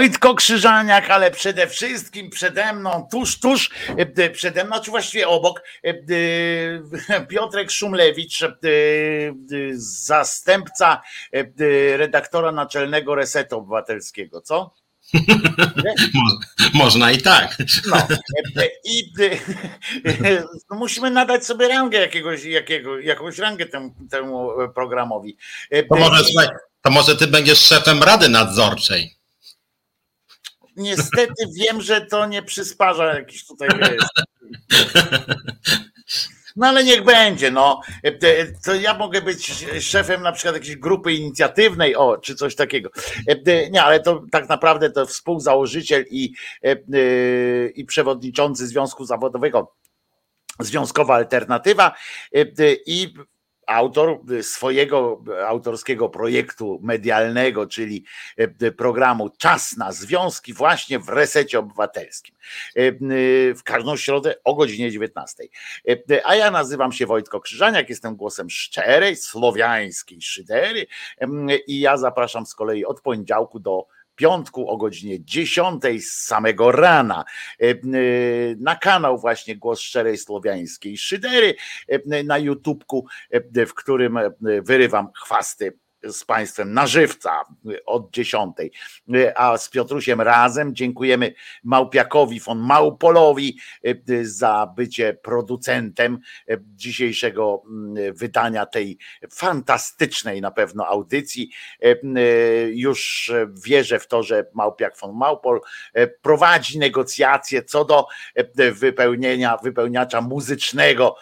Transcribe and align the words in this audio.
Wojtko 0.00 0.34
Krzyżaniak, 0.34 1.10
ale 1.10 1.30
przede 1.30 1.66
wszystkim 1.66 2.30
przede 2.30 2.72
mną, 2.72 3.08
tuż, 3.10 3.40
tuż 3.40 3.70
e, 3.96 4.30
przede 4.30 4.64
mną, 4.64 4.80
czy 4.80 4.90
właściwie 4.90 5.28
obok, 5.28 5.62
e, 5.84 7.26
Piotrek 7.28 7.70
Szumlewicz, 7.70 8.42
e, 8.42 8.48
zastępca 10.04 11.02
redaktora 11.96 12.52
naczelnego 12.52 13.14
Resetu 13.14 13.58
Obywatelskiego, 13.58 14.40
co? 14.40 14.74
Można 16.74 17.12
i 17.12 17.18
tak. 17.18 17.56
No. 17.90 17.96
I 18.84 19.12
no, 20.70 20.76
musimy 20.76 21.10
nadać 21.10 21.46
sobie 21.46 21.68
rangę 21.68 21.98
jakiegoś, 21.98 22.44
jakiego, 22.44 22.98
jakąś 22.98 23.38
rangę 23.38 23.66
temu, 23.66 23.94
temu 24.10 24.50
programowi. 24.74 25.36
To 25.88 25.96
może, 25.96 26.24
to 26.82 26.90
może 26.90 27.16
ty 27.16 27.26
będziesz 27.26 27.58
szefem 27.58 28.02
Rady 28.02 28.28
Nadzorczej. 28.28 29.19
Niestety 30.80 31.44
wiem, 31.56 31.80
że 31.80 32.00
to 32.00 32.26
nie 32.26 32.42
przysparza 32.42 33.14
jakiś 33.14 33.46
tutaj. 33.46 33.68
No 36.56 36.66
ale 36.66 36.84
niech 36.84 37.04
będzie, 37.04 37.50
no. 37.50 37.80
To 38.64 38.74
ja 38.74 38.94
mogę 38.94 39.22
być 39.22 39.66
szefem 39.80 40.22
na 40.22 40.32
przykład 40.32 40.54
jakiejś 40.54 40.76
grupy 40.76 41.12
inicjatywnej, 41.12 41.96
o, 41.96 42.18
czy 42.18 42.34
coś 42.34 42.54
takiego. 42.54 42.90
Nie, 43.70 43.82
ale 43.82 44.00
to 44.00 44.22
tak 44.32 44.48
naprawdę 44.48 44.90
to 44.90 45.06
współzałożyciel 45.06 46.04
i, 46.10 46.34
i 47.74 47.84
przewodniczący 47.84 48.66
Związku 48.66 49.04
Zawodowego 49.04 49.74
Związkowa 50.58 51.14
Alternatywa 51.14 51.94
i 52.86 53.14
autor 53.70 54.20
swojego 54.42 55.24
autorskiego 55.46 56.08
projektu 56.08 56.80
medialnego, 56.82 57.66
czyli 57.66 58.04
e, 58.36 58.72
programu 58.72 59.30
Czas 59.38 59.76
na 59.76 59.92
Związki, 59.92 60.54
właśnie 60.54 60.98
w 60.98 61.08
resecie 61.08 61.58
obywatelskim. 61.58 62.34
W 63.56 63.60
każdą 63.64 63.96
środę 63.96 64.34
o 64.44 64.54
godzinie 64.54 64.90
19. 64.90 65.44
A 66.24 66.34
ja 66.34 66.50
nazywam 66.50 66.92
się 66.92 67.06
Wojtko 67.06 67.40
Krzyżaniak, 67.40 67.88
jestem 67.88 68.16
głosem 68.16 68.50
szczerej, 68.50 69.16
słowiańskiej 69.16 70.22
szydery 70.22 70.86
i 71.66 71.80
ja 71.80 71.96
zapraszam 71.96 72.46
z 72.46 72.54
kolei 72.54 72.84
od 72.84 73.00
poniedziałku 73.00 73.60
do 73.60 73.86
piątku 74.20 74.68
o 74.68 74.76
godzinie 74.76 75.24
10 75.24 75.82
z 76.00 76.26
samego 76.26 76.72
rana. 76.72 77.24
E, 77.60 77.70
e, 77.70 77.74
na 78.58 78.76
kanał 78.76 79.18
właśnie 79.18 79.56
Głos 79.56 79.80
Szczerej 79.80 80.18
Słowiańskiej 80.18 80.98
Szydery 80.98 81.54
e, 81.88 82.24
na 82.24 82.38
YouTubku, 82.38 83.06
w 83.66 83.74
którym 83.74 84.18
wyrywam 84.62 85.08
chwasty 85.14 85.72
z 86.08 86.24
Państwem 86.24 86.72
na 86.72 86.86
żywca 86.86 87.40
od 87.86 88.10
dziesiątej, 88.10 88.72
a 89.34 89.58
z 89.58 89.68
Piotrusiem 89.68 90.20
razem 90.20 90.74
dziękujemy 90.74 91.34
Małpiakowi 91.64 92.40
von 92.40 92.58
Małpolowi 92.58 93.58
za 94.22 94.72
bycie 94.76 95.14
producentem 95.14 96.18
dzisiejszego 96.60 97.62
mm, 97.66 98.14
wydania 98.14 98.66
tej 98.66 98.98
fantastycznej 99.32 100.40
na 100.40 100.50
pewno 100.50 100.86
audycji. 100.86 101.50
Już 102.70 103.32
wierzę 103.64 103.98
w 103.98 104.08
to, 104.08 104.22
że 104.22 104.46
Małpiak 104.54 104.98
von 104.98 105.16
Małpol 105.16 105.60
prowadzi 106.22 106.78
negocjacje 106.78 107.62
co 107.62 107.84
do 107.84 108.06
wypełnienia, 108.72 109.56
wypełniacza 109.62 110.20
muzycznego 110.20 111.16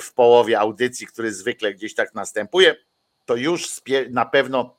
w 0.00 0.14
połowie 0.14 0.60
audycji, 0.60 1.06
który 1.06 1.32
zwykle 1.32 1.74
gdzieś 1.74 1.94
tak 1.94 2.14
następuje 2.14 2.87
to 3.28 3.36
już 3.36 3.80
na 4.10 4.26
pewno 4.26 4.78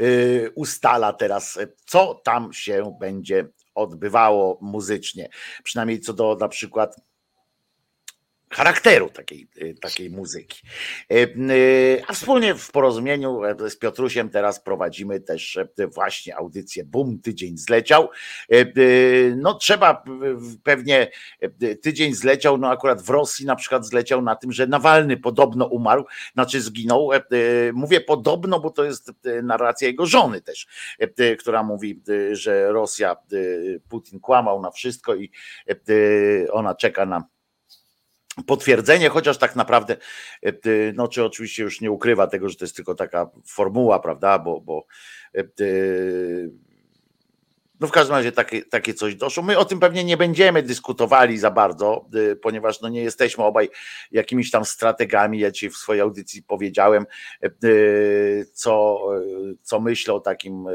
y, 0.00 0.52
ustala 0.54 1.12
teraz, 1.12 1.58
co 1.86 2.14
tam 2.14 2.52
się 2.52 2.96
będzie 3.00 3.48
odbywało 3.74 4.58
muzycznie. 4.62 5.28
Przynajmniej 5.64 6.00
co 6.00 6.12
do 6.12 6.36
na 6.40 6.48
przykład 6.48 6.96
charakteru 8.54 9.10
takiej, 9.10 9.48
y, 9.62 9.74
takiej 9.80 10.10
muzyki. 10.10 10.62
Y, 11.12 12.02
a 12.06 12.12
wspólnie 12.12 12.54
w 12.54 12.70
porozumieniu 12.70 13.44
e, 13.44 13.70
z 13.70 13.76
Piotrusiem 13.76 14.30
teraz 14.30 14.60
prowadzimy 14.60 15.20
też 15.20 15.56
e, 15.56 15.86
właśnie 15.86 16.36
audycję 16.36 16.84
Bum, 16.84 17.18
tydzień 17.20 17.58
zleciał. 17.58 18.08
E, 18.50 18.64
no 19.36 19.54
trzeba 19.54 20.04
pewnie, 20.62 21.10
tydzień 21.82 22.14
zleciał, 22.14 22.58
no 22.58 22.70
akurat 22.70 23.02
w 23.02 23.10
Rosji 23.10 23.46
na 23.46 23.56
przykład 23.56 23.86
zleciał 23.86 24.22
na 24.22 24.36
tym, 24.36 24.52
że 24.52 24.66
Nawalny 24.66 25.16
podobno 25.16 25.66
umarł, 25.66 26.04
znaczy 26.34 26.60
zginął. 26.60 27.10
Mówię 27.72 28.00
podobno, 28.00 28.60
bo 28.60 28.70
to 28.70 28.84
jest 28.84 29.12
narracja 29.42 29.88
jego 29.88 30.06
żony 30.06 30.40
też, 30.40 30.66
która 31.38 31.62
mówi, 31.62 32.02
że 32.32 32.72
Rosja, 32.72 33.16
Putin 33.88 34.20
kłamał 34.20 34.62
na 34.62 34.70
wszystko 34.70 35.14
i 35.14 35.30
ona 36.52 36.74
czeka 36.74 37.06
na 37.06 37.24
potwierdzenie, 38.46 39.08
chociaż 39.08 39.38
tak 39.38 39.56
naprawdę, 39.56 39.96
e, 40.42 40.52
no 40.94 41.08
czy 41.08 41.24
oczywiście 41.24 41.62
już 41.62 41.80
nie 41.80 41.90
ukrywa 41.90 42.26
tego, 42.26 42.48
że 42.48 42.56
to 42.56 42.64
jest 42.64 42.76
tylko 42.76 42.94
taka 42.94 43.30
formuła, 43.46 44.00
prawda, 44.00 44.38
bo, 44.38 44.60
bo 44.60 44.86
e, 45.36 45.44
no 47.80 47.86
w 47.86 47.90
każdym 47.90 48.16
razie 48.16 48.32
takie, 48.32 48.62
takie 48.62 48.94
coś 48.94 49.14
doszło. 49.14 49.42
My 49.42 49.58
o 49.58 49.64
tym 49.64 49.80
pewnie 49.80 50.04
nie 50.04 50.16
będziemy 50.16 50.62
dyskutowali 50.62 51.38
za 51.38 51.50
bardzo, 51.50 52.06
e, 52.32 52.36
ponieważ 52.36 52.80
no 52.80 52.88
nie 52.88 53.02
jesteśmy 53.02 53.44
obaj 53.44 53.70
jakimiś 54.12 54.50
tam 54.50 54.64
strategami. 54.64 55.38
Ja 55.38 55.50
ci 55.50 55.70
w 55.70 55.76
swojej 55.76 56.02
audycji 56.02 56.42
powiedziałem, 56.42 57.06
co, 58.52 59.00
co 59.62 59.80
myślę 59.80 60.14
o 60.14 60.20
takim 60.20 60.66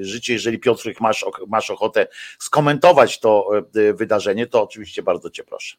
życiu. 0.00 0.32
Jeżeli 0.32 0.58
Piotrek 0.58 1.00
masz, 1.00 1.24
masz 1.48 1.70
ochotę 1.70 2.06
skomentować 2.38 3.20
to 3.20 3.50
wydarzenie, 3.94 4.46
to 4.46 4.62
oczywiście 4.62 5.02
bardzo 5.02 5.30
cię 5.30 5.44
proszę. 5.44 5.76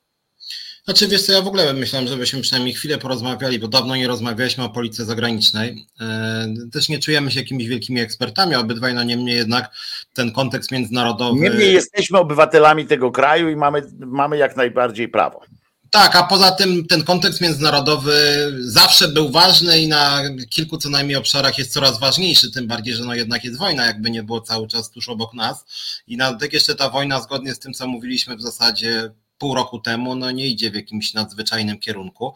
Znaczy 0.86 1.08
wiesz 1.08 1.22
co, 1.22 1.32
ja 1.32 1.42
w 1.42 1.48
ogóle 1.48 1.74
myślałem, 1.74 2.08
żebyśmy 2.08 2.42
przynajmniej 2.42 2.74
chwilę 2.74 2.98
porozmawiali, 2.98 3.60
bo 3.60 3.68
dawno 3.68 3.96
nie 3.96 4.08
rozmawialiśmy 4.08 4.64
o 4.64 4.70
polityce 4.70 5.06
zagranicznej. 5.06 5.88
E, 6.02 6.48
też 6.72 6.90
nie 6.90 7.00
czujemy 7.00 7.32
się 7.32 7.40
jakimiś 7.40 7.68
wielkimi 7.68 8.02
ekspertami, 8.02 8.56
obydwaj, 8.56 8.94
no 8.94 9.04
niemniej 9.04 9.36
jednak 9.36 9.72
ten 10.14 10.32
kontekst 10.32 10.72
międzynarodowy... 10.72 11.40
Niemniej 11.40 11.74
jesteśmy 11.74 12.20
obywatelami 12.20 12.88
tego 12.88 13.12
kraju 13.12 13.50
i 13.50 13.56
mamy, 13.56 13.82
mamy 14.00 14.38
jak 14.38 14.56
najbardziej 14.56 15.08
prawo. 15.08 15.42
Tak, 15.90 16.16
a 16.16 16.24
poza 16.24 16.52
tym 16.52 16.88
ten 16.88 17.04
kontekst 17.04 17.42
międzynarodowy 17.42 18.14
zawsze 18.60 19.08
był 19.08 19.30
ważny 19.30 19.80
i 19.80 19.88
na 19.88 20.22
kilku 20.50 20.78
co 20.78 20.90
najmniej 20.90 21.18
obszarach 21.18 21.58
jest 21.58 21.74
coraz 21.74 22.00
ważniejszy, 22.00 22.52
tym 22.52 22.68
bardziej, 22.68 22.94
że 22.94 23.04
no 23.04 23.16
jednak 23.16 23.44
jest 23.44 23.58
wojna, 23.58 23.86
jakby 23.86 24.10
nie 24.10 24.24
było 24.24 24.42
cały 24.42 24.68
czas 24.68 24.90
tuż 24.92 25.10
obok 25.10 25.34
nas. 25.34 25.66
I 26.08 26.18
na 26.18 26.34
tak 26.34 26.54
jeszcze 26.54 26.76
ta 26.76 26.90
wojna, 26.90 27.22
zgodnie 27.22 27.54
z 27.54 27.60
tym, 27.60 27.74
co 27.74 27.88
mówiliśmy 27.88 28.36
w 28.36 28.42
zasadzie 28.42 29.12
pół 29.44 29.56
roku 29.56 29.80
temu, 29.80 30.16
no 30.16 30.32
nie 30.32 30.48
idzie 30.48 30.72
w 30.72 30.76
jakimś 30.76 31.14
nadzwyczajnym 31.14 31.80
kierunku. 31.80 32.34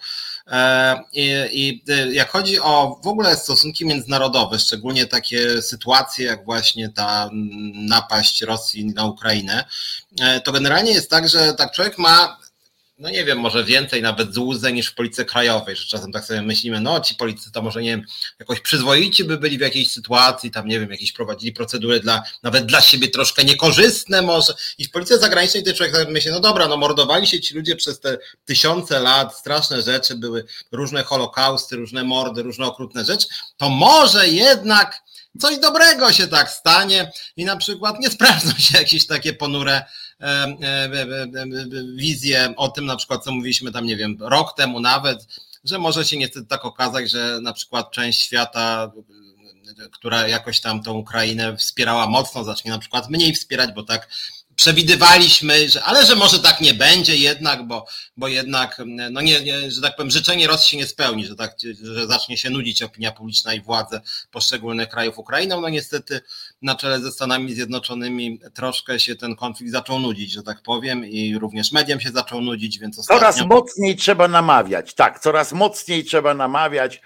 E, 0.47 0.99
I, 1.13 1.49
I, 1.51 1.83
jak 2.11 2.29
chodzi 2.29 2.59
o 2.59 2.99
w 3.03 3.07
ogóle 3.07 3.35
stosunki 3.35 3.85
międzynarodowe, 3.85 4.59
szczególnie 4.59 5.05
takie 5.05 5.61
sytuacje 5.61 6.25
jak 6.25 6.45
właśnie 6.45 6.89
ta 6.89 7.29
napaść 7.73 8.41
Rosji 8.41 8.85
na 8.85 9.05
Ukrainę, 9.05 9.65
e, 10.21 10.41
to 10.41 10.51
generalnie 10.51 10.91
jest 10.91 11.09
tak, 11.09 11.29
że 11.29 11.53
tak 11.53 11.71
człowiek 11.71 11.97
ma 11.97 12.37
no 12.97 13.09
nie 13.09 13.25
wiem, 13.25 13.39
może 13.39 13.63
więcej 13.63 14.01
nawet 14.01 14.33
złudzeń 14.33 14.75
niż 14.75 14.87
w 14.87 14.95
polityce 14.95 15.25
krajowej, 15.25 15.75
że 15.75 15.85
czasem 15.85 16.11
tak 16.11 16.25
sobie 16.25 16.41
myślimy, 16.41 16.81
no 16.81 16.99
ci 16.99 17.15
politycy 17.15 17.51
to 17.51 17.61
może 17.61 17.81
nie 17.81 17.89
wiem, 17.89 18.05
jakoś 18.39 18.59
przyzwoici 18.59 19.23
by 19.23 19.37
byli 19.37 19.57
w 19.57 19.61
jakiejś 19.61 19.91
sytuacji, 19.91 20.51
tam 20.51 20.67
nie 20.67 20.79
wiem, 20.79 20.91
jakieś 20.91 21.11
prowadzili 21.11 21.51
procedury 21.51 21.99
dla, 21.99 22.23
nawet 22.43 22.65
dla 22.65 22.81
siebie 22.81 23.07
troszkę 23.07 23.43
niekorzystne 23.43 24.21
może. 24.21 24.53
I 24.77 24.85
w 24.85 24.91
polityce 24.91 25.19
zagranicznej 25.19 25.63
ten 25.63 25.75
człowiek 25.75 25.95
tak 25.95 26.09
myśli, 26.09 26.31
no 26.31 26.39
dobra, 26.39 26.67
no 26.67 26.77
mordowali 26.77 27.27
się 27.27 27.39
ci 27.39 27.55
ludzie 27.55 27.75
przez 27.75 27.99
te 27.99 28.17
tysiące 28.45 28.99
lat, 28.99 29.37
straszne 29.37 29.81
rzeczy, 29.81 30.15
były 30.15 30.45
różne 30.71 31.03
holokausty, 31.03 31.75
różne 31.75 32.03
mordy, 32.03 32.43
różne 32.43 32.65
okrutne 32.65 33.05
rzeczy, 33.05 33.27
to 33.57 33.69
może 33.69 34.27
jednak 34.27 35.01
coś 35.39 35.57
dobrego 35.57 36.13
się 36.13 36.27
tak 36.27 36.49
stanie 36.51 37.11
i 37.35 37.45
na 37.45 37.57
przykład 37.57 37.99
nie 37.99 38.09
sprawdzą 38.09 38.51
się 38.57 38.77
jakieś 38.77 39.07
takie 39.07 39.33
ponure 39.33 39.85
wizję 41.95 42.53
o 42.57 42.67
tym, 42.67 42.85
na 42.85 42.95
przykład, 42.95 43.23
co 43.23 43.31
mówiliśmy 43.31 43.71
tam, 43.71 43.85
nie 43.85 43.97
wiem, 43.97 44.17
rok 44.19 44.55
temu 44.57 44.79
nawet, 44.79 45.27
że 45.63 45.79
może 45.79 46.05
się 46.05 46.17
niestety 46.17 46.45
tak 46.45 46.65
okazać, 46.65 47.11
że 47.11 47.39
na 47.41 47.53
przykład 47.53 47.91
część 47.91 48.21
świata 48.21 48.91
która 49.91 50.27
jakoś 50.27 50.59
tam 50.59 50.83
tą 50.83 50.93
Ukrainę 50.93 51.57
wspierała 51.57 52.07
mocno, 52.07 52.43
zacznie 52.43 52.71
na 52.71 52.79
przykład 52.79 53.09
mniej 53.09 53.33
wspierać, 53.33 53.71
bo 53.75 53.83
tak 53.83 54.09
przewidywaliśmy, 54.57 55.69
że, 55.69 55.83
ale 55.83 56.05
że 56.05 56.15
może 56.15 56.39
tak 56.39 56.61
nie 56.61 56.73
będzie 56.73 57.15
jednak, 57.15 57.67
bo, 57.67 57.85
bo 58.17 58.27
jednak, 58.27 58.81
no 59.11 59.21
nie, 59.21 59.41
nie, 59.41 59.71
że 59.71 59.81
tak 59.81 59.95
powiem, 59.95 60.11
życzenie 60.11 60.47
Rosji 60.47 60.69
się 60.69 60.77
nie 60.77 60.87
spełni, 60.87 61.25
że, 61.25 61.35
tak, 61.35 61.55
że 61.81 62.07
zacznie 62.07 62.37
się 62.37 62.49
nudzić 62.49 62.83
opinia 62.83 63.11
publiczna 63.11 63.53
i 63.53 63.61
władze 63.61 64.01
poszczególnych 64.31 64.89
krajów 64.89 65.19
Ukrainą. 65.19 65.61
No 65.61 65.69
niestety 65.69 66.21
na 66.61 66.75
czele 66.75 66.99
ze 66.99 67.11
Stanami 67.11 67.53
Zjednoczonymi 67.53 68.39
troszkę 68.53 68.99
się 68.99 69.15
ten 69.15 69.35
konflikt 69.35 69.71
zaczął 69.71 69.99
nudzić, 69.99 70.31
że 70.31 70.43
tak 70.43 70.61
powiem, 70.61 71.05
i 71.05 71.37
również 71.37 71.71
mediom 71.71 71.99
się 71.99 72.09
zaczął 72.09 72.41
nudzić, 72.41 72.79
więc 72.79 72.99
ostatnio... 72.99 73.19
Coraz 73.19 73.45
mocniej 73.45 73.95
trzeba 73.95 74.27
namawiać, 74.27 74.93
tak, 74.93 75.19
coraz 75.19 75.53
mocniej 75.53 76.05
trzeba 76.05 76.33
namawiać 76.33 77.01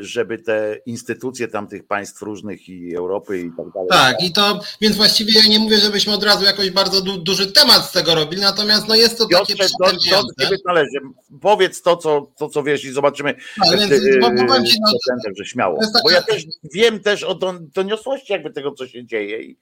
żeby 0.00 0.38
te 0.38 0.78
instytucje 0.86 1.48
tamtych 1.48 1.86
państw 1.86 2.22
różnych 2.22 2.68
i 2.68 2.96
Europy 2.96 3.40
i 3.40 3.50
tak 3.56 3.66
dalej. 3.74 3.88
Tak, 3.90 4.22
i 4.22 4.32
to, 4.32 4.60
więc 4.80 4.96
właściwie 4.96 5.32
ja 5.40 5.46
nie 5.48 5.58
mówię, 5.58 5.78
żebyśmy 5.78 6.12
od 6.12 6.24
razu 6.24 6.44
jakoś 6.44 6.70
bardzo 6.70 7.00
du, 7.00 7.18
duży 7.18 7.52
temat 7.52 7.84
z 7.84 7.92
tego 7.92 8.14
robili, 8.14 8.42
natomiast 8.42 8.88
no 8.88 8.94
jest 8.94 9.18
to 9.18 9.28
Piotrze, 9.28 9.56
takie 9.56 9.70
to, 10.10 10.22
to 10.22 10.44
ciebie 10.44 10.56
należy. 10.64 10.98
Powiedz 11.40 11.82
to 11.82 11.96
co, 11.96 12.32
to, 12.38 12.48
co 12.48 12.62
wiesz 12.62 12.84
i 12.84 12.92
zobaczymy. 12.92 13.34
Tak, 13.34 13.78
więc, 13.78 13.90
yy, 13.90 14.20
powiem 14.20 14.66
ci, 14.66 14.78
no, 14.80 15.34
że 15.38 15.44
śmiało. 15.44 15.80
Bo 16.04 16.10
ja 16.10 16.22
też 16.22 16.44
wiem 16.74 17.00
też 17.00 17.22
o 17.22 17.38
doniosłości 17.74 18.32
jakby 18.32 18.50
tego, 18.50 18.72
co 18.72 18.86
się 18.86 19.06
dzieje 19.06 19.42
i, 19.42 19.58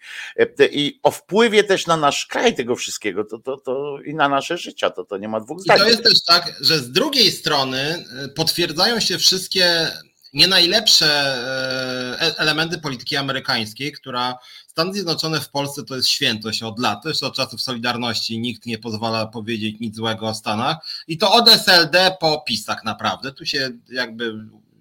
i 0.70 1.00
o 1.02 1.10
wpływie 1.10 1.64
też 1.64 1.86
na 1.86 1.96
nasz 1.96 2.26
kraj 2.26 2.54
tego 2.54 2.76
wszystkiego, 2.76 3.24
to, 3.24 3.38
to, 3.38 3.56
to 3.56 3.98
i 4.06 4.14
na 4.14 4.28
nasze 4.28 4.58
życia, 4.58 4.90
to, 4.90 5.04
to 5.04 5.18
nie 5.18 5.28
ma 5.28 5.40
dwóch 5.40 5.60
zdań. 5.60 5.76
I 5.76 5.80
to 5.80 5.88
jest 5.88 6.02
też 6.02 6.22
tak, 6.26 6.56
że 6.60 6.78
z 6.78 6.92
drugiej 6.92 7.30
strony 7.30 8.04
potwierdzają 8.36 9.00
się 9.00 9.18
wszystkie 9.18 9.33
nie 10.34 10.46
najlepsze 10.46 11.06
e, 11.06 12.22
e, 12.22 12.38
elementy 12.38 12.78
polityki 12.78 13.16
amerykańskiej, 13.16 13.92
która 13.92 14.38
Stany 14.66 14.92
Zjednoczone 14.92 15.40
w 15.40 15.50
Polsce 15.50 15.84
to 15.84 15.96
jest 15.96 16.08
świętość 16.08 16.62
od 16.62 16.78
lat, 16.78 17.04
jeszcze 17.04 17.26
od 17.26 17.36
czasów 17.36 17.62
Solidarności, 17.62 18.38
nikt 18.38 18.66
nie 18.66 18.78
pozwala 18.78 19.26
powiedzieć 19.26 19.76
nic 19.80 19.96
złego 19.96 20.26
o 20.28 20.34
Stanach. 20.34 20.76
I 21.08 21.18
to 21.18 21.32
od 21.32 21.48
SLD 21.48 22.16
po 22.20 22.40
PiS 22.46 22.64
tak 22.64 22.84
naprawdę, 22.84 23.32
tu 23.32 23.46
się 23.46 23.70
jakby 23.88 24.34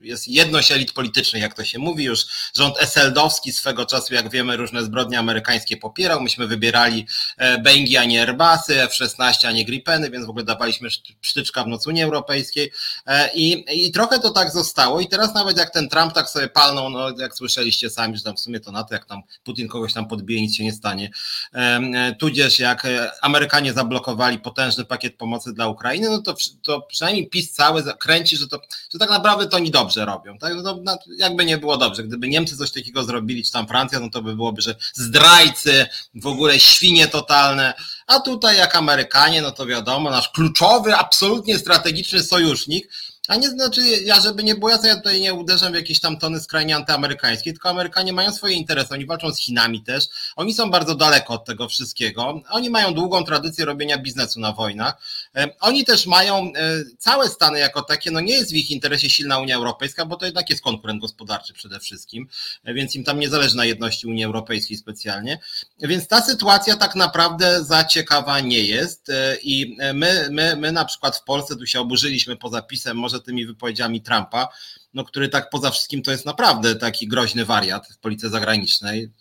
jest 0.03 0.27
jedność 0.27 0.71
elit 0.71 0.91
politycznych, 0.91 1.41
jak 1.41 1.53
to 1.53 1.63
się 1.63 1.79
mówi, 1.79 2.03
już 2.03 2.25
rząd 2.55 2.81
eseldowski 2.81 3.51
swego 3.51 3.85
czasu, 3.85 4.13
jak 4.13 4.29
wiemy, 4.29 4.57
różne 4.57 4.83
zbrodnie 4.83 5.19
amerykańskie 5.19 5.77
popierał. 5.77 6.21
Myśmy 6.21 6.47
wybierali 6.47 7.07
e, 7.37 7.57
Boeingi, 7.57 7.97
a 7.97 8.05
nie 8.05 8.21
Airbusy, 8.21 8.81
F-16, 8.81 9.47
a 9.47 9.51
nie 9.51 9.65
Gripeny, 9.65 10.09
więc 10.09 10.25
w 10.25 10.29
ogóle 10.29 10.45
dawaliśmy 10.45 10.89
sztyczka 11.21 11.63
w 11.63 11.67
noc 11.67 11.87
Unii 11.87 12.03
Europejskiej 12.03 12.71
e, 13.05 13.29
i, 13.33 13.65
i 13.87 13.91
trochę 13.91 14.19
to 14.19 14.29
tak 14.29 14.51
zostało 14.51 14.99
i 14.99 15.07
teraz 15.07 15.33
nawet 15.33 15.57
jak 15.57 15.73
ten 15.73 15.89
Trump 15.89 16.13
tak 16.13 16.29
sobie 16.29 16.47
palnął, 16.47 16.89
no 16.89 17.09
jak 17.17 17.35
słyszeliście 17.35 17.89
sami, 17.89 18.17
że 18.17 18.23
tam 18.23 18.35
w 18.35 18.39
sumie 18.39 18.59
to 18.59 18.71
na 18.71 18.83
to, 18.83 18.93
jak 18.93 19.05
tam 19.05 19.21
Putin 19.43 19.67
kogoś 19.67 19.93
tam 19.93 20.07
podbije, 20.07 20.41
nic 20.41 20.55
się 20.55 20.63
nie 20.63 20.73
stanie. 20.73 21.09
E, 21.53 22.15
tudzież 22.19 22.59
jak 22.59 22.87
Amerykanie 23.21 23.73
zablokowali 23.73 24.39
potężny 24.39 24.85
pakiet 24.85 25.17
pomocy 25.17 25.53
dla 25.53 25.67
Ukrainy, 25.67 26.09
no 26.09 26.21
to, 26.21 26.35
to 26.61 26.81
przynajmniej 26.81 27.29
PiS 27.29 27.51
cały 27.51 27.83
kręci, 27.99 28.37
że 28.37 28.47
to, 28.47 28.61
że 28.93 28.99
tak 28.99 29.09
naprawdę 29.09 29.47
to 29.47 29.59
nie 29.59 29.71
dobrze 29.71 29.92
dobrze 29.93 30.05
robią. 30.05 30.37
Tak? 30.37 30.53
No, 30.63 30.79
no, 30.83 30.97
jakby 31.17 31.45
nie 31.45 31.57
było 31.57 31.77
dobrze. 31.77 32.03
Gdyby 32.03 32.27
Niemcy 32.27 32.57
coś 32.57 32.71
takiego 32.71 33.03
zrobili, 33.03 33.43
czy 33.43 33.51
tam 33.51 33.67
Francja, 33.67 33.99
no 33.99 34.09
to 34.09 34.21
by 34.21 34.35
byłoby, 34.35 34.61
że 34.61 34.75
zdrajcy, 34.93 35.85
w 36.15 36.27
ogóle 36.27 36.59
świnie 36.59 37.07
totalne. 37.07 37.73
A 38.07 38.19
tutaj 38.19 38.57
jak 38.57 38.75
Amerykanie, 38.75 39.41
no 39.41 39.51
to 39.51 39.65
wiadomo, 39.65 40.09
nasz 40.09 40.29
kluczowy, 40.29 40.95
absolutnie 40.95 41.57
strategiczny 41.59 42.23
sojusznik, 42.23 42.89
a 43.27 43.35
nie 43.35 43.49
znaczy, 43.49 43.81
ja 44.05 44.21
żeby 44.21 44.43
nie 44.43 44.55
było 44.55 44.71
jasne, 44.71 44.89
ja 44.89 44.95
tutaj 44.95 45.21
nie 45.21 45.33
uderzam 45.33 45.71
w 45.71 45.75
jakieś 45.75 45.99
tam 45.99 46.17
tony 46.17 46.39
skrajnie 46.39 46.75
antyamerykańskie, 46.75 47.51
tylko 47.51 47.69
Amerykanie 47.69 48.13
mają 48.13 48.31
swoje 48.31 48.55
interesy, 48.55 48.93
oni 48.93 49.05
walczą 49.05 49.31
z 49.31 49.39
Chinami 49.39 49.83
też, 49.83 50.05
oni 50.35 50.53
są 50.53 50.71
bardzo 50.71 50.95
daleko 50.95 51.33
od 51.33 51.45
tego 51.45 51.69
wszystkiego, 51.69 52.41
oni 52.49 52.69
mają 52.69 52.93
długą 52.93 53.23
tradycję 53.23 53.65
robienia 53.65 53.97
biznesu 53.97 54.39
na 54.39 54.51
wojnach, 54.51 54.93
oni 55.59 55.85
też 55.85 56.05
mają 56.05 56.35
e, 56.35 56.51
całe 56.97 57.29
Stany 57.29 57.59
jako 57.59 57.81
takie, 57.81 58.11
no 58.11 58.19
nie 58.19 58.33
jest 58.33 58.51
w 58.51 58.55
ich 58.55 58.71
interesie 58.71 59.09
silna 59.09 59.39
Unia 59.39 59.55
Europejska, 59.55 60.05
bo 60.05 60.15
to 60.15 60.25
jednak 60.25 60.49
jest 60.49 60.61
konkurent 60.61 61.01
gospodarczy 61.01 61.53
przede 61.53 61.79
wszystkim, 61.79 62.27
e, 62.63 62.73
więc 62.73 62.95
im 62.95 63.03
tam 63.03 63.19
nie 63.19 63.29
zależy 63.29 63.57
na 63.57 63.65
jedności 63.65 64.07
Unii 64.07 64.23
Europejskiej 64.23 64.77
specjalnie, 64.77 65.39
więc 65.79 66.07
ta 66.07 66.21
sytuacja 66.21 66.77
tak 66.77 66.95
naprawdę 66.95 67.63
za 67.63 67.83
ciekawa 67.83 68.39
nie 68.39 68.59
jest 68.59 69.09
e, 69.09 69.37
i 69.43 69.77
my, 69.93 70.27
my, 70.31 70.55
my 70.55 70.71
na 70.71 70.85
przykład 70.85 71.17
w 71.17 71.23
Polsce 71.23 71.55
tu 71.55 71.65
się 71.65 71.79
oburzyliśmy 71.79 72.35
po 72.35 72.49
zapisem, 72.49 72.97
może 72.97 73.12
może 73.13 73.23
tymi 73.23 73.45
wypowiedziami 73.45 74.01
Trumpa, 74.01 74.47
no, 74.93 75.03
który 75.03 75.29
tak 75.29 75.49
poza 75.49 75.71
wszystkim 75.71 76.01
to 76.01 76.11
jest 76.11 76.25
naprawdę 76.25 76.75
taki 76.75 77.07
groźny 77.07 77.45
wariat 77.45 77.87
w 77.87 77.97
polityce 77.97 78.29
zagranicznej 78.29 79.11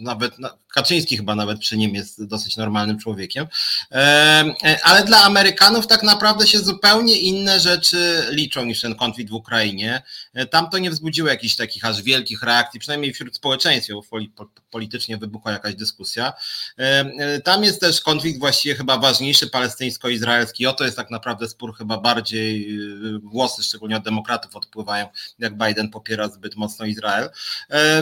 nawet 0.00 0.34
Kaczyński 0.74 1.16
chyba 1.16 1.34
nawet 1.34 1.58
przy 1.58 1.76
nim 1.76 1.94
jest 1.94 2.24
dosyć 2.24 2.56
normalnym 2.56 2.98
człowiekiem. 2.98 3.46
E, 3.92 4.78
ale 4.82 5.04
dla 5.04 5.24
Amerykanów 5.24 5.86
tak 5.86 6.02
naprawdę 6.02 6.46
się 6.46 6.58
zupełnie 6.58 7.20
inne 7.20 7.60
rzeczy 7.60 8.26
liczą 8.30 8.64
niż 8.64 8.80
ten 8.80 8.94
konflikt 8.94 9.30
w 9.30 9.34
Ukrainie. 9.34 10.02
E, 10.34 10.46
tam 10.46 10.70
to 10.70 10.78
nie 10.78 10.90
wzbudziło 10.90 11.28
jakichś 11.28 11.56
takich 11.56 11.84
aż 11.84 12.02
wielkich 12.02 12.42
reakcji, 12.42 12.80
przynajmniej 12.80 13.12
wśród 13.12 13.36
społeczeństwa, 13.36 13.94
bo 13.94 14.46
politycznie 14.70 15.16
wybuchła 15.16 15.52
jakaś 15.52 15.74
dyskusja. 15.74 16.32
E, 16.76 17.40
tam 17.40 17.64
jest 17.64 17.80
też 17.80 18.00
konflikt 18.00 18.40
właściwie 18.40 18.74
chyba 18.74 18.98
ważniejszy 18.98 19.46
palestyńsko-izraelski. 19.46 20.66
O 20.66 20.72
to 20.72 20.84
jest 20.84 20.96
tak 20.96 21.10
naprawdę 21.10 21.48
spór 21.48 21.76
chyba 21.76 21.98
bardziej, 21.98 22.78
głosy 23.22 23.62
szczególnie 23.62 23.96
od 23.96 24.04
demokratów 24.04 24.56
odpływają, 24.56 25.06
jak 25.38 25.58
Biden 25.58 25.90
popiera 25.90 26.28
zbyt 26.28 26.56
mocno 26.56 26.86
Izrael. 26.86 27.30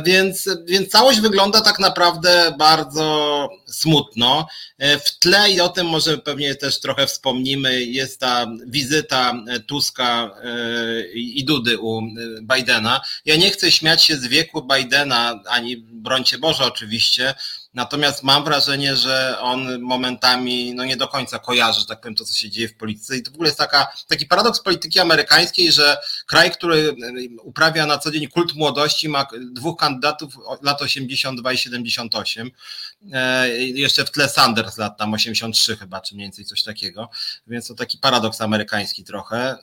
Więc, 0.05 0.49
więc 0.67 0.89
całość 0.89 1.21
wygląda 1.21 1.56
wygląda 1.56 1.70
tak 1.70 1.79
naprawdę 1.79 2.55
bardzo 2.58 3.49
smutno. 3.67 4.47
E, 4.79 4.99
w 4.99 5.19
tle 5.19 5.50
i 5.50 5.61
o 5.61 5.69
tym 5.69 5.87
może 5.87 6.19
pewnie 6.19 6.55
też 6.55 6.81
trochę 6.81 7.06
wspomnimy, 7.06 7.82
jest 7.82 8.20
ta 8.20 8.47
wizyta 8.67 9.32
Tuska 9.67 10.31
e, 10.43 11.12
i 11.14 11.44
Dudy 11.44 11.79
u 11.79 12.03
Bidena. 12.43 13.00
Ja 13.25 13.37
nie 13.37 13.50
chcę 13.50 13.73
śmiać 13.73 14.05
się 14.05 14.17
z 14.17 14.26
wieku 14.26 14.69
Bidena, 14.75 15.41
ani 15.49 15.76
brońcie 15.76 16.38
Boże 16.38 16.64
oczywiście, 16.64 17.35
Natomiast 17.76 18.23
mam 18.23 18.44
wrażenie, 18.44 18.96
że 18.96 19.37
on 19.40 19.81
momentami 19.81 20.75
no 20.75 20.84
nie 20.84 20.96
do 20.96 21.08
końca 21.08 21.38
kojarzy, 21.38 21.87
tak 21.87 22.00
powiem, 22.00 22.14
to, 22.14 22.25
co 22.25 22.34
się 22.34 22.50
dzieje 22.50 22.69
w 22.69 22.76
polityce. 22.76 23.17
I 23.17 23.23
to 23.23 23.31
w 23.31 23.34
ogóle 23.34 23.49
jest 23.49 23.58
taka, 23.58 23.87
taki 24.08 24.26
paradoks 24.26 24.61
polityki 24.61 25.00
amerykańskiej, 25.00 25.73
że 25.73 25.96
kraj, 26.26 26.50
który 26.50 26.96
uprawia 27.43 27.87
na 27.87 27.99
co 27.99 28.11
dzień 28.11 28.28
kult 28.28 28.55
młodości, 28.55 29.08
ma 29.08 29.26
dwóch 29.52 29.78
kandydatów 29.78 30.34
lat 30.62 30.82
82 30.82 31.52
i 31.52 31.58
78. 31.58 32.50
E, 33.12 33.49
jeszcze 33.58 34.05
w 34.05 34.11
tle 34.11 34.28
Sanders 34.28 34.78
lat 34.78 34.99
tam 34.99 35.14
83 35.14 35.76
chyba, 35.76 36.00
czy 36.00 36.14
mniej 36.14 36.26
więcej 36.26 36.44
coś 36.44 36.62
takiego. 36.62 37.11
Więc 37.46 37.69
to 37.69 37.75
taki 37.75 37.99
paradoks 37.99 38.40
amerykański 38.40 39.05
trochę. 39.05 39.56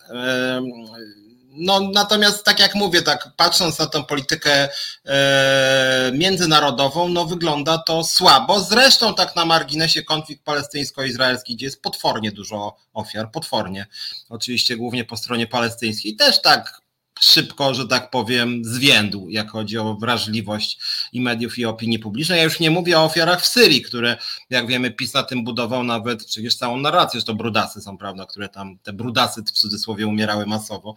No, 1.55 1.79
natomiast 1.79 2.43
tak 2.43 2.59
jak 2.59 2.75
mówię, 2.75 3.01
tak 3.01 3.29
patrząc 3.37 3.79
na 3.79 3.85
tą 3.85 4.03
politykę 4.03 4.69
e, 5.05 6.11
międzynarodową, 6.13 7.09
no 7.09 7.25
wygląda 7.25 7.77
to 7.77 8.03
słabo. 8.03 8.59
Zresztą 8.59 9.15
tak 9.15 9.35
na 9.35 9.45
marginesie 9.45 10.03
konflikt 10.03 10.43
palestyńsko-izraelski, 10.43 11.55
gdzie 11.55 11.65
jest 11.65 11.81
potwornie 11.81 12.31
dużo 12.31 12.75
ofiar, 12.93 13.31
potwornie. 13.31 13.87
Oczywiście 14.29 14.77
głównie 14.77 15.05
po 15.05 15.17
stronie 15.17 15.47
palestyńskiej. 15.47 16.15
Też 16.15 16.41
tak 16.41 16.82
szybko, 17.23 17.73
że 17.73 17.87
tak 17.87 18.09
powiem, 18.09 18.65
zwiędł, 18.65 19.29
jak 19.29 19.51
chodzi 19.51 19.77
o 19.77 19.93
wrażliwość 19.95 20.79
i 21.13 21.21
mediów 21.21 21.57
i 21.57 21.65
opinii 21.65 21.99
publicznej. 21.99 22.37
Ja 22.37 22.43
już 22.43 22.59
nie 22.59 22.71
mówię 22.71 22.99
o 22.99 23.03
ofiarach 23.03 23.41
w 23.41 23.47
Syrii, 23.47 23.81
które, 23.81 24.17
jak 24.49 24.67
wiemy, 24.67 24.91
PiS 24.91 25.13
na 25.13 25.23
tym 25.23 25.43
budował 25.43 25.83
nawet 25.83 26.25
przecież 26.25 26.55
całą 26.55 26.77
narrację, 26.77 27.19
że 27.19 27.25
to 27.25 27.33
brudasy 27.33 27.81
są, 27.81 27.97
prawda, 27.97 28.25
które 28.25 28.49
tam, 28.49 28.77
te 28.83 28.93
brudasy 28.93 29.43
w 29.43 29.51
cudzysłowie 29.51 30.07
umierały 30.07 30.45
masowo. 30.45 30.95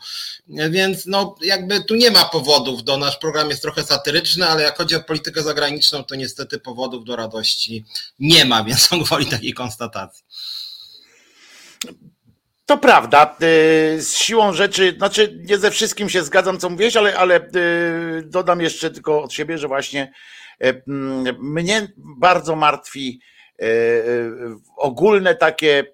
Więc 0.70 1.06
no, 1.06 1.34
jakby 1.42 1.84
tu 1.84 1.94
nie 1.94 2.10
ma 2.10 2.24
powodów 2.24 2.84
do, 2.84 2.96
nasz 2.96 3.16
program 3.16 3.50
jest 3.50 3.62
trochę 3.62 3.82
satyryczny, 3.82 4.46
ale 4.46 4.62
jak 4.62 4.78
chodzi 4.78 4.94
o 4.94 5.00
politykę 5.00 5.42
zagraniczną, 5.42 6.04
to 6.04 6.14
niestety 6.14 6.58
powodów 6.58 7.04
do 7.04 7.16
radości 7.16 7.84
nie 8.18 8.44
ma, 8.44 8.64
więc 8.64 8.88
on 8.92 9.02
gwoli 9.02 9.26
takiej 9.26 9.54
konstatacji. 9.54 10.24
To 12.66 12.78
prawda. 12.78 13.36
Y, 13.42 14.02
z 14.02 14.16
siłą 14.16 14.52
rzeczy, 14.52 14.94
znaczy 14.98 15.40
nie 15.44 15.58
ze 15.58 15.70
wszystkim 15.70 16.08
się 16.08 16.22
zgadzam, 16.22 16.58
co 16.58 16.70
mówiłeś, 16.70 16.96
ale, 16.96 17.16
ale 17.16 17.48
y, 17.56 18.22
dodam 18.24 18.60
jeszcze 18.60 18.90
tylko 18.90 19.22
od 19.22 19.32
siebie, 19.32 19.58
że 19.58 19.68
właśnie 19.68 20.12
y, 20.64 20.82
mm, 20.88 21.36
mnie 21.40 21.88
bardzo 21.96 22.56
martwi 22.56 23.20
ogólne 24.76 25.34
takie 25.34 25.84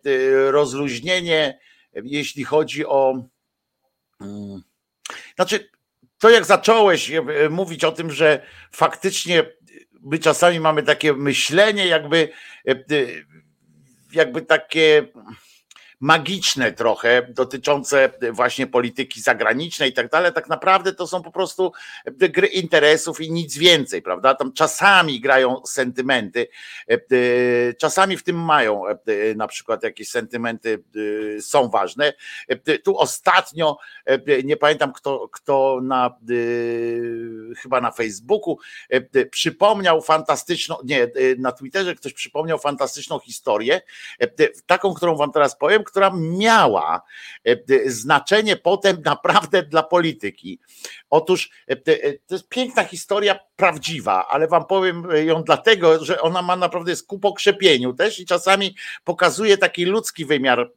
rozluźnienie, 0.50 1.59
jeśli 1.95 2.45
chodzi 2.45 2.87
o. 2.87 3.29
Mm, 4.21 4.62
znaczy, 5.35 5.71
to 6.19 6.31
jak 6.31 6.45
zacząłeś 6.45 7.12
mówić 7.50 7.85
o 7.85 7.93
tym, 7.93 8.11
że 8.11 8.47
faktycznie 8.73 9.45
my 10.00 10.19
czasami 10.19 10.61
mamy 10.61 10.83
takie 10.83 11.12
myślenie, 11.12 11.87
jakby, 11.87 12.29
jakby 14.12 14.43
takie 14.43 15.09
magiczne 16.03 16.73
trochę, 16.73 17.27
dotyczące 17.29 18.11
właśnie 18.33 18.67
polityki 18.67 19.21
zagranicznej 19.21 19.91
i 19.91 19.93
tak 19.93 20.11
dalej, 20.11 20.33
tak 20.33 20.49
naprawdę 20.49 20.93
to 20.93 21.07
są 21.07 21.23
po 21.23 21.31
prostu 21.31 21.73
gry 22.17 22.47
interesów 22.47 23.21
i 23.21 23.33
nic 23.33 23.59
więcej, 23.59 24.03
prawda? 24.03 24.35
Tam 24.35 24.53
czasami 24.53 25.21
grają 25.21 25.63
sentymenty, 25.67 26.49
e, 26.89 26.99
czasami 27.75 28.17
w 28.17 28.23
tym 28.23 28.45
mają 28.45 28.87
e, 28.87 28.97
na 29.37 29.47
przykład 29.49 29.83
jakieś 29.83 30.09
sentymenty 30.09 30.83
e, 31.37 31.41
są 31.41 31.69
ważne. 31.69 32.13
Tu 32.85 32.99
ostatnio, 32.99 33.79
nie 34.45 34.57
pamiętam 34.57 34.93
kto, 34.93 35.29
kto 35.29 35.81
na 35.83 36.17
chyba 37.63 37.81
na 37.81 37.91
Facebooku 37.91 38.59
przypomniał 39.31 40.03
fantastyczną, 40.03 40.77
nie, 40.85 41.09
na 41.39 41.53
Twitterze 41.53 41.95
ktoś 41.95 42.13
przypomniał 42.13 42.59
fantastyczną 42.59 43.19
historię, 43.19 43.81
taką, 44.67 44.95
którą 44.95 45.17
wam 45.17 45.33
teraz 45.33 45.59
powiem, 45.59 45.85
która 45.93 46.13
miała 46.15 47.03
znaczenie 47.87 48.57
potem 48.57 49.03
naprawdę 49.05 49.63
dla 49.63 49.83
polityki. 49.83 50.61
Otóż 51.11 51.51
to 52.27 52.35
jest 52.35 52.49
piękna 52.49 52.85
historia, 52.85 53.39
prawdziwa, 53.57 54.29
ale 54.29 54.49
wam 54.49 54.67
powiem 54.67 55.09
ją 55.25 55.43
dlatego, 55.43 56.05
że 56.05 56.21
ona 56.21 56.43
ma 56.43 56.57
naprawdę 56.57 56.91
jest 56.91 57.07
ku 57.07 57.19
pokrzepieniu 57.19 57.93
też 57.95 58.21
i 58.21 58.27
czasami 58.27 58.77
pokazuje 59.05 59.59
taki 59.59 59.85
ludzki 59.85 60.25
wymiar 60.25 60.73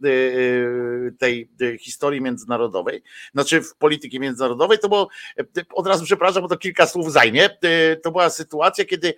tej 1.20 1.50
historii 1.80 2.22
międzynarodowej, 2.22 3.04
znaczy 3.34 3.62
w 3.62 3.76
polityki 3.76 4.20
międzynarodowej. 4.20 4.80
To 4.80 4.90
było, 4.90 5.10
od 5.74 5.88
razu 5.88 6.06
przepraszam, 6.06 6.42
bo 6.44 6.50
to 6.50 6.58
kilka 6.58 6.88
słów 6.88 7.12
zajmie. 7.12 7.50
To 8.04 8.12
była 8.12 8.30
sytuacja, 8.30 8.86
kiedy 8.86 9.14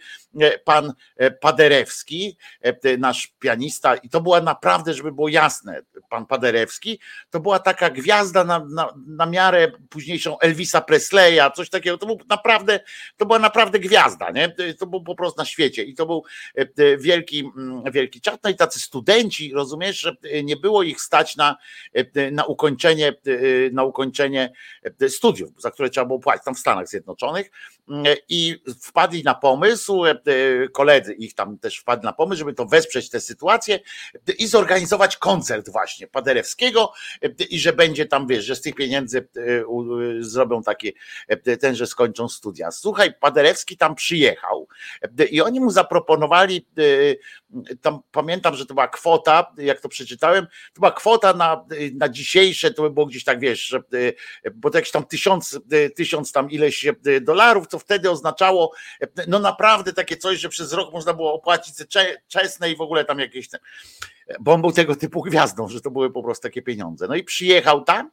pan 0.66 0.94
Paderewski, 1.42 2.38
nasz 2.98 3.34
pianista, 3.40 3.96
i 3.96 4.10
to 4.10 4.22
była 4.22 4.42
naprawdę, 4.42 4.94
żeby 4.94 5.12
było 5.12 5.28
jasne, 5.28 5.82
pan 6.10 6.26
Paderewski, 6.26 7.00
to 7.30 7.40
była 7.40 7.60
taka 7.60 7.90
gwiazda 7.90 8.44
na, 8.44 8.66
na, 8.70 8.94
na 9.08 9.26
miarę 9.26 9.72
późniejszą 9.90 10.40
Elvisa 10.40 10.82
Presleya, 10.82 11.52
coś 11.56 11.70
takiego. 11.70 11.98
To 11.98 12.06
był 12.06 12.20
naprawdę, 12.30 12.80
to 13.18 13.26
była 13.26 13.40
naprawdę 13.40 13.57
gwiazda, 13.66 14.32
nie? 14.32 14.56
To 14.80 14.86
był 14.86 15.04
po 15.04 15.16
prostu 15.16 15.42
na 15.42 15.46
świecie 15.46 15.84
i 15.84 15.96
to 15.96 16.06
był 16.06 16.24
e, 16.56 16.98
wielki, 16.98 17.52
mm, 17.58 17.92
wielki 17.92 18.22
czat. 18.22 18.40
No 18.44 18.50
i 18.50 18.56
tacy 18.56 18.80
studenci, 18.80 19.54
rozumiesz, 19.54 20.00
że 20.00 20.16
nie 20.44 20.58
było 20.58 20.84
ich 20.84 21.02
stać 21.02 21.36
na, 21.36 21.58
e, 21.94 22.32
na 22.32 22.46
ukończenie, 22.46 23.08
e, 23.08 23.14
na 23.72 23.84
ukończenie 23.84 24.54
studiów, 25.08 25.50
za 25.58 25.72
które 25.72 25.90
trzeba 25.90 26.06
było 26.06 26.20
płacić 26.20 26.46
tam 26.46 26.56
w 26.56 26.60
Stanach 26.60 26.88
Zjednoczonych 26.88 27.52
i 28.30 28.56
wpadli 28.82 29.24
na 29.24 29.36
pomysł, 29.36 30.04
koledzy 30.74 31.14
ich 31.14 31.34
tam 31.34 31.58
też 31.58 31.78
wpadli 31.78 32.06
na 32.06 32.14
pomysł, 32.14 32.40
żeby 32.40 32.54
to 32.54 32.66
wesprzeć 32.66 33.10
tę 33.10 33.20
sytuację 33.20 33.80
i 34.40 34.48
zorganizować 34.48 35.18
koncert 35.18 35.70
właśnie 35.70 36.08
Paderewskiego 36.08 36.94
i 37.50 37.60
że 37.60 37.74
będzie 37.74 38.06
tam, 38.06 38.28
wiesz, 38.28 38.46
że 38.46 38.56
z 38.56 38.62
tych 38.62 38.76
pieniędzy 38.76 39.28
zrobią 40.20 40.64
takie, 40.64 40.92
ten, 41.60 41.76
że 41.76 41.88
skończą 41.88 42.30
studia. 42.30 42.72
Słuchaj, 42.72 43.14
Paderewski 43.20 43.37
tam 43.78 43.96
przyjechał 43.96 44.68
i 45.32 45.42
oni 45.42 45.60
mu 45.60 45.72
zaproponowali, 45.72 46.66
tam 47.82 48.00
pamiętam, 48.12 48.56
że 48.56 48.66
to 48.66 48.74
była 48.74 48.88
kwota, 48.88 49.54
jak 49.58 49.82
to 49.82 49.90
przeczytałem, 49.90 50.46
to 50.46 50.80
była 50.80 50.92
kwota 50.92 51.34
na, 51.34 51.66
na 51.94 52.10
dzisiejsze, 52.10 52.74
to 52.74 52.82
by 52.82 52.90
było 52.90 53.06
gdzieś 53.06 53.24
tak, 53.24 53.40
wiesz, 53.40 53.62
że, 53.62 53.80
bo 54.54 54.70
to 54.70 54.78
jakieś 54.78 54.92
tam 54.92 55.06
tysiąc, 55.06 55.60
tysiąc 55.96 56.32
tam 56.32 56.52
ileś 56.52 56.86
dolarów, 57.22 57.68
to 57.68 57.80
wtedy 57.80 58.12
oznaczało 58.12 58.72
no 59.28 59.40
naprawdę 59.40 59.94
takie 59.94 60.18
coś, 60.18 60.40
że 60.40 60.50
przez 60.50 60.74
rok 60.74 60.94
można 60.94 61.14
było 61.14 61.34
opłacić 61.34 61.76
czesne 62.28 62.72
i 62.72 62.76
w 62.76 62.82
ogóle 62.82 63.06
tam 63.06 63.20
jakieś 63.20 63.48
bo 64.40 64.54
on 64.54 64.62
był 64.62 64.72
tego 64.72 64.96
typu 64.96 65.22
gwiazdą, 65.22 65.68
że 65.68 65.82
to 65.82 65.92
były 65.92 66.12
po 66.12 66.24
prostu 66.24 66.44
takie 66.44 66.62
pieniądze. 66.62 67.08
No 67.08 67.16
i 67.16 67.24
przyjechał 67.24 67.84
tam, 67.84 68.12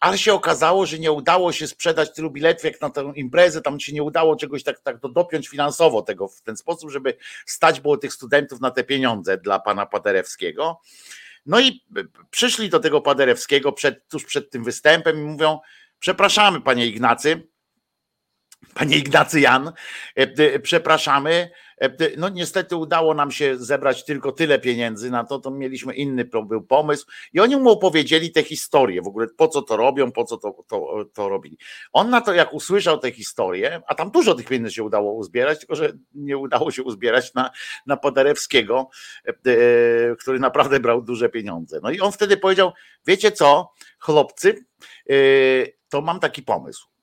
ale 0.00 0.18
się 0.18 0.34
okazało, 0.34 0.86
że 0.86 0.98
nie 0.98 1.12
udało 1.12 1.52
się 1.52 1.66
sprzedać 1.66 2.14
tylu 2.14 2.30
biletów 2.30 2.64
jak 2.64 2.80
na 2.80 2.90
tę 2.90 3.12
imprezę, 3.14 3.62
tam 3.62 3.80
się 3.80 3.92
nie 3.92 4.02
udało 4.02 4.36
czegoś 4.36 4.62
tak, 4.62 4.80
tak 4.80 4.98
dopiąć 5.12 5.48
finansowo 5.48 6.02
tego 6.02 6.28
w 6.28 6.42
ten 6.42 6.56
sposób, 6.56 6.90
żeby 6.90 7.16
stać 7.46 7.80
było 7.80 7.96
tych 7.96 8.12
studentów 8.12 8.60
na 8.60 8.70
te 8.70 8.84
pieniądze 8.84 9.38
dla 9.38 9.58
pana 9.58 9.86
Paderewskiego. 9.86 10.80
No 11.46 11.60
i 11.60 11.84
przyszli 12.30 12.68
do 12.68 12.80
tego 12.80 13.00
Paderewskiego 13.00 13.72
przed, 13.72 14.08
tuż 14.08 14.24
przed 14.24 14.50
tym 14.50 14.64
występem 14.64 15.16
i 15.16 15.24
mówią, 15.24 15.60
przepraszamy 15.98 16.60
panie 16.60 16.86
Ignacy, 16.86 17.48
panie 18.74 18.96
Ignacy 18.96 19.40
Jan, 19.40 19.72
e, 20.14 20.58
przepraszamy, 20.58 21.50
no 22.16 22.28
niestety 22.28 22.76
udało 22.76 23.14
nam 23.14 23.30
się 23.30 23.56
zebrać 23.56 24.04
tylko 24.04 24.32
tyle 24.32 24.58
pieniędzy 24.58 25.10
na 25.10 25.24
to, 25.24 25.38
to 25.38 25.50
mieliśmy 25.50 25.94
inny 25.94 26.24
był 26.24 26.62
pomysł 26.62 27.06
i 27.32 27.40
oni 27.40 27.56
mu 27.56 27.70
opowiedzieli 27.70 28.32
tę 28.32 28.42
historię, 28.42 29.02
w 29.02 29.06
ogóle 29.06 29.26
po 29.36 29.48
co 29.48 29.62
to 29.62 29.76
robią, 29.76 30.12
po 30.12 30.24
co 30.24 30.36
to, 30.36 30.64
to, 30.68 31.04
to 31.14 31.28
robili. 31.28 31.58
On 31.92 32.10
na 32.10 32.20
to 32.20 32.34
jak 32.34 32.54
usłyszał 32.54 32.98
tę 32.98 33.12
historię, 33.12 33.82
a 33.86 33.94
tam 33.94 34.10
dużo 34.10 34.34
tych 34.34 34.46
pieniędzy 34.46 34.74
się 34.74 34.84
udało 34.84 35.12
uzbierać, 35.12 35.58
tylko 35.58 35.74
że 35.74 35.92
nie 36.14 36.38
udało 36.38 36.70
się 36.70 36.82
uzbierać 36.82 37.34
na, 37.34 37.50
na 37.86 37.96
Podarewskiego, 37.96 38.88
e, 39.26 39.30
e, 39.30 40.16
który 40.16 40.38
naprawdę 40.38 40.80
brał 40.80 41.02
duże 41.02 41.28
pieniądze. 41.28 41.80
No 41.82 41.90
i 41.90 42.00
on 42.00 42.12
wtedy 42.12 42.36
powiedział, 42.36 42.72
wiecie 43.06 43.32
co, 43.32 43.72
chłopcy, 43.98 44.64
to 45.88 46.00
mam 46.00 46.20
taki 46.20 46.42
pomysł 46.42 46.95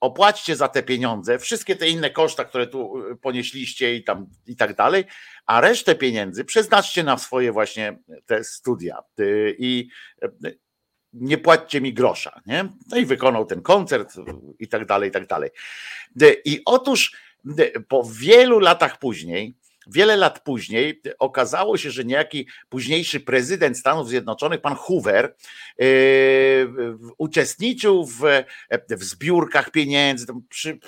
opłaćcie 0.00 0.56
za 0.56 0.68
te 0.68 0.82
pieniądze, 0.82 1.38
wszystkie 1.38 1.76
te 1.76 1.88
inne 1.88 2.10
koszta, 2.10 2.44
które 2.44 2.66
tu 2.66 3.10
y, 3.12 3.16
ponieśliście 3.16 3.94
i 3.94 4.04
tam 4.04 4.26
i 4.46 4.56
tak 4.56 4.76
dalej, 4.76 5.04
a 5.46 5.60
resztę 5.60 5.94
pieniędzy 5.94 6.44
przeznaczcie 6.44 7.04
na 7.04 7.18
swoje 7.18 7.52
właśnie 7.52 7.98
te 8.26 8.44
studia 8.44 9.02
y, 9.20 9.56
i 9.58 9.88
y, 10.44 10.58
nie 11.12 11.38
płaccie 11.38 11.80
mi 11.80 11.94
grosza, 11.94 12.40
nie? 12.46 12.68
No 12.88 12.96
i 12.96 13.06
wykonał 13.06 13.46
ten 13.46 13.62
koncert 13.62 14.14
i 14.58 14.68
tak 14.68 14.86
dalej, 14.86 15.08
i 15.08 15.12
tak 15.12 15.26
dalej. 15.26 15.50
I 16.44 16.62
otóż 16.64 17.16
po 17.88 18.04
wielu 18.12 18.58
latach 18.58 18.98
później, 18.98 19.56
Wiele 19.90 20.16
lat 20.16 20.40
później 20.40 21.02
okazało 21.18 21.76
się, 21.76 21.90
że 21.90 22.04
niejaki 22.04 22.46
późniejszy 22.68 23.20
prezydent 23.20 23.78
Stanów 23.78 24.08
Zjednoczonych, 24.08 24.60
pan 24.60 24.74
Hoover, 24.74 25.34
yy, 25.78 26.68
uczestniczył 27.18 28.06
w, 28.06 28.20
w 28.90 29.04
zbiórkach 29.04 29.70
pieniędzy, 29.70 30.26
przy, 30.48 30.78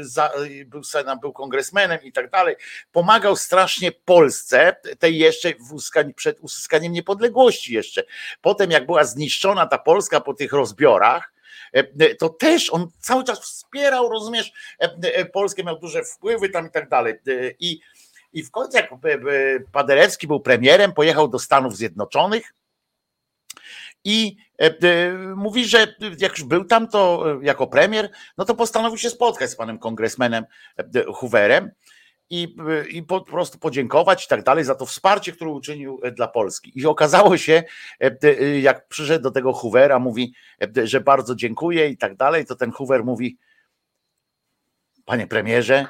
za, 0.00 0.32
był, 0.66 0.82
był 1.20 1.32
kongresmenem 1.32 1.98
i 2.02 2.12
tak 2.12 2.30
dalej. 2.30 2.56
Pomagał 2.92 3.36
strasznie 3.36 3.92
Polsce, 3.92 4.76
tej 4.98 5.18
jeszcze 5.18 5.52
przed 6.16 6.40
uzyskaniem 6.40 6.92
niepodległości 6.92 7.74
jeszcze. 7.74 8.04
Potem 8.40 8.70
jak 8.70 8.86
była 8.86 9.04
zniszczona 9.04 9.66
ta 9.66 9.78
Polska 9.78 10.20
po 10.20 10.34
tych 10.34 10.52
rozbiorach, 10.52 11.32
to 12.18 12.28
też 12.28 12.70
on 12.70 12.88
cały 13.00 13.24
czas 13.24 13.40
wspierał, 13.40 14.08
rozumiesz, 14.08 14.52
Polskę 15.32 15.64
miał 15.64 15.78
duże 15.78 16.04
wpływy 16.04 16.48
tam 16.48 16.66
i 16.66 16.70
tak 16.70 16.88
dalej. 16.88 17.14
I 17.60 17.80
i 18.32 18.42
w 18.42 18.50
końcu, 18.50 18.76
jak 18.76 18.90
Paderewski 19.72 20.26
był 20.26 20.40
premierem, 20.40 20.92
pojechał 20.92 21.28
do 21.28 21.38
Stanów 21.38 21.76
Zjednoczonych 21.76 22.54
i 24.04 24.36
e, 24.60 24.66
e, 24.66 25.12
mówi, 25.36 25.64
że 25.64 25.94
jak 26.18 26.32
już 26.32 26.44
był 26.44 26.64
tam, 26.64 26.88
to 26.88 27.24
e, 27.32 27.38
jako 27.42 27.66
premier, 27.66 28.10
no 28.38 28.44
to 28.44 28.54
postanowił 28.54 28.98
się 28.98 29.10
spotkać 29.10 29.50
z 29.50 29.56
panem 29.56 29.78
kongresmenem 29.78 30.44
Hooverem 31.14 31.70
i, 32.30 32.56
i 32.90 33.02
po 33.02 33.20
prostu 33.20 33.58
podziękować 33.58 34.24
i 34.24 34.28
tak 34.28 34.42
dalej 34.42 34.64
za 34.64 34.74
to 34.74 34.86
wsparcie, 34.86 35.32
które 35.32 35.50
uczynił 35.50 36.00
dla 36.16 36.28
Polski. 36.28 36.78
I 36.80 36.86
okazało 36.86 37.36
się, 37.36 37.62
jak 38.62 38.88
przyszedł 38.88 39.22
do 39.22 39.30
tego 39.30 39.52
Hoovera, 39.52 39.98
mówi, 39.98 40.34
że 40.84 41.00
bardzo 41.00 41.34
dziękuję 41.34 41.88
i 41.88 41.96
tak 41.96 42.16
dalej, 42.16 42.46
to 42.46 42.56
ten 42.56 42.72
Hoover 42.72 43.04
mówi, 43.04 43.38
panie 45.04 45.26
premierze, 45.26 45.86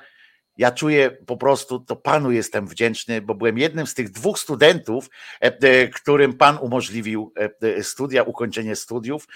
ja 0.56 0.70
czuję 0.70 1.10
po 1.10 1.36
prostu, 1.36 1.80
to 1.80 1.96
panu 1.96 2.30
jestem 2.30 2.66
wdzięczny, 2.66 3.20
bo 3.20 3.34
byłem 3.34 3.58
jednym 3.58 3.86
z 3.86 3.94
tych 3.94 4.10
dwóch 4.10 4.38
studentów, 4.38 5.10
e, 5.42 5.58
e, 5.62 5.88
którym 5.88 6.34
pan 6.34 6.58
umożliwił 6.60 7.32
e, 7.62 7.82
studia, 7.82 8.22
ukończenie 8.22 8.76
studiów, 8.76 9.28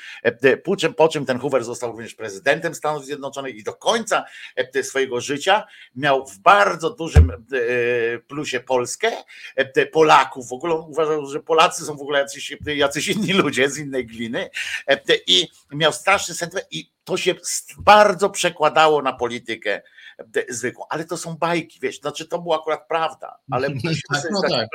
po 0.96 1.08
czym, 1.08 1.26
ten 1.26 1.38
Hoover 1.38 1.64
został 1.64 1.90
również 1.90 2.14
prezydentem 2.14 2.74
Stanów 2.74 3.04
Zjednoczonych 3.04 3.56
i 3.56 3.62
do 3.62 3.74
końca 3.74 4.24
swojego 4.82 5.20
życia 5.20 5.64
miał 5.96 6.26
w 6.26 6.38
bardzo 6.38 6.90
dużym 6.90 7.32
plusie 8.28 8.60
Polskę, 8.60 9.12
Polaków, 9.92 10.48
w 10.48 10.52
ogóle. 10.52 10.74
Uważał, 10.74 11.26
że 11.26 11.40
Polacy 11.40 11.84
są 11.84 11.96
w 11.96 12.00
ogóle 12.00 12.18
jacyś, 12.18 12.56
jacyś 12.66 13.08
inni 13.08 13.32
ludzie 13.32 13.70
z 13.70 13.78
innej 13.78 14.06
gliny 14.06 14.50
i 15.26 15.48
miał 15.72 15.92
straszny 15.92 16.34
sentyment 16.34 16.66
i 16.70 16.92
to 17.04 17.16
się 17.16 17.34
bardzo 17.78 18.30
przekładało 18.30 19.02
na 19.02 19.12
politykę 19.12 19.82
zwykłą, 20.48 20.84
ale 20.88 21.04
to 21.04 21.16
są 21.16 21.36
bajki, 21.36 21.78
wiesz, 21.80 22.00
znaczy 22.00 22.28
to 22.28 22.38
była 22.38 22.60
akurat 22.60 22.88
prawda, 22.88 23.38
ale 23.50 23.68
musimy 23.84 24.22
tak, 24.22 24.30
no 24.30 24.40
tak. 24.48 24.68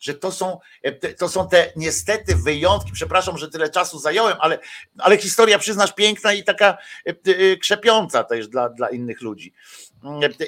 że 0.00 0.14
to 0.14 0.32
są, 0.32 0.58
e, 0.82 0.92
to 0.92 1.28
są 1.28 1.48
te 1.48 1.72
niestety 1.76 2.36
wyjątki, 2.36 2.92
przepraszam, 2.92 3.38
że 3.38 3.48
tyle 3.48 3.70
czasu 3.70 3.98
zająłem, 3.98 4.36
ale, 4.40 4.58
ale 4.98 5.16
historia 5.18 5.58
przyznasz 5.58 5.94
piękna 5.94 6.32
i 6.32 6.44
taka 6.44 6.78
e, 7.06 7.10
e, 7.10 7.56
krzepiąca 7.56 8.24
też 8.24 8.48
dla, 8.48 8.68
dla 8.68 8.90
innych 8.90 9.20
ludzi. 9.20 9.54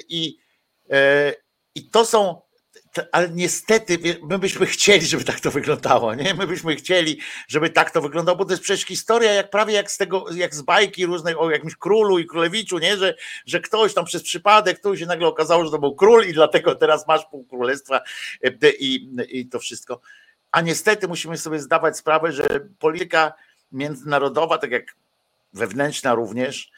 I, 0.09 0.37
i 1.75 1.89
to 1.89 2.05
są 2.05 2.41
ale 3.11 3.29
niestety 3.29 3.97
my 4.29 4.39
byśmy 4.39 4.65
chcieli, 4.65 5.05
żeby 5.05 5.23
tak 5.23 5.39
to 5.39 5.51
wyglądało, 5.51 6.15
nie? 6.15 6.33
My 6.33 6.47
byśmy 6.47 6.75
chcieli, 6.75 7.19
żeby 7.47 7.69
tak 7.69 7.91
to 7.91 8.01
wyglądało, 8.01 8.37
bo 8.37 8.45
to 8.45 8.51
jest 8.51 8.63
przecież 8.63 8.85
historia 8.85 9.33
jak 9.33 9.49
prawie 9.49 9.73
jak 9.73 9.91
z 9.91 9.97
tego, 9.97 10.25
jak 10.35 10.55
z 10.55 10.61
bajki 10.61 11.05
różnej 11.05 11.35
o 11.35 11.51
jakimś 11.51 11.75
królu 11.75 12.19
i 12.19 12.25
królewiczu, 12.25 12.77
nie? 12.79 12.97
Że, 12.97 13.15
że 13.45 13.59
ktoś 13.59 13.93
tam 13.93 14.05
przez 14.05 14.23
przypadek, 14.23 14.79
tu 14.79 14.97
się 14.97 15.05
nagle 15.05 15.27
okazało, 15.27 15.65
że 15.65 15.71
to 15.71 15.79
był 15.79 15.95
król 15.95 16.25
i 16.25 16.33
dlatego 16.33 16.75
teraz 16.75 17.07
masz 17.07 17.25
pół 17.25 17.45
królestwa 17.45 18.01
e, 18.43 18.71
i, 18.79 19.09
i 19.29 19.45
to 19.45 19.59
wszystko. 19.59 20.01
A 20.51 20.61
niestety 20.61 21.07
musimy 21.07 21.37
sobie 21.37 21.59
zdawać 21.59 21.97
sprawę, 21.97 22.31
że 22.31 22.43
polityka 22.79 23.33
międzynarodowa, 23.71 24.57
tak 24.57 24.71
jak 24.71 24.95
wewnętrzna 25.53 26.15
również, 26.15 26.71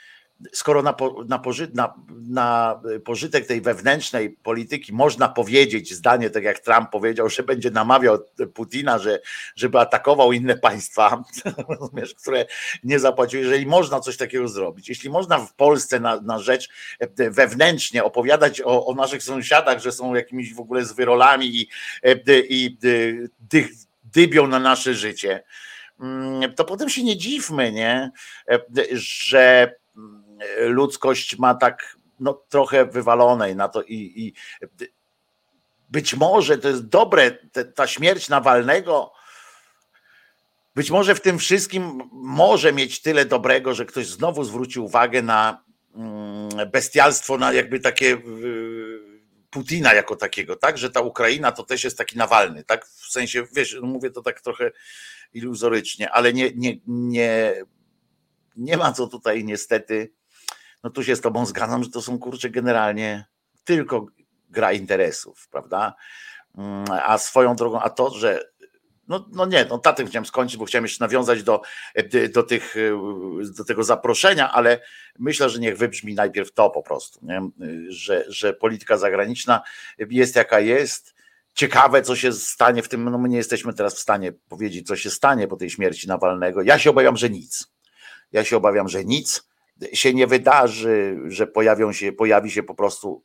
skoro 0.52 0.82
na, 0.82 0.96
na, 1.28 1.42
na, 1.74 1.94
na, 2.10 2.82
pożytek 3.06 3.48
tej 3.48 3.62
wewnętrznej 3.62 4.30
polityki 4.30 4.94
można 4.94 5.30
powiedzieć 5.30 5.94
zdanie, 5.94 6.30
tak 6.30 6.44
jak 6.44 6.60
Trump 6.60 6.90
powiedział, 6.90 7.30
że 7.30 7.44
będzie 7.44 7.72
namawiał 7.72 8.18
Putina, 8.54 9.00
że, 9.00 9.20
żeby 9.56 9.80
atakował 9.80 10.32
inne 10.32 10.58
państwa, 10.58 11.24
które 12.22 12.46
nie 12.84 13.00
zapłaciły, 13.00 13.44
jeżeli 13.44 13.66
można 13.66 14.00
coś 14.00 14.18
takiego 14.18 14.48
zrobić, 14.48 14.90
jeśli 14.90 15.10
można 15.10 15.40
w 15.40 15.54
Polsce 15.54 16.00
na, 16.00 16.22
na 16.22 16.40
rzecz 16.40 16.70
wewnętrznie 17.18 18.04
opowiadać 18.04 18.62
o, 18.62 18.86
o, 18.86 18.96
naszych 18.96 19.24
sąsiadach, 19.24 19.80
że 19.80 19.92
są 19.92 20.16
jakimiś 20.16 20.54
w 20.54 20.60
ogóle 20.60 20.86
zwyrolami 20.86 21.48
i, 21.48 21.60
i, 21.60 21.70
i 22.50 22.78
dy, 23.40 23.70
dybią 24.04 24.48
na 24.48 24.60
nasze 24.60 24.94
życie, 24.94 25.44
mm, 26.00 26.54
to 26.54 26.66
potem 26.66 26.90
się 26.90 27.04
nie 27.04 27.18
dziwmy, 27.18 27.72
nie? 27.72 28.12
że 28.92 29.76
ludzkość 30.60 31.38
ma 31.38 31.56
tak 31.56 31.98
no, 32.20 32.34
trochę 32.50 32.86
wywalonej 32.86 33.56
na 33.56 33.70
to 33.70 33.82
i, 33.84 34.14
i 34.16 34.34
być 35.90 36.16
może 36.16 36.58
to 36.58 36.68
jest 36.68 36.88
dobre, 36.88 37.32
te, 37.32 37.66
ta 37.66 37.88
śmierć 37.88 38.30
Nawalnego, 38.30 39.12
być 40.76 40.92
może 40.92 41.16
w 41.16 41.22
tym 41.22 41.40
wszystkim 41.40 42.10
może 42.12 42.74
mieć 42.74 43.02
tyle 43.02 43.26
dobrego, 43.26 43.74
że 43.74 43.86
ktoś 43.86 44.08
znowu 44.08 44.44
zwróci 44.44 44.80
uwagę 44.80 45.22
na 45.22 45.64
mm, 45.96 46.72
bestialstwo, 46.72 47.38
na 47.38 47.54
jakby 47.54 47.80
takie 47.80 48.18
Putina 49.50 49.94
jako 49.94 50.16
takiego, 50.16 50.56
tak, 50.56 50.78
że 50.78 50.90
ta 50.90 51.02
Ukraina 51.02 51.52
to 51.52 51.64
też 51.64 51.84
jest 51.84 51.98
taki 51.98 52.18
Nawalny, 52.18 52.64
tak, 52.64 52.86
w 52.88 53.12
sensie, 53.12 53.44
wiesz, 53.54 53.78
mówię 53.82 54.12
to 54.12 54.22
tak 54.22 54.42
trochę 54.42 54.72
iluzorycznie, 55.34 56.12
ale 56.12 56.34
nie, 56.34 56.52
nie, 56.56 56.78
nie, 56.88 57.54
nie 58.56 58.78
ma 58.78 58.92
co 58.92 59.08
tutaj 59.08 59.44
niestety 59.44 60.12
no 60.86 60.92
tu 60.92 61.04
się 61.04 61.16
z 61.16 61.22
tobą 61.22 61.46
zgadzam, 61.46 61.84
że 61.84 61.90
to 61.90 62.02
są 62.02 62.20
kurcze 62.20 62.50
generalnie 62.50 63.26
tylko 63.64 64.06
gra 64.50 64.74
interesów, 64.74 65.48
prawda? 65.52 65.96
Mm, 66.58 66.86
a 67.04 67.18
swoją 67.18 67.56
drogą, 67.56 67.80
a 67.80 67.90
to, 67.90 68.10
że 68.10 68.50
no, 69.08 69.26
no 69.32 69.46
nie, 69.46 69.66
no 69.70 69.78
tatem 69.78 70.08
chciałem 70.08 70.26
skończyć, 70.26 70.58
bo 70.58 70.66
chciałem 70.66 70.86
jeszcze 70.86 71.04
nawiązać 71.04 71.44
do, 71.44 71.62
do, 72.34 72.44
tych, 72.44 72.76
do 73.58 73.64
tego 73.66 73.84
zaproszenia, 73.84 74.52
ale 74.52 74.80
myślę, 75.20 75.50
że 75.50 75.60
niech 75.60 75.78
wybrzmi 75.78 76.16
najpierw 76.16 76.54
to 76.54 76.70
po 76.70 76.84
prostu, 76.84 77.20
nie? 77.24 77.50
Że, 77.90 78.26
że 78.28 78.54
polityka 78.54 78.98
zagraniczna 78.98 79.62
jest 79.98 80.36
jaka 80.36 80.60
jest. 80.60 81.16
Ciekawe, 81.54 82.02
co 82.02 82.16
się 82.16 82.34
stanie 82.34 82.84
w 82.84 82.90
tym, 82.90 83.10
no 83.10 83.18
my 83.18 83.30
nie 83.30 83.38
jesteśmy 83.38 83.74
teraz 83.74 83.96
w 83.96 84.00
stanie 84.00 84.34
powiedzieć, 84.50 84.88
co 84.88 84.96
się 84.96 85.10
stanie 85.10 85.48
po 85.48 85.56
tej 85.56 85.70
śmierci 85.70 86.08
Nawalnego. 86.08 86.62
Ja 86.62 86.80
się 86.80 86.90
obawiam, 86.90 87.18
że 87.18 87.30
nic. 87.30 87.68
Ja 88.32 88.44
się 88.44 88.58
obawiam, 88.58 88.90
że 88.90 89.06
nic 89.06 89.55
się 89.94 90.14
nie 90.14 90.28
wydarzy, 90.28 91.20
że 91.28 91.48
pojawią 91.48 91.94
się, 91.94 92.12
pojawi 92.12 92.52
się 92.52 92.64
po 92.64 92.76
prostu 92.76 93.22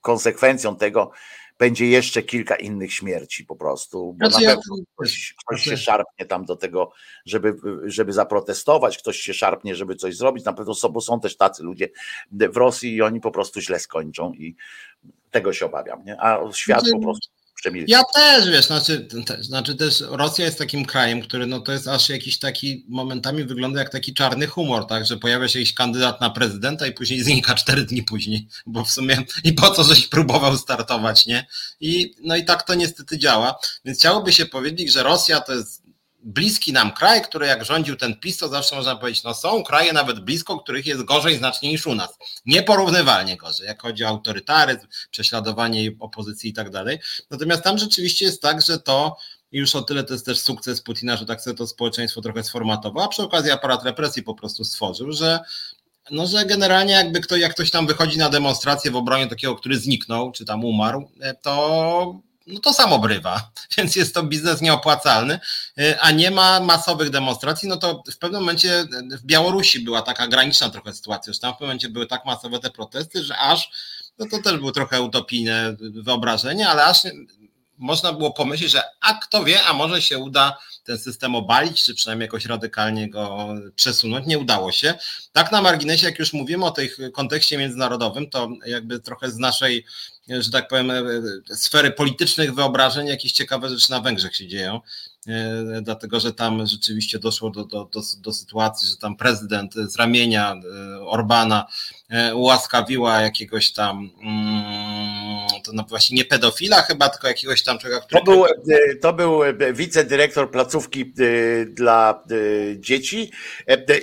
konsekwencją 0.00 0.76
tego 0.76 1.10
będzie 1.58 1.86
jeszcze 1.86 2.22
kilka 2.22 2.56
innych 2.56 2.92
śmierci 2.92 3.44
po 3.44 3.56
prostu, 3.56 4.12
bo 4.12 4.30
znaczy, 4.30 4.46
na 4.46 4.56
pewno 4.56 4.76
ktoś, 4.94 5.34
ktoś 5.46 5.62
się 5.62 5.76
szarpnie 5.76 6.26
tam 6.26 6.44
do 6.44 6.56
tego, 6.56 6.92
żeby, 7.26 7.54
żeby 7.84 8.12
zaprotestować, 8.12 8.98
ktoś 8.98 9.16
się 9.16 9.34
szarpnie, 9.34 9.74
żeby 9.74 9.96
coś 9.96 10.16
zrobić, 10.16 10.44
na 10.44 10.52
pewno 10.52 10.74
są, 10.74 10.88
bo 10.88 11.00
są 11.00 11.20
też 11.20 11.36
tacy 11.36 11.62
ludzie 11.62 11.88
w 12.32 12.56
Rosji 12.56 12.94
i 12.94 13.02
oni 13.02 13.20
po 13.20 13.30
prostu 13.30 13.60
źle 13.60 13.78
skończą 13.78 14.32
i 14.32 14.56
tego 15.30 15.52
się 15.52 15.66
obawiam, 15.66 16.04
nie? 16.04 16.20
a 16.20 16.52
świat 16.52 16.80
znaczy, 16.80 16.92
po 16.92 17.02
prostu 17.02 17.28
przemilczeć. 17.62 17.90
Ja 17.90 18.02
też, 18.14 18.50
wiesz, 18.50 18.66
znaczy, 18.66 19.08
znaczy 19.40 19.74
też 19.74 20.04
Rosja 20.08 20.44
jest 20.44 20.58
takim 20.58 20.84
krajem, 20.84 21.22
który 21.22 21.46
no 21.46 21.60
to 21.60 21.72
jest 21.72 21.88
aż 21.88 22.08
jakiś 22.08 22.38
taki, 22.38 22.84
momentami 22.88 23.44
wygląda 23.44 23.80
jak 23.80 23.90
taki 23.90 24.14
czarny 24.14 24.46
humor, 24.46 24.86
tak, 24.86 25.06
że 25.06 25.16
pojawia 25.16 25.48
się 25.48 25.58
jakiś 25.58 25.74
kandydat 25.74 26.20
na 26.20 26.30
prezydenta 26.30 26.86
i 26.86 26.92
później 26.92 27.22
znika 27.24 27.54
cztery 27.54 27.84
dni 27.84 28.02
później, 28.02 28.46
bo 28.66 28.84
w 28.84 28.90
sumie 28.90 29.18
i 29.44 29.52
po 29.52 29.70
co, 29.70 29.84
żeś 29.84 30.08
próbował 30.08 30.56
startować, 30.56 31.26
nie? 31.26 31.46
I 31.80 32.14
no 32.22 32.36
i 32.36 32.44
tak 32.44 32.62
to 32.62 32.74
niestety 32.74 33.18
działa, 33.18 33.58
więc 33.84 33.98
chciałoby 33.98 34.32
się 34.32 34.46
powiedzieć, 34.46 34.92
że 34.92 35.02
Rosja 35.02 35.40
to 35.40 35.52
jest 35.52 35.81
bliski 36.24 36.72
nam 36.72 36.92
kraj, 36.92 37.22
który 37.22 37.46
jak 37.46 37.64
rządził 37.64 37.96
ten 37.96 38.16
PiS, 38.16 38.38
to 38.38 38.48
zawsze 38.48 38.76
można 38.76 38.96
powiedzieć, 38.96 39.22
no 39.24 39.34
są 39.34 39.62
kraje 39.62 39.92
nawet 39.92 40.20
blisko, 40.20 40.58
których 40.58 40.86
jest 40.86 41.02
gorzej 41.02 41.36
znacznie 41.36 41.70
niż 41.70 41.86
u 41.86 41.94
nas. 41.94 42.18
Nieporównywalnie 42.46 43.36
gorzej, 43.36 43.66
jak 43.66 43.82
chodzi 43.82 44.04
o 44.04 44.08
autorytaryzm, 44.08 44.86
prześladowanie 45.10 45.90
opozycji 46.00 46.50
i 46.50 46.52
tak 46.52 46.70
dalej. 46.70 46.98
Natomiast 47.30 47.62
tam 47.62 47.78
rzeczywiście 47.78 48.24
jest 48.24 48.42
tak, 48.42 48.62
że 48.62 48.78
to 48.78 49.16
już 49.52 49.76
o 49.76 49.82
tyle 49.82 50.04
to 50.04 50.12
jest 50.12 50.26
też 50.26 50.40
sukces 50.40 50.82
Putina, 50.82 51.16
że 51.16 51.26
tak 51.26 51.40
sobie 51.40 51.56
to 51.56 51.66
społeczeństwo 51.66 52.20
trochę 52.20 52.44
sformatował, 52.44 53.04
a 53.04 53.08
przy 53.08 53.22
okazji 53.22 53.50
aparat 53.50 53.84
represji 53.84 54.22
po 54.22 54.34
prostu 54.34 54.64
stworzył, 54.64 55.12
że 55.12 55.40
no, 56.10 56.26
że 56.26 56.46
generalnie 56.46 56.92
jakby 56.92 57.38
jak 57.38 57.54
ktoś 57.54 57.70
tam 57.70 57.86
wychodzi 57.86 58.18
na 58.18 58.28
demonstrację 58.28 58.90
w 58.90 58.96
obronie 58.96 59.26
takiego, 59.26 59.56
który 59.56 59.78
zniknął, 59.78 60.32
czy 60.32 60.44
tam 60.44 60.64
umarł, 60.64 61.10
to 61.42 62.20
no 62.46 62.60
to 62.60 62.72
samo 62.72 62.98
brywa, 62.98 63.50
więc 63.76 63.96
jest 63.96 64.14
to 64.14 64.22
biznes 64.22 64.60
nieopłacalny, 64.60 65.40
y, 65.78 66.00
a 66.00 66.10
nie 66.10 66.30
ma 66.30 66.60
masowych 66.60 67.10
demonstracji, 67.10 67.68
no 67.68 67.76
to 67.76 68.02
w 68.12 68.18
pewnym 68.18 68.40
momencie 68.40 68.84
w 69.10 69.24
Białorusi 69.24 69.80
była 69.80 70.02
taka 70.02 70.28
graniczna 70.28 70.70
trochę 70.70 70.94
sytuacja, 70.94 71.32
że 71.32 71.38
tam 71.38 71.50
w 71.50 71.54
pewnym 71.54 71.68
momencie 71.68 71.88
były 71.88 72.06
tak 72.06 72.24
masowe 72.24 72.58
te 72.58 72.70
protesty, 72.70 73.24
że 73.24 73.38
aż, 73.38 73.70
no 74.18 74.26
to 74.30 74.42
też 74.42 74.56
było 74.56 74.72
trochę 74.72 75.02
utopijne 75.02 75.76
wyobrażenie, 75.78 76.68
ale 76.68 76.84
aż 76.84 77.02
można 77.82 78.12
było 78.12 78.32
pomyśleć, 78.32 78.70
że 78.70 78.82
a 79.00 79.14
kto 79.14 79.44
wie, 79.44 79.62
a 79.62 79.72
może 79.72 80.02
się 80.02 80.18
uda 80.18 80.58
ten 80.84 80.98
system 80.98 81.34
obalić, 81.34 81.84
czy 81.84 81.94
przynajmniej 81.94 82.26
jakoś 82.26 82.46
radykalnie 82.46 83.10
go 83.10 83.48
przesunąć. 83.76 84.26
Nie 84.26 84.38
udało 84.38 84.72
się. 84.72 84.94
Tak 85.32 85.52
na 85.52 85.62
marginesie, 85.62 86.06
jak 86.06 86.18
już 86.18 86.32
mówimy 86.32 86.64
o 86.64 86.70
tej 86.70 86.90
kontekście 87.12 87.58
międzynarodowym, 87.58 88.30
to 88.30 88.48
jakby 88.66 89.00
trochę 89.00 89.30
z 89.30 89.38
naszej 89.38 89.84
że 90.28 90.50
tak 90.50 90.68
powiem, 90.68 90.92
sfery 91.54 91.90
politycznych 91.90 92.54
wyobrażeń, 92.54 93.06
jakieś 93.06 93.32
ciekawe 93.32 93.68
rzeczy 93.68 93.90
na 93.90 94.00
Węgrzech 94.00 94.36
się 94.36 94.46
dzieją. 94.46 94.80
E, 95.26 95.82
dlatego 95.82 96.20
że 96.20 96.32
tam 96.32 96.66
rzeczywiście 96.66 97.18
doszło 97.18 97.50
do, 97.50 97.64
do, 97.64 97.84
do, 97.84 98.00
do, 98.18 98.32
sytuacji, 98.32 98.88
że 98.88 98.96
tam 98.96 99.16
prezydent 99.16 99.74
z 99.74 99.96
ramienia 99.96 100.54
e, 100.54 101.00
Orbana 101.00 101.66
e, 102.08 102.34
ułaskawiła 102.34 103.20
jakiegoś 103.20 103.72
tam, 103.72 104.10
mm, 104.22 105.01
to 105.62 105.72
no 105.74 105.84
właśnie 105.88 106.16
nie 106.16 106.24
pedofila 106.24 106.82
chyba, 106.82 107.08
tylko 107.08 107.28
jakiegoś 107.28 107.62
tam 107.62 107.78
człowieka, 107.78 108.00
który... 108.00 108.24
To 108.24 108.32
był, 108.32 108.44
to 109.00 109.12
był 109.12 109.40
wicedyrektor 109.72 110.50
placówki 110.50 111.12
dla 111.66 112.22
dzieci 112.76 113.30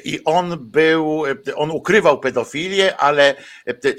i 0.04 0.24
on 0.26 0.58
był, 0.62 1.24
on 1.56 1.72
ukrywał 1.72 2.19
pedofilię, 2.19 2.98
ale 2.98 3.36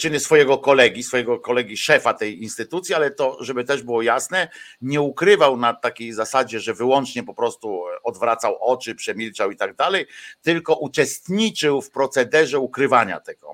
czyny 0.00 0.20
swojego 0.20 0.58
kolegi, 0.58 1.02
swojego 1.02 1.38
kolegi 1.38 1.76
szefa 1.76 2.14
tej 2.14 2.42
instytucji, 2.42 2.94
ale 2.94 3.10
to, 3.10 3.44
żeby 3.44 3.64
też 3.64 3.82
było 3.82 4.02
jasne, 4.02 4.48
nie 4.82 5.00
ukrywał 5.00 5.56
na 5.56 5.74
takiej 5.74 6.12
zasadzie, 6.12 6.60
że 6.60 6.74
wyłącznie 6.74 7.22
po 7.22 7.34
prostu 7.34 7.82
odwracał 8.04 8.56
oczy, 8.60 8.94
przemilczał 8.94 9.50
i 9.50 9.56
tak 9.56 9.76
dalej, 9.76 10.06
tylko 10.42 10.74
uczestniczył 10.74 11.82
w 11.82 11.90
procederze 11.90 12.58
ukrywania 12.58 13.20
tego. 13.20 13.52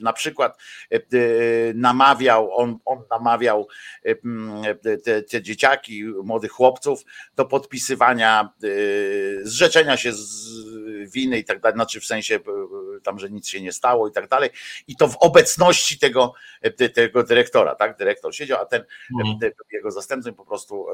Na 0.00 0.12
przykład 0.12 0.58
e, 0.92 0.96
e, 0.96 1.00
namawiał, 1.74 2.56
on, 2.56 2.78
on 2.84 3.02
namawiał 3.10 3.39
e, 3.48 4.74
te, 4.98 5.22
te 5.22 5.42
dzieciaki, 5.42 6.04
młodych 6.24 6.52
chłopców 6.52 7.04
do 7.36 7.44
podpisywania, 7.44 8.52
zrzeczenia 9.42 9.96
się 9.96 10.12
z 10.12 10.60
winy 11.12 11.38
i 11.38 11.44
tak 11.44 11.60
dalej, 11.60 11.74
znaczy 11.74 12.00
w 12.00 12.04
sensie 12.04 12.40
tam, 13.02 13.18
że 13.18 13.30
nic 13.30 13.48
się 13.48 13.60
nie 13.60 13.72
stało 13.72 14.08
i 14.08 14.12
tak 14.12 14.28
dalej. 14.28 14.50
I 14.88 14.96
to 14.96 15.08
w 15.08 15.16
obecności 15.16 15.98
tego, 15.98 16.34
tego 16.94 17.22
dyrektora, 17.22 17.74
tak? 17.74 17.96
Dyrektor 17.96 18.34
siedział, 18.34 18.62
a 18.62 18.66
ten 18.66 18.84
mhm. 19.20 19.52
jego 19.72 19.90
zastępca 19.90 20.32
po 20.32 20.44
prostu 20.44 20.86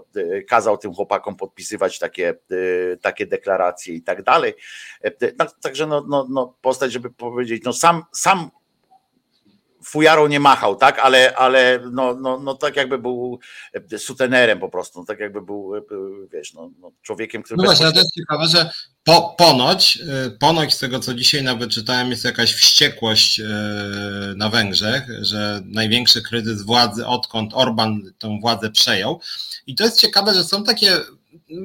kazał 0.49 0.79
tym 0.79 0.95
chłopakom 0.95 1.37
podpisywać 1.37 1.99
takie, 1.99 2.35
y, 2.53 2.99
takie 3.03 3.27
deklaracje 3.27 3.95
i 3.95 4.03
tak 4.03 4.23
dalej. 4.23 4.55
No, 5.39 5.47
także 5.63 5.87
no, 5.87 6.05
no, 6.09 6.27
no 6.31 6.55
postać, 6.61 6.93
żeby 6.93 7.11
powiedzieć, 7.11 7.63
no 7.65 7.73
sam, 7.73 8.03
sam 8.13 8.51
fujarą 9.87 10.27
nie 10.27 10.41
machał, 10.41 10.77
tak, 10.77 10.99
ale, 10.99 11.37
ale 11.37 11.81
no, 11.93 12.15
no, 12.15 12.39
no 12.39 12.55
tak 12.55 12.77
jakby 12.77 12.99
był 12.99 13.39
sutenerem 13.99 14.61
po 14.61 14.69
prostu, 14.69 14.99
no 14.99 15.05
tak 15.05 15.21
jakby 15.21 15.43
był, 15.43 15.73
wiesz, 16.33 16.55
no, 16.55 16.71
no 16.81 16.93
człowiekiem, 17.03 17.43
który... 17.43 17.57
No 17.59 17.65
właśnie, 17.65 17.87
ale 17.87 17.95
to 17.95 18.01
jest 18.01 18.15
ciekawe, 18.15 18.47
że 18.49 18.71
po, 19.05 19.35
ponoć, 19.39 19.99
ponoć 20.41 20.75
z 20.75 20.79
tego, 20.79 21.01
co 21.01 21.15
dzisiaj 21.15 21.43
nawet 21.43 21.71
czytałem, 21.71 22.11
jest 22.11 22.25
jakaś 22.25 22.55
wściekłość 22.55 23.41
na 24.37 24.49
Węgrzech, 24.49 25.03
że 25.21 25.61
największy 25.65 26.23
kryzys 26.23 26.63
władzy, 26.63 27.07
odkąd 27.07 27.55
Orban 27.55 28.03
tą 28.19 28.41
władzę 28.41 28.71
przejął. 28.71 29.21
I 29.67 29.75
to 29.75 29.85
jest 29.85 30.01
ciekawe, 30.01 30.35
że 30.35 30.45
są 30.45 30.65
takie 30.65 30.97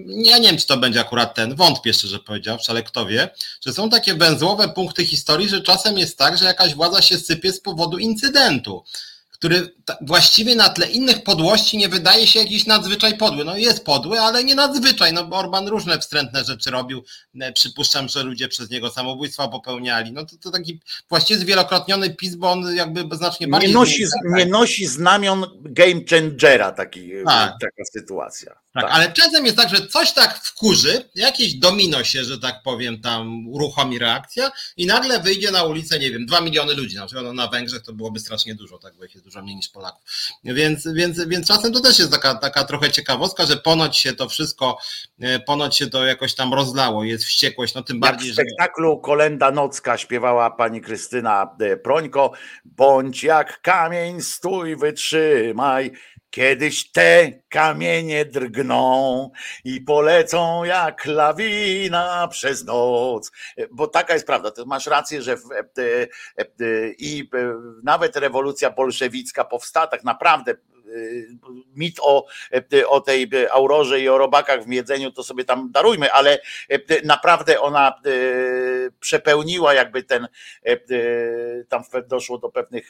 ja 0.07 0.37
nie 0.37 0.47
wiem, 0.47 0.57
czy 0.57 0.67
to 0.67 0.77
będzie 0.77 0.99
akurat 0.99 1.35
ten, 1.35 1.55
wątpię 1.55 1.93
szczerze 1.93 2.19
powiedziawszy, 2.19 2.71
ale 2.71 2.83
kto 2.83 3.05
wie, 3.05 3.29
że 3.65 3.73
są 3.73 3.89
takie 3.89 4.13
węzłowe 4.13 4.69
punkty 4.69 5.05
historii, 5.05 5.49
że 5.49 5.61
czasem 5.61 5.97
jest 5.97 6.17
tak, 6.17 6.37
że 6.37 6.45
jakaś 6.45 6.75
władza 6.75 7.01
się 7.01 7.17
sypie 7.17 7.53
z 7.53 7.61
powodu 7.61 7.97
incydentu 7.97 8.83
który 9.41 9.73
właściwie 10.01 10.55
na 10.55 10.69
tle 10.69 10.87
innych 10.87 11.23
podłości 11.23 11.77
nie 11.77 11.89
wydaje 11.89 12.27
się 12.27 12.39
jakiś 12.39 12.65
nadzwyczaj 12.65 13.17
podły. 13.17 13.45
No 13.45 13.57
jest 13.57 13.85
podły, 13.85 14.19
ale 14.19 14.43
nie 14.43 14.55
nadzwyczaj, 14.55 15.13
no 15.13 15.25
bo 15.25 15.37
Orban 15.37 15.67
różne 15.67 15.99
wstrętne 15.99 16.43
rzeczy 16.43 16.71
robił. 16.71 17.03
E, 17.41 17.51
przypuszczam, 17.51 18.09
że 18.09 18.23
ludzie 18.23 18.47
przez 18.47 18.69
niego 18.69 18.89
samobójstwa 18.89 19.47
popełniali. 19.47 20.11
No 20.11 20.25
to, 20.25 20.35
to 20.41 20.51
taki 20.51 20.79
właściwie 21.09 21.39
zwielokrotniony 21.39 22.09
PiS, 22.09 22.35
bo 22.35 22.51
on 22.51 22.75
jakby 22.75 23.15
znacznie 23.15 23.47
bardziej... 23.47 23.69
Nie 23.69 23.73
nosi, 23.73 24.05
nie 24.25 24.45
nosi 24.45 24.85
znamion 24.85 25.45
game 25.61 26.01
changera 26.09 26.71
taki, 26.71 27.11
tak. 27.25 27.53
taka 27.61 27.85
sytuacja. 27.91 28.55
Tak, 28.73 28.83
tak, 28.83 28.93
ale 28.93 29.11
czasem 29.11 29.45
jest 29.45 29.57
tak, 29.57 29.69
że 29.69 29.87
coś 29.87 30.13
tak 30.13 30.39
wkurzy, 30.43 31.09
jakieś 31.15 31.53
domino 31.53 32.03
się, 32.03 32.23
że 32.23 32.39
tak 32.39 32.63
powiem, 32.63 33.01
tam 33.01 33.47
uruchomi 33.47 33.99
reakcja 33.99 34.51
i 34.77 34.85
nagle 34.85 35.19
wyjdzie 35.19 35.51
na 35.51 35.63
ulicę, 35.63 35.99
nie 35.99 36.11
wiem, 36.11 36.25
dwa 36.25 36.41
miliony 36.41 36.73
ludzi, 36.73 36.95
na 36.95 37.05
przykład 37.05 37.33
na 37.33 37.47
Węgrzech 37.47 37.81
to 37.81 37.93
byłoby 37.93 38.19
strasznie 38.19 38.55
dużo, 38.55 38.77
tak, 38.77 38.95
bo 38.95 39.05
ich 39.05 39.13
jest 39.13 39.25
dużo 39.25 39.41
mniej 39.41 39.55
niż 39.55 39.69
Polaków. 39.69 40.03
Więc, 40.43 40.87
więc, 40.93 41.25
więc 41.27 41.47
czasem 41.47 41.73
to 41.73 41.79
też 41.79 41.99
jest 41.99 42.11
taka, 42.11 42.35
taka 42.35 42.63
trochę 42.63 42.91
ciekawostka, 42.91 43.45
że 43.45 43.57
ponoć 43.57 43.97
się 43.97 44.13
to 44.13 44.29
wszystko, 44.29 44.77
e, 45.19 45.39
ponoć 45.39 45.77
się 45.77 45.87
to 45.87 46.05
jakoś 46.05 46.35
tam 46.35 46.53
rozlało, 46.53 47.03
jest 47.03 47.23
wściekłość, 47.23 47.73
no 47.73 47.81
tym 47.83 47.95
Jak 47.95 48.01
bardziej, 48.01 48.31
w 48.31 48.33
spektaklu 48.33 48.95
że... 48.95 49.01
Kolenda 49.01 49.51
Nocka 49.51 49.97
śpiewała 49.97 50.51
pani 50.51 50.81
Krystyna 50.81 51.55
e, 51.59 51.77
Prońko, 51.77 52.31
bądź 52.65 53.23
jak 53.23 53.61
kamień, 53.61 54.21
stój, 54.21 54.75
wytrzymaj, 54.75 55.91
Kiedyś 56.31 56.91
te 56.91 57.31
kamienie 57.49 58.25
drgną 58.25 59.31
i 59.63 59.81
polecą 59.81 60.63
jak 60.63 61.05
lawina 61.05 62.27
przez 62.27 62.65
noc. 62.65 63.31
Bo 63.71 63.87
taka 63.87 64.13
jest 64.13 64.27
prawda. 64.27 64.51
Ty 64.51 64.65
masz 64.65 64.87
rację, 64.87 65.21
że 65.21 65.37
w, 65.37 65.51
e, 65.51 65.63
e, 66.37 66.47
i 66.97 67.29
e, 67.33 67.53
nawet 67.83 68.15
rewolucja 68.15 68.69
bolszewicka 68.69 69.45
powstała 69.45 69.87
tak 69.87 70.03
naprawdę 70.03 70.55
mit 71.75 71.99
o, 72.01 72.25
o 72.87 73.01
tej 73.01 73.29
aurorze 73.51 73.99
i 73.99 74.09
o 74.09 74.17
robakach 74.17 74.63
w 74.63 74.71
jedzeniu, 74.71 75.11
to 75.11 75.23
sobie 75.23 75.45
tam 75.45 75.71
darujmy, 75.71 76.11
ale 76.11 76.39
naprawdę 77.03 77.61
ona 77.61 78.01
przepełniła 78.99 79.73
jakby 79.73 80.03
ten, 80.03 80.27
tam 81.69 81.83
doszło 82.07 82.37
do 82.37 82.49
pewnych 82.49 82.89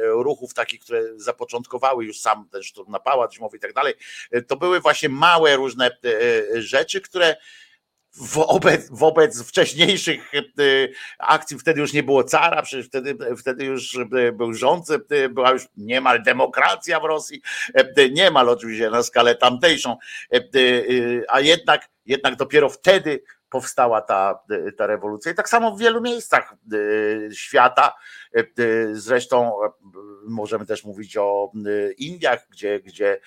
ruchów 0.00 0.54
takich, 0.54 0.80
które 0.80 1.02
zapoczątkowały 1.16 2.04
już 2.04 2.20
sam 2.20 2.48
ten 2.52 2.62
szturm 2.62 2.90
na 2.90 3.00
pałac 3.00 3.36
i 3.56 3.58
tak 3.60 3.72
dalej. 3.72 3.94
To 4.46 4.56
były 4.56 4.80
właśnie 4.80 5.08
małe 5.08 5.56
różne 5.56 5.90
rzeczy, 6.54 7.00
które 7.00 7.36
wobec, 8.16 8.88
wobec 8.90 9.42
wcześniejszych 9.42 10.32
akcji, 11.18 11.58
wtedy 11.58 11.80
już 11.80 11.92
nie 11.92 12.02
było 12.02 12.24
cara, 12.24 12.62
przecież 12.62 12.86
wtedy, 12.86 13.16
wtedy 13.36 13.64
już 13.64 13.98
był 14.32 14.54
rząd, 14.54 14.86
była 15.30 15.50
już 15.50 15.62
niemal 15.76 16.22
demokracja 16.22 17.00
w 17.00 17.04
Rosji, 17.04 17.42
niemal 18.12 18.48
oczywiście 18.48 18.90
na 18.90 19.02
skalę 19.02 19.34
tamtejszą, 19.34 19.96
a 21.28 21.40
jednak, 21.40 21.88
jednak 22.06 22.36
dopiero 22.36 22.68
wtedy 22.68 23.22
powstała 23.48 24.00
ta, 24.00 24.40
ta 24.76 24.86
rewolucja. 24.86 25.32
I 25.32 25.34
tak 25.34 25.48
samo 25.48 25.76
w 25.76 25.80
wielu 25.80 26.00
miejscach 26.00 26.54
świata, 27.32 27.94
zresztą 28.92 29.52
możemy 30.26 30.66
też 30.66 30.84
mówić 30.84 31.16
o 31.16 31.52
Indiach, 31.98 32.46
gdzie, 32.50 32.80
gdzie 32.80 33.20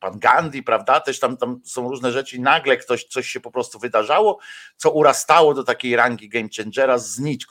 pan 0.00 0.18
Gandhi, 0.18 0.62
prawda? 0.62 1.00
Też 1.00 1.20
tam, 1.20 1.36
tam 1.36 1.60
są 1.64 1.88
różne 1.88 2.12
rzeczy. 2.12 2.40
Nagle 2.40 2.76
ktoś, 2.76 3.04
coś 3.04 3.28
się 3.28 3.40
po 3.40 3.50
prostu 3.50 3.78
wydarzało, 3.78 4.38
co 4.76 4.90
urastało 4.90 5.54
do 5.54 5.64
takiej 5.64 5.96
rangi 5.96 6.28
game 6.28 6.48
changera 6.56 6.98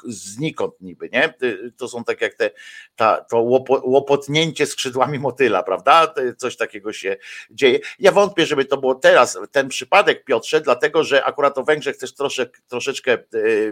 znikąd 0.07 0.81
niby, 0.81 1.09
nie? 1.13 1.33
To 1.77 1.87
są 1.87 2.03
tak 2.03 2.21
jak 2.21 2.33
te, 2.33 2.51
ta, 2.95 3.25
to 3.29 3.41
łopotnięcie 3.83 4.65
skrzydłami 4.65 5.19
motyla, 5.19 5.63
prawda? 5.63 6.13
Coś 6.37 6.57
takiego 6.57 6.93
się 6.93 7.17
dzieje. 7.51 7.79
Ja 7.99 8.11
wątpię, 8.11 8.45
żeby 8.45 8.65
to 8.65 8.77
było 8.77 8.95
teraz, 8.95 9.39
ten 9.51 9.69
przypadek, 9.69 10.23
Piotrze, 10.23 10.61
dlatego, 10.61 11.03
że 11.03 11.23
akurat 11.23 11.57
o 11.57 11.63
Węgrzech 11.63 11.97
też 11.97 12.13
trosze, 12.13 12.49
troszeczkę 12.67 13.13
e, 13.13 13.17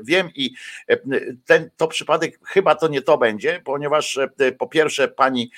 wiem 0.04 0.30
i 0.36 0.54
e, 0.88 0.98
ten, 1.46 1.70
to 1.78 1.88
przypadek 1.88 2.40
chyba 2.48 2.76
to 2.76 2.88
nie 2.88 3.02
to 3.02 3.18
będzie, 3.18 3.62
ponieważ 3.66 4.20
po 4.58 4.68
pierwsze 4.68 5.08
pani 5.08 5.52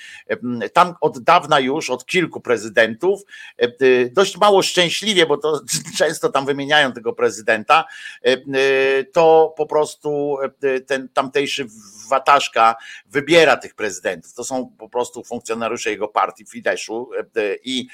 tam 0.72 0.94
od 1.00 1.18
dawna 1.18 1.60
już, 1.60 1.90
od 1.90 2.06
kilku 2.06 2.40
prezydentów, 2.40 3.15
E, 3.62 3.64
e, 3.64 3.70
dość 4.12 4.36
mało 4.36 4.62
szczęśliwie, 4.62 5.26
bo 5.26 5.36
to 5.36 5.60
często 5.98 6.28
tam 6.28 6.46
wymieniają 6.46 6.92
tego 6.92 7.12
prezydenta, 7.12 7.84
e, 8.22 8.36
to 9.04 9.54
po 9.56 9.66
prostu 9.66 10.36
ten 10.86 11.08
tamtejszy 11.08 11.66
Wataszka 12.06 12.76
wybiera 13.06 13.56
tych 13.56 13.74
prezydentów. 13.74 14.34
To 14.34 14.44
są 14.44 14.72
po 14.78 14.88
prostu 14.88 15.24
funkcjonariusze 15.24 15.90
jego 15.90 16.08
partii 16.08 16.46
Fideszu 16.46 17.10
i, 17.64 17.88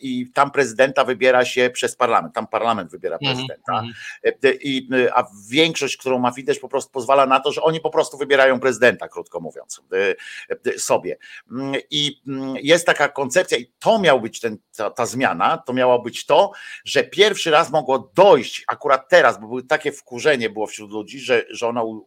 i 0.00 0.30
tam 0.34 0.50
prezydenta 0.50 1.04
wybiera 1.04 1.44
się 1.44 1.70
przez 1.72 1.96
parlament. 1.96 2.34
Tam 2.34 2.46
parlament 2.46 2.90
wybiera 2.90 3.16
mhm, 3.16 3.36
prezydenta. 3.36 3.72
Mhm. 3.72 3.94
I, 4.60 4.88
a 5.14 5.24
większość, 5.48 5.96
którą 5.96 6.18
ma 6.18 6.30
Fidesz, 6.30 6.58
po 6.58 6.68
prostu 6.68 6.90
pozwala 6.90 7.26
na 7.26 7.40
to, 7.40 7.52
że 7.52 7.62
oni 7.62 7.80
po 7.80 7.90
prostu 7.90 8.18
wybierają 8.18 8.60
prezydenta, 8.60 9.08
krótko 9.08 9.40
mówiąc, 9.40 9.82
sobie. 10.78 11.16
I 11.90 12.22
jest 12.62 12.86
taka 12.86 13.08
koncepcja, 13.08 13.58
i 13.58 13.72
to 13.78 13.98
miał 13.98 14.20
być 14.20 14.40
ten, 14.40 14.58
ta, 14.76 14.90
ta 14.90 15.06
zmiana, 15.06 15.58
to 15.58 15.72
miało 15.72 15.98
być 16.02 16.26
to, 16.26 16.52
że 16.84 17.04
pierwszy 17.04 17.50
raz 17.50 17.70
mogło 17.70 18.10
dojść, 18.14 18.64
akurat 18.68 19.08
teraz, 19.08 19.40
bo 19.40 19.46
było 19.46 19.62
takie 19.62 19.92
wkurzenie 19.92 20.50
było 20.50 20.66
wśród 20.66 20.90
ludzi, 20.90 21.20
że, 21.20 21.44
że 21.50 21.68
ona 21.68 21.82
u, 21.82 22.04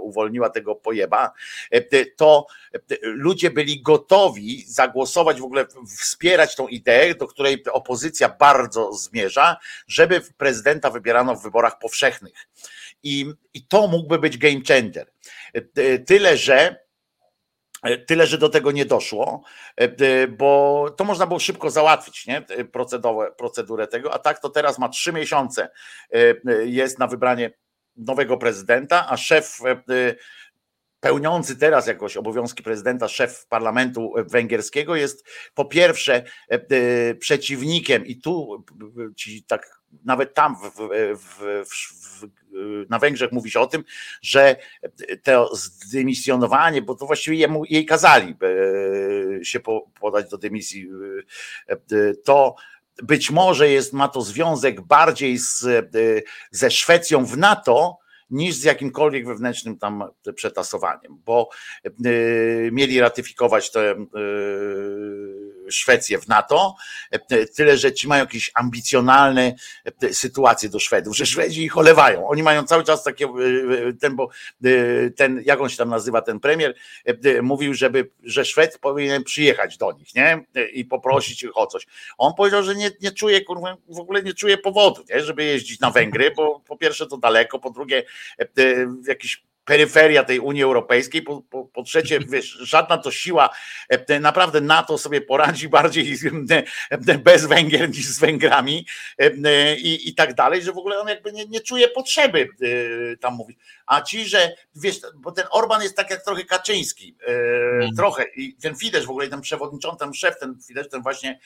uwolniła 0.00 0.41
tego 0.50 0.74
pojeba, 0.74 1.32
e, 1.70 2.06
to 2.06 2.46
e, 2.74 2.78
ludzie 3.02 3.50
byli 3.50 3.82
gotowi 3.82 4.64
zagłosować, 4.66 5.40
w 5.40 5.44
ogóle 5.44 5.66
wspierać 5.98 6.56
tą 6.56 6.68
ideę, 6.68 7.14
do 7.14 7.26
której 7.26 7.64
opozycja 7.72 8.28
bardzo 8.28 8.92
zmierza, 8.92 9.56
żeby 9.86 10.20
prezydenta 10.36 10.90
wybierano 10.90 11.34
w 11.34 11.42
wyborach 11.42 11.78
powszechnych. 11.78 12.48
I, 13.02 13.32
i 13.54 13.66
to 13.66 13.86
mógłby 13.86 14.18
być 14.18 14.38
game 14.38 14.60
changer. 14.68 15.12
E, 15.54 15.98
tyle, 15.98 16.36
że 16.36 16.82
tyle, 18.06 18.26
że 18.26 18.38
do 18.38 18.48
tego 18.48 18.72
nie 18.72 18.84
doszło, 18.84 19.42
bo 20.28 20.86
to 20.96 21.04
można 21.04 21.26
było 21.26 21.40
szybko 21.40 21.70
załatwić, 21.70 22.26
nie? 22.26 22.42
procedurę 23.36 23.86
tego, 23.86 24.14
a 24.14 24.18
tak 24.18 24.38
to 24.38 24.50
teraz 24.50 24.78
ma 24.78 24.88
trzy 24.88 25.12
miesiące 25.12 25.70
jest 26.64 26.98
na 26.98 27.06
wybranie 27.06 27.50
nowego 27.96 28.36
prezydenta, 28.36 29.08
a 29.08 29.16
szef 29.16 29.58
pełniący 31.00 31.56
teraz 31.56 31.86
jakoś 31.86 32.16
obowiązki 32.16 32.62
prezydenta, 32.62 33.08
szef 33.08 33.46
parlamentu 33.46 34.12
węgierskiego 34.16 34.96
jest 34.96 35.26
po 35.54 35.64
pierwsze 35.64 36.24
przeciwnikiem. 37.18 38.06
I 38.06 38.16
tu 38.16 38.64
ci 39.16 39.44
tak 39.44 39.82
nawet 40.04 40.34
tam 40.34 40.56
w, 40.56 40.88
w, 41.16 41.40
w, 41.64 42.28
na 42.90 42.98
Węgrzech 42.98 43.32
mówi 43.32 43.50
się 43.50 43.60
o 43.60 43.66
tym, 43.66 43.84
że 44.22 44.56
to 45.22 45.56
zdymisjonowanie, 45.56 46.82
bo 46.82 46.94
to 46.94 47.06
właściwie 47.06 47.36
jemu, 47.36 47.64
jej 47.64 47.86
kazali 47.86 48.34
e, 49.40 49.44
się 49.44 49.60
podać 50.00 50.30
do 50.30 50.38
dymisji, 50.38 50.88
e, 51.68 52.14
to 52.24 52.54
być 53.02 53.30
może 53.30 53.68
jest, 53.68 53.92
ma 53.92 54.08
to 54.08 54.22
związek 54.22 54.80
bardziej 54.80 55.38
z, 55.38 55.64
e, 55.64 55.82
ze 56.50 56.70
Szwecją 56.70 57.26
w 57.26 57.38
NATO, 57.38 57.98
niż 58.30 58.54
z 58.54 58.64
jakimkolwiek 58.64 59.26
wewnętrznym 59.26 59.78
tam 59.78 60.04
przetasowaniem, 60.34 61.18
bo 61.24 61.48
mieli 62.72 63.00
ratyfikować 63.00 63.70
te 63.70 63.94
Szwecję 65.72 66.18
w 66.18 66.28
NATO, 66.28 66.76
e, 67.10 67.46
tyle, 67.46 67.76
że 67.76 67.92
ci 67.92 68.08
mają 68.08 68.24
jakieś 68.24 68.50
ambicjonalne 68.54 69.54
e, 70.02 70.14
sytuacje 70.14 70.68
do 70.68 70.78
Szwedów, 70.78 71.16
że 71.16 71.26
Szwedzi 71.26 71.64
ich 71.64 71.78
olewają. 71.78 72.28
Oni 72.28 72.42
mają 72.42 72.64
cały 72.64 72.84
czas 72.84 73.04
takie, 73.04 73.26
e, 73.26 73.92
ten, 73.92 74.16
bo 74.16 74.28
ten, 75.16 75.42
jak 75.44 75.60
on 75.60 75.68
się 75.68 75.76
tam 75.76 75.88
nazywa, 75.88 76.22
ten 76.22 76.40
premier, 76.40 76.74
mówił, 77.42 77.74
żeby, 77.74 78.10
że 78.22 78.44
Szwed 78.44 78.78
powinien 78.78 79.24
przyjechać 79.24 79.76
do 79.76 79.92
nich, 79.92 80.14
nie? 80.14 80.44
I 80.72 80.84
poprosić 80.84 81.42
ich 81.42 81.56
o 81.56 81.66
coś. 81.66 81.86
On 82.18 82.34
powiedział, 82.34 82.62
że 82.62 82.74
nie, 82.74 82.90
nie 83.00 83.12
czuje, 83.12 83.40
kurwa, 83.40 83.76
w 83.88 83.98
ogóle 83.98 84.22
nie 84.22 84.34
czuje 84.34 84.58
powodu, 84.58 85.04
nie? 85.10 85.20
Żeby 85.20 85.44
jeździć 85.44 85.80
na 85.80 85.90
Węgry, 85.90 86.30
bo 86.30 86.60
po 86.60 86.76
pierwsze 86.76 87.06
to 87.06 87.16
daleko, 87.16 87.58
po 87.58 87.70
drugie 87.70 88.02
jakiś 89.06 89.42
peryferia 89.64 90.24
tej 90.24 90.40
Unii 90.40 90.62
Europejskiej. 90.62 91.22
Po, 91.22 91.42
po, 91.50 91.64
po, 91.64 91.82
trzecie, 91.82 92.18
wiesz, 92.32 92.46
żadna 92.46 92.98
to 92.98 93.10
siła 93.10 93.50
e, 93.88 94.20
naprawdę 94.20 94.60
NATO 94.60 94.98
sobie 94.98 95.20
poradzi 95.20 95.68
bardziej 95.68 96.16
e, 96.90 97.18
bez 97.18 97.46
Węgier 97.46 97.90
niż 97.90 98.06
z 98.06 98.18
Węgrami 98.18 98.86
e, 99.18 99.76
i, 99.76 100.08
i 100.08 100.14
tak 100.14 100.34
dalej, 100.34 100.62
że 100.62 100.72
w 100.72 100.78
ogóle 100.78 101.00
on 101.00 101.08
jakby 101.08 101.32
nie, 101.32 101.46
nie 101.46 101.60
czuje 101.60 101.88
potrzeby 101.88 102.48
tam 103.20 103.34
mówić. 103.34 103.58
A 103.86 104.02
ci, 104.02 104.24
że 104.24 104.54
wiesz, 104.76 105.00
bo 105.14 105.32
ten 105.32 105.44
Orban 105.50 105.82
jest 105.82 105.96
tak 105.96 106.10
jak 106.10 106.24
trochę 106.24 106.44
Kaczyński, 106.44 107.16
hmm. 107.26 107.94
trochę 107.96 108.24
i 108.36 108.54
ten 108.54 108.76
Fidesz 108.76 109.06
w 109.06 109.10
ogóle, 109.10 109.28
ten 109.28 109.40
przewodniczący, 109.40 109.98
ten 109.98 110.14
szef, 110.14 110.38
ten 110.38 110.58
Fidesz, 110.68 110.88
ten 110.88 111.02
właśnie 111.02 111.38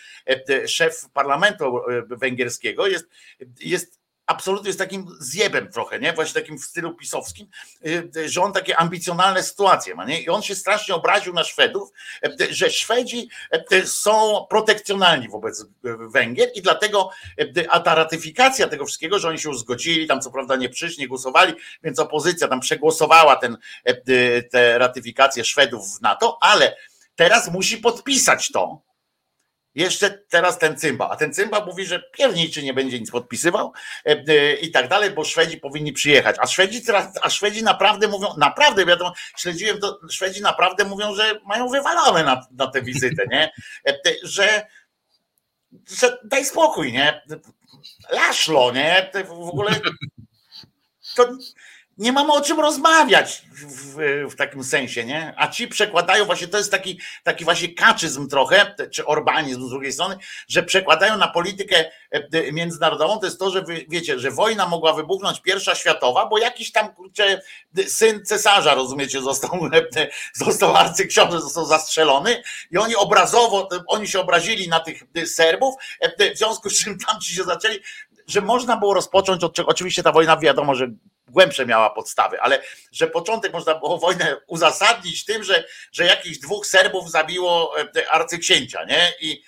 szef 0.66 1.08
parlamentu 1.12 1.80
węgierskiego 2.08 2.86
jest, 2.86 3.08
jest 3.60 4.05
absolutnie 4.26 4.68
jest 4.68 4.78
takim 4.78 5.06
zjebem 5.20 5.72
trochę, 5.72 6.00
nie? 6.00 6.12
Właśnie 6.12 6.40
takim 6.40 6.58
w 6.58 6.64
stylu 6.64 6.94
pisowskim, 6.94 7.48
że 8.26 8.42
on 8.42 8.52
takie 8.52 8.76
ambicjonalne 8.76 9.42
sytuacje 9.42 9.94
ma, 9.94 10.04
nie? 10.04 10.20
I 10.22 10.28
on 10.28 10.42
się 10.42 10.54
strasznie 10.54 10.94
obraził 10.94 11.32
na 11.32 11.44
Szwedów, 11.44 11.88
że 12.50 12.70
Szwedzi 12.70 13.28
są 13.84 14.46
protekcjonalni 14.50 15.28
wobec 15.28 15.64
Węgier 15.82 16.50
i 16.54 16.62
dlatego, 16.62 17.10
a 17.68 17.80
ta 17.80 17.94
ratyfikacja 17.94 18.68
tego 18.68 18.86
wszystkiego, 18.86 19.18
że 19.18 19.28
oni 19.28 19.38
się 19.38 19.54
zgodzili, 19.54 20.06
tam 20.06 20.20
co 20.20 20.30
prawda 20.30 20.56
nie 20.56 20.68
przyszli, 20.68 21.02
nie 21.02 21.08
głosowali, 21.08 21.54
więc 21.82 21.98
opozycja 21.98 22.48
tam 22.48 22.60
przegłosowała 22.60 23.36
ten, 23.36 23.56
tę 24.50 24.78
ratyfikację 24.78 25.44
Szwedów 25.44 25.98
w 25.98 26.00
NATO, 26.00 26.38
ale 26.40 26.76
teraz 27.16 27.50
musi 27.50 27.78
podpisać 27.78 28.52
to, 28.52 28.80
jeszcze 29.76 30.10
teraz 30.10 30.58
ten 30.58 30.76
cymba, 30.76 31.08
a 31.08 31.16
ten 31.16 31.34
cymba 31.34 31.64
mówi, 31.64 31.86
że 31.86 32.02
pierniczy 32.12 32.62
nie 32.62 32.74
będzie 32.74 33.00
nic 33.00 33.10
podpisywał 33.10 33.72
e, 34.06 34.24
e, 34.28 34.54
i 34.54 34.70
tak 34.70 34.88
dalej, 34.88 35.10
bo 35.10 35.24
Szwedzi 35.24 35.56
powinni 35.56 35.92
przyjechać. 35.92 36.36
A 36.38 36.46
Szwedzi 36.46 36.82
teraz, 36.82 37.08
a 37.22 37.30
Szwedzi 37.30 37.62
naprawdę 37.62 38.08
mówią, 38.08 38.28
naprawdę 38.36 38.86
wiadomo, 38.86 39.12
śledziłem 39.36 39.80
to, 39.80 40.00
Szwedzi 40.10 40.42
naprawdę 40.42 40.84
mówią, 40.84 41.14
że 41.14 41.40
mają 41.44 41.68
wywalone 41.68 42.24
na, 42.24 42.46
na 42.50 42.66
tę 42.66 42.82
wizytę, 42.82 43.24
nie? 43.30 43.52
E, 43.88 43.94
że, 44.22 44.66
że 46.00 46.18
daj 46.24 46.44
spokój, 46.44 46.92
nie? 46.92 47.22
Laszlo, 48.10 48.72
nie? 48.72 49.10
W 49.24 49.30
ogóle 49.30 49.80
to 51.16 51.28
nie 51.98 52.12
mamy 52.12 52.32
o 52.32 52.40
czym 52.40 52.60
rozmawiać 52.60 53.42
w, 53.52 53.96
w, 54.30 54.36
takim 54.36 54.64
sensie, 54.64 55.04
nie? 55.04 55.34
A 55.36 55.48
ci 55.48 55.68
przekładają 55.68 56.24
właśnie, 56.24 56.48
to 56.48 56.58
jest 56.58 56.70
taki, 56.70 57.00
taki 57.22 57.44
właśnie 57.44 57.74
kaczyzm 57.74 58.28
trochę, 58.28 58.74
czy 58.92 59.06
orbanizm 59.06 59.66
z 59.66 59.70
drugiej 59.70 59.92
strony, 59.92 60.16
że 60.48 60.62
przekładają 60.62 61.16
na 61.16 61.28
politykę 61.28 61.84
e, 62.10 62.52
międzynarodową, 62.52 63.18
to 63.18 63.26
jest 63.26 63.38
to, 63.38 63.50
że 63.50 63.62
wy, 63.62 63.84
wiecie, 63.88 64.18
że 64.18 64.30
wojna 64.30 64.66
mogła 64.66 64.92
wybuchnąć 64.92 65.40
pierwsza 65.40 65.74
światowa, 65.74 66.26
bo 66.26 66.38
jakiś 66.38 66.72
tam 66.72 66.94
kurczę, 66.94 67.42
syn 67.86 68.24
cesarza, 68.24 68.74
rozumiecie, 68.74 69.22
został, 69.22 69.50
e, 69.96 70.08
został 70.32 70.76
arcyksiąże, 70.76 71.40
został 71.40 71.66
zastrzelony 71.66 72.42
i 72.70 72.78
oni 72.78 72.96
obrazowo, 72.96 73.68
oni 73.86 74.08
się 74.08 74.20
obrazili 74.20 74.68
na 74.68 74.80
tych 74.80 75.02
Serbów, 75.26 75.74
e, 76.00 76.34
w 76.34 76.38
związku 76.38 76.70
z 76.70 76.84
czym 76.84 76.98
tam 76.98 77.20
ci 77.20 77.34
się 77.34 77.44
zaczęli, 77.44 77.80
że 78.26 78.40
można 78.40 78.76
było 78.76 78.94
rozpocząć 78.94 79.44
od 79.44 79.54
czego, 79.54 79.68
oczywiście 79.68 80.02
ta 80.02 80.12
wojna 80.12 80.36
wiadomo, 80.36 80.74
że 80.74 80.88
głębsze 81.28 81.66
miała 81.66 81.90
podstawy, 81.90 82.40
ale 82.40 82.62
że 82.92 83.06
początek 83.06 83.52
można 83.52 83.74
było 83.74 83.98
wojnę 83.98 84.36
uzasadnić 84.46 85.24
tym, 85.24 85.44
że, 85.44 85.64
że 85.92 86.04
jakichś 86.04 86.38
dwóch 86.38 86.66
Serbów 86.66 87.10
zabiło 87.10 87.74
e, 87.96 88.10
arcyksięcia, 88.10 88.84
nie? 88.84 89.12
I 89.20 89.42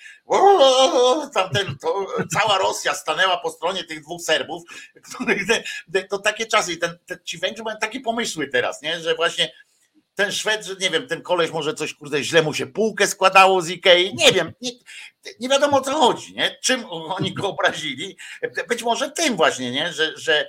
tamten, 1.34 1.78
to 1.80 2.06
cała 2.32 2.58
Rosja 2.58 2.94
stanęła 2.94 3.36
po 3.36 3.50
stronie 3.50 3.84
tych 3.84 4.02
dwóch 4.02 4.22
Serbów, 4.22 4.62
których 5.14 5.42
to 6.10 6.18
takie 6.18 6.46
czasy, 6.46 6.76
ten, 6.76 6.98
te, 7.06 7.18
ci 7.24 7.38
Węgrzy 7.38 7.62
mają 7.62 7.76
takie 7.78 8.00
pomysły 8.00 8.48
teraz, 8.48 8.82
nie? 8.82 9.00
że 9.00 9.14
właśnie 9.14 9.52
ten 10.18 10.32
Szwed, 10.32 10.66
że 10.66 10.74
nie 10.80 10.90
wiem, 10.90 11.06
ten 11.06 11.22
koleś 11.22 11.50
może 11.50 11.74
coś, 11.74 11.94
kurde, 11.94 12.22
źle 12.22 12.42
mu 12.42 12.54
się 12.54 12.66
półkę 12.66 13.06
składało 13.06 13.62
z 13.62 13.68
Ikei, 13.68 14.14
nie 14.14 14.32
wiem, 14.32 14.52
nie, 14.60 14.70
nie 15.40 15.48
wiadomo 15.48 15.76
o 15.76 15.80
co 15.80 15.94
chodzi, 15.94 16.34
nie? 16.34 16.58
Czym 16.62 16.84
oni 16.90 17.34
go 17.34 17.48
obrazili? 17.48 18.16
Być 18.68 18.82
może 18.82 19.10
tym 19.10 19.36
właśnie, 19.36 19.70
nie? 19.70 19.92
Że, 19.92 20.12
że, 20.16 20.48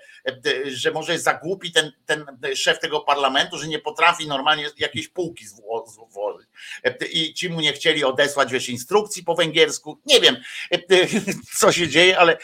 że 0.65 0.91
może 0.91 1.13
jest 1.13 1.23
za 1.23 1.33
głupi 1.33 1.71
ten, 1.71 1.91
ten 2.05 2.25
szef 2.55 2.79
tego 2.79 2.99
parlamentu, 3.01 3.57
że 3.57 3.67
nie 3.67 3.79
potrafi 3.79 4.27
normalnie 4.27 4.69
jakiejś 4.77 5.07
półki 5.07 5.45
złożyć. 5.47 6.47
I 7.11 7.33
ci 7.33 7.49
mu 7.49 7.61
nie 7.61 7.73
chcieli 7.73 8.03
odesłać 8.03 8.51
wiesz, 8.51 8.69
instrukcji 8.69 9.23
po 9.23 9.35
węgiersku. 9.35 9.99
Nie 10.05 10.19
wiem, 10.19 10.37
co 11.57 11.71
się 11.71 11.87
dzieje, 11.87 12.19
ale 12.19 12.37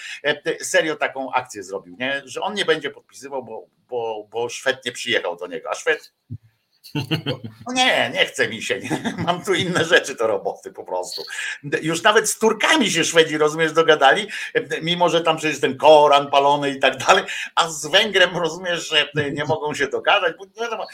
serio 0.62 0.96
taką 0.96 1.32
akcję 1.32 1.64
zrobił, 1.64 1.96
nie? 2.00 2.22
Że 2.26 2.42
on 2.42 2.54
nie 2.54 2.66
będzie 2.66 2.90
podpisywał, 2.90 3.44
bo, 3.44 3.68
bo, 3.88 4.28
bo 4.30 4.50
Szwed 4.50 4.86
nie 4.86 4.92
przyjechał 4.92 5.38
do 5.38 5.48
niego, 5.48 5.70
a 5.72 5.76
Szwed 5.76 6.14
no 7.68 7.74
nie, 7.74 8.12
nie 8.14 8.26
chce 8.26 8.50
mi 8.50 8.62
się. 8.62 8.80
Nie? 8.80 9.14
Mam 9.26 9.44
tu 9.44 9.54
inne 9.54 9.86
rzeczy 9.86 10.16
do 10.16 10.28
roboty 10.28 10.72
po 10.72 10.84
prostu. 10.84 11.24
Już 11.82 12.04
nawet 12.04 12.30
z 12.30 12.40
Turkami 12.40 12.92
się 12.92 13.04
Szwedzi, 13.04 13.38
rozumiesz, 13.38 13.74
dogadali, 13.74 14.28
mimo 14.82 15.10
że 15.10 15.22
tam 15.22 15.38
przecież 15.38 15.60
ten 15.60 15.78
Koran 15.78 16.32
palony 16.32 16.72
i 16.72 16.80
tak 16.80 16.98
dalej, 16.98 17.24
a 17.56 17.70
z 17.70 17.86
Węgrem 17.86 18.38
rozumiesz, 18.38 18.90
że 18.90 19.12
nie 19.32 19.46
mogą 19.46 19.74
się 19.74 19.88
dogadać, 19.88 20.34
bo 20.38 20.46
nie 20.46 20.62
wiadomo 20.62 20.88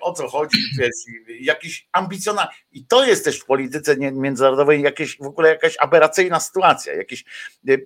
o 0.00 0.12
co 0.12 0.28
chodzi, 0.28 0.58
wiesz, 0.78 0.94
jakiś 1.40 1.88
ambicjonalny. 1.92 2.52
I 2.72 2.86
to 2.86 3.04
jest 3.04 3.24
też 3.24 3.40
w 3.40 3.44
polityce 3.44 3.96
międzynarodowej 3.96 4.82
jakieś, 4.82 5.18
w 5.18 5.26
ogóle 5.26 5.48
jakaś 5.48 5.76
aberracyjna 5.80 6.40
sytuacja, 6.40 6.94
jakieś, 6.94 7.24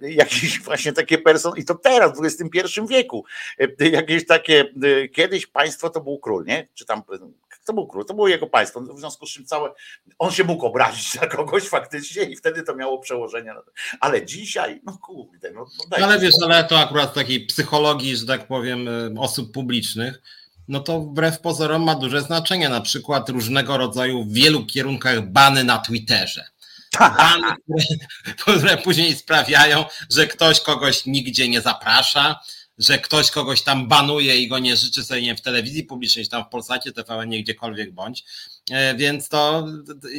jakieś 0.01 0.61
właśnie 0.61 0.93
takie 0.93 1.19
person 1.19 1.53
i 1.57 1.65
to 1.65 1.75
teraz 1.75 2.19
w 2.19 2.25
XXI 2.25 2.81
wieku, 2.89 3.25
jakieś 3.79 4.27
takie, 4.27 4.65
kiedyś 5.13 5.47
państwo 5.47 5.91
to 5.91 6.01
był 6.01 6.19
król, 6.19 6.45
nie? 6.45 6.69
Czy 6.75 6.87
tam 6.87 7.03
to 7.69 7.73
był 7.73 7.87
król, 7.87 8.05
to 8.05 8.15
było 8.15 8.29
jego 8.29 8.47
państwo. 8.47 8.81
W 8.81 8.99
związku 8.99 9.27
z 9.27 9.31
czym 9.31 9.47
całe, 9.47 9.71
on 10.19 10.31
się 10.31 10.45
mógł 10.45 10.67
obrazić 10.67 11.15
na 11.21 11.27
kogoś 11.27 11.69
faktycznie 11.69 12.23
i 12.23 12.37
wtedy 12.37 12.63
to 12.63 12.75
miało 12.75 12.99
przełożenie. 12.99 13.55
Ale 14.01 14.27
dzisiaj, 14.27 14.81
no 14.85 14.99
kurde. 15.03 15.51
No, 15.51 15.67
no 15.91 16.07
ale 16.07 16.19
wiesz, 16.19 16.35
ale 16.45 16.65
to 16.65 16.81
akurat 16.81 17.15
takiej 17.15 17.47
psychologii, 17.47 18.17
że 18.17 18.27
tak 18.27 18.47
powiem, 18.47 18.89
osób 19.19 19.53
publicznych, 19.53 20.23
no 20.69 20.81
to 20.81 21.01
wbrew 21.01 21.41
pozorom 21.41 21.83
ma 21.83 21.95
duże 21.95 22.23
znaczenie. 22.23 22.69
Na 22.69 22.81
przykład 22.81 23.29
różnego 23.29 23.79
rodzaju 23.79 24.25
w 24.25 24.33
wielu 24.33 24.67
kierunkach 24.67 25.31
bany 25.31 25.65
na 25.65 25.79
Twitterze. 25.79 26.45
Bany, 26.99 27.47
które, 27.63 27.85
które 28.59 28.77
później 28.77 29.17
sprawiają, 29.17 29.85
że 30.11 30.27
ktoś 30.27 30.61
kogoś 30.61 31.07
nigdzie 31.07 31.49
nie 31.49 31.61
zaprasza, 31.61 32.41
że 32.79 32.99
ktoś 32.99 33.31
kogoś 33.31 33.62
tam 33.62 33.88
banuje 33.88 34.41
i 34.41 34.49
go 34.49 34.59
nie 34.59 34.77
życzy 34.77 35.05
sobie 35.05 35.23
nie 35.23 35.37
w 35.37 35.41
telewizji 35.41 35.85
publicznej, 35.85 36.25
czy 36.25 36.31
tam 36.31 36.45
w 36.45 36.49
Polsacie, 36.49 36.93
TVN, 36.93 37.29
nie 37.29 37.43
gdziekolwiek 37.43 37.93
bądź. 37.93 38.25
E, 38.71 38.95
więc 38.95 39.29
to, 39.29 39.67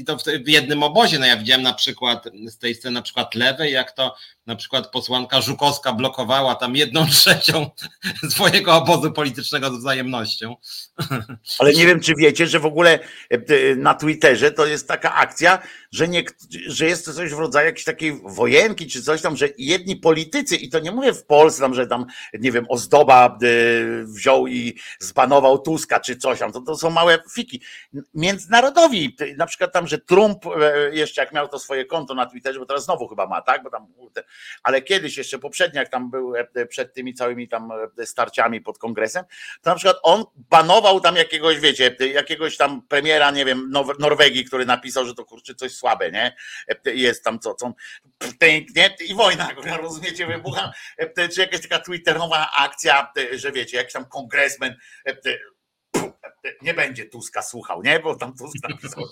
to 0.06 0.18
w 0.46 0.48
jednym 0.48 0.84
obozie, 0.84 1.20
no 1.20 1.26
ja 1.26 1.38
widziałem 1.38 1.62
na 1.62 1.74
przykład 1.74 2.26
z 2.48 2.58
tej 2.58 2.76
sceny 2.76 2.94
na 2.94 3.02
przykład 3.02 3.36
lewej, 3.36 3.74
jak 3.74 3.92
to 3.92 4.16
na 4.46 4.56
przykład 4.56 4.92
posłanka 4.92 5.42
Żukowska 5.42 5.94
blokowała 5.94 6.56
tam 6.56 6.76
jedną 6.76 7.08
trzecią 7.18 7.70
swojego 8.30 8.74
obozu 8.74 9.12
politycznego 9.12 9.72
z 9.72 9.78
wzajemnością. 9.78 10.56
Ale 11.60 11.74
nie 11.74 11.86
wiem, 11.86 12.00
czy 12.00 12.14
wiecie, 12.18 12.48
że 12.48 12.60
w 12.60 12.66
ogóle 12.66 13.00
e, 13.30 13.76
na 13.76 13.94
Twitterze 13.94 14.52
to 14.52 14.66
jest 14.66 14.88
taka 14.88 15.16
akcja, 15.16 15.60
że, 15.92 16.08
nie, 16.08 16.24
że 16.68 16.86
jest 16.86 17.06
to 17.06 17.14
coś 17.14 17.32
w 17.34 17.40
rodzaju 17.40 17.66
jakiejś 17.66 17.86
takiej 17.86 18.22
wojenki, 18.24 18.88
czy 18.88 19.04
coś 19.04 19.22
tam, 19.22 19.38
że 19.38 19.50
jedni 19.58 19.96
politycy, 19.96 20.56
i 20.56 20.70
to 20.70 20.80
nie 20.80 20.92
mówię 20.92 21.14
w 21.14 21.26
Polsce, 21.26 21.62
tam, 21.62 21.74
że 21.74 21.88
tam, 21.88 22.06
nie 22.40 22.52
wiem, 22.52 22.66
Ozdoba 22.70 23.28
e, 23.28 24.06
wziął 24.06 24.48
i 24.48 24.80
zbanował 25.00 25.60
Tuska, 25.60 26.00
czy 26.00 26.18
coś 26.18 26.40
tam, 26.40 26.52
to, 26.52 26.62
to 26.62 26.78
są 26.78 26.90
małe 26.90 27.20
fiki. 27.34 27.62
Międzynarodowi, 28.40 29.18
na 29.38 29.46
przykład 29.46 29.74
tam, 29.74 29.88
że 29.88 29.98
Trump 29.98 30.46
e, 30.46 30.96
jeszcze 30.96 31.22
jak 31.22 31.34
miał 31.34 31.48
to 31.48 31.60
swoje 31.60 31.86
konto 31.86 32.14
na 32.14 32.26
Twitterze, 32.26 32.60
bo 32.60 32.66
teraz 32.66 32.86
znowu 32.86 33.08
chyba 33.08 33.28
ma, 33.28 33.42
tak, 33.42 33.64
bo 33.64 33.70
tam 33.70 33.88
ale 34.64 34.82
kiedyś 34.82 35.18
jeszcze 35.18 35.40
poprzednio, 35.40 35.80
jak 35.80 35.90
tam 35.90 36.12
był 36.12 36.36
e, 36.36 36.66
przed 36.66 36.94
tymi 36.94 37.14
całymi 37.14 37.48
tam 37.48 37.72
e, 37.98 38.06
starciami 38.06 38.62
pod 38.62 38.78
kongresem, 38.78 39.24
to 39.62 39.70
na 39.70 39.76
przykład 39.76 39.98
on 40.04 40.24
banował 40.36 41.00
tam 41.02 41.16
jakiegoś, 41.16 41.60
wiecie, 41.60 41.96
jakiegoś 42.14 42.58
tam 42.58 42.82
premiera, 42.82 43.32
nie 43.32 43.46
wiem, 43.46 43.72
Norwegii, 44.00 44.46
który 44.46 44.66
napisał, 44.66 45.06
że 45.06 45.16
to 45.16 45.26
kurczę 45.26 45.56
coś 45.56 45.72
słabe, 45.76 46.12
nie? 46.12 46.36
E, 46.68 46.94
jest 46.94 47.24
tam 47.24 47.40
co, 47.40 47.56
co 47.56 47.74
pięknie 48.40 48.96
i 49.08 49.16
wojna, 49.16 49.50
rozumiecie, 49.82 50.28
wybucha, 50.28 50.74
czy 51.36 51.42
jakaś 51.42 51.62
taka 51.62 51.80
twitterowa 51.80 52.50
akcja, 52.58 53.12
że 53.32 53.52
wiecie, 53.52 53.78
jakiś 53.78 53.94
tam 53.94 54.06
kongresmen 54.06 54.76
nie 56.62 56.74
będzie 56.74 57.06
Tuska 57.06 57.42
słuchał, 57.42 57.82
nie? 57.82 58.00
Bo 58.00 58.16
tam 58.16 58.38
Tusk 58.38 58.56
napisał. 58.70 59.04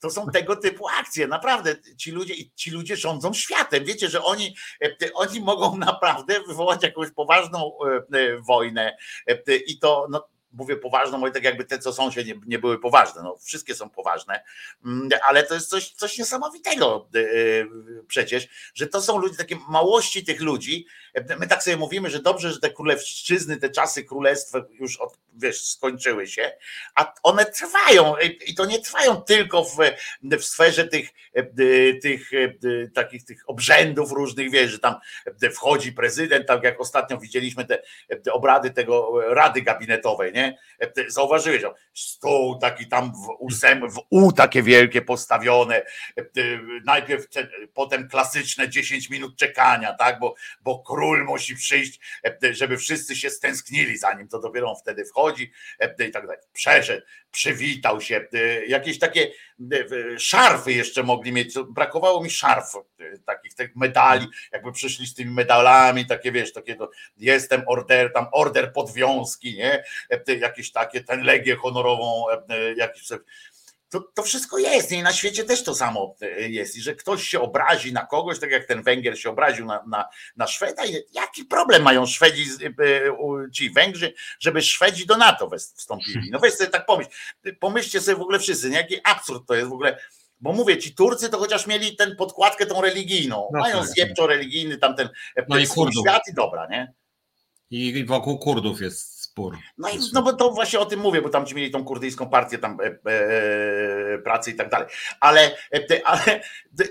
To 0.00 0.10
są 0.10 0.30
tego 0.30 0.56
typu 0.56 0.88
akcje. 0.88 1.26
Naprawdę 1.26 1.76
ci 1.96 2.10
ludzie, 2.10 2.34
ci 2.54 2.70
ludzie 2.70 2.96
rządzą 2.96 3.32
światem. 3.32 3.84
Wiecie, 3.84 4.08
że 4.08 4.24
oni, 4.24 4.56
oni 5.14 5.40
mogą 5.40 5.76
naprawdę 5.76 6.40
wywołać 6.40 6.82
jakąś 6.82 7.10
poważną 7.10 7.72
e, 8.12 8.18
e, 8.18 8.38
wojnę 8.38 8.96
i 9.66 9.78
to 9.78 10.06
no, 10.10 10.28
mówię 10.56 10.76
poważną, 10.76 11.20
bo 11.20 11.30
tak 11.30 11.44
jakby 11.44 11.64
te, 11.64 11.78
co 11.78 11.92
są 11.92 12.10
się, 12.10 12.24
nie, 12.24 12.34
nie, 12.46 12.58
były 12.58 12.78
poważne. 12.78 13.22
No, 13.22 13.36
wszystkie 13.36 13.74
są 13.74 13.90
poważne, 13.90 14.44
mm, 14.84 15.08
ale 15.28 15.42
to 15.42 15.54
jest 15.54 15.70
coś, 15.70 15.90
coś 15.90 16.18
niesamowitego 16.18 17.08
e, 17.14 17.20
przecież, 18.06 18.48
że 18.74 18.86
to 18.86 19.02
są 19.02 19.18
ludzie, 19.18 19.36
takie 19.36 19.56
małości 19.68 20.24
tych 20.24 20.40
ludzi. 20.40 20.86
My 21.38 21.46
tak 21.46 21.62
sobie 21.62 21.76
mówimy, 21.76 22.10
że 22.10 22.22
dobrze, 22.22 22.52
że 22.52 22.60
te 22.60 22.70
królewszczyzny, 22.70 23.56
te 23.56 23.70
czasy 23.70 24.04
królestwa 24.04 24.58
już 24.70 24.96
od, 24.96 25.18
wiesz, 25.34 25.64
skończyły 25.64 26.26
się, 26.26 26.52
a 26.94 27.14
one 27.22 27.44
trwają 27.44 28.14
i 28.46 28.54
to 28.54 28.66
nie 28.66 28.80
trwają 28.80 29.16
tylko 29.16 29.64
w, 29.64 29.76
w 30.22 30.44
sferze 30.44 30.88
tych, 30.88 31.10
tych 32.02 32.30
takich 32.94 33.24
tych 33.24 33.42
obrzędów 33.46 34.12
różnych, 34.12 34.50
wiesz, 34.50 34.70
że 34.70 34.78
tam 34.78 34.94
wchodzi 35.52 35.92
prezydent, 35.92 36.46
tak 36.46 36.62
jak 36.62 36.80
ostatnio 36.80 37.18
widzieliśmy 37.18 37.64
te, 37.64 37.82
te 38.24 38.32
obrady 38.32 38.70
tego 38.70 39.12
rady 39.34 39.62
gabinetowej, 39.62 40.32
nie? 40.32 40.58
Zauważyłeś, 41.08 41.62
stół 41.94 42.58
taki 42.58 42.88
tam 42.88 43.12
w, 43.12 43.28
ósem, 43.38 43.90
w 43.90 44.00
U 44.10 44.32
takie 44.32 44.62
wielkie 44.62 45.02
postawione, 45.02 45.82
najpierw 46.84 47.26
potem 47.74 48.08
klasyczne 48.08 48.68
10 48.68 49.10
minut 49.10 49.36
czekania, 49.36 49.94
tak, 49.94 50.18
bo, 50.18 50.34
bo 50.60 50.78
król 50.78 51.05
król 51.06 51.24
musi 51.24 51.56
przyjść, 51.56 52.00
żeby 52.50 52.76
wszyscy 52.76 53.16
się 53.16 53.30
stęsknili 53.30 53.98
za 53.98 54.12
nim, 54.12 54.28
to 54.28 54.40
dopiero 54.40 54.70
on 54.70 54.76
wtedy 54.76 55.04
wchodzi 55.04 55.52
i 56.08 56.10
tak 56.10 56.26
dalej. 56.26 56.38
Przeszedł, 56.52 57.02
przywitał 57.30 58.00
się, 58.00 58.28
jakieś 58.68 58.98
takie 58.98 59.30
szarfy 60.18 60.72
jeszcze 60.72 61.02
mogli 61.02 61.32
mieć, 61.32 61.54
brakowało 61.70 62.22
mi 62.22 62.30
szarf, 62.30 62.72
takich 63.26 63.54
tych 63.54 63.76
medali, 63.76 64.26
jakby 64.52 64.72
przyszli 64.72 65.06
z 65.06 65.14
tymi 65.14 65.30
medalami, 65.30 66.06
takie 66.06 66.32
wiesz, 66.32 66.52
takie 66.52 66.76
to, 66.76 66.90
jestem 67.16 67.62
order, 67.66 68.12
tam 68.12 68.26
order 68.32 68.72
podwiązki, 68.72 69.56
nie, 69.56 69.84
jakieś 70.40 70.72
takie, 70.72 71.00
ten 71.00 71.22
legię 71.22 71.56
honorową, 71.56 72.24
jakiś 72.76 73.08
to, 73.88 74.00
to 74.14 74.22
wszystko 74.22 74.58
jest 74.58 74.92
i 74.92 75.02
na 75.02 75.12
świecie 75.12 75.44
też 75.44 75.64
to 75.64 75.74
samo 75.74 76.14
e, 76.20 76.48
jest. 76.48 76.76
I 76.76 76.80
że 76.80 76.94
ktoś 76.94 77.28
się 77.28 77.40
obrazi 77.40 77.92
na 77.92 78.06
kogoś, 78.06 78.38
tak 78.38 78.50
jak 78.50 78.64
ten 78.64 78.82
Węgier 78.82 79.20
się 79.20 79.30
obraził 79.30 79.66
na, 79.66 79.84
na, 79.86 80.08
na 80.36 80.46
Szweda, 80.46 80.82
jaki 81.12 81.44
problem 81.44 81.82
mają 81.82 82.06
Szwedzi, 82.06 82.46
e, 82.64 83.50
ci 83.52 83.70
Węgrzy, 83.70 84.14
żeby 84.40 84.62
Szwedzi 84.62 85.06
do 85.06 85.16
NATO 85.16 85.50
wstąpili? 85.76 86.30
No 86.30 86.38
weź 86.38 86.54
sobie 86.54 86.70
tak 86.70 86.86
pomyśl. 86.86 87.10
Pomyślcie 87.60 88.00
sobie 88.00 88.16
w 88.16 88.22
ogóle 88.22 88.38
wszyscy, 88.38 88.70
nie? 88.70 88.76
jaki 88.76 88.96
absurd 89.04 89.46
to 89.46 89.54
jest 89.54 89.68
w 89.68 89.72
ogóle. 89.72 89.98
Bo 90.40 90.52
mówię 90.52 90.78
ci, 90.78 90.94
Turcy 90.94 91.28
to 91.28 91.38
chociaż 91.38 91.66
mieli 91.66 91.96
ten 91.96 92.16
podkładkę 92.16 92.66
tą 92.66 92.80
religijną. 92.80 93.48
No 93.52 93.60
Mają 93.60 93.78
tak. 93.78 93.88
zjebczo 93.88 94.26
religijny 94.26 94.78
tamten 94.78 95.08
no 95.48 95.58
i 95.58 95.66
świat 95.66 96.22
i 96.30 96.34
dobra, 96.34 96.66
nie? 96.70 96.92
I 97.70 98.04
wokół 98.04 98.38
Kurdów 98.38 98.80
jest 98.80 99.15
spór. 99.36 99.58
No 99.78 99.88
i 99.88 99.98
no 100.12 100.22
bo 100.22 100.32
to 100.32 100.50
właśnie 100.50 100.78
o 100.78 100.86
tym 100.86 101.00
mówię, 101.00 101.22
bo 101.22 101.28
tam 101.28 101.46
ci 101.46 101.54
mieli 101.54 101.70
tą 101.70 101.84
kurdyjską 101.84 102.28
partię 102.28 102.58
tam 102.58 102.78
e, 102.80 102.84
e, 102.84 104.18
pracy 104.18 104.50
i 104.50 104.54
tak 104.54 104.70
dalej. 104.70 104.88
Ale, 105.20 105.56
e, 105.72 106.06
ale 106.06 106.40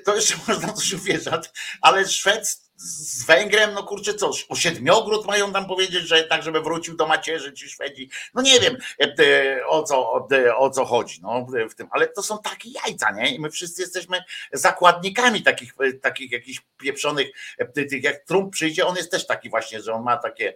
to 0.06 0.16
jeszcze 0.16 0.36
można 0.48 0.74
coś 0.74 0.94
uwierzyć, 0.94 1.52
ale 1.82 2.08
Szwed 2.08 2.65
z 2.78 3.26
Węgrem, 3.26 3.74
no 3.74 3.84
kurczę, 3.84 4.14
co, 4.14 4.32
o 4.50 4.56
siedmiogród 4.56 5.26
mają 5.26 5.54
tam 5.54 5.68
powiedzieć, 5.68 6.08
że 6.08 6.24
tak, 6.24 6.44
żeby 6.44 6.62
wrócił 6.62 6.96
do 6.96 7.08
macierzy 7.08 7.54
ci 7.54 7.70
Szwedzi. 7.70 8.10
No 8.34 8.42
nie 8.42 8.60
wiem 8.60 8.78
e, 9.00 9.68
o 9.68 9.84
co, 9.84 10.28
e, 10.32 10.56
o 10.56 10.70
co 10.70 10.86
chodzi 10.86 11.20
no, 11.22 11.48
w 11.70 11.76
tym, 11.76 11.88
ale 11.92 12.08
to 12.08 12.24
są 12.24 12.38
takie 12.44 12.70
jajca, 12.86 13.12
nie? 13.12 13.36
I 13.36 13.40
my 13.40 13.50
wszyscy 13.50 13.82
jesteśmy 13.82 14.20
zakładnikami 14.54 15.44
takich, 15.44 15.74
e, 15.80 15.94
takich 15.94 16.32
jakichś 16.32 16.62
pieprzonych, 16.78 17.28
tych 17.74 18.04
jak 18.04 18.26
Trump 18.26 18.54
przyjdzie, 18.54 18.86
on 18.86 18.96
jest 18.96 19.12
też 19.12 19.28
taki 19.28 19.50
właśnie, 19.50 19.82
że 19.82 19.94
on 19.94 20.04
ma 20.04 20.18
takie 20.18 20.54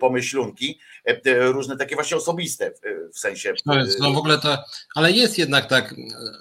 pomyślunki, 0.00 0.78
różne 1.26 1.76
takie 1.76 1.94
właśnie 1.94 2.16
osobiste 2.16 2.72
w 3.14 3.18
sensie. 3.18 3.54
No, 3.66 3.78
jest, 3.78 4.00
no 4.00 4.12
w 4.12 4.16
ogóle 4.16 4.38
to, 4.38 4.58
ale 4.94 5.12
jest 5.12 5.38
jednak 5.38 5.68
tak, 5.68 5.94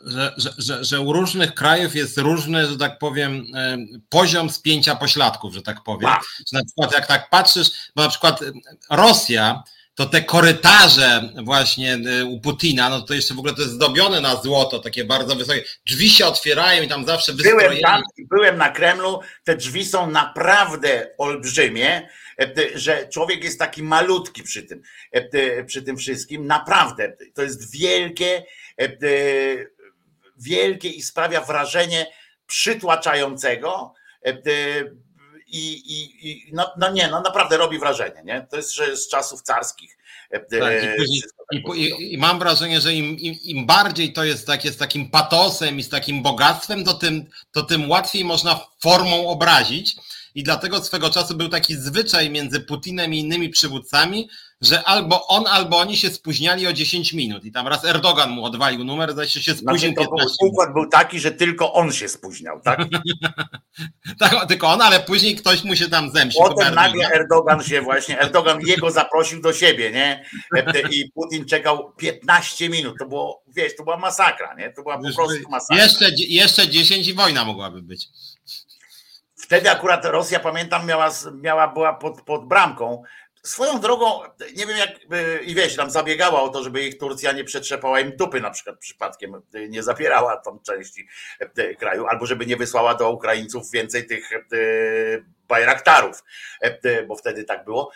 że, 0.06 0.34
że, 0.38 0.50
że, 0.58 0.84
że 0.84 1.02
u 1.02 1.14
różnych 1.14 1.54
krajów 1.54 1.96
jest 1.96 2.18
różny, 2.18 2.66
że 2.66 2.78
tak 2.78 3.00
powiem, 3.00 3.46
poziom 4.10 4.50
spięcia 4.50 4.91
pośladków, 4.96 5.54
że 5.54 5.62
tak 5.62 5.84
powiem. 5.84 6.10
Że 6.40 6.58
na 6.58 6.66
przykład 6.66 6.94
jak 6.94 7.08
tak 7.08 7.30
patrzysz, 7.30 7.72
bo 7.96 8.04
na 8.04 8.10
przykład 8.10 8.42
y, 8.42 8.54
Rosja, 8.90 9.64
to 9.96 10.06
te 10.06 10.22
korytarze 10.22 11.30
właśnie 11.44 11.96
y, 12.22 12.26
u 12.26 12.40
Putina, 12.40 12.90
no 12.90 13.02
to 13.02 13.14
jeszcze 13.14 13.34
w 13.34 13.40
ogóle 13.40 13.54
to 13.54 13.62
jest 13.62 13.74
zdobione 13.74 14.22
na 14.22 14.36
złoto, 14.36 14.80
takie 14.80 15.06
bardzo 15.06 15.36
wysokie. 15.36 15.64
Drzwi 15.86 16.10
się 16.10 16.26
otwierają 16.26 16.84
i 16.84 16.88
tam 16.88 17.06
zawsze 17.06 17.34
byłem 17.34 17.78
tam, 17.80 18.02
byłem 18.18 18.58
na 18.58 18.70
Kremlu, 18.70 19.20
te 19.44 19.56
drzwi 19.56 19.86
są 19.86 20.12
naprawdę 20.12 21.08
olbrzymie, 21.18 22.10
e, 22.40 22.54
że 22.76 23.08
człowiek 23.08 23.44
jest 23.44 23.60
taki 23.60 23.84
malutki 23.84 24.44
przy 24.44 24.64
tym, 24.64 24.82
e, 25.12 25.64
przy 25.64 25.82
tym 25.82 25.98
wszystkim. 25.98 26.48
Naprawdę, 26.48 27.18
to 27.34 27.44
jest 27.44 27.72
wielkie, 27.72 28.44
e, 28.82 28.90
wielkie 30.38 30.90
i 30.90 31.02
sprawia 31.02 31.42
wrażenie 31.42 32.08
przytłaczającego, 32.48 33.94
I, 35.54 35.74
i, 35.74 36.30
i 36.30 36.50
no, 36.54 36.72
no, 36.78 36.92
nie, 36.92 37.08
no 37.08 37.22
naprawdę 37.22 37.58
robi 37.58 37.80
wrażenie, 37.80 38.24
nie? 38.26 38.48
To 38.50 38.58
jest 38.58 38.76
że 38.76 38.98
z 38.98 39.08
czasów 39.08 39.42
carskich. 39.42 39.98
E, 40.30 40.40
tak, 40.40 40.74
i, 40.84 41.22
tak 41.22 41.78
i, 41.78 42.14
i, 42.14 42.18
mam 42.18 42.40
wrażenie, 42.40 42.82
że 42.82 42.94
im, 42.94 43.18
im, 43.18 43.36
im, 43.44 43.66
bardziej 43.66 44.14
to 44.14 44.24
jest 44.24 44.48
takie 44.48 44.72
z 44.72 44.78
takim 44.78 45.10
patosem 45.10 45.80
i 45.80 45.84
z 45.84 45.90
takim 45.90 46.24
bogactwem, 46.24 46.84
to 46.84 46.94
tym, 46.94 47.26
to 47.52 47.64
tym 47.64 47.90
łatwiej 47.90 48.26
można 48.26 48.68
formą 48.80 49.28
obrazić. 49.28 49.96
I 50.36 50.44
dlatego 50.44 50.84
swego 50.84 51.10
czasu 51.10 51.36
był 51.36 51.50
taki 51.50 51.76
zwyczaj 51.76 52.30
między 52.30 52.60
Putinem 52.60 53.14
i 53.14 53.20
innymi 53.20 53.50
przywódcami, 53.50 54.30
że 54.62 54.84
albo 54.84 55.28
on, 55.28 55.48
albo 55.48 55.78
oni 55.78 55.98
się 55.98 56.10
spóźniali 56.10 56.68
o 56.68 56.74
10 56.74 57.14
minut. 57.14 57.46
I 57.46 57.52
tam 57.52 57.68
raz 57.68 57.86
Erdogan 57.86 58.30
mu 58.30 58.46
odwalił 58.46 58.84
numer, 58.84 59.16
zaś 59.16 59.34
się 59.34 59.54
spóźnił 59.54 59.94
znaczy, 59.94 60.10
15 60.10 60.36
Układ 60.42 60.74
był 60.74 60.88
taki, 60.88 61.20
że 61.20 61.32
tylko 61.32 61.74
on 61.74 61.92
się 61.92 62.10
spóźniał, 62.10 62.62
tak? 62.62 62.80
tak, 64.20 64.48
tylko 64.48 64.68
on, 64.68 64.82
ale 64.82 65.00
później 65.00 65.36
ktoś 65.36 65.64
mu 65.64 65.76
się 65.76 65.90
tam 65.90 66.12
zemścił. 66.12 66.44
Potem 66.44 66.76
nagle 66.76 67.10
Erdogan 67.14 67.64
się 67.64 67.82
właśnie, 67.82 68.20
Erdogan 68.20 68.62
jego 68.62 68.92
zaprosił 68.92 69.42
do 69.42 69.54
siebie, 69.54 69.92
nie? 69.92 70.26
I 70.92 71.12
Putin 71.12 71.46
czekał 71.46 71.94
15 71.98 72.70
minut. 72.70 72.96
To 73.00 73.06
było, 73.06 73.44
wiesz, 73.56 73.76
to 73.76 73.84
była 73.84 73.98
masakra, 73.98 74.56
nie? 74.56 74.74
To 74.74 74.82
była 74.84 74.98
po 74.98 75.14
prostu 75.16 75.50
masakra. 75.50 75.84
Jeszcze, 75.84 76.10
jeszcze 76.18 76.68
10 76.68 77.08
i 77.08 77.14
wojna 77.14 77.46
mogłaby 77.46 77.82
być. 77.82 78.08
Wtedy 79.36 79.72
akurat 79.72 80.06
Rosja, 80.06 80.40
pamiętam, 80.40 80.86
miała, 80.86 81.10
miała 81.42 81.68
była 81.68 81.94
pod, 81.94 82.22
pod 82.22 82.48
bramką 82.48 83.04
Swoją 83.44 83.80
drogą, 83.80 84.22
nie 84.56 84.66
wiem 84.66 84.78
jak, 84.78 84.90
i 85.44 85.56
wiesz, 85.56 85.76
tam 85.76 85.92
zabiegała 85.92 86.42
o 86.42 86.50
to, 86.50 86.64
żeby 86.64 86.84
ich 86.84 86.98
Turcja 86.98 87.32
nie 87.32 87.44
przetrzepała 87.44 88.00
im 88.00 88.18
dupy 88.18 88.42
na 88.42 88.52
przykład 88.52 88.80
przypadkiem, 88.80 89.42
nie 89.70 89.84
zapierała 89.84 90.38
tam 90.38 90.60
części 90.60 91.08
e, 91.40 91.76
kraju, 91.76 92.08
albo 92.08 92.26
żeby 92.26 92.46
nie 92.46 92.58
wysłała 92.58 92.96
do 92.96 93.12
Ukraińców 93.12 93.72
więcej 93.72 94.08
tych 94.08 94.34
e, 94.34 94.38
bajraktarów, 95.48 96.24
e, 96.62 97.04
bo 97.04 97.16
wtedy 97.16 97.44
tak 97.44 97.66
było. 97.66 97.92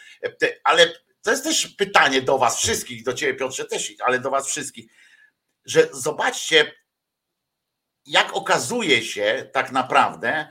Ale 0.64 0.94
to 1.22 1.32
jest 1.32 1.44
też 1.44 1.68
pytanie 1.68 2.22
do 2.22 2.38
was 2.38 2.58
wszystkich, 2.58 3.04
do 3.04 3.14
ciebie 3.14 3.34
Piotrze 3.34 3.66
też, 3.66 3.94
ale 4.06 4.20
do 4.20 4.30
was 4.30 4.48
wszystkich, 4.48 4.92
że 5.66 5.88
zobaczcie, 5.92 6.72
jak 8.06 8.34
okazuje 8.34 9.04
się 9.04 9.50
tak 9.54 9.72
naprawdę 9.72 10.48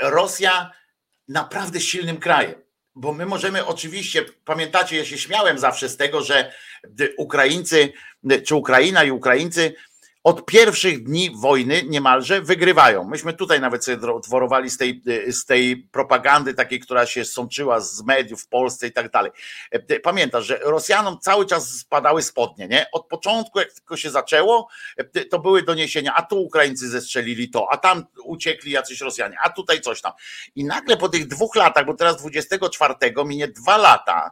Rosja 0.00 0.72
naprawdę 1.28 1.80
silnym 1.80 2.18
krajem 2.18 2.65
bo 2.96 3.12
my 3.12 3.26
możemy 3.26 3.66
oczywiście, 3.66 4.24
pamiętacie, 4.44 4.96
ja 4.96 5.04
się 5.04 5.18
śmiałem 5.18 5.58
zawsze 5.58 5.88
z 5.88 5.96
tego, 5.96 6.22
że 6.22 6.52
Ukraińcy, 7.16 7.92
czy 8.44 8.54
Ukraina 8.54 9.04
i 9.04 9.10
Ukraińcy 9.10 9.74
od 10.26 10.46
pierwszych 10.46 11.02
dni 11.02 11.30
wojny 11.36 11.82
niemalże 11.88 12.40
wygrywają. 12.40 13.04
Myśmy 13.04 13.32
tutaj 13.32 13.60
nawet 13.60 13.84
sobie 13.84 13.98
dworowali 14.24 14.70
z 14.70 14.76
tej, 14.76 15.02
z 15.28 15.44
tej 15.44 15.76
propagandy 15.76 16.54
takiej, 16.54 16.80
która 16.80 17.06
się 17.06 17.24
sączyła 17.24 17.80
z 17.80 18.02
mediów 18.02 18.42
w 18.42 18.48
Polsce 18.48 18.86
i 18.86 18.92
tak 18.92 19.10
dalej. 19.10 19.32
Pamiętasz, 20.02 20.46
że 20.46 20.58
Rosjanom 20.62 21.18
cały 21.20 21.46
czas 21.46 21.68
spadały 21.68 22.22
spodnie, 22.22 22.68
nie? 22.68 22.86
Od 22.92 23.06
początku, 23.06 23.58
jak 23.58 23.72
tylko 23.72 23.96
się 23.96 24.10
zaczęło, 24.10 24.68
to 25.30 25.38
były 25.38 25.62
doniesienia, 25.62 26.14
a 26.14 26.22
tu 26.22 26.42
Ukraińcy 26.42 26.88
zestrzelili 26.88 27.50
to, 27.50 27.68
a 27.72 27.76
tam 27.76 28.04
uciekli 28.24 28.72
jacyś 28.72 29.00
Rosjanie, 29.00 29.36
a 29.42 29.50
tutaj 29.50 29.80
coś 29.80 30.00
tam. 30.00 30.12
I 30.54 30.64
nagle 30.64 30.96
po 30.96 31.08
tych 31.08 31.28
dwóch 31.28 31.56
latach, 31.56 31.86
bo 31.86 31.94
teraz 31.94 32.16
24 32.16 32.94
minie 33.24 33.48
dwa 33.48 33.76
lata 33.76 34.30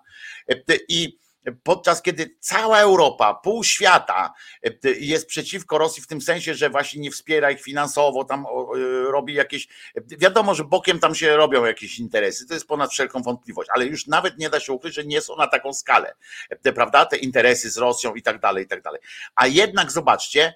i 0.88 1.23
podczas 1.62 2.02
kiedy 2.02 2.36
cała 2.40 2.80
Europa, 2.80 3.34
pół 3.34 3.64
świata 3.64 4.32
e, 4.62 4.90
jest 4.90 5.26
przeciwko 5.26 5.78
Rosji 5.78 6.02
w 6.02 6.06
tym 6.06 6.20
sensie, 6.20 6.54
że 6.54 6.70
właśnie 6.70 7.00
nie 7.00 7.10
wspiera 7.10 7.50
ich 7.50 7.62
finansowo, 7.62 8.24
tam 8.24 8.46
e, 8.46 8.78
robi 9.12 9.34
jakieś, 9.34 9.68
wiadomo, 10.06 10.54
że 10.54 10.64
bokiem 10.64 10.98
tam 10.98 11.14
się 11.14 11.36
robią 11.36 11.64
jakieś 11.64 11.98
interesy, 11.98 12.46
to 12.46 12.54
jest 12.54 12.66
ponad 12.66 12.90
wszelką 12.90 13.22
wątpliwość, 13.22 13.70
ale 13.74 13.86
już 13.86 14.06
nawet 14.06 14.38
nie 14.38 14.50
da 14.50 14.60
się 14.60 14.72
ukryć, 14.72 14.94
że 14.94 15.04
nie 15.04 15.20
są 15.20 15.36
na 15.36 15.46
taką 15.46 15.72
skalę, 15.72 16.14
te, 16.62 16.72
prawda, 16.72 17.06
te 17.06 17.16
interesy 17.16 17.70
z 17.70 17.78
Rosją 17.78 18.14
i 18.14 18.22
tak 18.22 18.40
dalej, 18.40 18.64
i 18.64 18.68
tak 18.68 18.82
dalej. 18.82 19.00
A 19.34 19.46
jednak 19.46 19.90
zobaczcie, 19.90 20.54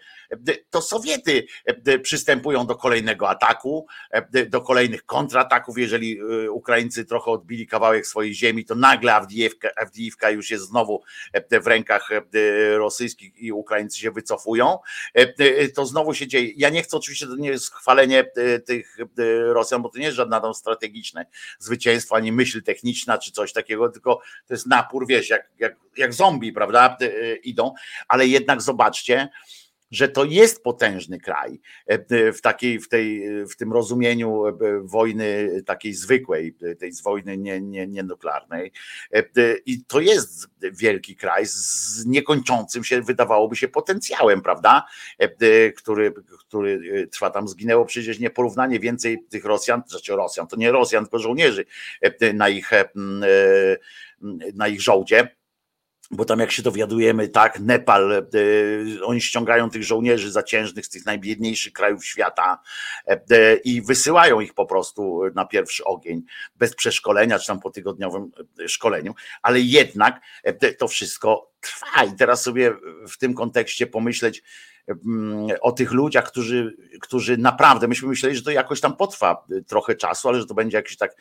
to 0.70 0.82
Sowiety 0.82 1.46
przystępują 2.02 2.66
do 2.66 2.76
kolejnego 2.76 3.28
ataku, 3.28 3.86
do 4.48 4.60
kolejnych 4.60 5.06
kontrataków. 5.06 5.78
Jeżeli 5.78 6.20
y, 6.20 6.50
Ukraińcy 6.50 7.04
trochę 7.04 7.30
odbili 7.30 7.66
kawałek 7.66 8.06
swojej 8.06 8.34
ziemi, 8.34 8.64
to 8.64 8.74
nagle 8.74 9.14
Awdijewka, 9.14 9.68
Awdijewka 9.76 10.30
już 10.30 10.50
jest 10.50 10.64
znowu 10.64 11.02
w 11.62 11.66
rękach 11.66 12.08
rosyjskich 12.76 13.36
i 13.36 13.52
Ukraińcy 13.52 14.00
się 14.00 14.10
wycofują. 14.10 14.78
To 15.74 15.86
znowu 15.86 16.14
się 16.14 16.26
dzieje. 16.26 16.52
Ja 16.56 16.68
nie 16.70 16.82
chcę 16.82 16.96
oczywiście, 16.96 17.26
to 17.26 17.36
nie 17.36 17.48
jest 17.48 17.74
chwalenie 17.74 18.24
tych 18.66 18.96
Rosjan, 19.48 19.82
bo 19.82 19.88
to 19.88 19.98
nie 19.98 20.04
jest 20.04 20.16
żadne 20.16 20.40
tam 20.40 20.54
strategiczne 20.54 21.26
zwycięstwo, 21.58 22.16
ani 22.16 22.32
myśl 22.32 22.62
techniczna, 22.62 23.18
czy 23.18 23.32
coś 23.32 23.52
takiego, 23.52 23.88
tylko 23.88 24.20
to 24.46 24.54
jest 24.54 24.66
napór, 24.66 25.06
wiesz, 25.06 25.30
jak, 25.30 25.50
jak, 25.58 25.76
jak 25.96 26.14
zombie, 26.14 26.52
prawda, 26.52 26.96
idą, 27.42 27.74
ale 28.08 28.26
jednak 28.26 28.62
zobaczcie, 28.62 29.28
że 29.90 30.08
to 30.08 30.24
jest 30.24 30.62
potężny 30.62 31.20
kraj 31.20 31.60
e, 31.86 32.32
w 32.32 32.40
takiej, 32.40 32.80
w 32.80 32.88
tej, 32.88 33.24
w 33.46 33.56
tym 33.56 33.72
rozumieniu 33.72 34.46
e, 34.46 34.52
wojny 34.82 35.62
takiej 35.66 35.94
zwykłej, 35.94 36.54
tej 36.78 36.92
z 36.92 37.02
wojny 37.02 37.38
nie, 37.38 37.60
nie, 37.60 37.86
nienuklearnej. 37.86 38.72
E, 39.12 39.24
I 39.66 39.84
to 39.84 40.00
jest 40.00 40.48
wielki 40.72 41.16
kraj 41.16 41.46
z 41.46 42.06
niekończącym 42.06 42.84
się, 42.84 43.02
wydawałoby 43.02 43.56
się, 43.56 43.68
potencjałem, 43.68 44.42
prawda? 44.42 44.86
Który, 45.76 46.14
który 46.38 47.06
trwa 47.06 47.30
tam, 47.30 47.48
zginęło 47.48 47.84
przecież 47.84 48.18
nieporównanie 48.18 48.80
więcej 48.80 49.24
tych 49.28 49.44
Rosjan, 49.44 49.82
znaczy 49.86 50.16
Rosjan, 50.16 50.46
to 50.46 50.56
nie 50.56 50.72
Rosjan, 50.72 51.04
tylko 51.04 51.18
żołnierzy 51.18 51.64
na 52.34 52.48
ich, 52.48 52.70
na 54.54 54.68
ich 54.68 54.80
żołdzie 54.80 55.37
bo 56.10 56.24
tam 56.24 56.40
jak 56.40 56.52
się 56.52 56.62
dowiadujemy, 56.62 57.28
tak, 57.28 57.60
Nepal, 57.60 58.12
e, 58.12 58.24
oni 59.04 59.20
ściągają 59.20 59.70
tych 59.70 59.84
żołnierzy 59.84 60.30
zaciężnych 60.30 60.86
z 60.86 60.88
tych 60.88 61.06
najbiedniejszych 61.06 61.72
krajów 61.72 62.06
świata 62.06 62.58
e, 63.06 63.56
i 63.56 63.82
wysyłają 63.82 64.40
ich 64.40 64.54
po 64.54 64.66
prostu 64.66 65.20
na 65.34 65.46
pierwszy 65.46 65.84
ogień, 65.84 66.22
bez 66.56 66.74
przeszkolenia, 66.74 67.38
czy 67.38 67.46
tam 67.46 67.60
po 67.60 67.70
tygodniowym 67.70 68.30
e, 68.64 68.68
szkoleniu, 68.68 69.14
ale 69.42 69.60
jednak 69.60 70.20
to 70.78 70.88
wszystko 70.88 71.52
trwa. 71.60 72.04
I 72.04 72.16
teraz 72.16 72.42
sobie 72.42 72.74
w 73.08 73.18
tym 73.18 73.34
kontekście 73.34 73.86
pomyśleć, 73.86 74.42
mm, 74.88 75.46
o 75.60 75.72
tych 75.72 75.92
ludziach, 75.92 76.26
którzy, 76.26 76.76
którzy 77.00 77.36
naprawdę, 77.36 77.88
myśmy 77.88 78.08
myśleli, 78.08 78.36
że 78.36 78.42
to 78.42 78.50
jakoś 78.50 78.80
tam 78.80 78.96
potrwa 78.96 79.46
trochę 79.66 79.94
czasu, 79.94 80.28
ale 80.28 80.40
że 80.40 80.46
to 80.46 80.54
będzie 80.54 80.76
jakiś 80.76 80.96
tak 80.96 81.16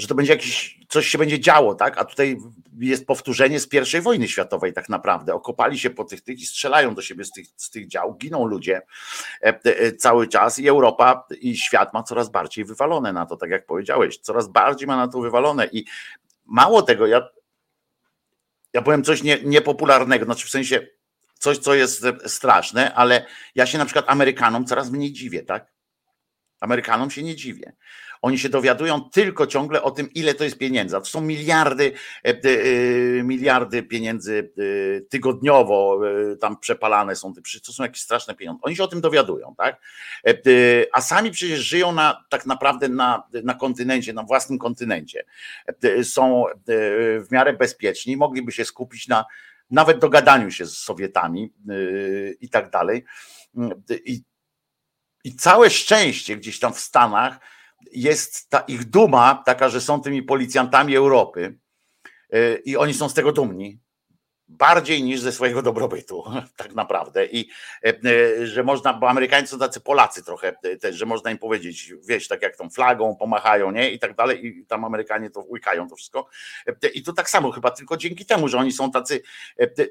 że 0.00 0.08
to 0.08 0.14
będzie 0.14 0.32
jakiś, 0.32 0.78
coś 0.88 1.06
się 1.06 1.18
będzie 1.18 1.40
działo, 1.40 1.74
tak? 1.74 1.98
A 1.98 2.04
tutaj 2.04 2.36
jest 2.78 3.06
powtórzenie 3.06 3.60
z 3.60 3.68
pierwszej 3.68 4.00
wojny 4.00 4.28
światowej 4.28 4.72
tak 4.72 4.88
naprawdę. 4.88 5.34
Okopali 5.34 5.78
się 5.78 5.90
po 5.90 6.04
tych 6.04 6.20
tych 6.20 6.40
i 6.40 6.46
strzelają 6.46 6.94
do 6.94 7.02
siebie 7.02 7.24
z 7.24 7.30
tych, 7.30 7.46
z 7.56 7.70
tych 7.70 7.88
dział, 7.88 8.14
giną 8.14 8.46
ludzie 8.46 8.82
e, 9.42 9.60
e, 9.64 9.92
cały 9.92 10.28
czas 10.28 10.58
i 10.58 10.68
Europa 10.68 11.26
i 11.40 11.56
świat 11.56 11.94
ma 11.94 12.02
coraz 12.02 12.30
bardziej 12.30 12.64
wywalone 12.64 13.12
na 13.12 13.26
to, 13.26 13.36
tak 13.36 13.50
jak 13.50 13.66
powiedziałeś, 13.66 14.18
coraz 14.18 14.48
bardziej 14.48 14.88
ma 14.88 14.96
na 14.96 15.08
to 15.08 15.20
wywalone 15.20 15.66
i 15.72 15.84
mało 16.46 16.82
tego, 16.82 17.06
ja, 17.06 17.28
ja 18.72 18.82
powiem 18.82 19.04
coś 19.04 19.22
nie, 19.22 19.38
niepopularnego, 19.44 20.24
znaczy 20.24 20.46
w 20.46 20.50
sensie 20.50 20.86
coś, 21.38 21.58
co 21.58 21.74
jest 21.74 22.06
straszne, 22.26 22.94
ale 22.94 23.26
ja 23.54 23.66
się 23.66 23.78
na 23.78 23.84
przykład 23.84 24.04
Amerykanom 24.08 24.64
coraz 24.64 24.90
mniej 24.90 25.12
dziwię, 25.12 25.42
tak? 25.42 25.72
Amerykanom 26.60 27.10
się 27.10 27.22
nie 27.22 27.36
dziwię. 27.36 27.72
Oni 28.22 28.38
się 28.38 28.48
dowiadują 28.48 29.00
tylko 29.00 29.46
ciągle 29.46 29.82
o 29.82 29.90
tym, 29.90 30.12
ile 30.12 30.34
to 30.34 30.44
jest 30.44 30.58
pieniędzy. 30.58 30.96
To 30.96 31.04
są 31.04 31.20
miliardy, 31.20 31.92
e, 32.24 32.28
e, 32.28 33.22
miliardy 33.22 33.82
pieniędzy 33.82 34.52
e, 34.58 35.00
tygodniowo 35.00 36.00
tam 36.40 36.58
przepalane 36.58 37.16
są. 37.16 37.34
To 37.66 37.72
są 37.72 37.82
jakieś 37.82 38.02
straszne 38.02 38.34
pieniądze. 38.34 38.60
Oni 38.62 38.76
się 38.76 38.84
o 38.84 38.88
tym 38.88 39.00
dowiadują, 39.00 39.54
tak? 39.58 39.80
A 40.92 41.00
sami 41.00 41.30
przecież 41.30 41.60
żyją 41.60 41.92
na, 41.92 42.24
tak 42.28 42.46
naprawdę 42.46 42.88
na, 42.88 43.22
na 43.44 43.54
kontynencie, 43.54 44.12
na 44.12 44.22
własnym 44.22 44.58
kontynencie. 44.58 45.24
Są 46.02 46.44
w 47.20 47.26
miarę 47.30 47.52
bezpieczni, 47.52 48.16
mogliby 48.16 48.52
się 48.52 48.64
skupić 48.64 49.08
na 49.08 49.24
nawet 49.70 49.98
dogadaniu 49.98 50.50
się 50.50 50.66
z 50.66 50.78
Sowietami 50.78 51.52
i 52.40 52.48
tak 52.48 52.70
dalej. 52.70 53.04
I, 54.04 54.22
i 55.24 55.36
całe 55.36 55.70
szczęście 55.70 56.36
gdzieś 56.36 56.58
tam 56.58 56.72
w 56.72 56.80
Stanach 56.80 57.40
jest 57.92 58.50
ta 58.50 58.60
ich 58.60 58.84
duma 58.84 59.42
taka, 59.46 59.68
że 59.68 59.80
są 59.80 60.00
tymi 60.00 60.22
policjantami 60.22 60.96
Europy 60.96 61.58
y, 62.34 62.62
i 62.64 62.76
oni 62.76 62.94
są 62.94 63.08
z 63.08 63.14
tego 63.14 63.32
dumni. 63.32 63.78
Bardziej 64.48 65.02
niż 65.02 65.20
ze 65.20 65.32
swojego 65.32 65.62
dobrobytu, 65.62 66.24
tak 66.56 66.74
naprawdę. 66.74 67.26
I 67.26 67.50
y, 67.86 68.08
y, 68.08 68.46
że 68.46 68.64
można, 68.64 68.94
bo 68.94 69.10
Amerykanie 69.10 69.46
są 69.46 69.58
tacy 69.58 69.80
Polacy 69.80 70.24
trochę 70.24 70.52
też, 70.80 70.96
że 70.96 71.06
można 71.06 71.30
im 71.30 71.38
powiedzieć, 71.38 71.94
wiesz, 72.08 72.28
tak 72.28 72.42
jak 72.42 72.56
tą 72.56 72.70
flagą 72.70 73.16
pomachają, 73.16 73.70
nie? 73.70 73.90
I 73.90 73.98
tak 73.98 74.16
dalej, 74.16 74.46
i 74.46 74.66
tam 74.66 74.84
Amerykanie 74.84 75.30
to 75.30 75.44
łykają 75.48 75.88
to 75.88 75.96
wszystko. 75.96 76.28
I 76.94 77.02
to 77.02 77.12
tak 77.12 77.30
samo 77.30 77.50
chyba 77.50 77.70
tylko 77.70 77.96
dzięki 77.96 78.26
temu, 78.26 78.48
że 78.48 78.58
oni 78.58 78.72
są 78.72 78.90
tacy, 78.90 79.22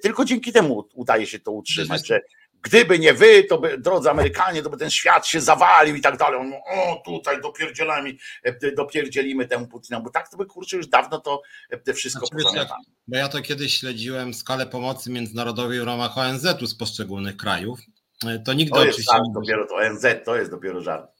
tylko 0.02 0.26
dzięki 0.26 0.54
temu 0.54 0.88
udaje 0.94 1.28
się 1.28 1.40
to 1.40 1.52
utrzymać, 1.52 2.08
że, 2.08 2.22
Gdyby 2.62 3.00
nie 3.00 3.14
wy, 3.14 3.44
to 3.44 3.58
by, 3.58 3.78
drodzy 3.78 4.10
Amerykanie, 4.10 4.64
to 4.64 4.70
by 4.70 4.78
ten 4.78 4.90
świat 4.90 5.28
się 5.28 5.42
zawalił 5.42 5.96
i 5.96 6.02
tak 6.02 6.18
dalej. 6.18 6.40
On, 6.40 6.54
o, 6.54 7.02
tutaj 7.06 7.42
dopierdzielamy, 7.42 8.14
e, 8.44 8.72
dopierdzielimy 8.72 9.48
temu 9.48 9.68
Putina, 9.68 10.02
bo 10.02 10.10
tak 10.10 10.30
to 10.30 10.38
by 10.38 10.46
kurczę 10.46 10.78
już 10.78 10.88
dawno 10.88 11.20
to 11.20 11.42
te 11.84 11.94
wszystko 11.94 12.26
znaczy, 12.26 12.70
Bo 13.08 13.18
ja 13.18 13.30
to 13.30 13.42
kiedyś 13.42 13.78
śledziłem 13.78 14.34
skalę 14.34 14.66
pomocy 14.66 15.12
międzynarodowej 15.12 15.80
w 15.80 15.84
ramach 15.84 16.18
ONZ-u 16.18 16.68
z 16.68 16.76
poszczególnych 16.76 17.38
krajów. 17.38 17.80
E, 18.26 18.40
to 18.40 18.54
nigdy 18.54 18.74
to 18.74 18.86
jest 18.86 19.00
oczywiście. 19.00 19.34
dopiero 19.34 19.68
to 19.68 19.76
ONZ 19.76 20.06
to 20.26 20.36
jest 20.36 20.52
dopiero 20.52 20.82
żart 20.82 21.19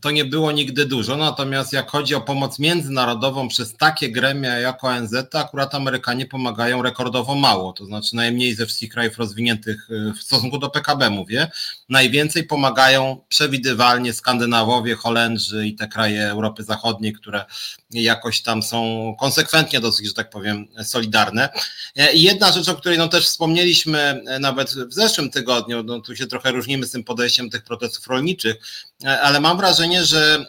to 0.00 0.10
nie 0.10 0.24
było 0.24 0.52
nigdy 0.52 0.86
dużo, 0.86 1.16
natomiast 1.16 1.72
jak 1.72 1.90
chodzi 1.90 2.14
o 2.14 2.20
pomoc 2.20 2.58
międzynarodową 2.58 3.48
przez 3.48 3.76
takie 3.76 4.10
gremia 4.10 4.58
jak 4.58 4.84
ONZ, 4.84 5.14
to 5.30 5.38
akurat 5.38 5.74
Amerykanie 5.74 6.26
pomagają 6.26 6.82
rekordowo 6.82 7.34
mało, 7.34 7.72
to 7.72 7.86
znaczy 7.86 8.16
najmniej 8.16 8.54
ze 8.54 8.66
wszystkich 8.66 8.92
krajów 8.92 9.18
rozwiniętych 9.18 9.90
y, 9.90 10.12
w 10.12 10.22
stosunku 10.22 10.58
do 10.58 10.70
PKB 10.70 11.10
mówię, 11.10 11.50
najwięcej 11.88 12.44
pomagają 12.44 13.20
przewidywalnie 13.28 14.12
Skandynawowie, 14.12 14.94
Holendrzy 14.94 15.66
i 15.66 15.74
te 15.74 15.88
kraje 15.88 16.22
Europy 16.22 16.62
Zachodniej, 16.62 17.12
które 17.12 17.44
jakoś 17.90 18.42
tam 18.42 18.62
są 18.62 19.14
konsekwentnie 19.20 19.80
dosyć, 19.80 20.06
że 20.06 20.14
tak 20.14 20.30
powiem, 20.30 20.66
solidarne. 20.84 21.48
E, 21.96 22.12
I 22.12 22.22
jedna 22.22 22.52
rzecz, 22.52 22.68
o 22.68 22.74
której 22.74 22.98
no 22.98 23.08
też 23.08 23.26
wspomnieliśmy 23.26 23.98
e, 23.98 24.38
nawet 24.38 24.70
w 24.70 24.92
zeszłym 24.92 25.30
tygodniu, 25.30 25.82
no 25.82 26.00
tu 26.00 26.16
się 26.16 26.26
trochę 26.26 26.52
różnimy 26.52 26.86
z 26.86 26.90
tym 26.90 27.04
podejściem 27.04 27.50
tych 27.50 27.62
protestów 27.62 28.06
rolniczych, 28.06 28.56
e, 29.04 29.20
ale 29.20 29.40
mam 29.44 29.56
wrażenie, 29.56 30.04
że 30.04 30.46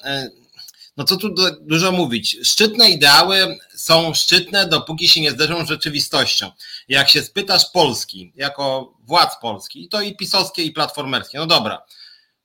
no 0.98 1.04
co 1.04 1.18
tu 1.18 1.36
dużo 1.62 1.92
mówić, 1.92 2.38
szczytne 2.44 2.90
ideały 2.90 3.58
są 3.76 4.14
szczytne, 4.14 4.68
dopóki 4.68 5.10
się 5.10 5.22
nie 5.22 5.32
zderzą 5.32 5.66
z 5.66 5.70
rzeczywistością. 5.70 6.52
Jak 6.88 7.10
się 7.10 7.24
spytasz 7.24 7.66
Polski, 7.74 8.34
jako 8.36 8.94
władz 9.04 9.36
Polski, 9.42 9.90
to 9.90 10.02
i 10.02 10.16
pisowskie, 10.16 10.64
i 10.64 10.72
platformerskie, 10.72 11.38
no 11.38 11.46
dobra, 11.46 11.86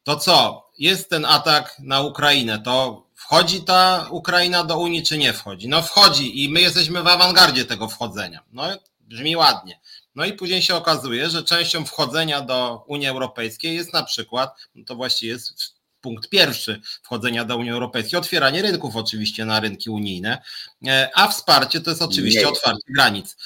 to 0.02 0.16
co, 0.16 0.64
jest 0.78 1.10
ten 1.10 1.24
atak 1.24 1.76
na 1.78 2.00
Ukrainę, 2.00 2.58
to 2.58 3.06
wchodzi 3.14 3.62
ta 3.62 4.06
Ukraina 4.10 4.64
do 4.64 4.78
Unii, 4.78 5.02
czy 5.02 5.18
nie 5.18 5.32
wchodzi? 5.32 5.68
No 5.68 5.82
wchodzi 5.82 6.44
i 6.44 6.48
my 6.48 6.60
jesteśmy 6.60 7.02
w 7.02 7.06
awangardzie 7.06 7.64
tego 7.64 7.88
wchodzenia. 7.88 8.44
No 8.52 8.62
brzmi 9.00 9.36
ładnie. 9.36 9.80
No 10.14 10.24
i 10.24 10.32
później 10.32 10.62
się 10.62 10.74
okazuje, 10.74 11.30
że 11.30 11.42
częścią 11.42 11.84
wchodzenia 11.84 12.40
do 12.40 12.84
Unii 12.86 13.06
Europejskiej 13.06 13.74
jest 13.74 13.92
na 13.92 14.02
przykład, 14.02 14.54
no 14.74 14.84
to 14.84 14.96
właściwie 14.96 15.32
jest 15.32 15.79
punkt 16.00 16.28
pierwszy 16.28 16.80
wchodzenia 17.02 17.44
do 17.44 17.56
Unii 17.56 17.70
Europejskiej, 17.70 18.18
otwieranie 18.18 18.62
rynków 18.62 18.96
oczywiście 18.96 19.44
na 19.44 19.60
rynki 19.60 19.90
unijne, 19.90 20.42
e, 20.86 21.10
a 21.14 21.28
wsparcie 21.28 21.80
to 21.80 21.90
jest 21.90 22.02
oczywiście 22.02 22.48
otwarcie 22.48 22.92
granic. 22.96 23.36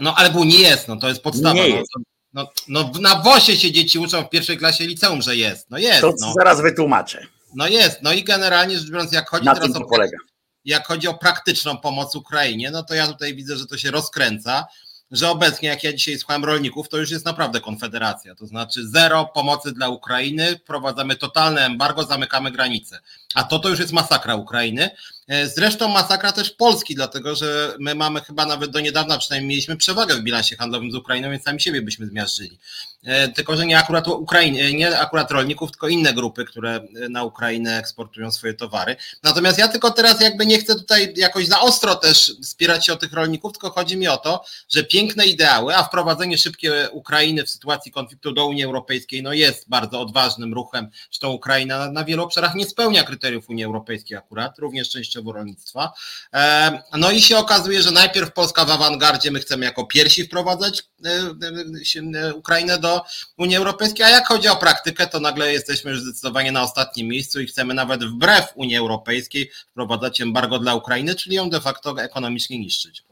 No 0.00 0.14
ale 0.14 0.30
Unii 0.30 0.60
jest, 0.60 0.88
no 0.88 0.96
to 0.96 1.08
jest 1.08 1.22
podstawa. 1.22 1.54
Nie 1.54 1.68
no, 1.68 1.76
jest. 1.76 1.90
No, 2.32 2.48
no, 2.68 2.90
na 3.00 3.22
WOSie 3.22 3.56
się 3.56 3.72
dzieci 3.72 3.98
uczą 3.98 4.22
w 4.22 4.30
pierwszej 4.30 4.58
klasie 4.58 4.86
liceum, 4.86 5.22
że 5.22 5.36
jest. 5.36 5.70
No 5.70 5.78
jest. 5.78 6.00
To 6.00 6.12
no. 6.20 6.32
zaraz 6.32 6.60
wytłumaczę. 6.60 7.26
No 7.54 7.66
jest. 7.68 8.02
No 8.02 8.12
i 8.12 8.24
generalnie 8.24 8.78
rzecz 8.78 8.90
biorąc, 8.90 9.12
jak 9.12 9.30
chodzi 9.30 9.44
na 9.44 9.54
teraz 9.54 9.76
o, 9.76 9.84
polega. 9.84 10.18
jak 10.64 10.86
chodzi 10.86 11.08
o 11.08 11.14
praktyczną 11.14 11.76
pomoc 11.76 12.16
Ukrainie, 12.16 12.70
no 12.70 12.82
to 12.82 12.94
ja 12.94 13.06
tutaj 13.06 13.34
widzę, 13.34 13.56
że 13.56 13.66
to 13.66 13.78
się 13.78 13.90
rozkręca 13.90 14.66
że 15.10 15.30
obecnie, 15.30 15.68
jak 15.68 15.84
ja 15.84 15.92
dzisiaj 15.92 16.18
słucham 16.18 16.44
rolników, 16.44 16.88
to 16.88 16.98
już 16.98 17.10
jest 17.10 17.24
naprawdę 17.24 17.60
konfederacja. 17.60 18.34
To 18.34 18.46
znaczy 18.46 18.88
zero 18.88 19.24
pomocy 19.34 19.72
dla 19.72 19.88
Ukrainy, 19.88 20.58
wprowadzamy 20.58 21.16
totalne 21.16 21.60
embargo, 21.60 22.04
zamykamy 22.04 22.50
granice. 22.50 23.00
A 23.34 23.44
to 23.44 23.58
to 23.58 23.68
już 23.68 23.78
jest 23.78 23.92
masakra 23.92 24.34
Ukrainy. 24.34 24.90
E, 25.28 25.48
zresztą 25.48 25.88
masakra 25.88 26.32
też 26.32 26.50
Polski, 26.50 26.94
dlatego 26.94 27.34
że 27.34 27.74
my 27.80 27.94
mamy 27.94 28.20
chyba 28.20 28.46
nawet 28.46 28.70
do 28.70 28.80
niedawna 28.80 29.18
przynajmniej 29.18 29.48
mieliśmy 29.48 29.76
przewagę 29.76 30.14
w 30.14 30.22
bilansie 30.22 30.56
handlowym 30.56 30.92
z 30.92 30.94
Ukrainą, 30.94 31.30
więc 31.30 31.44
sami 31.44 31.60
siebie 31.60 31.82
byśmy 31.82 32.06
zmiażdżyli. 32.06 32.58
E, 33.06 33.28
tylko, 33.28 33.56
że 33.56 33.66
nie 33.66 33.78
akurat 33.78 34.08
Ukrainie, 34.08 34.72
nie 34.72 34.98
akurat 34.98 35.30
rolników, 35.30 35.70
tylko 35.70 35.88
inne 35.88 36.12
grupy, 36.12 36.44
które 36.44 36.80
na 37.10 37.24
Ukrainę 37.24 37.78
eksportują 37.78 38.30
swoje 38.30 38.54
towary. 38.54 38.96
Natomiast 39.22 39.58
ja 39.58 39.68
tylko 39.68 39.90
teraz 39.90 40.20
jakby 40.20 40.46
nie 40.46 40.58
chcę 40.58 40.74
tutaj 40.74 41.14
jakoś 41.16 41.46
za 41.46 41.60
ostro 41.60 41.94
też 41.94 42.32
spierać 42.42 42.86
się 42.86 42.92
o 42.92 42.96
tych 42.96 43.12
rolników, 43.12 43.52
tylko 43.52 43.70
chodzi 43.70 43.96
mi 43.96 44.08
o 44.08 44.16
to, 44.16 44.44
że 44.68 44.84
piękne 44.84 45.26
ideały, 45.26 45.76
a 45.76 45.82
wprowadzenie 45.82 46.38
szybkie 46.38 46.88
Ukrainy 46.92 47.44
w 47.44 47.50
sytuacji 47.50 47.92
konfliktu 47.92 48.32
do 48.32 48.46
Unii 48.46 48.64
Europejskiej 48.64 49.22
no 49.22 49.32
jest 49.32 49.68
bardzo 49.68 50.00
odważnym 50.00 50.54
ruchem, 50.54 50.90
zresztą 51.10 51.30
Ukraina 51.30 51.90
na, 51.92 52.04
wielu 52.04 52.22
obszarach 52.22 52.54
nie 52.54 52.66
spełnia 52.66 53.04
kryteriów 53.04 53.48
Unii 53.48 53.64
Europejskiej 53.64 54.16
akurat, 54.16 54.58
również 54.58 54.90
częściowo 54.90 55.32
rolnictwa. 55.32 55.92
E, 56.34 56.82
no 56.94 57.10
i 57.10 57.20
się 57.20 57.38
okazuje, 57.38 57.82
że 57.82 57.90
najpierw 57.90 58.32
Polska 58.32 58.64
w 58.64 58.70
awangardzie, 58.70 59.30
my 59.30 59.40
chcemy 59.40 59.64
jako 59.64 59.86
pierwsi 59.86 60.24
wprowadzać 60.24 60.82
e, 61.04 62.34
Ukrainę 62.34 62.78
do 62.78 62.95
Unii 63.36 63.56
Europejskiej, 63.56 64.06
a 64.06 64.10
jak 64.10 64.26
chodzi 64.26 64.48
o 64.48 64.56
praktykę, 64.56 65.06
to 65.06 65.20
nagle 65.20 65.52
jesteśmy 65.52 65.90
już 65.90 66.00
zdecydowanie 66.00 66.52
na 66.52 66.62
ostatnim 66.62 67.08
miejscu 67.08 67.40
i 67.40 67.46
chcemy 67.46 67.74
nawet 67.74 68.04
wbrew 68.04 68.52
Unii 68.54 68.76
Europejskiej 68.76 69.50
wprowadzać 69.70 70.20
embargo 70.20 70.58
dla 70.58 70.74
Ukrainy, 70.74 71.14
czyli 71.14 71.36
ją 71.36 71.50
de 71.50 71.60
facto 71.60 72.02
ekonomicznie 72.02 72.58
niszczyć. 72.58 73.02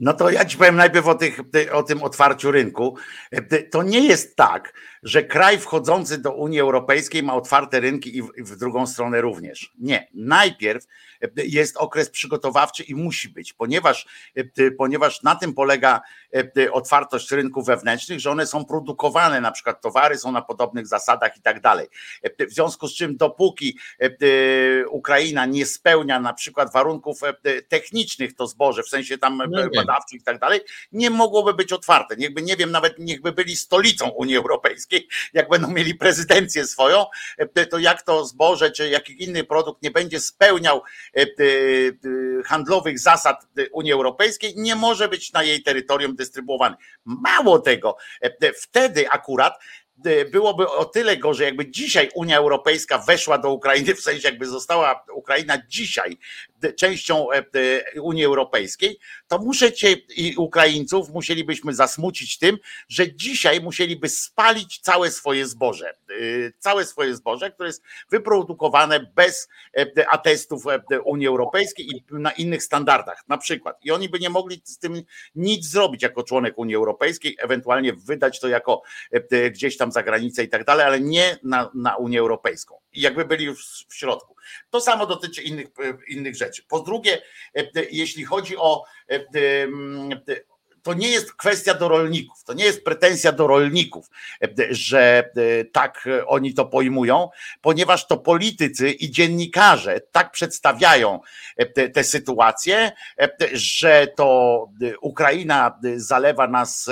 No 0.00 0.12
to 0.12 0.30
ja 0.30 0.44
ci 0.44 0.56
powiem 0.56 0.76
najpierw 0.76 1.06
o, 1.06 1.14
tych, 1.14 1.40
o 1.72 1.82
tym 1.82 2.02
otwarciu 2.02 2.50
rynku. 2.50 2.96
To 3.70 3.82
nie 3.82 4.00
jest 4.00 4.36
tak, 4.36 4.72
że 5.02 5.22
kraj 5.22 5.58
wchodzący 5.58 6.18
do 6.18 6.32
Unii 6.32 6.60
Europejskiej 6.60 7.22
ma 7.22 7.34
otwarte 7.34 7.80
rynki 7.80 8.16
i 8.16 8.22
w, 8.22 8.32
w 8.38 8.56
drugą 8.56 8.86
stronę 8.86 9.20
również. 9.20 9.72
Nie. 9.78 10.08
Najpierw 10.14 10.86
jest 11.36 11.76
okres 11.76 12.10
przygotowawczy 12.10 12.82
i 12.82 12.94
musi 12.94 13.28
być, 13.28 13.52
ponieważ, 13.52 14.06
ponieważ 14.78 15.22
na 15.22 15.34
tym 15.34 15.54
polega 15.54 16.00
otwartość 16.72 17.30
rynków 17.30 17.66
wewnętrznych, 17.66 18.20
że 18.20 18.30
one 18.30 18.46
są 18.46 18.64
produkowane, 18.64 19.40
na 19.40 19.52
przykład 19.52 19.80
towary 19.80 20.18
są 20.18 20.32
na 20.32 20.42
podobnych 20.42 20.86
zasadach 20.86 21.36
i 21.36 21.42
tak 21.42 21.60
dalej. 21.60 21.86
W 22.48 22.52
związku 22.52 22.88
z 22.88 22.94
czym 22.94 23.16
dopóki 23.16 23.78
Ukraina 24.90 25.46
nie 25.46 25.66
spełnia 25.66 26.20
na 26.20 26.32
przykład 26.32 26.72
warunków 26.72 27.20
technicznych 27.68 28.34
to 28.34 28.46
zboże, 28.46 28.82
w 28.82 28.88
sensie 28.88 29.18
tam 29.18 29.42
no 29.50 29.62
badawczych 29.76 30.20
i 30.20 30.24
tak 30.24 30.38
dalej, 30.38 30.60
nie 30.92 31.10
mogłoby 31.10 31.54
być 31.54 31.72
otwarte. 31.72 32.16
Niechby, 32.16 32.42
nie 32.42 32.56
wiem, 32.56 32.70
nawet 32.70 32.98
niechby 32.98 33.32
byli 33.32 33.56
stolicą 33.56 34.08
Unii 34.08 34.36
Europejskiej, 34.36 34.91
jak 35.32 35.48
będą 35.48 35.68
mieli 35.68 35.94
prezydencję 35.94 36.66
swoją, 36.66 37.06
to 37.70 37.78
jak 37.78 38.02
to 38.02 38.24
zboże 38.24 38.70
czy 38.70 38.88
jaki 38.88 39.24
inny 39.24 39.44
produkt 39.44 39.82
nie 39.82 39.90
będzie 39.90 40.20
spełniał 40.20 40.82
E, 41.16 41.22
e, 41.22 41.26
handlowych 42.44 42.98
zasad 42.98 43.46
Unii 43.72 43.92
Europejskiej 43.92 44.54
nie 44.56 44.76
może 44.76 45.08
być 45.08 45.32
na 45.32 45.42
jej 45.42 45.62
terytorium 45.62 46.16
dystrybuowany. 46.16 46.76
Mało 47.04 47.58
tego, 47.58 47.96
e, 48.20 48.52
wtedy 48.52 49.10
akurat 49.10 49.54
byłoby 50.32 50.68
o 50.68 50.84
tyle 50.84 51.16
gorzej, 51.16 51.44
jakby 51.44 51.70
dzisiaj 51.70 52.10
Unia 52.14 52.38
Europejska 52.38 52.98
weszła 52.98 53.38
do 53.38 53.50
Ukrainy, 53.50 53.94
w 53.94 54.00
sensie 54.00 54.28
jakby 54.28 54.46
została 54.46 55.04
Ukraina 55.14 55.58
dzisiaj 55.68 56.18
częścią 56.78 57.26
Unii 58.02 58.24
Europejskiej, 58.24 58.98
to 59.28 59.38
muszę 59.38 59.72
cię 59.72 59.92
i 60.16 60.36
Ukraińców 60.36 61.10
musielibyśmy 61.10 61.74
zasmucić 61.74 62.38
tym, 62.38 62.58
że 62.88 63.14
dzisiaj 63.14 63.60
musieliby 63.60 64.08
spalić 64.08 64.78
całe 64.78 65.10
swoje 65.10 65.46
zboże. 65.46 65.94
Całe 66.58 66.84
swoje 66.84 67.16
zboże, 67.16 67.50
które 67.50 67.68
jest 67.68 67.82
wyprodukowane 68.10 69.00
bez 69.14 69.48
atestów 70.10 70.64
Unii 71.04 71.26
Europejskiej 71.26 71.86
i 71.86 72.04
na 72.10 72.30
innych 72.30 72.62
standardach, 72.62 73.24
na 73.28 73.38
przykład. 73.38 73.78
I 73.84 73.90
oni 73.90 74.08
by 74.08 74.18
nie 74.18 74.30
mogli 74.30 74.62
z 74.64 74.78
tym 74.78 75.02
nic 75.34 75.66
zrobić 75.66 76.02
jako 76.02 76.22
członek 76.22 76.58
Unii 76.58 76.74
Europejskiej, 76.74 77.36
ewentualnie 77.38 77.92
wydać 77.92 78.40
to 78.40 78.48
jako 78.48 78.82
gdzieś 79.50 79.76
tam 79.76 79.92
za 79.92 80.02
granicę 80.02 80.44
i 80.44 80.48
tak 80.48 80.64
dalej, 80.64 80.86
ale 80.86 81.00
nie 81.00 81.38
na, 81.42 81.70
na 81.74 81.96
Unię 81.96 82.20
Europejską. 82.20 82.81
Jakby 82.94 83.24
byli 83.24 83.44
już 83.44 83.86
w 83.88 83.94
środku. 83.94 84.36
To 84.70 84.80
samo 84.80 85.06
dotyczy 85.06 85.42
innych, 85.42 85.66
innych 86.08 86.36
rzeczy. 86.36 86.62
Po 86.68 86.80
drugie, 86.80 87.22
jeśli 87.90 88.24
chodzi 88.24 88.56
o 88.56 88.84
to 90.82 90.94
nie 90.94 91.08
jest 91.08 91.32
kwestia 91.32 91.74
do 91.74 91.88
rolników, 91.88 92.44
to 92.44 92.52
nie 92.52 92.64
jest 92.64 92.84
pretensja 92.84 93.32
do 93.32 93.46
rolników, 93.46 94.10
że 94.70 95.30
tak 95.72 96.08
oni 96.26 96.54
to 96.54 96.66
pojmują, 96.66 97.28
ponieważ 97.60 98.06
to 98.06 98.16
politycy 98.16 98.90
i 98.90 99.10
dziennikarze 99.10 100.00
tak 100.12 100.30
przedstawiają 100.30 101.20
tę 101.94 102.04
sytuację, 102.04 102.92
że 103.52 104.06
to 104.16 104.68
Ukraina 105.00 105.80
zalewa 105.96 106.48
nas 106.48 106.90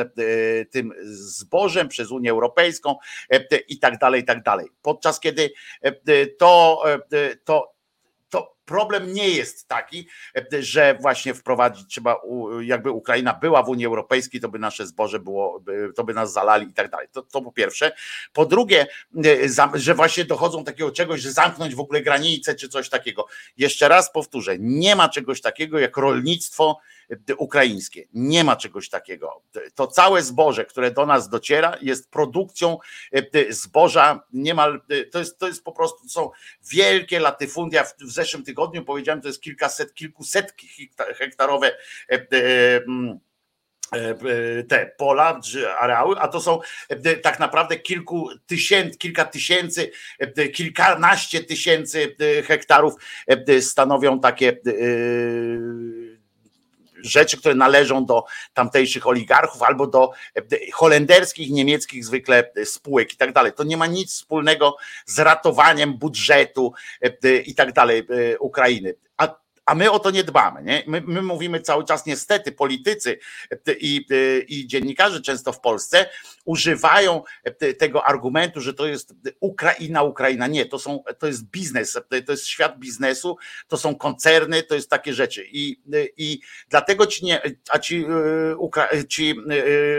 tym 0.71 0.93
zbożem 1.13 1.89
przez 1.89 2.11
Unię 2.11 2.31
Europejską 2.31 2.97
i 3.69 3.79
tak 3.79 3.99
dalej, 3.99 4.23
i 4.23 4.25
tak 4.25 4.43
dalej. 4.43 4.69
Podczas 4.83 5.21
kiedy 5.21 5.51
to, 6.39 6.83
to 7.45 7.73
problem 8.71 9.13
nie 9.13 9.29
jest 9.29 9.69
taki, 9.69 10.09
że 10.61 10.99
właśnie 11.01 11.35
wprowadzić 11.35 11.89
trzeba, 11.89 12.17
jakby 12.61 12.91
Ukraina 12.91 13.35
była 13.35 13.63
w 13.63 13.69
Unii 13.69 13.87
Europejskiej, 13.87 14.41
to 14.41 14.49
by 14.49 14.59
nasze 14.59 14.87
zboże 14.87 15.19
było, 15.19 15.65
to 15.97 16.05
by 16.05 16.15
nas 16.15 16.33
zalali 16.33 16.67
i 16.69 16.73
tak 16.73 16.91
dalej. 16.91 17.09
To, 17.13 17.23
to 17.23 17.43
po 17.43 17.53
pierwsze. 17.53 17.93
Po 18.33 18.47
drugie, 18.47 18.87
że 19.75 19.95
właśnie 19.95 20.25
dochodzą 20.25 20.65
takiego 20.65 20.91
czegoś, 20.91 21.21
że 21.21 21.33
zamknąć 21.33 21.75
w 21.75 21.81
ogóle 21.81 22.03
granice 22.03 22.55
czy 22.55 22.69
coś 22.69 22.89
takiego. 22.89 23.27
Jeszcze 23.57 23.89
raz 23.89 24.13
powtórzę, 24.13 24.57
nie 24.59 24.97
ma 24.97 25.09
czegoś 25.09 25.41
takiego 25.41 25.79
jak 25.79 25.97
rolnictwo 25.97 26.81
ukraińskie. 27.37 28.07
Nie 28.13 28.45
ma 28.45 28.57
czegoś 28.57 28.89
takiego. 28.89 29.43
To 29.75 29.87
całe 29.87 30.23
zboże, 30.23 30.65
które 30.65 30.91
do 30.91 31.07
nas 31.07 31.29
dociera, 31.29 31.77
jest 31.83 32.11
produkcją 32.11 32.79
zboża 33.51 34.23
niemal, 34.33 34.81
to 35.13 35.19
jest, 35.19 35.39
to 35.39 35.47
jest 35.47 35.65
po 35.65 35.73
prostu, 35.73 36.09
są 36.09 36.31
wielkie 36.71 37.21
latyfundia. 37.21 37.85
W, 37.85 37.95
zeszłym 38.01 38.45
tygodniu 38.45 38.85
powiedziałem, 38.85 39.21
to 39.21 39.29
jest 39.29 39.43
kilkaset, 39.43 39.95
kilkuset 39.95 40.55
hektarowe 41.17 41.77
mm, 42.09 43.21
te 44.69 44.93
pola 44.99 45.41
areały, 45.81 46.19
a 46.19 46.29
to 46.29 46.41
są 46.41 46.61
tak 47.23 47.39
naprawdę 47.39 47.77
kilku 47.77 48.31
tysięcy, 48.47 48.99
kilka 48.99 49.25
tysięcy, 49.25 49.91
kilkanaście 50.55 51.45
tysięcy 51.45 52.17
hektarów 52.47 52.95
stanowią 53.61 54.21
takie 54.21 54.57
rzeczy, 57.03 57.37
które 57.37 57.55
należą 57.55 58.05
do 58.07 58.25
tamtejszych 58.55 59.07
oligarchów 59.07 59.63
albo 59.63 59.87
do 59.87 60.11
e, 60.37 60.43
holenderskich, 60.73 61.51
niemieckich 61.51 62.05
zwykle 62.05 62.53
e, 62.57 62.67
spółek 62.67 63.13
i 63.13 63.17
tak 63.17 63.33
dalej. 63.33 63.53
To 63.53 63.65
nie 63.65 63.77
ma 63.77 63.87
nic 63.87 64.13
wspólnego 64.13 64.77
z 65.07 65.19
ratowaniem 65.19 65.99
budżetu 65.99 66.73
e, 67.03 67.37
i 67.37 67.55
tak 67.55 67.73
dalej 67.73 68.07
Ukrainy. 68.41 68.95
A 69.17 69.41
a 69.67 69.75
my 69.75 69.91
o 69.91 69.99
to 69.99 70.11
nie 70.11 70.25
dbamy. 70.25 70.63
Nie? 70.63 70.85
My, 70.87 71.03
my 71.07 71.23
mówimy 71.23 71.61
cały 71.61 71.85
czas, 71.85 72.07
niestety, 72.07 72.53
politycy 72.53 73.19
i, 73.81 74.07
i 74.49 74.67
dziennikarze 74.67 75.21
często 75.21 75.53
w 75.53 75.61
Polsce 75.61 76.07
używają 76.45 77.23
tego 77.79 78.05
argumentu, 78.07 78.61
że 78.61 78.75
to 78.75 78.87
jest 78.87 79.15
Ukraina, 79.41 80.03
Ukraina. 80.03 80.47
Nie, 80.47 80.67
to, 80.67 80.79
są, 80.79 81.03
to 81.19 81.27
jest 81.27 81.45
biznes, 81.45 81.99
to 82.27 82.33
jest 82.33 82.47
świat 82.47 82.79
biznesu, 82.79 83.37
to 83.69 83.77
są 83.77 83.95
koncerny, 83.95 84.63
to 84.63 84.75
jest 84.75 84.91
takie 84.91 85.15
rzeczy. 85.15 85.47
I, 85.53 85.83
i 86.17 86.41
dlatego 86.69 87.07
ci, 87.07 87.25
nie, 87.25 87.43
a 87.71 87.79
ci, 87.79 88.07
ci 89.09 89.35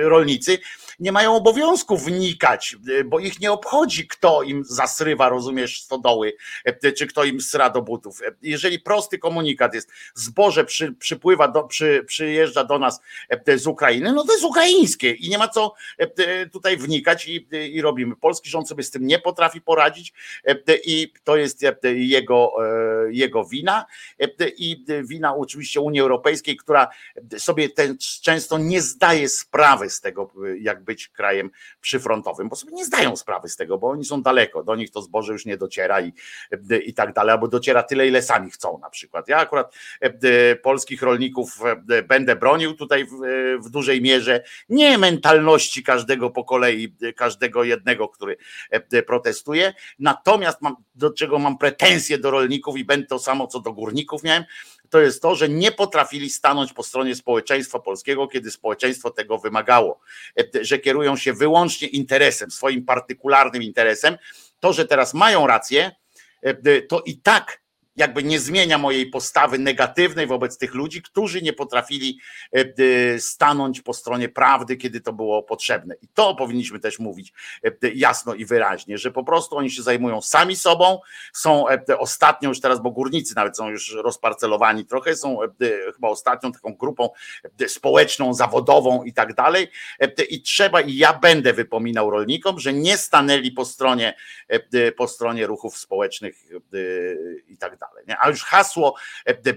rolnicy 0.04 0.58
nie 1.02 1.12
mają 1.12 1.36
obowiązku 1.36 1.98
wnikać, 1.98 2.76
bo 3.06 3.20
ich 3.20 3.40
nie 3.40 3.52
obchodzi, 3.52 4.08
kto 4.08 4.44
im 4.44 4.64
zasrywa, 4.66 5.30
rozumiesz, 5.30 5.82
stodoły, 5.82 6.34
czy 6.98 7.08
kto 7.08 7.24
im 7.24 7.42
sra 7.42 7.70
do 7.70 7.82
butów. 7.82 8.22
Jeżeli 8.42 8.80
prosty 8.80 9.18
komunikat 9.18 9.74
jest, 9.74 9.92
zboże 10.16 10.66
przy, 10.66 10.92
przypływa, 10.92 11.48
do, 11.48 11.64
przy, 11.64 12.04
przyjeżdża 12.08 12.64
do 12.64 12.80
nas 12.80 13.02
z 13.56 13.68
Ukrainy, 13.68 14.14
no 14.14 14.24
to 14.24 14.34
jest 14.34 14.46
ukraińskie 14.46 15.12
i 15.12 15.30
nie 15.30 15.38
ma 15.38 15.48
co 15.48 15.74
tutaj 16.52 16.78
wnikać 16.78 17.28
i, 17.28 17.48
i 17.72 17.82
robimy. 17.82 18.16
Polski 18.16 18.50
rząd 18.50 18.70
sobie 18.70 18.84
z 18.84 18.92
tym 18.92 19.08
nie 19.08 19.20
potrafi 19.20 19.62
poradzić 19.62 20.14
i 20.86 21.14
to 21.24 21.38
jest 21.38 21.62
jego, 21.96 22.54
jego 23.10 23.46
wina 23.46 23.86
i 24.58 24.86
wina 25.04 25.36
oczywiście 25.36 25.82
Unii 25.82 26.02
Europejskiej, 26.02 26.58
która 26.58 26.88
sobie 27.38 27.70
ten, 27.70 27.98
często 28.22 28.58
nie 28.58 28.82
zdaje 28.82 29.30
sprawy 29.30 29.90
z 29.90 30.02
tego, 30.02 30.32
jak 30.60 30.84
być 30.92 31.08
krajem 31.08 31.52
przyfrontowym, 31.82 32.50
bo 32.50 32.56
sobie 32.56 32.74
nie 32.74 32.86
zdają 32.86 33.16
sprawy 33.16 33.50
z 33.50 33.56
tego, 33.56 33.78
bo 33.78 33.90
oni 33.90 34.06
są 34.06 34.22
daleko, 34.22 34.64
do 34.64 34.76
nich 34.76 34.92
to 34.92 35.02
zboże 35.02 35.34
już 35.34 35.46
nie 35.46 35.58
dociera 35.58 36.02
i, 36.02 36.14
i 36.86 36.94
tak 36.94 37.14
dalej, 37.14 37.32
albo 37.32 37.48
dociera 37.48 37.84
tyle, 37.84 38.08
ile 38.08 38.22
sami 38.22 38.52
chcą 38.52 38.80
na 38.82 38.90
przykład. 38.90 39.28
Ja 39.28 39.38
akurat 39.38 39.76
polskich 40.64 41.02
rolników 41.02 41.60
będę 42.08 42.36
bronił 42.36 42.74
tutaj 42.74 43.06
w, 43.06 43.12
w 43.66 43.70
dużej 43.70 44.02
mierze, 44.02 44.44
nie 44.70 44.98
mentalności 44.98 45.84
każdego 45.84 46.30
po 46.30 46.44
kolei, 46.44 46.96
każdego 47.16 47.64
jednego, 47.64 48.08
który 48.08 48.38
protestuje, 49.08 49.74
natomiast 50.00 50.62
mam, 50.62 50.76
do 50.96 51.14
czego 51.14 51.40
mam 51.40 51.58
pretensje 51.58 52.18
do 52.18 52.32
rolników 52.32 52.78
i 52.78 52.86
będę 52.86 53.08
to 53.08 53.20
samo, 53.20 53.48
co 53.48 53.60
do 53.60 53.74
górników 53.74 54.24
miałem, 54.24 54.44
to 54.92 55.00
jest 55.00 55.22
to, 55.22 55.36
że 55.36 55.50
nie 55.50 55.72
potrafili 55.72 56.30
stanąć 56.30 56.74
po 56.74 56.84
stronie 56.84 57.16
społeczeństwa 57.16 57.80
polskiego, 57.80 58.28
kiedy 58.28 58.52
społeczeństwo 58.52 59.12
tego 59.12 59.38
wymagało, 59.38 60.00
że 60.62 60.80
kierują 60.80 61.18
się 61.18 61.34
wyłącznie 61.34 61.88
interesem, 61.88 62.52
swoim 62.52 62.86
partykularnym 62.86 63.64
interesem. 63.64 64.18
To, 64.60 64.74
że 64.74 64.86
teraz 64.86 65.14
mają 65.14 65.48
rację, 65.48 65.92
to 66.90 67.02
i 67.06 67.18
tak 67.18 67.61
jakby 67.96 68.24
nie 68.24 68.40
zmienia 68.40 68.78
mojej 68.78 69.06
postawy 69.06 69.60
negatywnej 69.60 70.28
wobec 70.28 70.58
tych 70.58 70.74
ludzi, 70.74 71.02
którzy 71.02 71.42
nie 71.42 71.54
potrafili 71.54 72.20
e, 72.52 73.20
stanąć 73.20 73.82
po 73.82 73.94
stronie 73.94 74.30
prawdy, 74.30 74.78
kiedy 74.78 75.02
to 75.02 75.14
było 75.14 75.44
potrzebne. 75.44 75.96
I 76.02 76.08
to 76.08 76.36
powinniśmy 76.36 76.80
też 76.80 77.00
mówić 77.00 77.34
e, 77.64 77.90
jasno 77.94 78.34
i 78.34 78.46
wyraźnie, 78.46 78.98
że 78.98 79.12
po 79.12 79.24
prostu 79.24 79.58
oni 79.58 79.72
się 79.72 79.84
zajmują 79.84 80.22
sami 80.22 80.56
sobą, 80.56 81.00
są 81.34 81.70
e, 81.70 81.98
ostatnią 82.00 82.50
już 82.50 82.62
teraz, 82.62 82.82
bo 82.82 82.92
górnicy 82.92 83.36
nawet 83.36 83.58
są 83.58 83.70
już 83.70 83.94
rozparcelowani 83.94 84.86
trochę, 84.86 85.16
są 85.16 85.38
chyba 85.96 86.08
ostatnią 86.08 86.52
taką 86.52 86.76
grupą 86.76 87.10
społeczną, 87.68 88.34
zawodową 88.34 89.04
i 89.04 89.14
tak 89.14 89.34
dalej. 89.34 89.68
I 90.30 90.42
trzeba, 90.42 90.82
i 90.82 90.96
ja 90.96 91.14
będę 91.14 91.54
wypominał 91.54 92.10
rolnikom, 92.10 92.60
że 92.60 92.74
nie 92.74 92.98
stanęli 92.98 93.52
po 93.52 93.66
stronie, 93.66 94.14
po 94.98 95.08
stronie 95.08 95.48
ruchów 95.48 95.78
społecznych 95.78 96.36
i 97.48 97.58
tak 97.58 97.78
dalej 97.78 97.81
dalej. 97.82 98.06
Nie? 98.08 98.18
A 98.22 98.30
już 98.30 98.44
hasło 98.44 98.96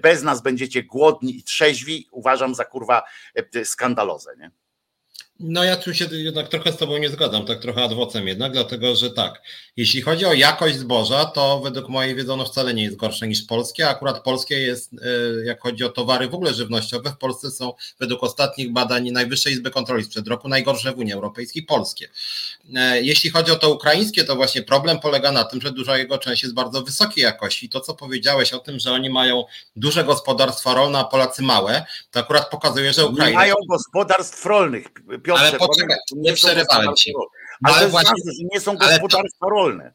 bez 0.03 0.23
nas 0.23 0.43
będziecie 0.43 0.83
głodni 0.83 1.37
i 1.37 1.43
trzeźwi 1.43 2.09
uważam 2.13 2.55
za 2.55 2.65
kurwa 2.65 3.03
skandalozę. 3.65 4.37
Nie? 4.39 4.51
No 5.41 5.65
ja 5.65 5.77
tu 5.77 5.95
się 5.95 6.07
jednak 6.13 6.49
trochę 6.49 6.73
z 6.73 6.77
Tobą 6.77 6.99
nie 6.99 7.09
zgadzam, 7.09 7.47
tak 7.47 7.59
trochę 7.59 7.83
adwocem 7.83 8.29
jednak, 8.29 8.53
dlatego 8.53 8.97
że 8.97 9.11
tak, 9.11 9.43
jeśli 9.77 10.03
chodzi 10.03 10.25
o 10.25 10.33
jakość 10.33 10.77
zboża, 10.77 11.25
to 11.25 11.61
według 11.61 11.89
mojej 11.89 12.15
wiedzy 12.15 12.33
ono 12.33 12.45
wcale 12.45 12.75
nie 12.75 12.83
jest 12.83 12.97
gorsze 12.97 13.29
niż 13.29 13.43
polskie, 13.43 13.89
akurat 13.89 14.23
polskie 14.23 14.61
jest, 14.61 14.93
e, 14.93 15.45
jak 15.45 15.61
chodzi 15.61 15.85
o 15.85 15.89
towary 15.89 16.29
w 16.29 16.35
ogóle 16.35 16.55
żywnościowe, 16.55 17.11
w 17.11 17.17
Polsce 17.17 17.51
są 17.51 17.73
według 18.01 18.23
ostatnich 18.23 18.73
badań 18.73 19.11
Najwyższej 19.11 19.53
Izby 19.53 19.71
Kontroli 19.71 20.05
sprzed 20.05 20.29
roku 20.29 20.49
najgorsze 20.49 20.93
w 20.93 20.99
Unii 20.99 21.13
Europejskiej, 21.13 21.63
polskie. 21.63 22.09
E, 22.77 23.03
jeśli 23.03 23.31
chodzi 23.31 23.53
o 23.53 23.57
to 23.57 23.75
ukraińskie, 23.75 24.25
to 24.25 24.37
właśnie 24.37 24.63
problem 24.63 25.01
polega 25.01 25.33
na 25.33 25.45
tym, 25.45 25.61
że 25.61 25.73
duża 25.73 25.99
jego 25.99 26.19
część 26.19 26.43
jest 26.43 26.55
bardzo 26.55 26.83
wysokiej 26.83 27.25
jakości. 27.25 27.69
To, 27.69 27.81
co 27.81 27.95
powiedziałeś 27.95 28.53
o 28.53 28.59
tym, 28.59 28.79
że 28.79 28.93
oni 28.93 29.11
mają 29.11 29.45
duże 29.77 30.05
gospodarstwa 30.05 30.75
rolne, 30.75 30.99
a 30.99 31.05
Polacy 31.05 31.43
małe, 31.43 31.85
to 32.11 32.21
akurat 32.21 32.51
pokazuje, 32.51 32.93
że 32.93 33.07
Ukraina... 33.07 33.31
Nie 33.31 33.37
mają 33.37 33.55
gospodarstw 33.69 34.47
rolnych, 34.47 34.87
Piotrze, 35.25 35.47
ale 35.49 35.59
poczekaj, 35.59 35.97
nie 36.17 36.33
przerywałem 36.33 36.95
ci. 36.95 37.13
Ale, 37.65 37.77
ale 37.77 37.89
właśnie, 37.89 38.11
ważne, 38.11 38.33
że 38.33 38.49
nie 38.53 38.61
są 38.61 38.77
gospodarstwa 38.77 39.47
to, 39.47 39.51
rolne. 39.51 39.93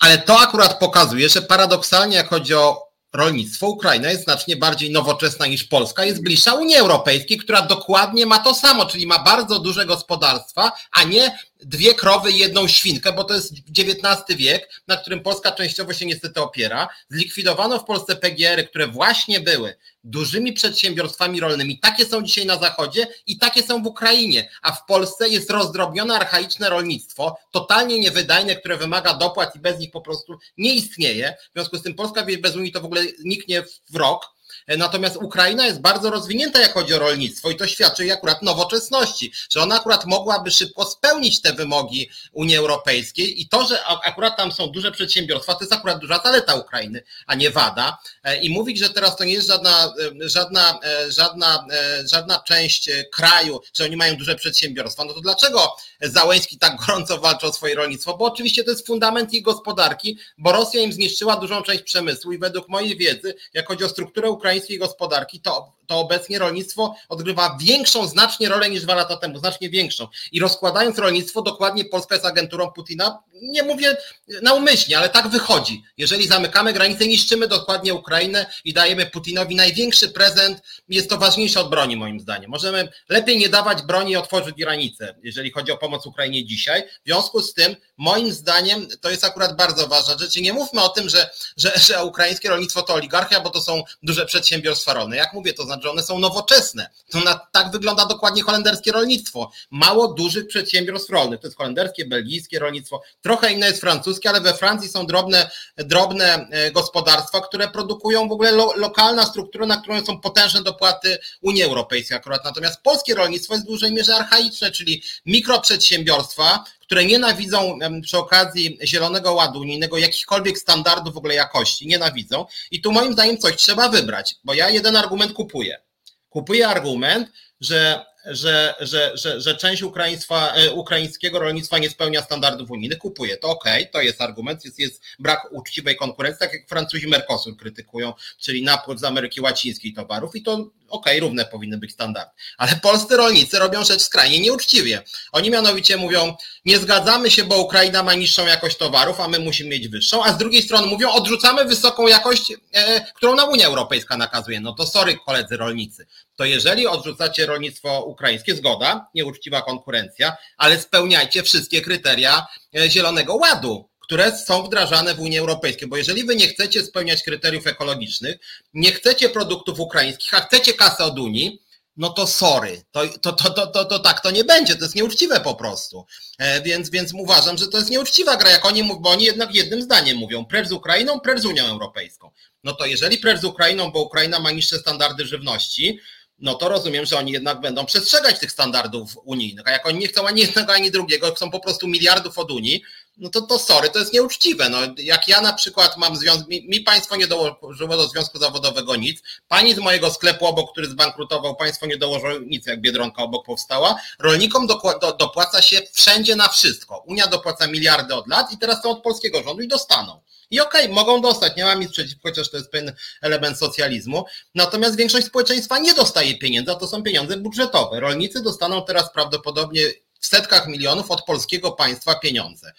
Ale 0.00 0.18
to 0.18 0.40
akurat 0.40 0.78
pokazuje, 0.78 1.28
że 1.28 1.42
paradoksalnie, 1.42 2.16
jak 2.16 2.28
chodzi 2.28 2.54
o 2.54 2.88
rolnictwo, 3.12 3.68
Ukraina 3.68 4.10
jest 4.10 4.24
znacznie 4.24 4.56
bardziej 4.56 4.90
nowoczesna 4.90 5.46
niż 5.46 5.64
Polska, 5.64 6.04
jest 6.04 6.22
bliższa 6.22 6.54
Unii 6.54 6.76
Europejskiej, 6.76 7.38
która 7.38 7.62
dokładnie 7.62 8.26
ma 8.26 8.38
to 8.38 8.54
samo, 8.54 8.86
czyli 8.86 9.06
ma 9.06 9.18
bardzo 9.18 9.58
duże 9.58 9.86
gospodarstwa, 9.86 10.72
a 10.92 11.04
nie 11.04 11.38
dwie 11.60 11.94
krowy 11.94 12.30
i 12.30 12.38
jedną 12.38 12.68
świnkę, 12.68 13.12
bo 13.12 13.24
to 13.24 13.34
jest 13.34 13.52
XIX 13.78 14.38
wiek, 14.38 14.82
na 14.88 14.96
którym 14.96 15.20
Polska 15.20 15.52
częściowo 15.52 15.92
się 15.92 16.06
niestety 16.06 16.40
opiera. 16.40 16.88
Zlikwidowano 17.08 17.78
w 17.78 17.84
Polsce 17.84 18.16
PGR-y, 18.16 18.64
które 18.64 18.86
właśnie 18.86 19.40
były 19.40 19.76
dużymi 20.08 20.52
przedsiębiorstwami 20.52 21.40
rolnymi. 21.40 21.78
Takie 21.78 22.06
są 22.06 22.22
dzisiaj 22.22 22.46
na 22.46 22.58
Zachodzie 22.58 23.06
i 23.26 23.38
takie 23.38 23.62
są 23.62 23.82
w 23.82 23.86
Ukrainie, 23.86 24.50
a 24.62 24.72
w 24.72 24.86
Polsce 24.86 25.28
jest 25.28 25.50
rozdrobnione 25.50 26.14
archaiczne 26.14 26.70
rolnictwo, 26.70 27.36
totalnie 27.50 28.00
niewydajne, 28.00 28.56
które 28.56 28.76
wymaga 28.76 29.14
dopłat 29.14 29.56
i 29.56 29.58
bez 29.58 29.78
nich 29.78 29.90
po 29.90 30.00
prostu 30.00 30.38
nie 30.56 30.74
istnieje. 30.74 31.34
W 31.50 31.52
związku 31.54 31.76
z 31.76 31.82
tym 31.82 31.94
Polska 31.94 32.26
bez 32.42 32.56
Unii 32.56 32.72
to 32.72 32.80
w 32.80 32.84
ogóle 32.84 33.02
niknie 33.24 33.62
w 33.90 33.96
rok 33.96 34.37
Natomiast 34.76 35.16
Ukraina 35.16 35.66
jest 35.66 35.80
bardzo 35.80 36.10
rozwinięta, 36.10 36.60
jak 36.60 36.74
chodzi 36.74 36.94
o 36.94 36.98
rolnictwo 36.98 37.50
i 37.50 37.56
to 37.56 37.66
świadczy 37.66 38.12
akurat 38.12 38.42
nowoczesności, 38.42 39.32
że 39.50 39.62
ona 39.62 39.76
akurat 39.76 40.06
mogłaby 40.06 40.50
szybko 40.50 40.84
spełnić 40.84 41.40
te 41.40 41.52
wymogi 41.52 42.10
Unii 42.32 42.56
Europejskiej 42.56 43.40
i 43.40 43.48
to, 43.48 43.66
że 43.66 43.84
akurat 43.84 44.36
tam 44.36 44.52
są 44.52 44.66
duże 44.66 44.92
przedsiębiorstwa, 44.92 45.54
to 45.54 45.60
jest 45.60 45.72
akurat 45.72 45.98
duża 45.98 46.20
zaleta 46.24 46.54
Ukrainy, 46.54 47.02
a 47.26 47.34
nie 47.34 47.50
wada. 47.50 47.98
E, 48.24 48.40
I 48.40 48.50
mówić, 48.50 48.78
że 48.78 48.90
teraz 48.90 49.16
to 49.16 49.24
nie 49.24 49.32
jest 49.32 49.48
żadna, 49.48 49.94
e, 50.24 50.28
żadna, 50.28 50.80
e, 50.84 51.12
żadna, 51.12 51.66
żadna 52.12 52.42
część 52.46 52.90
kraju, 53.12 53.60
że 53.74 53.84
oni 53.84 53.96
mają 53.96 54.16
duże 54.16 54.34
przedsiębiorstwa, 54.34 55.04
no 55.04 55.14
to 55.14 55.20
dlaczego 55.20 55.76
Załęski 56.00 56.58
tak 56.58 56.76
gorąco 56.86 57.18
walczy 57.18 57.46
o 57.46 57.52
swoje 57.52 57.74
rolnictwo? 57.74 58.16
Bo 58.16 58.24
oczywiście 58.24 58.64
to 58.64 58.70
jest 58.70 58.86
fundament 58.86 59.34
ich 59.34 59.42
gospodarki, 59.42 60.18
bo 60.38 60.52
Rosja 60.52 60.80
im 60.80 60.92
zniszczyła 60.92 61.36
dużą 61.36 61.62
część 61.62 61.82
przemysłu 61.82 62.32
i 62.32 62.38
według 62.38 62.68
mojej 62.68 62.96
wiedzy, 62.96 63.34
jak 63.54 63.68
chodzi 63.68 63.84
o 63.84 63.88
strukturę 63.88 64.30
ukraińskiej 64.58 64.78
gospodarki, 64.78 65.40
to 65.40 65.78
to 65.88 65.98
obecnie 65.98 66.38
rolnictwo 66.38 66.94
odgrywa 67.08 67.58
większą 67.60 68.06
znacznie 68.06 68.48
rolę 68.48 68.70
niż 68.70 68.82
dwa 68.82 68.94
lata 68.94 69.16
temu, 69.16 69.38
znacznie 69.38 69.70
większą. 69.70 70.06
I 70.32 70.40
rozkładając 70.40 70.98
rolnictwo, 70.98 71.42
dokładnie 71.42 71.84
Polska 71.84 72.14
jest 72.14 72.26
agenturą 72.26 72.70
Putina. 72.70 73.22
Nie 73.42 73.62
mówię 73.62 73.96
naumyślnie, 74.42 74.98
ale 74.98 75.08
tak 75.08 75.28
wychodzi. 75.28 75.82
Jeżeli 75.96 76.28
zamykamy 76.28 76.72
granice, 76.72 77.06
niszczymy 77.06 77.48
dokładnie 77.48 77.94
Ukrainę 77.94 78.46
i 78.64 78.72
dajemy 78.72 79.06
Putinowi 79.06 79.56
największy 79.56 80.08
prezent, 80.08 80.62
jest 80.88 81.10
to 81.10 81.18
ważniejsze 81.18 81.60
od 81.60 81.70
broni, 81.70 81.96
moim 81.96 82.20
zdaniem. 82.20 82.50
Możemy 82.50 82.88
lepiej 83.08 83.38
nie 83.38 83.48
dawać 83.48 83.82
broni 83.82 84.12
i 84.12 84.16
otworzyć 84.16 84.56
granice, 84.56 85.14
jeżeli 85.22 85.50
chodzi 85.50 85.72
o 85.72 85.76
pomoc 85.76 86.06
Ukrainie 86.06 86.46
dzisiaj. 86.46 86.82
W 86.82 87.06
związku 87.06 87.40
z 87.40 87.54
tym, 87.54 87.76
moim 87.98 88.32
zdaniem, 88.32 88.86
to 89.00 89.10
jest 89.10 89.24
akurat 89.24 89.56
bardzo 89.56 89.88
ważna 89.88 90.18
rzecz. 90.18 90.36
I 90.36 90.42
nie 90.42 90.52
mówmy 90.52 90.82
o 90.82 90.88
tym, 90.88 91.08
że, 91.08 91.30
że, 91.56 91.72
że 91.76 92.04
ukraińskie 92.04 92.48
rolnictwo 92.48 92.82
to 92.82 92.94
oligarchia, 92.94 93.40
bo 93.40 93.50
to 93.50 93.60
są 93.60 93.82
duże 94.02 94.26
przedsiębiorstwa 94.26 94.94
rolne. 94.94 95.16
Jak 95.16 95.32
mówię, 95.32 95.52
to 95.52 95.62
znaczy, 95.62 95.82
że 95.82 95.90
one 95.90 96.02
są 96.02 96.18
nowoczesne. 96.18 96.90
To 97.10 97.20
na, 97.20 97.40
tak 97.52 97.70
wygląda 97.70 98.06
dokładnie 98.06 98.42
holenderskie 98.42 98.92
rolnictwo. 98.92 99.50
Mało 99.70 100.08
dużych 100.08 100.46
przedsiębiorstw 100.46 101.10
rolnych. 101.10 101.40
To 101.40 101.46
jest 101.46 101.56
holenderskie, 101.56 102.06
belgijskie 102.06 102.58
rolnictwo. 102.58 103.02
Trochę 103.22 103.52
inne 103.52 103.66
jest 103.66 103.80
francuskie, 103.80 104.28
ale 104.28 104.40
we 104.40 104.54
Francji 104.54 104.88
są 104.88 105.06
drobne, 105.06 105.50
drobne 105.76 106.48
e, 106.50 106.70
gospodarstwa, 106.70 107.40
które 107.40 107.68
produkują 107.68 108.28
w 108.28 108.32
ogóle 108.32 108.52
lo, 108.52 108.72
lokalna 108.76 109.26
struktura, 109.26 109.66
na 109.66 109.76
którą 109.76 110.04
są 110.04 110.20
potężne 110.20 110.62
dopłaty 110.62 111.18
Unii 111.40 111.62
Europejskiej 111.62 112.16
akurat. 112.16 112.44
Natomiast 112.44 112.82
polskie 112.82 113.14
rolnictwo 113.14 113.54
jest 113.54 113.66
w 113.66 113.68
dużej 113.68 113.92
mierze 113.92 114.16
archaiczne, 114.16 114.70
czyli 114.70 115.02
mikroprzedsiębiorstwa, 115.26 116.64
które 116.88 117.04
nienawidzą 117.04 117.78
przy 118.02 118.18
okazji 118.18 118.78
Zielonego 118.84 119.32
Ładu 119.32 119.60
Unijnego 119.60 119.98
jakichkolwiek 119.98 120.58
standardów 120.58 121.14
w 121.14 121.16
ogóle 121.16 121.34
jakości, 121.34 121.86
nienawidzą. 121.86 122.46
I 122.70 122.80
tu 122.80 122.92
moim 122.92 123.12
zdaniem 123.12 123.38
coś 123.38 123.56
trzeba 123.56 123.88
wybrać, 123.88 124.34
bo 124.44 124.54
ja 124.54 124.70
jeden 124.70 124.96
argument 124.96 125.32
kupuję. 125.32 125.80
Kupuję 126.28 126.68
argument, 126.68 127.28
że 127.60 128.04
że, 128.26 128.74
że, 128.80 129.12
że, 129.14 129.40
że 129.40 129.56
część 129.56 129.82
ukraiństwa, 129.82 130.52
e, 130.54 130.72
ukraińskiego 130.72 131.38
rolnictwa 131.38 131.78
nie 131.78 131.90
spełnia 131.90 132.22
standardów 132.22 132.70
unijnych, 132.70 132.98
kupuje. 132.98 133.36
To 133.36 133.48
ok, 133.48 133.64
to 133.92 134.00
jest 134.00 134.20
argument, 134.20 134.64
jest, 134.64 134.78
jest 134.78 135.02
brak 135.18 135.48
uczciwej 135.52 135.96
konkurencji, 135.96 136.40
tak 136.40 136.52
jak 136.52 136.68
Francuzi 136.68 137.08
Mercosur 137.08 137.56
krytykują, 137.56 138.12
czyli 138.38 138.62
napływ 138.62 139.00
z 139.00 139.04
Ameryki 139.04 139.40
Łacińskiej 139.40 139.94
towarów 139.94 140.36
i 140.36 140.42
to 140.42 140.70
ok, 140.88 141.06
równe 141.20 141.44
powinny 141.44 141.78
być 141.78 141.92
standardy. 141.92 142.30
Ale 142.58 142.76
polscy 142.76 143.16
rolnicy 143.16 143.58
robią 143.58 143.84
rzecz 143.84 144.02
skrajnie 144.02 144.40
nieuczciwie. 144.40 145.02
Oni 145.32 145.50
mianowicie 145.50 145.96
mówią, 145.96 146.36
nie 146.64 146.78
zgadzamy 146.78 147.30
się, 147.30 147.44
bo 147.44 147.58
Ukraina 147.58 148.02
ma 148.02 148.14
niższą 148.14 148.46
jakość 148.46 148.76
towarów, 148.76 149.20
a 149.20 149.28
my 149.28 149.38
musimy 149.38 149.70
mieć 149.70 149.88
wyższą, 149.88 150.24
a 150.24 150.32
z 150.32 150.38
drugiej 150.38 150.62
strony 150.62 150.86
mówią, 150.86 151.10
odrzucamy 151.10 151.64
wysoką 151.64 152.06
jakość, 152.06 152.52
e, 152.72 153.12
którą 153.14 153.34
nam 153.34 153.48
Unia 153.48 153.66
Europejska 153.66 154.16
nakazuje. 154.16 154.60
No 154.60 154.72
to 154.72 154.86
sorry, 154.86 155.18
koledzy 155.26 155.56
rolnicy. 155.56 156.06
To 156.36 156.44
jeżeli 156.44 156.86
odrzucacie 156.86 157.46
rolnictwo 157.46 158.04
ukraińskie, 158.04 158.54
zgoda, 158.54 159.06
nieuczciwa 159.14 159.62
konkurencja, 159.62 160.36
ale 160.56 160.80
spełniajcie 160.80 161.42
wszystkie 161.42 161.80
kryteria 161.80 162.46
e, 162.76 162.90
Zielonego 162.90 163.34
Ładu 163.34 163.88
które 164.08 164.38
są 164.38 164.62
wdrażane 164.62 165.14
w 165.14 165.20
Unii 165.20 165.38
Europejskiej, 165.38 165.88
bo 165.88 165.96
jeżeli 165.96 166.24
wy 166.24 166.36
nie 166.36 166.48
chcecie 166.48 166.82
spełniać 166.82 167.22
kryteriów 167.22 167.66
ekologicznych, 167.66 168.36
nie 168.74 168.92
chcecie 168.92 169.28
produktów 169.28 169.80
ukraińskich, 169.80 170.34
a 170.34 170.40
chcecie 170.40 170.74
kasę 170.74 171.04
od 171.04 171.18
Unii, 171.18 171.62
no 171.96 172.10
to 172.10 172.26
sorry, 172.26 172.82
to, 172.90 173.08
to, 173.08 173.32
to, 173.32 173.50
to, 173.50 173.66
to, 173.66 173.84
to 173.84 173.98
tak 173.98 174.20
to 174.20 174.30
nie 174.30 174.44
będzie, 174.44 174.76
to 174.76 174.84
jest 174.84 174.94
nieuczciwe 174.94 175.40
po 175.40 175.54
prostu. 175.54 176.06
E, 176.38 176.62
więc, 176.62 176.90
więc 176.90 177.12
uważam, 177.14 177.58
że 177.58 177.68
to 177.68 177.78
jest 177.78 177.90
nieuczciwa 177.90 178.36
gra, 178.36 178.50
jak 178.50 178.66
oni 178.66 178.84
bo 179.00 179.10
oni 179.10 179.24
jednak 179.24 179.54
jednym 179.54 179.82
zdaniem 179.82 180.16
mówią, 180.16 180.44
precz 180.44 180.68
z 180.68 180.72
Ukrainą, 180.72 181.20
precz 181.20 181.40
z 181.40 181.44
Unią 181.44 181.66
Europejską. 181.66 182.30
No 182.64 182.72
to 182.72 182.86
jeżeli 182.86 183.18
precz 183.18 183.40
z 183.40 183.44
Ukrainą, 183.44 183.90
bo 183.90 184.02
Ukraina 184.02 184.40
ma 184.40 184.50
niższe 184.50 184.78
standardy 184.78 185.26
żywności, 185.26 185.98
no 186.38 186.54
to 186.54 186.68
rozumiem, 186.68 187.06
że 187.06 187.18
oni 187.18 187.32
jednak 187.32 187.60
będą 187.60 187.86
przestrzegać 187.86 188.38
tych 188.38 188.52
standardów 188.52 189.16
unijnych. 189.24 189.68
A 189.68 189.70
jak 189.70 189.86
oni 189.86 189.98
nie 189.98 190.08
chcą 190.08 190.26
ani 190.26 190.40
jednego, 190.40 190.72
ani 190.72 190.90
drugiego, 190.90 191.34
chcą 191.34 191.50
po 191.50 191.60
prostu 191.60 191.88
miliardów 191.88 192.38
od 192.38 192.50
Unii, 192.50 192.82
no 193.18 193.28
to, 193.30 193.42
to 193.42 193.58
sorry, 193.58 193.90
to 193.90 193.98
jest 193.98 194.12
nieuczciwe. 194.12 194.68
No, 194.68 194.78
jak 194.98 195.28
ja 195.28 195.40
na 195.40 195.52
przykład 195.52 195.96
mam 195.96 196.16
związek, 196.16 196.48
mi, 196.48 196.68
mi, 196.68 196.80
państwo 196.80 197.16
nie 197.16 197.26
dołożyło 197.26 197.96
do 197.96 198.08
związku 198.08 198.38
zawodowego 198.38 198.96
nic, 198.96 199.22
pani 199.48 199.74
z 199.74 199.78
mojego 199.78 200.10
sklepu 200.10 200.46
obok, 200.46 200.72
który 200.72 200.86
zbankrutował, 200.86 201.56
państwo 201.56 201.86
nie 201.86 201.96
dołożyło 201.96 202.32
nic, 202.38 202.66
jak 202.66 202.80
Biedronka 202.80 203.22
obok 203.22 203.46
powstała. 203.46 204.00
Rolnikom 204.18 204.66
do, 204.66 204.80
do, 205.00 205.12
dopłaca 205.12 205.62
się 205.62 205.80
wszędzie 205.92 206.36
na 206.36 206.48
wszystko. 206.48 207.04
Unia 207.06 207.26
dopłaca 207.26 207.66
miliardy 207.66 208.14
od 208.14 208.28
lat 208.28 208.52
i 208.52 208.58
teraz 208.58 208.82
są 208.82 208.90
od 208.90 209.02
polskiego 209.02 209.42
rządu 209.42 209.62
i 209.62 209.68
dostaną. 209.68 210.20
I 210.50 210.60
okej, 210.60 210.82
okay, 210.82 210.94
mogą 210.94 211.20
dostać, 211.20 211.56
nie 211.56 211.64
mam 211.64 211.80
nic 211.80 211.90
przeciwko, 211.90 212.28
chociaż 212.28 212.50
to 212.50 212.56
jest 212.56 212.70
pewien 212.70 212.92
element 213.22 213.58
socjalizmu. 213.58 214.24
Natomiast 214.54 214.96
większość 214.96 215.26
społeczeństwa 215.26 215.78
nie 215.78 215.94
dostaje 215.94 216.38
pieniędzy, 216.38 216.72
a 216.72 216.74
to 216.74 216.88
są 216.88 217.02
pieniądze 217.02 217.36
budżetowe. 217.36 218.00
Rolnicy 218.00 218.42
dostaną 218.42 218.84
teraz 218.84 219.12
prawdopodobnie 219.12 219.82
w 220.20 220.26
setkach 220.26 220.66
milionów 220.66 221.10
od 221.10 221.24
polskiego 221.24 221.72
państwa 221.72 222.14
pieniądze. 222.14 222.72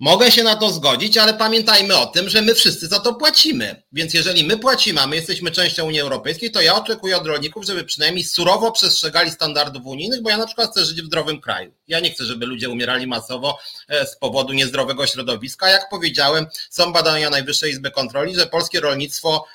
Mogę 0.00 0.30
się 0.30 0.42
na 0.42 0.56
to 0.56 0.70
zgodzić, 0.70 1.18
ale 1.18 1.34
pamiętajmy 1.34 1.96
o 1.96 2.06
tym, 2.06 2.28
że 2.28 2.42
my 2.42 2.54
wszyscy 2.54 2.86
za 2.86 3.00
to 3.00 3.14
płacimy. 3.14 3.82
Więc 3.92 4.14
jeżeli 4.14 4.44
my 4.44 4.58
płacimy, 4.58 5.00
a 5.00 5.06
my 5.06 5.16
jesteśmy 5.16 5.50
częścią 5.50 5.86
Unii 5.86 6.00
Europejskiej, 6.00 6.50
to 6.50 6.60
ja 6.60 6.74
oczekuję 6.74 7.16
od 7.16 7.26
rolników, 7.26 7.64
żeby 7.64 7.84
przynajmniej 7.84 8.24
surowo 8.24 8.72
przestrzegali 8.72 9.30
standardów 9.30 9.86
unijnych, 9.86 10.22
bo 10.22 10.30
ja 10.30 10.36
na 10.36 10.46
przykład 10.46 10.70
chcę 10.70 10.84
żyć 10.84 11.02
w 11.02 11.06
zdrowym 11.06 11.40
kraju. 11.40 11.74
Ja 11.88 12.00
nie 12.00 12.10
chcę, 12.10 12.24
żeby 12.24 12.46
ludzie 12.46 12.70
umierali 12.70 13.06
masowo 13.06 13.58
e, 13.88 14.06
z 14.06 14.16
powodu 14.16 14.52
niezdrowego 14.52 15.06
środowiska. 15.06 15.68
Jak 15.68 15.88
powiedziałem, 15.90 16.46
są 16.70 16.92
badania 16.92 17.30
Najwyższej 17.30 17.70
Izby 17.70 17.90
Kontroli, 17.90 18.36
że 18.36 18.46
polskie 18.46 18.80
rolnictwo 18.80 19.46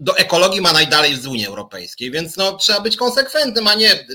do 0.00 0.16
ekologii 0.16 0.60
ma 0.60 0.72
najdalej 0.72 1.16
z 1.16 1.26
Unii 1.26 1.46
Europejskiej, 1.46 2.10
więc 2.10 2.36
no, 2.36 2.52
trzeba 2.52 2.80
być 2.80 2.96
konsekwentnym, 2.96 3.66
a 3.66 3.74
nie 3.74 4.06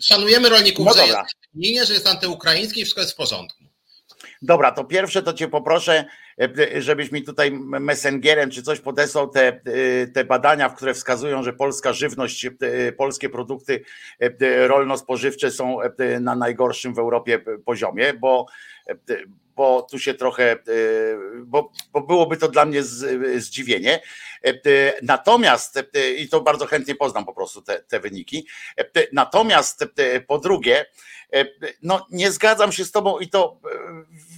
szanujemy 0.00 0.48
rolników, 0.48 0.86
no 0.86 0.94
że 0.94 1.06
jest, 1.06 1.18
nie, 1.54 1.86
że 1.86 1.94
jest 1.94 2.06
antyukraiński 2.06 2.80
i 2.80 2.84
wszystko 2.84 3.00
jest 3.00 3.12
w 3.12 3.16
porządku. 3.16 3.65
Dobra, 4.46 4.72
to 4.72 4.84
pierwsze 4.84 5.22
to 5.22 5.32
cię 5.32 5.48
poproszę, 5.48 6.04
żebyś 6.78 7.12
mi 7.12 7.22
tutaj 7.22 7.52
messengerem 7.60 8.50
czy 8.50 8.62
coś 8.62 8.80
podesłał 8.80 9.28
te, 9.28 9.60
te 10.14 10.24
badania, 10.24 10.70
które 10.70 10.94
wskazują, 10.94 11.42
że 11.42 11.52
polska 11.52 11.92
żywność, 11.92 12.46
polskie 12.96 13.28
produkty 13.28 13.84
rolno-spożywcze 14.66 15.50
są 15.50 15.78
na 16.20 16.36
najgorszym 16.36 16.94
w 16.94 16.98
Europie 16.98 17.38
poziomie, 17.64 18.14
bo 18.14 18.46
bo 19.56 19.86
tu 19.90 19.98
się 19.98 20.14
trochę, 20.14 20.56
bo, 21.44 21.72
bo 21.92 22.00
byłoby 22.00 22.36
to 22.36 22.48
dla 22.48 22.64
mnie 22.64 22.82
zdziwienie. 23.36 24.00
Natomiast, 25.02 25.82
i 26.18 26.28
to 26.28 26.40
bardzo 26.40 26.66
chętnie 26.66 26.94
poznam 26.94 27.24
po 27.24 27.32
prostu 27.32 27.62
te, 27.62 27.82
te 27.88 28.00
wyniki. 28.00 28.46
Natomiast 29.12 29.84
po 30.26 30.38
drugie, 30.38 30.86
no 31.82 32.06
nie 32.10 32.30
zgadzam 32.30 32.72
się 32.72 32.84
z 32.84 32.92
tobą 32.92 33.18
i 33.18 33.28
to 33.28 33.60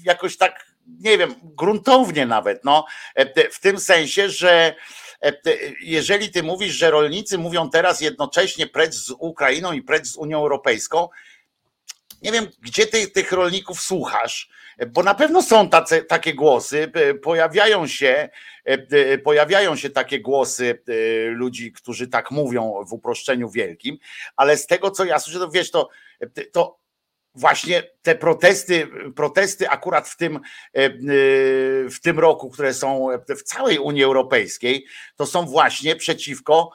jakoś 0.04 0.36
tak, 0.36 0.66
nie 0.86 1.18
wiem, 1.18 1.34
gruntownie 1.42 2.26
nawet, 2.26 2.64
no, 2.64 2.86
w 3.52 3.60
tym 3.60 3.80
sensie, 3.80 4.30
że 4.30 4.74
jeżeli 5.80 6.30
ty 6.30 6.42
mówisz, 6.42 6.74
że 6.74 6.90
rolnicy 6.90 7.38
mówią 7.38 7.70
teraz 7.70 8.00
jednocześnie 8.00 8.66
precz 8.66 8.94
z 8.94 9.10
Ukrainą 9.10 9.72
i 9.72 9.82
precz 9.82 10.06
z 10.06 10.16
Unią 10.16 10.38
Europejską, 10.38 11.08
nie 12.22 12.32
wiem, 12.32 12.48
gdzie 12.62 12.86
ty 12.86 13.08
tych 13.08 13.32
rolników 13.32 13.80
słuchasz, 13.80 14.50
bo 14.86 15.02
na 15.02 15.14
pewno 15.14 15.42
są 15.42 15.68
tacy, 15.68 16.02
takie 16.02 16.34
głosy, 16.34 16.92
pojawiają 17.22 17.86
się, 17.86 18.28
pojawiają 19.24 19.76
się 19.76 19.90
takie 19.90 20.20
głosy 20.20 20.82
ludzi, 21.30 21.72
którzy 21.72 22.08
tak 22.08 22.30
mówią 22.30 22.84
w 22.88 22.92
uproszczeniu 22.92 23.50
wielkim, 23.50 23.98
ale 24.36 24.56
z 24.56 24.66
tego 24.66 24.90
co 24.90 25.04
ja 25.04 25.18
słyszę, 25.18 25.38
to 25.38 25.50
wiesz, 25.50 25.70
to, 25.70 25.88
to 26.52 26.78
właśnie 27.34 27.82
te 28.02 28.14
protesty, 28.14 28.88
protesty 29.16 29.68
akurat 29.68 30.08
w 30.08 30.16
tym, 30.16 30.36
e, 30.36 30.40
e, 30.74 30.90
w 31.90 32.00
tym 32.02 32.18
roku, 32.18 32.50
które 32.50 32.74
są 32.74 33.08
w 33.28 33.42
całej 33.42 33.78
Unii 33.78 34.04
Europejskiej, 34.04 34.86
to 35.16 35.26
są 35.26 35.46
właśnie 35.46 35.96
przeciwko 35.96 36.70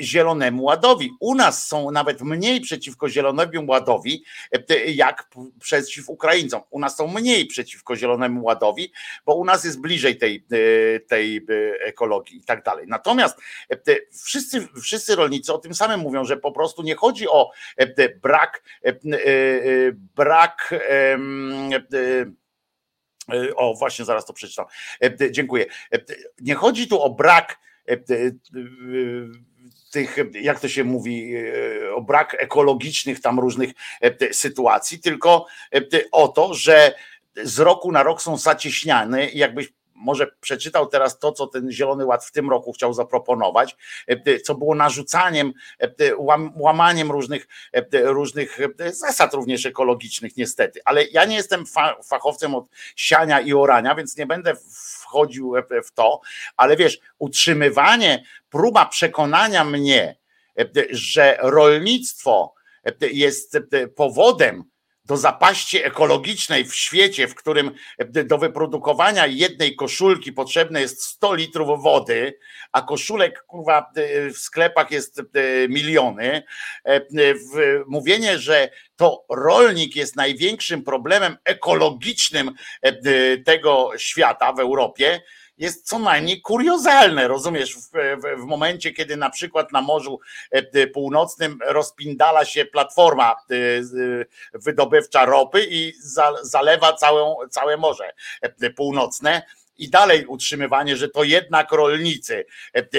Zielonemu 0.00 0.64
Ładowi. 0.64 1.10
U 1.20 1.34
nas 1.34 1.66
są 1.66 1.90
nawet 1.90 2.20
mniej 2.20 2.60
przeciwko 2.60 3.08
Zielonemu 3.08 3.70
Ładowi, 3.70 4.24
jak 4.86 5.28
przeciw 5.60 6.08
Ukraińcom. 6.08 6.62
U 6.70 6.80
nas 6.80 6.96
są 6.96 7.08
mniej 7.08 7.46
przeciwko 7.46 7.96
Zielonemu 7.96 8.44
Ładowi, 8.44 8.92
bo 9.26 9.34
u 9.34 9.44
nas 9.44 9.64
jest 9.64 9.80
bliżej 9.80 10.18
tej, 10.18 10.46
tej 11.08 11.46
ekologii 11.80 12.36
i 12.36 12.44
tak 12.44 12.64
dalej. 12.64 12.86
Natomiast 12.88 13.38
wszyscy, 14.24 14.68
wszyscy 14.82 15.16
rolnicy 15.16 15.52
o 15.52 15.58
tym 15.58 15.74
samym 15.74 16.00
mówią, 16.00 16.24
że 16.24 16.36
po 16.36 16.52
prostu 16.52 16.82
nie 16.82 16.94
chodzi 16.94 17.28
o 17.28 17.50
brak, 18.22 18.62
brak 20.14 20.74
E, 23.28 23.54
o, 23.56 23.74
właśnie 23.74 24.04
zaraz 24.04 24.26
to 24.26 24.32
przeczytam. 24.32 24.66
Dziękuję. 25.30 25.66
Nie 26.40 26.54
chodzi 26.54 26.88
tu 26.88 27.02
o 27.02 27.10
brak 27.10 27.58
tych, 29.90 30.16
jak 30.34 30.60
to 30.60 30.68
się 30.68 30.84
mówi, 30.84 31.34
e, 31.36 31.94
o 31.94 32.02
brak 32.02 32.36
ekologicznych 32.38 33.20
tam 33.20 33.40
różnych 33.40 33.72
sytuacji, 34.32 35.00
tylko 35.00 35.46
o 36.12 36.28
to, 36.28 36.54
że 36.54 36.94
z 37.42 37.58
roku 37.58 37.92
na 37.92 38.02
rok 38.02 38.22
są 38.22 38.36
zacieśniane 38.36 39.30
jakbyś 39.30 39.72
może 40.02 40.26
przeczytał 40.40 40.86
teraz 40.86 41.18
to, 41.18 41.32
co 41.32 41.46
ten 41.46 41.70
Zielony 41.70 42.06
Ład 42.06 42.24
w 42.24 42.32
tym 42.32 42.50
roku 42.50 42.72
chciał 42.72 42.92
zaproponować, 42.92 43.76
e, 44.06 44.40
co 44.40 44.54
było 44.54 44.74
narzucaniem, 44.74 45.52
e, 45.78 46.16
łamaniem 46.56 47.10
różnych, 47.10 47.48
e, 47.72 48.02
różnych 48.02 48.58
zasad 48.86 49.34
również 49.34 49.66
ekologicznych 49.66 50.36
niestety. 50.36 50.80
Ale 50.84 51.04
ja 51.04 51.24
nie 51.24 51.36
jestem 51.36 51.64
fachowcem 52.04 52.54
od 52.54 52.66
siania 52.96 53.40
i 53.40 53.52
orania, 53.52 53.94
więc 53.94 54.16
nie 54.16 54.26
będę 54.26 54.54
wchodził 55.00 55.54
w 55.84 55.92
to, 55.92 56.20
ale 56.56 56.76
wiesz, 56.76 57.00
utrzymywanie, 57.18 58.24
próba 58.50 58.86
przekonania 58.86 59.64
mnie, 59.64 60.16
że 60.90 61.38
rolnictwo 61.40 62.54
jest 63.00 63.58
powodem 63.96 64.71
do 65.04 65.16
zapaści 65.16 65.84
ekologicznej 65.84 66.64
w 66.64 66.74
świecie, 66.74 67.28
w 67.28 67.34
którym 67.34 67.70
do 68.24 68.38
wyprodukowania 68.38 69.26
jednej 69.26 69.76
koszulki 69.76 70.32
potrzebne 70.32 70.80
jest 70.80 71.04
100 71.04 71.34
litrów 71.34 71.82
wody, 71.82 72.38
a 72.72 72.82
koszulek 72.82 73.42
kurwa, 73.42 73.90
w 74.34 74.38
sklepach 74.38 74.90
jest 74.90 75.22
miliony, 75.68 76.42
mówienie, 77.86 78.38
że 78.38 78.70
to 78.96 79.24
rolnik 79.30 79.96
jest 79.96 80.16
największym 80.16 80.84
problemem 80.84 81.36
ekologicznym 81.44 82.50
tego 83.44 83.90
świata 83.96 84.52
w 84.52 84.60
Europie, 84.60 85.22
jest 85.62 85.88
co 85.88 85.98
najmniej 85.98 86.40
kuriozalne, 86.40 87.28
rozumiesz, 87.28 87.74
w, 87.74 87.90
w, 87.90 88.42
w, 88.42 88.44
momencie, 88.44 88.92
kiedy 88.92 89.16
na 89.16 89.30
przykład 89.30 89.72
na 89.72 89.82
Morzu 89.82 90.20
e, 90.50 90.86
Północnym 90.86 91.58
rozpindala 91.66 92.44
się 92.44 92.64
platforma 92.64 93.32
e, 93.32 93.54
wydobywcza 94.54 95.24
ropy 95.24 95.66
i 95.70 95.92
zalewa 96.42 96.92
całą, 96.92 97.36
całe 97.50 97.76
Morze 97.76 98.12
e, 98.40 98.70
Północne. 98.70 99.42
I 99.78 99.90
dalej 99.90 100.26
utrzymywanie, 100.26 100.96
że 100.96 101.08
to 101.08 101.24
jednak 101.24 101.72
rolnicy 101.72 102.46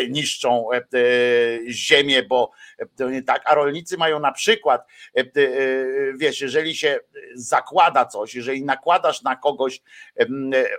niszczą 0.09 0.70
ziemię, 1.70 2.24
bo 2.24 2.51
nie 3.11 3.24
tak, 3.24 3.41
a 3.45 3.55
rolnicy 3.55 3.97
mają 3.97 4.20
na 4.20 4.32
przykład, 4.32 4.88
wiesz, 6.18 6.41
jeżeli 6.41 6.76
się 6.76 6.99
zakłada 7.36 8.05
coś, 8.05 8.36
jeżeli 8.36 8.66
nakładasz 8.66 9.22
na 9.22 9.36
kogoś 9.36 9.82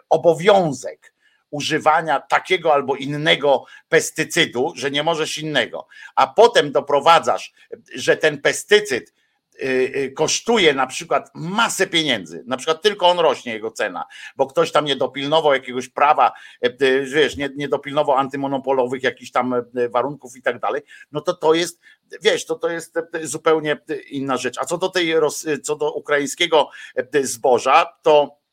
obowiązek, 0.09 1.14
używania 1.55 2.21
takiego 2.21 2.75
albo 2.75 2.97
innego 2.97 3.65
pestycydu, 3.89 4.73
że 4.77 4.91
nie 4.91 5.03
możesz 5.03 5.39
innego, 5.39 5.87
a 6.15 6.27
potem 6.27 6.73
doprowadzasz, 6.73 7.53
że 7.95 8.17
ten 8.17 8.41
pestycyd 8.41 9.15
y, 9.63 9.67
y, 9.97 10.13
kosztuje 10.17 10.75
na 10.75 10.87
przykład 10.87 11.31
masę 11.35 11.87
pieniędzy, 11.87 12.45
na 12.47 12.57
przykład 12.57 12.83
tylko 12.83 13.09
on 13.09 13.19
rośnie 13.19 13.53
jego 13.53 13.71
cena, 13.71 14.05
bo 14.37 14.47
ktoś 14.47 14.73
tam 14.73 14.85
nie 14.85 14.97
dopilnował 14.97 15.53
jakiegoś 15.53 15.89
prawa, 15.89 16.33
y, 16.65 17.07
wiesz, 17.15 17.37
nie, 17.37 17.51
nie 17.57 17.69
dopilnował 17.69 18.17
antymonopolowych 18.17 19.03
jakichś 19.03 19.31
tam 19.31 19.55
warunków 19.91 20.37
i 20.37 20.43
tak 20.43 20.61
dalej, 20.61 20.83
no 21.13 21.21
to 21.21 21.35
to 21.35 21.55
jest, 21.55 21.81
wiesz, 22.23 22.47
to 22.47 22.55
to 22.55 22.71
jest 22.71 22.99
zupełnie 23.23 23.77
inna 24.11 24.37
rzecz. 24.37 24.59
A 24.59 24.65
co 24.65 24.79
do 24.79 24.89
tej, 24.89 25.15
co 25.63 25.77
do 25.77 25.93
ukraińskiego 25.93 26.71
zboża, 27.23 27.87
to 28.03 28.44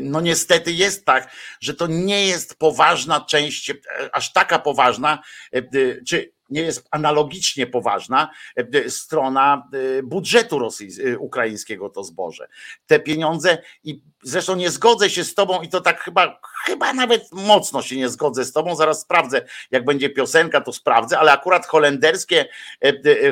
no 0.00 0.20
niestety 0.20 0.72
jest 0.72 1.04
tak, 1.04 1.30
że 1.60 1.74
to 1.74 1.86
nie 1.86 2.26
jest 2.26 2.58
poważna 2.58 3.20
część, 3.20 3.70
e, 3.70 3.76
aż 4.12 4.32
taka 4.32 4.58
poważna, 4.58 5.22
e, 5.52 5.62
czy 6.04 6.32
nie 6.50 6.62
jest 6.62 6.88
analogicznie 6.90 7.66
poważna 7.66 8.30
e, 8.56 8.90
strona 8.90 9.68
budżetu 10.04 10.58
rosyjskiego, 10.58 11.20
ukraińskiego 11.20 11.88
to 11.88 12.04
zboże. 12.04 12.48
Te 12.86 13.00
pieniądze 13.00 13.58
i 13.84 14.02
zresztą 14.22 14.56
nie 14.56 14.70
zgodzę 14.70 15.10
się 15.10 15.24
z 15.24 15.34
tobą 15.34 15.62
i 15.62 15.68
to 15.68 15.80
tak 15.80 16.00
chyba, 16.00 16.40
chyba 16.64 16.92
nawet 16.92 17.32
mocno 17.32 17.82
się 17.82 17.96
nie 17.96 18.08
zgodzę 18.08 18.44
z 18.44 18.52
tobą, 18.52 18.76
zaraz 18.76 19.00
sprawdzę, 19.00 19.42
jak 19.70 19.84
będzie 19.84 20.10
piosenka 20.10 20.60
to 20.60 20.72
sprawdzę, 20.72 21.18
ale 21.18 21.32
akurat 21.32 21.66
holenderskie, 21.66 22.48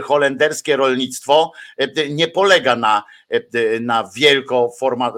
holenderskie 0.03 0.77
rolnictwo 0.77 1.53
nie 2.09 2.29
polega 2.29 2.77
na 2.77 3.05
E, 3.31 3.81
na 3.81 4.11
wielko 4.15 4.71
forma, 4.79 5.09
e, 5.09 5.13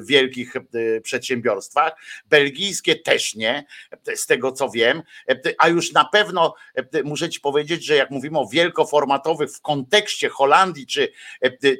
wielkich 0.00 0.56
e, 0.56 1.00
przedsiębiorstwach. 1.00 1.96
Belgijskie 2.26 2.96
też 2.96 3.34
nie, 3.34 3.64
z 4.14 4.26
tego 4.26 4.52
co 4.52 4.70
wiem, 4.70 5.02
a 5.58 5.68
już 5.68 5.92
na 5.92 6.04
pewno 6.04 6.54
muszę 7.04 7.28
ci 7.28 7.40
powiedzieć, 7.40 7.84
że 7.84 7.96
jak 7.96 8.10
mówimy 8.10 8.38
o 8.38 8.48
wielkoformatowych 8.48 9.50
w 9.50 9.60
kontekście 9.60 10.28
Holandii 10.28 10.86
czy, 10.86 11.12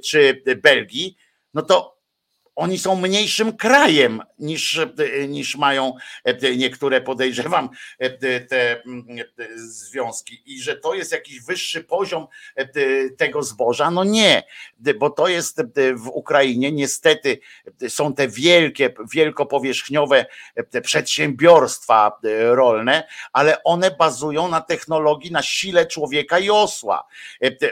czy 0.04 0.42
Belgii, 0.56 1.16
no 1.54 1.62
to 1.62 1.95
oni 2.56 2.78
są 2.78 2.96
mniejszym 2.96 3.56
krajem 3.56 4.22
niż, 4.38 4.80
niż 5.28 5.56
mają 5.56 5.92
niektóre, 6.56 7.00
podejrzewam, 7.00 7.68
te 8.56 8.82
związki 9.56 10.42
i 10.46 10.62
że 10.62 10.76
to 10.76 10.94
jest 10.94 11.12
jakiś 11.12 11.40
wyższy 11.42 11.84
poziom 11.84 12.26
tego 13.18 13.42
zboża. 13.42 13.90
No 13.90 14.04
nie, 14.04 14.42
bo 14.98 15.10
to 15.10 15.28
jest 15.28 15.62
w 15.94 16.08
Ukrainie 16.08 16.72
niestety 16.72 17.38
są 17.88 18.14
te 18.14 18.28
wielkie, 18.28 18.94
wielkopowierzchniowe 19.12 20.26
przedsiębiorstwa 20.82 22.18
rolne, 22.40 23.08
ale 23.32 23.62
one 23.62 23.90
bazują 23.90 24.48
na 24.48 24.60
technologii, 24.60 25.32
na 25.32 25.42
sile 25.42 25.86
człowieka 25.86 26.38
i 26.38 26.50
osła. 26.50 27.06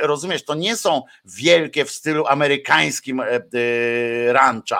Rozumiesz, 0.00 0.44
to 0.44 0.54
nie 0.54 0.76
są 0.76 1.02
wielkie 1.24 1.84
w 1.84 1.90
stylu 1.90 2.26
amerykańskim 2.26 3.22
rancha, 4.26 4.73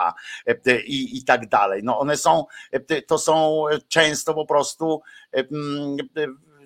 E, 0.45 0.81
i, 0.81 1.17
i 1.17 1.23
tak 1.23 1.49
dalej. 1.49 1.81
No 1.83 1.99
one 1.99 2.17
są, 2.17 2.45
e, 2.71 3.01
to 3.01 3.17
są 3.17 3.65
często 3.87 4.33
po 4.33 4.45
prostu 4.45 5.01
e, 5.37 5.43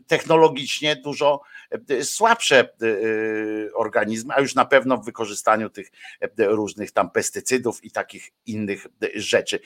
technologicznie 0.07 0.95
dużo 0.95 1.41
słabsze 2.03 2.69
organizmy, 3.75 4.33
a 4.33 4.41
już 4.41 4.55
na 4.55 4.65
pewno 4.65 4.97
w 4.97 5.05
wykorzystaniu 5.05 5.69
tych 5.69 5.91
różnych 6.37 6.91
tam 6.91 7.11
pestycydów 7.11 7.83
i 7.83 7.91
takich 7.91 8.31
innych 8.45 8.87
rzeczy. 9.15 9.59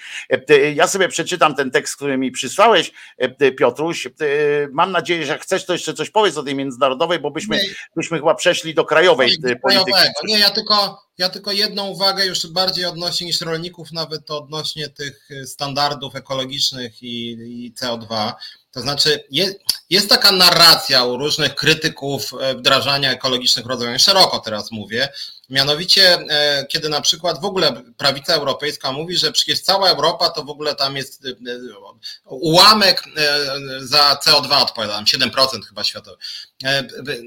Ja 0.75 0.87
sobie 0.87 1.07
przeczytam 1.07 1.55
ten 1.55 1.71
tekst, 1.71 1.95
który 1.95 2.17
mi 2.17 2.31
przysłałeś, 2.31 2.91
Piotruś. 3.57 4.07
Mam 4.71 4.91
nadzieję, 4.91 5.25
że 5.25 5.31
jak 5.31 5.41
chcesz, 5.41 5.65
to 5.65 5.73
jeszcze 5.73 5.93
coś 5.93 6.09
powiedz 6.09 6.37
o 6.37 6.43
tej 6.43 6.55
międzynarodowej, 6.55 7.19
bo 7.19 7.31
byśmy, 7.31 7.59
byśmy 7.95 8.17
chyba 8.17 8.35
przeszli 8.35 8.73
do 8.73 8.85
krajowej 8.85 9.37
polityki. 9.61 9.97
Nie, 10.23 10.39
ja 10.39 10.49
tylko, 10.49 11.03
ja 11.17 11.29
tylko 11.29 11.51
jedną 11.51 11.87
uwagę 11.87 12.25
już 12.25 12.47
bardziej 12.47 12.85
odnośnie 12.85 13.27
niż 13.27 13.41
rolników, 13.41 13.91
nawet 13.91 14.31
odnośnie 14.31 14.89
tych 14.89 15.29
standardów 15.45 16.15
ekologicznych 16.15 17.03
i, 17.03 17.29
i 17.65 17.73
CO2. 17.73 18.33
To 18.73 18.81
znaczy, 18.81 19.23
jest, 19.31 19.55
jest 19.89 20.09
taka 20.09 20.31
narracja 20.31 21.03
u 21.03 21.17
różnych 21.17 21.55
krytyków 21.55 22.31
e, 22.41 22.55
wdrażania 22.55 23.11
ekologicznych 23.11 23.65
rozwiązań, 23.65 23.99
szeroko 23.99 24.39
teraz 24.39 24.71
mówię, 24.71 25.09
mianowicie 25.49 26.17
e, 26.29 26.65
kiedy 26.65 26.89
na 26.89 27.01
przykład 27.01 27.41
w 27.41 27.45
ogóle 27.45 27.83
prawica 27.97 28.33
europejska 28.33 28.91
mówi, 28.91 29.17
że 29.17 29.31
przecież 29.31 29.61
cała 29.61 29.89
Europa 29.89 30.29
to 30.29 30.43
w 30.43 30.49
ogóle 30.49 30.75
tam 30.75 30.97
jest 30.97 31.25
e, 31.25 31.29
ułamek 32.25 33.03
za 33.81 34.19
CO2 34.25 34.61
odpowiada, 34.61 34.93
tam 34.93 35.05
7% 35.05 35.65
chyba 35.67 35.83
światowy. 35.83 36.17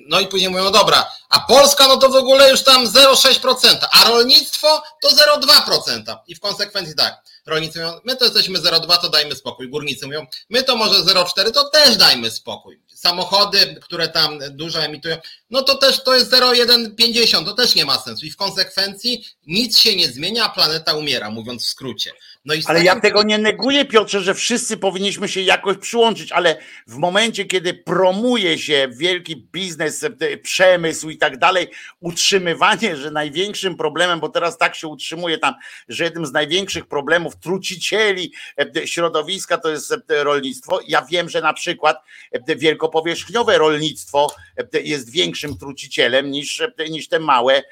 No 0.09 0.21
i 0.21 0.27
później 0.27 0.51
mówią, 0.51 0.65
no 0.65 0.71
dobra, 0.71 1.11
a 1.29 1.41
Polska 1.41 1.89
no 1.89 1.97
to 1.97 2.09
w 2.09 2.17
ogóle 2.17 2.51
już 2.51 2.63
tam 2.63 2.87
0,6%, 2.87 3.77
a 3.93 4.09
rolnictwo 4.09 4.83
to 5.03 5.09
0,2%. 5.09 6.17
I 6.27 6.35
w 6.35 6.41
konsekwencji 6.41 6.95
tak, 6.95 7.23
rolnicy 7.47 7.79
mówią, 7.79 8.01
my 8.05 8.17
to 8.17 8.25
jesteśmy 8.25 8.59
0,2, 8.59 8.99
to 8.99 9.09
dajmy 9.09 9.35
spokój. 9.35 9.69
Górnicy 9.69 10.07
mówią, 10.07 10.27
my 10.51 10.63
to 10.63 10.77
może 10.77 11.03
0,4, 11.03 11.51
to 11.51 11.71
też 11.71 11.97
dajmy 11.97 12.31
spokój. 12.31 12.81
Samochody, 12.95 13.77
które 13.83 14.09
tam 14.09 14.39
dużo 14.51 14.83
emitują, 14.83 15.17
no 15.51 15.63
to 15.63 15.75
też 15.75 16.03
to 16.03 16.15
jest 16.15 16.31
0,150, 16.31 17.47
to 17.47 17.55
też 17.55 17.75
nie 17.75 17.85
ma 17.85 17.99
sensu. 17.99 18.27
I 18.27 18.31
w 18.31 18.37
konsekwencji 18.37 19.27
nic 19.47 19.79
się 19.79 19.97
nie 19.97 20.09
zmienia, 20.09 20.45
a 20.45 20.49
planeta 20.49 20.95
umiera, 20.95 21.31
mówiąc 21.31 21.65
w 21.65 21.69
skrócie. 21.69 22.13
No 22.47 22.55
ale 22.67 22.85
ja 22.85 23.01
tego 23.01 23.23
nie 23.23 23.39
neguję, 23.39 23.85
Piotrze, 23.85 24.21
że 24.21 24.35
wszyscy 24.35 24.77
powinniśmy 24.77 25.29
się 25.29 25.41
jakoś 25.41 25.79
przyłączyć, 25.79 26.33
ale 26.33 26.57
w 26.87 26.97
momencie, 26.97 27.45
kiedy 27.45 27.75
promuje 27.75 28.59
się 28.59 28.89
wielki 28.93 29.37
biznes, 29.37 30.05
e, 30.05 30.37
przemysł 30.37 31.11
i 31.11 31.19
tak 31.19 31.39
dalej, 31.39 31.69
utrzymywanie, 32.01 32.97
że 32.97 33.11
największym 33.11 33.77
problemem, 33.77 34.21
bo 34.21 34.29
teraz 34.29 34.59
tak 34.59 34.75
się 34.75 34.89
utrzymuje 34.89 35.39
tam, 35.39 35.55
że 35.89 36.05
jednym 36.05 36.27
z 36.27 36.33
największych 36.33 36.87
problemów 36.87 37.37
trucicieli 37.37 38.33
e, 38.77 38.87
środowiska 38.87 39.59
to 39.59 39.71
jest 39.71 39.93
e, 39.93 40.25
rolnictwo. 40.25 40.81
Ja 40.89 41.03
wiem, 41.11 41.29
że 41.29 41.41
na 41.41 41.53
przykład 41.53 41.97
wielkopowierzchniowe 42.57 43.59
rolnictwo 43.59 44.35
jest 44.85 45.11
większym 45.11 45.59
trucicielem 45.59 46.31
niż, 46.31 46.63
niż 46.91 47.09
te 47.09 47.19
małe 47.19 47.63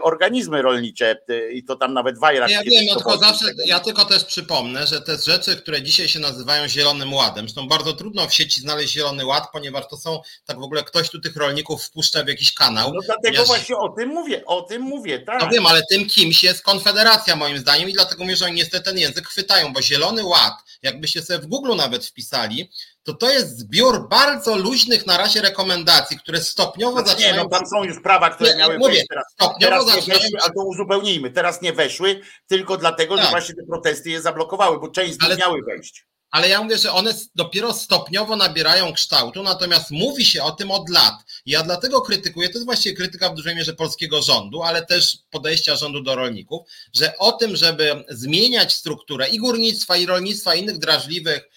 organizmy 0.00 0.62
rolnicze 0.62 1.16
i 1.52 1.64
to 1.64 1.76
tam 1.76 1.94
nawet 1.94 2.18
wajrak. 2.18 2.50
Ja 2.50 2.62
wiem, 2.62 2.84
tylko 2.94 3.18
zawsze, 3.18 3.44
ja 3.66 3.80
tylko 3.80 4.07
też 4.08 4.24
przypomnę, 4.24 4.86
że 4.86 5.00
te 5.00 5.18
rzeczy, 5.18 5.56
które 5.56 5.82
dzisiaj 5.82 6.08
się 6.08 6.20
nazywają 6.20 6.68
Zielonym 6.68 7.14
Ładem, 7.14 7.44
zresztą 7.44 7.68
bardzo 7.68 7.92
trudno 7.92 8.28
w 8.28 8.34
sieci 8.34 8.60
znaleźć 8.60 8.92
Zielony 8.92 9.26
Ład, 9.26 9.44
ponieważ 9.52 9.88
to 9.90 9.96
są, 9.96 10.22
tak 10.44 10.58
w 10.58 10.62
ogóle 10.62 10.84
ktoś 10.84 11.10
tu 11.10 11.20
tych 11.20 11.36
rolników 11.36 11.84
wpuszcza 11.84 12.24
w 12.24 12.28
jakiś 12.28 12.54
kanał. 12.54 12.92
No 12.94 13.00
dlatego 13.06 13.44
właśnie 13.44 13.76
o 13.76 13.88
tym 13.88 14.08
mówię, 14.08 14.42
o 14.46 14.62
tym 14.62 14.82
mówię, 14.82 15.18
tak. 15.18 15.40
No 15.40 15.48
wiem, 15.48 15.66
ale 15.66 15.82
tym 15.90 16.06
kimś 16.06 16.42
jest 16.42 16.62
Konfederacja 16.62 17.36
moim 17.36 17.58
zdaniem 17.58 17.88
i 17.88 17.92
dlatego 17.92 18.22
mówię, 18.24 18.36
że 18.36 18.44
oni 18.44 18.54
niestety 18.54 18.84
ten 18.84 18.98
język 18.98 19.28
chwytają, 19.28 19.72
bo 19.72 19.82
Zielony 19.82 20.24
Ład, 20.24 20.54
jakbyście 20.82 21.22
sobie 21.22 21.38
w 21.38 21.46
Google 21.46 21.76
nawet 21.76 22.06
wpisali, 22.06 22.70
to 23.08 23.14
to 23.14 23.30
jest 23.30 23.58
zbiór 23.58 24.08
bardzo 24.08 24.56
luźnych 24.56 25.06
na 25.06 25.18
razie 25.18 25.40
rekomendacji, 25.40 26.18
które 26.18 26.40
stopniowo 26.40 26.92
znaczy, 26.92 27.10
zaczynają... 27.10 27.36
Nie, 27.36 27.42
no 27.42 27.48
tam 27.48 27.66
są 27.66 27.84
już 27.84 28.02
prawa, 28.02 28.30
które 28.30 28.50
nie, 28.50 28.56
miały 28.56 28.78
mówię, 28.78 28.92
wejść 28.92 29.08
teraz. 29.08 29.24
Stopniowo 29.32 29.58
teraz 29.60 29.86
zaczynają... 29.86 30.20
weszły, 30.20 30.38
a 30.46 30.50
to 30.50 30.64
uzupełnijmy, 30.64 31.30
teraz 31.30 31.62
nie 31.62 31.72
weszły, 31.72 32.20
tylko 32.46 32.76
dlatego, 32.76 33.16
tak. 33.16 33.24
że 33.24 33.30
właśnie 33.30 33.54
te 33.54 33.62
protesty 33.62 34.10
je 34.10 34.22
zablokowały, 34.22 34.80
bo 34.80 34.88
część 34.88 35.14
z 35.14 35.22
nich 35.22 35.38
miały 35.38 35.62
wejść. 35.62 36.06
Ale 36.30 36.48
ja 36.48 36.62
mówię, 36.62 36.78
że 36.78 36.92
one 36.92 37.14
dopiero 37.34 37.72
stopniowo 37.72 38.36
nabierają 38.36 38.92
kształtu, 38.92 39.42
natomiast 39.42 39.90
mówi 39.90 40.24
się 40.24 40.42
o 40.42 40.50
tym 40.50 40.70
od 40.70 40.88
lat. 40.88 41.14
Ja 41.46 41.62
dlatego 41.62 42.00
krytykuję, 42.00 42.48
to 42.48 42.54
jest 42.54 42.66
właściwie 42.66 42.96
krytyka 42.96 43.30
w 43.30 43.34
dużej 43.34 43.56
mierze 43.56 43.72
polskiego 43.72 44.22
rządu, 44.22 44.62
ale 44.62 44.86
też 44.86 45.18
podejścia 45.30 45.76
rządu 45.76 46.02
do 46.02 46.14
rolników, 46.14 46.66
że 46.94 47.18
o 47.18 47.32
tym, 47.32 47.56
żeby 47.56 48.04
zmieniać 48.08 48.74
strukturę 48.74 49.28
i 49.28 49.38
górnictwa, 49.38 49.96
i 49.96 50.06
rolnictwa, 50.06 50.54
i 50.54 50.62
innych 50.62 50.78
drażliwych 50.78 51.48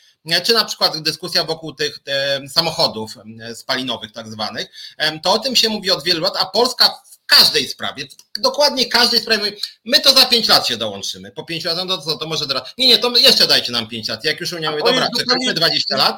czy 0.44 0.54
na 0.54 0.66
przykład 0.66 0.98
dyskusja 0.98 1.44
wokół 1.44 1.74
tych 1.74 2.00
samochodów 2.50 3.16
spalinowych 3.56 4.12
tak 4.12 4.28
zwanych, 4.28 4.68
to 5.24 5.34
o 5.34 5.40
tym 5.40 5.56
się 5.56 5.70
mówi 5.70 5.92
od 5.92 6.04
wielu 6.04 6.22
lat, 6.22 6.34
a 6.40 6.46
Polska 6.46 7.02
każdej 7.38 7.68
sprawie, 7.68 8.08
dokładnie 8.40 8.86
każdej 8.86 9.20
sprawie, 9.20 9.52
my 9.86 10.00
to 10.00 10.14
za 10.14 10.26
5 10.26 10.48
lat 10.48 10.68
się 10.68 10.78
dołączymy. 10.78 11.32
Po 11.32 11.44
5 11.44 11.66
latach, 11.66 11.86
no 11.86 11.98
to 11.98 12.18
to 12.18 12.28
może 12.28 12.48
teraz. 12.48 12.74
Nie, 12.78 12.88
nie, 12.88 12.98
to 12.98 13.18
jeszcze 13.18 13.48
dajcie 13.48 13.72
nam 13.72 13.88
5 13.88 14.08
lat. 14.08 14.26
Jak 14.26 14.40
już 14.40 14.54
Unia 14.54 14.72
mówi, 14.72 14.84
dobra, 14.86 15.08
czekajmy 15.20 15.54
20 15.54 15.98
lat. 15.98 16.18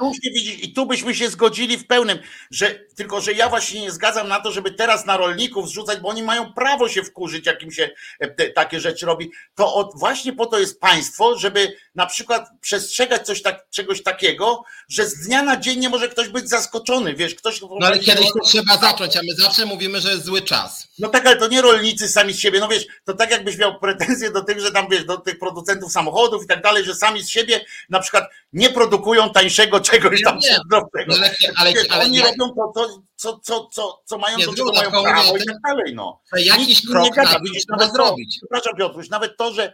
I 0.61 0.73
tu 0.73 0.85
byśmy 0.85 1.15
się 1.15 1.29
zgodzili 1.29 1.77
w 1.77 1.87
pełnym, 1.87 2.19
że 2.51 2.79
tylko, 2.95 3.21
że 3.21 3.33
ja 3.33 3.49
właśnie 3.49 3.81
nie 3.81 3.91
zgadzam 3.91 4.27
na 4.27 4.39
to, 4.39 4.51
żeby 4.51 4.71
teraz 4.71 5.05
na 5.05 5.17
rolników 5.17 5.69
zrzucać, 5.69 5.99
bo 5.99 6.09
oni 6.09 6.23
mają 6.23 6.53
prawo 6.53 6.89
się 6.89 7.03
wkurzyć, 7.03 7.45
jak 7.45 7.63
im 7.63 7.71
się 7.71 7.89
e, 8.19 8.27
te, 8.27 8.49
takie 8.49 8.79
rzeczy 8.79 9.05
robi. 9.05 9.31
To 9.55 9.73
od, 9.73 9.99
właśnie 9.99 10.33
po 10.33 10.45
to 10.45 10.59
jest 10.59 10.79
państwo, 10.79 11.37
żeby 11.37 11.77
na 11.95 12.05
przykład 12.05 12.49
przestrzegać 12.61 13.25
coś 13.25 13.41
tak, 13.41 13.69
czegoś 13.69 14.03
takiego, 14.03 14.63
że 14.93 15.09
z 15.09 15.15
dnia 15.15 15.43
na 15.43 15.57
dzień 15.57 15.79
nie 15.79 15.89
może 15.89 16.09
ktoś 16.09 16.29
być 16.29 16.49
zaskoczony, 16.49 17.13
wiesz, 17.15 17.35
ktoś... 17.35 17.61
No 17.61 17.87
ale 17.87 17.99
kiedyś 17.99 18.25
to 18.25 18.39
trzeba 18.45 18.77
zacząć, 18.77 19.17
a 19.17 19.19
my 19.23 19.35
zawsze 19.35 19.65
mówimy, 19.65 20.01
że 20.01 20.11
jest 20.11 20.25
zły 20.25 20.41
czas. 20.41 20.87
No 20.99 21.09
tak, 21.09 21.25
ale 21.25 21.37
to 21.37 21.47
nie 21.47 21.61
rolnicy 21.61 22.07
sami 22.07 22.33
z 22.33 22.39
siebie, 22.39 22.59
no 22.59 22.67
wiesz, 22.67 22.85
to 23.05 23.13
tak 23.13 23.31
jakbyś 23.31 23.57
miał 23.57 23.79
pretensje 23.79 24.31
do 24.31 24.43
tych, 24.43 24.59
że 24.59 24.71
tam 24.71 24.87
wiesz, 24.89 25.05
do 25.05 25.17
tych 25.17 25.39
producentów 25.39 25.91
samochodów 25.91 26.43
i 26.43 26.47
tak 26.47 26.63
dalej, 26.63 26.85
że 26.85 26.95
sami 26.95 27.23
z 27.23 27.29
siebie 27.29 27.65
na 27.89 27.99
przykład 27.99 28.29
nie 28.53 28.69
produkują 28.69 29.29
tańszego 29.29 29.79
czegoś 29.79 30.23
tam 30.23 30.39
zdrowego. 30.41 31.13
Ale, 31.15 31.35
ale, 31.55 31.73
ale, 31.89 32.05
Oni 32.05 32.21
robią 32.21 32.53
to, 32.55 32.71
to 32.75 33.01
co, 33.15 33.39
co, 33.43 33.67
co, 33.71 34.01
co 34.05 34.17
mają, 34.17 34.37
nie, 34.37 34.45
do 34.45 34.53
czego 34.53 34.71
mają 34.73 34.91
prawo 35.03 35.37
i 35.37 35.45
tak 35.45 35.57
dalej. 35.67 35.95
No. 35.95 36.21
Jakiś 36.37 36.87
krok 36.87 37.03
nie 37.03 37.11
gada, 37.11 37.39
widzisz, 37.43 37.63
nawet 37.67 37.93
zrobić. 37.93 38.37
Przepraszam 38.37 38.75
Piotruś, 38.77 39.09
nawet 39.09 39.37
to, 39.37 39.53
że, 39.53 39.73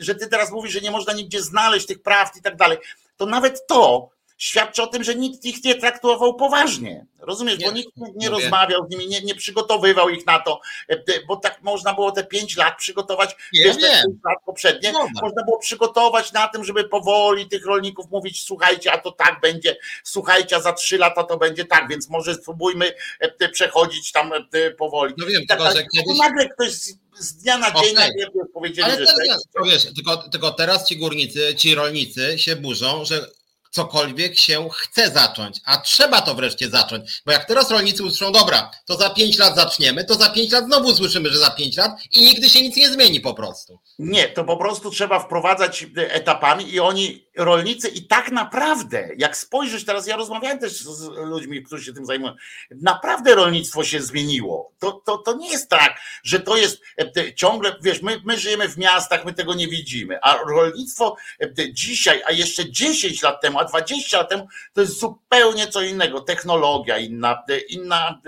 że 0.00 0.14
ty 0.14 0.26
teraz 0.26 0.50
mówisz, 0.50 0.72
że 0.72 0.80
nie 0.80 0.90
można 0.90 1.12
nigdzie 1.12 1.42
znaleźć 1.42 1.86
tych 1.86 2.02
prawd 2.02 2.36
i 2.36 2.42
tak 2.42 2.56
dalej, 2.56 2.78
to 3.16 3.26
nawet 3.26 3.66
to 3.66 4.10
świadczy 4.38 4.82
o 4.82 4.86
tym, 4.86 5.04
że 5.04 5.14
nikt 5.14 5.44
ich 5.44 5.64
nie 5.64 5.74
traktował 5.74 6.34
poważnie. 6.34 7.06
Rozumiesz, 7.18 7.58
nie, 7.58 7.66
bo 7.66 7.72
nikt 7.72 7.90
nie 8.14 8.30
rozmawiał 8.30 8.86
z 8.86 8.90
nimi, 8.90 9.08
nie, 9.08 9.20
nie, 9.20 9.34
przygotowywał 9.34 10.08
ich 10.08 10.26
na 10.26 10.38
to, 10.38 10.60
e, 10.88 10.96
bo 11.28 11.36
tak 11.36 11.62
można 11.62 11.94
było 11.94 12.12
te 12.12 12.24
pięć 12.24 12.56
lat 12.56 12.78
przygotować, 12.78 13.36
nie, 13.52 13.64
wiesz, 13.64 13.76
te 13.76 13.82
pięć 13.82 14.16
lat 14.24 14.38
poprzednie, 14.46 14.92
no, 14.92 15.06
można 15.22 15.44
było 15.44 15.58
przygotować 15.58 16.32
na 16.32 16.48
tym, 16.48 16.64
żeby 16.64 16.84
powoli 16.84 17.48
tych 17.48 17.66
rolników 17.66 18.10
mówić, 18.10 18.44
słuchajcie, 18.44 18.92
a 18.92 18.98
to 18.98 19.12
tak 19.12 19.40
będzie, 19.40 19.76
słuchajcie, 20.04 20.56
a 20.56 20.60
za 20.60 20.72
trzy 20.72 20.98
lata 20.98 21.24
to 21.24 21.36
będzie 21.36 21.64
tak, 21.64 21.88
więc 21.88 22.08
może 22.08 22.34
spróbujmy 22.34 22.92
e, 23.20 23.48
przechodzić 23.48 24.12
tam 24.12 24.32
e, 24.52 24.70
powoli. 24.70 25.14
No 25.18 25.26
wiem, 25.26 25.46
tak, 25.46 25.58
tylko, 25.58 25.72
że 25.72 25.86
kiedyś... 25.94 26.18
nagle 26.18 26.48
ktoś 26.48 26.72
z 27.18 27.34
dnia 27.34 27.58
na 27.58 27.70
dzień 27.70 27.92
okay. 27.92 28.46
powiedzieli, 28.54 28.82
Ale 28.82 29.06
że 29.06 29.12
teraz, 29.16 29.48
tak, 29.54 29.64
wiesz, 29.64 29.94
tylko, 29.94 30.16
tylko 30.16 30.50
teraz 30.50 30.88
ci 30.88 30.96
górnicy, 30.96 31.54
ci 31.54 31.74
rolnicy 31.74 32.38
się 32.38 32.56
burzą, 32.56 33.04
że 33.04 33.26
cokolwiek 33.70 34.38
się 34.38 34.68
chce 34.72 35.10
zacząć, 35.10 35.60
a 35.64 35.76
trzeba 35.76 36.22
to 36.22 36.34
wreszcie 36.34 36.70
zacząć, 36.70 37.22
bo 37.26 37.32
jak 37.32 37.44
teraz 37.44 37.70
rolnicy 37.70 38.04
usłyszą, 38.04 38.32
dobra, 38.32 38.70
to 38.86 38.96
za 38.96 39.10
pięć 39.10 39.38
lat 39.38 39.56
zaczniemy, 39.56 40.04
to 40.04 40.14
za 40.14 40.30
pięć 40.30 40.52
lat 40.52 40.64
znowu 40.64 40.94
słyszymy, 40.94 41.30
że 41.30 41.38
za 41.38 41.50
pięć 41.50 41.76
lat 41.76 41.92
i 42.12 42.20
nigdy 42.20 42.50
się 42.50 42.62
nic 42.62 42.76
nie 42.76 42.90
zmieni 42.90 43.20
po 43.20 43.34
prostu. 43.34 43.78
Nie, 43.98 44.28
to 44.28 44.44
po 44.44 44.56
prostu 44.56 44.90
trzeba 44.90 45.20
wprowadzać 45.20 45.86
etapami 45.96 46.74
i 46.74 46.80
oni, 46.80 47.28
rolnicy 47.38 47.88
i 47.88 48.06
tak 48.06 48.30
naprawdę, 48.30 49.08
jak 49.16 49.36
spojrzysz 49.36 49.84
teraz, 49.84 50.06
ja 50.06 50.16
rozmawiałem 50.16 50.58
też 50.58 50.72
z 50.72 51.06
ludźmi, 51.08 51.62
którzy 51.62 51.84
się 51.84 51.92
tym 51.92 52.06
zajmują, 52.06 52.34
naprawdę 52.70 53.34
rolnictwo 53.34 53.84
się 53.84 54.02
zmieniło. 54.02 54.72
To, 54.78 54.92
to, 54.92 55.18
to 55.18 55.36
nie 55.36 55.50
jest 55.50 55.70
tak, 55.70 56.00
że 56.22 56.40
to 56.40 56.56
jest 56.56 56.80
e, 57.16 57.34
ciągle, 57.34 57.76
wiesz, 57.82 58.02
my, 58.02 58.20
my 58.24 58.38
żyjemy 58.38 58.68
w 58.68 58.78
miastach, 58.78 59.24
my 59.24 59.32
tego 59.32 59.54
nie 59.54 59.68
widzimy, 59.68 60.18
a 60.22 60.36
rolnictwo 60.36 61.16
e, 61.40 61.72
dzisiaj, 61.72 62.22
a 62.26 62.32
jeszcze 62.32 62.70
10 62.70 63.22
lat 63.22 63.40
temu, 63.40 63.57
a 63.58 63.64
20 63.64 64.18
lat 64.18 64.28
temu, 64.28 64.48
to 64.72 64.80
jest 64.80 65.00
zupełnie 65.00 65.66
co 65.66 65.82
innego. 65.82 66.20
Technologia 66.20 66.98
inna, 66.98 67.42
inna 67.68 68.20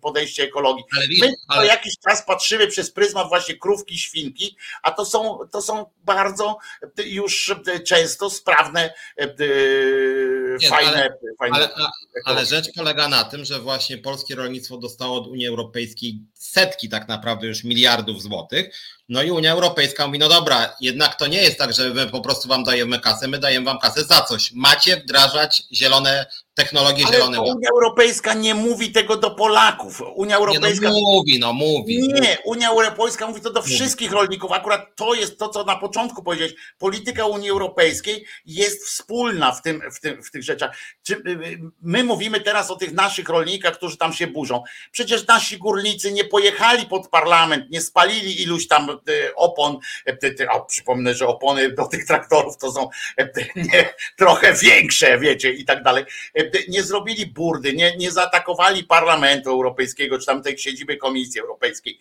podejście 0.00 0.44
ekologii. 0.44 0.84
My 1.20 1.32
co 1.54 1.64
jakiś 1.64 1.94
czas 2.08 2.22
patrzymy 2.26 2.66
przez 2.66 2.90
pryzmat 2.90 3.28
właśnie 3.28 3.56
krówki, 3.56 3.98
świnki, 3.98 4.56
a 4.82 4.90
to 4.90 5.04
są, 5.04 5.38
to 5.52 5.62
są 5.62 5.86
bardzo 6.04 6.58
już 7.04 7.54
często 7.86 8.30
sprawne, 8.30 8.94
Nie, 10.62 10.68
fajne, 10.68 10.92
ale, 10.92 11.18
fajne. 11.38 11.56
Ale, 11.56 11.68
ale 12.24 12.46
rzecz 12.46 12.66
polega 12.76 13.08
na 13.08 13.24
tym, 13.24 13.44
że 13.44 13.60
właśnie 13.60 13.98
polskie 13.98 14.34
rolnictwo 14.34 14.78
dostało 14.78 15.18
od 15.18 15.26
Unii 15.26 15.46
Europejskiej 15.46 16.20
setki 16.34 16.88
tak 16.88 17.08
naprawdę 17.08 17.46
już 17.46 17.64
miliardów 17.64 18.22
złotych 18.22 18.70
No 19.08 19.22
i 19.22 19.30
Unia 19.30 19.52
Europejska 19.52 20.06
mówi, 20.06 20.18
no 20.18 20.28
dobra, 20.28 20.76
jednak 20.80 21.14
to 21.14 21.26
nie 21.26 21.42
jest 21.42 21.58
tak, 21.58 21.72
że 21.72 21.94
my 21.94 22.06
po 22.06 22.20
prostu 22.20 22.48
wam 22.48 22.64
dajemy 22.64 23.00
kasę, 23.00 23.28
my 23.28 23.38
dajemy 23.38 23.66
wam 23.66 23.78
kasę 23.78 24.04
za 24.04 24.20
coś. 24.22 24.52
Macie 24.52 24.96
wdrażać 24.96 25.62
zielone 25.72 26.26
technologie 26.58 27.04
Ale. 27.06 27.40
Unia 27.40 27.68
Europejska 27.70 28.34
nie 28.34 28.54
mówi 28.54 28.92
tego 28.92 29.16
do 29.16 29.30
Polaków. 29.30 30.02
Unia 30.14 30.36
Europejska. 30.36 30.86
Nie, 30.86 30.92
no 30.92 31.00
mówi, 31.00 31.38
no 31.38 31.52
mówi. 31.52 32.08
Nie, 32.20 32.38
Unia 32.44 32.70
Europejska 32.70 33.26
mówi 33.26 33.40
to 33.40 33.50
do 33.52 33.62
wszystkich 33.62 34.12
rolników. 34.12 34.52
Akurat 34.52 34.96
to 34.96 35.14
jest 35.14 35.38
to, 35.38 35.48
co 35.48 35.64
na 35.64 35.76
początku 35.76 36.22
powiedziałeś. 36.22 36.54
Polityka 36.78 37.26
Unii 37.26 37.50
Europejskiej 37.50 38.26
jest 38.46 38.84
wspólna 38.84 39.52
w, 39.52 39.62
tym, 39.62 39.82
w, 39.92 40.00
tym, 40.00 40.22
w 40.22 40.30
tych 40.30 40.42
rzeczach. 40.42 40.76
Czy 41.02 41.14
y, 41.14 41.30
y, 41.30 41.60
my 41.82 42.04
mówimy 42.04 42.40
teraz 42.40 42.70
o 42.70 42.76
tych 42.76 42.92
naszych 42.92 43.28
rolnikach, 43.28 43.74
którzy 43.74 43.96
tam 43.96 44.12
się 44.12 44.26
burzą. 44.26 44.62
Przecież 44.90 45.26
nasi 45.26 45.58
górnicy 45.58 46.12
nie 46.12 46.24
pojechali 46.24 46.86
pod 46.86 47.08
parlament, 47.08 47.70
nie 47.70 47.80
spalili 47.80 48.42
iluś 48.42 48.68
tam 48.68 48.90
y, 48.90 49.34
opon. 49.36 49.78
O, 50.50 50.64
przypomnę, 50.64 51.14
że 51.14 51.26
opony 51.26 51.72
do 51.72 51.86
tych 51.86 52.06
traktorów 52.06 52.58
to 52.58 52.72
są 52.72 52.88
nie, 53.56 53.94
trochę 54.16 54.54
większe, 54.54 55.18
wiecie, 55.18 55.52
i 55.52 55.64
tak 55.64 55.82
dalej 55.82 56.04
nie 56.68 56.82
zrobili 56.82 57.26
burdy, 57.26 57.72
nie, 57.72 57.96
nie 57.96 58.10
zaatakowali 58.10 58.84
Parlamentu 58.84 59.50
Europejskiego, 59.50 60.18
czy 60.18 60.26
tam 60.26 60.42
tej 60.42 60.58
siedziby 60.58 60.96
Komisji 60.96 61.40
Europejskiej 61.40 61.98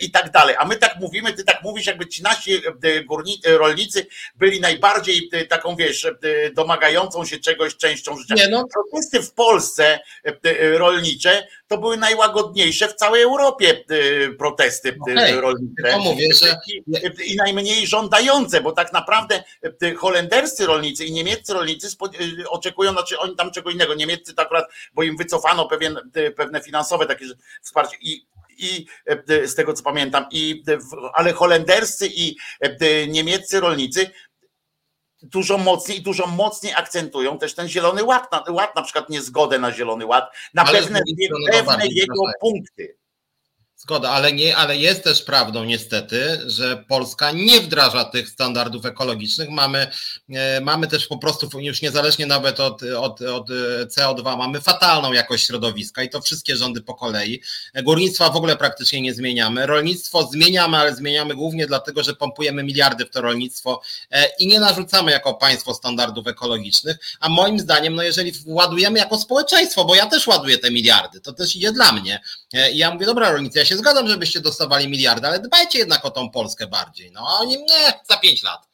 i 0.00 0.10
tak 0.10 0.30
dalej. 0.30 0.56
A 0.58 0.64
my 0.64 0.76
tak 0.76 0.96
mówimy, 1.00 1.32
ty 1.32 1.44
tak 1.44 1.62
mówisz, 1.62 1.86
jakby 1.86 2.06
ci 2.06 2.22
nasi 2.22 2.62
górnicy, 3.06 3.58
rolnicy 3.58 4.06
byli 4.34 4.60
najbardziej 4.60 5.30
taką, 5.48 5.76
wiesz, 5.76 6.06
domagającą 6.54 7.24
się 7.24 7.38
czegoś 7.38 7.76
częścią 7.76 8.16
życia. 8.16 8.34
Nie 8.34 8.48
no. 8.48 8.66
Protesty 8.72 9.22
w 9.22 9.32
Polsce 9.32 10.00
rolnicze 10.72 11.46
to 11.68 11.78
były 11.78 11.96
najłagodniejsze 11.96 12.88
w 12.88 12.94
całej 12.94 13.22
Europie 13.22 13.84
protesty 14.38 14.96
okay. 15.00 15.40
rolnicze. 15.40 15.90
To 15.90 15.98
mówię, 15.98 16.28
że... 16.34 16.56
I 17.24 17.36
najmniej 17.36 17.86
żądające, 17.86 18.60
bo 18.60 18.72
tak 18.72 18.92
naprawdę 18.92 19.44
holenderscy 19.96 20.66
rolnicy 20.66 21.04
i 21.04 21.12
niemieccy 21.12 21.54
rolnicy 21.54 21.88
oczekują, 22.48 22.92
znaczy 22.92 23.18
oni 23.18 23.36
tam 23.36 23.50
czego 23.70 23.72
innego, 23.72 23.94
Niemieccy 23.94 24.34
to 24.34 24.42
akurat, 24.42 24.64
bo 24.94 25.02
im 25.02 25.16
wycofano 25.16 25.68
pewien, 25.68 26.10
pewne 26.36 26.60
finansowe 26.60 27.06
takie 27.06 27.24
wsparcie. 27.62 27.96
I 28.00 28.26
i 28.62 28.86
z 29.46 29.54
tego 29.54 29.72
co 29.72 29.82
pamiętam, 29.82 30.26
i, 30.30 30.62
ale 31.14 31.32
holenderscy 31.32 32.08
i 32.14 32.36
niemieccy 33.08 33.60
rolnicy 33.60 34.10
dużo 35.22 35.58
mocniej 35.58 35.98
i 35.98 36.02
dużo 36.02 36.26
mocniej 36.26 36.74
akcentują 36.74 37.38
też 37.38 37.54
ten 37.54 37.68
zielony 37.68 38.04
ład, 38.04 38.32
na, 38.32 38.44
ład 38.52 38.76
na 38.76 38.82
przykład 38.82 39.08
niezgodę 39.08 39.58
na 39.58 39.72
zielony 39.72 40.06
ład, 40.06 40.24
na 40.54 40.62
ale 40.62 40.78
pewne, 40.78 41.00
pewne 41.50 41.86
jego 41.86 42.22
punkty. 42.40 42.99
Zgoda, 43.82 44.10
ale, 44.10 44.32
nie, 44.32 44.56
ale 44.56 44.76
jest 44.76 45.04
też 45.04 45.22
prawdą 45.22 45.64
niestety, 45.64 46.40
że 46.46 46.84
Polska 46.88 47.32
nie 47.32 47.60
wdraża 47.60 48.04
tych 48.04 48.28
standardów 48.28 48.86
ekologicznych. 48.86 49.50
Mamy, 49.50 49.86
e, 50.30 50.60
mamy 50.60 50.86
też 50.86 51.06
po 51.06 51.18
prostu, 51.18 51.60
już 51.60 51.82
niezależnie 51.82 52.26
nawet 52.26 52.60
od, 52.60 52.82
od, 52.82 53.22
od 53.22 53.48
CO2, 53.86 54.36
mamy 54.36 54.60
fatalną 54.60 55.12
jakość 55.12 55.46
środowiska 55.46 56.02
i 56.02 56.10
to 56.10 56.20
wszystkie 56.20 56.56
rządy 56.56 56.80
po 56.80 56.94
kolei. 56.94 57.42
Górnictwa 57.82 58.30
w 58.30 58.36
ogóle 58.36 58.56
praktycznie 58.56 59.00
nie 59.00 59.14
zmieniamy. 59.14 59.66
Rolnictwo 59.66 60.26
zmieniamy, 60.26 60.76
ale 60.76 60.96
zmieniamy 60.96 61.34
głównie 61.34 61.66
dlatego, 61.66 62.02
że 62.02 62.14
pompujemy 62.14 62.62
miliardy 62.62 63.04
w 63.04 63.10
to 63.10 63.20
rolnictwo 63.20 63.82
e, 64.10 64.26
i 64.38 64.46
nie 64.46 64.60
narzucamy 64.60 65.10
jako 65.12 65.34
państwo 65.34 65.74
standardów 65.74 66.26
ekologicznych. 66.26 66.96
A 67.20 67.28
moim 67.28 67.60
zdaniem, 67.60 67.94
no 67.94 68.02
jeżeli 68.02 68.32
ładujemy 68.46 68.98
jako 68.98 69.18
społeczeństwo, 69.18 69.84
bo 69.84 69.94
ja 69.94 70.06
też 70.06 70.26
ładuję 70.26 70.58
te 70.58 70.70
miliardy, 70.70 71.20
to 71.20 71.32
też 71.32 71.56
idzie 71.56 71.72
dla 71.72 71.92
mnie. 71.92 72.20
E, 72.52 72.72
I 72.72 72.78
ja 72.78 72.90
mówię, 72.90 73.06
dobra 73.06 73.30
rolnicy, 73.30 73.58
ja 73.58 73.69
się 73.70 73.76
zgadzam, 73.76 74.08
żebyście 74.08 74.40
dostawali 74.40 74.88
miliardy, 74.88 75.26
ale 75.26 75.38
dbajcie 75.38 75.78
jednak 75.78 76.04
o 76.04 76.10
tą 76.10 76.30
Polskę 76.30 76.66
bardziej. 76.66 77.12
No 77.12 77.38
oni 77.40 77.56
nie, 77.58 78.00
za 78.08 78.16
pięć 78.16 78.42
lat. 78.42 78.69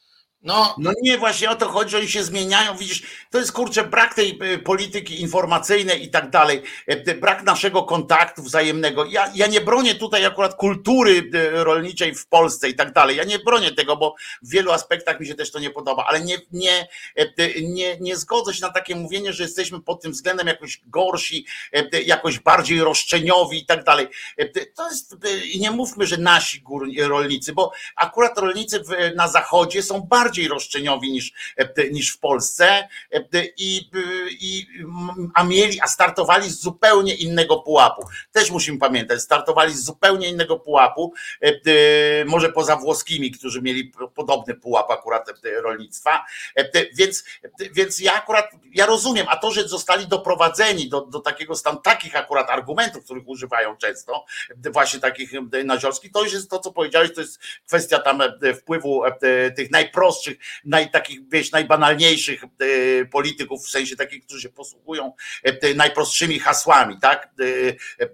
No. 0.47 0.75
no 0.79 0.93
nie, 1.03 1.19
właśnie 1.19 1.51
o 1.51 1.57
to 1.57 1.69
chodzi, 1.69 1.97
oni 1.97 2.09
się 2.09 2.25
zmieniają, 2.25 2.77
widzisz, 2.77 3.03
to 3.31 3.39
jest 3.39 3.53
kurczę 3.53 3.85
brak 3.85 4.15
tej 4.15 4.39
y, 4.43 4.59
polityki 4.59 5.21
informacyjnej 5.21 6.05
i 6.05 6.11
tak 6.11 6.31
dalej, 6.31 6.63
y, 7.09 7.15
brak 7.15 7.43
naszego 7.43 7.83
kontaktu 7.83 8.43
wzajemnego. 8.43 9.05
Ja, 9.05 9.33
ja 9.35 9.47
nie 9.47 9.61
bronię 9.61 9.95
tutaj 9.95 10.25
akurat 10.25 10.55
kultury 10.55 11.31
y, 11.35 11.65
rolniczej 11.65 12.15
w 12.15 12.27
Polsce 12.27 12.69
i 12.69 12.75
tak 12.75 12.93
dalej, 12.93 13.17
ja 13.17 13.25
nie 13.25 13.39
bronię 13.39 13.73
tego, 13.73 13.97
bo 13.97 14.15
w 14.43 14.51
wielu 14.51 14.73
aspektach 14.73 15.21
mi 15.21 15.27
się 15.27 15.35
też 15.35 15.51
to 15.51 15.59
nie 15.59 15.71
podoba, 15.71 16.05
ale 16.09 16.21
nie, 16.21 16.39
nie, 16.53 16.89
nie, 17.63 17.97
nie 18.01 18.17
zgodzę 18.17 18.55
się 18.55 18.67
na 18.67 18.73
takie 18.73 18.97
mówienie, 18.97 19.33
że 19.33 19.43
jesteśmy 19.43 19.81
pod 19.81 20.03
tym 20.03 20.13
względem 20.13 20.47
jakoś 20.47 20.81
gorsi, 20.87 21.47
jakoś 22.07 22.39
bardziej 22.39 22.81
roszczeniowi 22.81 23.59
i 23.59 23.67
tak 23.67 23.85
dalej. 23.85 24.07
To 24.75 24.91
jest, 24.91 25.17
nie 25.59 25.71
mówmy, 25.71 26.07
że 26.07 26.17
nasi 26.17 26.65
rolnicy, 26.99 27.53
bo 27.53 27.73
akurat 27.97 28.39
rolnicy 28.39 28.83
na 29.17 29.29
zachodzie 29.29 29.83
są 29.83 30.01
bardziej 30.01 30.36
bardziej 30.37 30.49
roszczeniowi 30.49 31.13
niż, 31.13 31.33
e, 31.57 31.91
niż 31.91 32.13
w 32.13 32.19
Polsce, 32.19 32.89
e, 33.13 33.23
i, 33.57 33.91
i, 34.41 34.67
a 35.35 35.45
mieli, 35.45 35.81
a 35.81 35.87
startowali 35.87 36.51
z 36.51 36.61
zupełnie 36.61 37.15
innego 37.15 37.57
pułapu. 37.57 38.03
Też 38.33 38.51
musimy 38.51 38.79
pamiętać, 38.79 39.21
startowali 39.21 39.75
z 39.75 39.85
zupełnie 39.85 40.29
innego 40.29 40.59
pułapu, 40.59 41.13
e, 41.41 42.25
może 42.25 42.53
poza 42.53 42.77
włoskimi, 42.77 43.31
którzy 43.31 43.63
mieli 43.63 43.93
podobny 44.15 44.55
pułap 44.55 44.91
akurat 44.91 45.29
rolnictwa, 45.63 46.25
więc, 46.95 47.25
więc 47.73 48.01
ja 48.01 48.15
akurat, 48.15 48.51
ja 48.75 48.87
rozumiem, 48.87 49.27
a 49.29 49.37
to, 49.37 49.51
że 49.51 49.69
zostali 49.69 50.07
doprowadzeni 50.07 50.89
do, 50.89 51.01
do 51.01 51.21
takiego 51.21 51.55
stanu, 51.55 51.81
takich 51.81 52.17
akurat 52.17 52.51
argumentów, 52.51 53.05
których 53.05 53.29
używają 53.29 53.77
często, 53.77 54.25
właśnie 54.73 55.01
takich 55.01 55.33
naziorskich, 55.65 56.13
to 56.13 56.25
już 56.25 56.33
jest 56.33 56.51
to, 56.51 56.59
co 56.59 56.73
powiedziałeś, 56.73 57.15
to 57.15 57.21
jest 57.21 57.39
kwestia 57.67 57.99
tam 57.99 58.23
wpływu 58.61 59.03
tych 59.57 59.71
najprostszych 59.71 60.16
najprostszych, 60.17 60.39
naj, 60.65 60.91
takich, 60.91 61.29
wiesz, 61.29 61.53
najbanalniejszych 61.53 62.45
e, 62.45 63.05
polityków, 63.05 63.67
w 63.67 63.71
sensie 63.71 63.97
takich, 63.97 64.25
którzy 64.25 64.43
się 64.43 64.49
posługują 64.49 65.13
e, 65.43 65.75
najprostszymi 65.75 66.39
hasłami, 66.39 66.99
tak, 67.01 67.29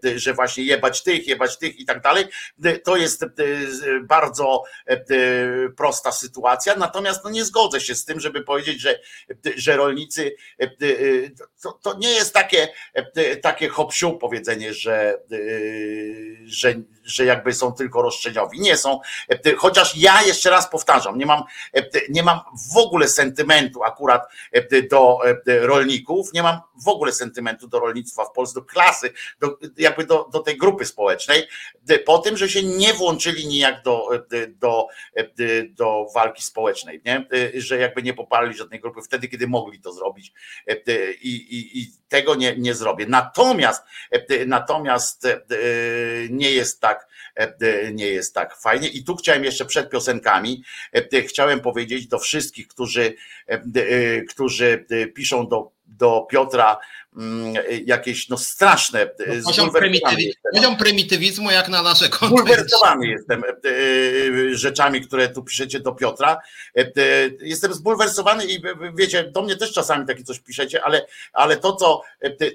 e, 0.04 0.18
że 0.18 0.34
właśnie 0.34 0.64
jebać 0.64 1.02
tych, 1.02 1.26
jebać 1.26 1.58
tych 1.58 1.80
i 1.80 1.84
tak 1.84 2.02
dalej. 2.02 2.24
To 2.84 2.96
jest 2.96 3.24
bardzo 4.02 4.64
prosta 5.76 6.12
sytuacja, 6.12 6.76
natomiast 6.76 7.24
no 7.24 7.30
nie 7.30 7.44
zgodzę 7.44 7.80
się 7.80 7.94
z 7.94 8.04
tym, 8.04 8.20
żeby 8.20 8.44
powiedzieć, 8.44 8.80
że, 8.80 9.00
że 9.56 9.76
rolnicy 9.76 10.36
to, 11.62 11.72
to 11.72 11.98
nie 11.98 12.10
jest 12.10 12.34
takie, 12.34 12.68
takie 13.42 13.68
hop 13.68 13.92
powiedzenie, 14.20 14.74
że, 14.74 15.18
że, 16.44 16.74
że 17.04 17.24
jakby 17.24 17.52
są 17.52 17.72
tylko 17.72 18.02
roszczeniowi. 18.02 18.60
Nie 18.60 18.76
są, 18.76 19.00
chociaż 19.56 19.96
ja 19.96 20.22
jeszcze 20.22 20.50
raz 20.50 20.70
powtarzam, 20.70 21.18
nie 21.18 21.26
mam 21.26 21.42
nie 22.08 22.22
mam 22.22 22.40
w 22.72 22.76
ogóle 22.76 23.08
sentymentu 23.08 23.84
akurat 23.84 24.22
e, 24.52 24.82
do 24.82 25.18
e, 25.46 25.66
rolników, 25.66 26.32
nie 26.32 26.42
mam 26.42 26.60
w 26.84 26.88
ogóle 26.88 27.12
sentymentu 27.12 27.68
do 27.68 27.80
rolnictwa 27.80 28.24
w 28.24 28.32
Polsce, 28.32 28.54
do 28.54 28.66
klasy, 28.66 29.12
do, 29.40 29.58
jakby 29.78 30.06
do, 30.06 30.28
do 30.32 30.40
tej 30.40 30.56
grupy 30.56 30.84
społecznej, 30.84 31.48
e, 31.88 31.98
po 31.98 32.18
tym, 32.18 32.36
że 32.36 32.48
się 32.48 32.62
nie 32.62 32.94
włączyli 32.94 33.46
nijak 33.46 33.82
do, 33.82 34.08
do, 34.48 34.86
do 35.68 36.06
walki 36.14 36.42
społecznej, 36.42 37.00
nie? 37.04 37.26
że 37.54 37.78
jakby 37.78 38.02
nie 38.02 38.14
poparli 38.14 38.54
żadnej 38.54 38.80
grupy 38.80 39.02
wtedy, 39.02 39.28
kiedy 39.28 39.46
mogli 39.46 39.80
to 39.80 39.92
zrobić 39.92 40.32
i, 41.22 41.30
i, 41.30 41.82
i 41.82 42.01
tego 42.12 42.34
nie, 42.34 42.56
nie 42.56 42.74
zrobię. 42.74 43.06
Natomiast, 43.08 43.82
natomiast 44.46 45.28
nie 46.30 46.50
jest 46.50 46.80
tak, 46.80 47.08
nie 47.92 48.06
jest 48.06 48.34
tak 48.34 48.56
fajnie. 48.56 48.88
I 48.88 49.04
tu 49.04 49.16
chciałem 49.16 49.44
jeszcze 49.44 49.64
przed 49.64 49.90
piosenkami, 49.90 50.64
chciałem 51.26 51.60
powiedzieć 51.60 52.06
do 52.06 52.18
wszystkich, 52.18 52.68
którzy, 52.68 53.14
którzy 54.28 54.86
piszą 55.14 55.48
do, 55.48 55.70
do 55.86 56.26
Piotra 56.30 56.78
jakieś 57.84 58.28
no 58.28 58.36
straszne. 58.36 59.00
E, 59.00 59.08
no, 59.36 59.44
poziom, 59.44 59.70
prymitywi 59.70 60.34
poziom 60.54 60.76
prymitywizmu 60.76 61.50
jak 61.50 61.68
na 61.68 61.82
nasze 61.82 62.08
konto. 62.08 62.36
Zbulwersowany 62.36 63.06
jestem 63.06 63.44
e, 63.44 63.48
e, 63.48 64.54
rzeczami, 64.54 65.00
które 65.00 65.28
tu 65.28 65.42
piszecie 65.42 65.80
do 65.80 65.92
Piotra. 65.92 66.38
Jestem 67.40 67.74
zbulwersowany 67.74 68.44
i 68.44 68.62
wiecie, 68.94 69.24
do 69.24 69.42
mnie 69.42 69.56
też 69.56 69.72
czasami 69.72 70.06
takie 70.06 70.24
coś 70.24 70.40
piszecie, 70.40 70.84
ale, 70.84 71.06
ale 71.32 71.56
to, 71.56 71.76
co 71.76 72.02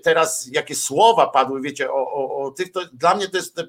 teraz, 0.03 0.49
jakie 0.51 0.75
słowa 0.75 1.27
padły, 1.27 1.61
wiecie, 1.61 1.91
o, 1.91 2.13
o, 2.13 2.45
o 2.45 2.51
tych, 2.51 2.71
to 2.71 2.81
dla 2.93 3.15
mnie 3.15 3.27
to 3.27 3.37
jest 3.37 3.61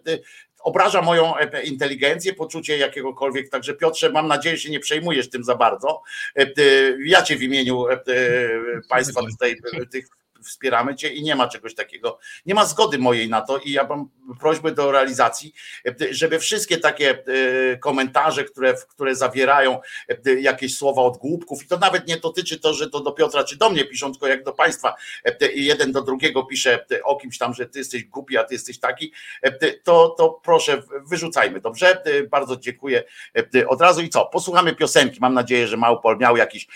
obraża 0.60 1.02
moją 1.02 1.34
inteligencję, 1.64 2.34
poczucie 2.34 2.78
jakiegokolwiek. 2.78 3.48
Także 3.48 3.74
Piotrze, 3.74 4.10
mam 4.10 4.28
nadzieję, 4.28 4.56
że 4.56 4.62
się 4.62 4.70
nie 4.70 4.80
przejmujesz 4.80 5.30
tym 5.30 5.44
za 5.44 5.54
bardzo. 5.54 6.02
Ja 7.04 7.22
cię 7.22 7.36
w 7.36 7.42
imieniu 7.42 7.84
państwa 8.88 9.20
tutaj 9.20 9.56
tych 9.92 10.08
wspieramy 10.48 10.94
cię 10.94 11.08
i 11.08 11.22
nie 11.22 11.36
ma 11.36 11.48
czegoś 11.48 11.74
takiego, 11.74 12.18
nie 12.46 12.54
ma 12.54 12.64
zgody 12.64 12.98
mojej 12.98 13.28
na 13.28 13.40
to 13.40 13.58
i 13.58 13.72
ja 13.72 13.84
bym 13.84 14.08
prośby 14.40 14.72
do 14.72 14.92
realizacji, 14.92 15.54
żeby 16.10 16.38
wszystkie 16.38 16.78
takie 16.78 17.24
komentarze, 17.80 18.44
które, 18.44 18.74
które 18.88 19.14
zawierają 19.14 19.80
jakieś 20.40 20.76
słowa 20.76 21.02
od 21.02 21.16
głupków, 21.16 21.64
i 21.64 21.66
to 21.66 21.78
nawet 21.78 22.08
nie 22.08 22.16
dotyczy 22.16 22.60
to, 22.60 22.74
że 22.74 22.90
to 22.90 23.00
do 23.00 23.12
Piotra 23.12 23.44
czy 23.44 23.56
do 23.56 23.70
mnie 23.70 23.84
piszą, 23.84 24.12
tylko 24.12 24.26
jak 24.26 24.44
do 24.44 24.52
państwa, 24.52 24.94
jeden 25.54 25.92
do 25.92 26.02
drugiego 26.02 26.44
pisze 26.44 26.86
o 27.04 27.16
kimś 27.16 27.38
tam, 27.38 27.54
że 27.54 27.66
ty 27.66 27.78
jesteś 27.78 28.04
głupi, 28.04 28.36
a 28.36 28.44
ty 28.44 28.54
jesteś 28.54 28.78
taki, 28.78 29.12
to, 29.84 30.08
to 30.18 30.40
proszę, 30.44 30.82
wyrzucajmy, 31.06 31.60
dobrze? 31.60 32.02
Bardzo 32.30 32.56
dziękuję 32.56 33.04
od 33.68 33.80
razu 33.80 34.02
i 34.02 34.08
co? 34.08 34.26
Posłuchamy 34.26 34.74
piosenki. 34.74 35.18
Mam 35.20 35.34
nadzieję, 35.34 35.66
że 35.66 35.76
Małpol 35.76 36.18
miał 36.18 36.36
jakiś 36.36 36.68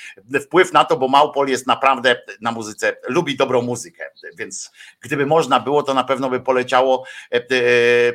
wpływ 0.42 0.72
na 0.72 0.84
to, 0.84 0.96
bo 0.96 1.08
Małpol 1.08 1.48
jest 1.48 1.66
naprawdę 1.66 2.22
na 2.40 2.52
muzyce, 2.52 2.96
lubi 3.08 3.36
dobrą 3.36 3.61
muzykę, 3.62 4.04
więc 4.38 4.70
gdyby 5.00 5.26
można 5.26 5.60
było, 5.60 5.82
to 5.82 5.94
na 5.94 6.04
pewno 6.04 6.30
by 6.30 6.40
poleciało, 6.40 7.04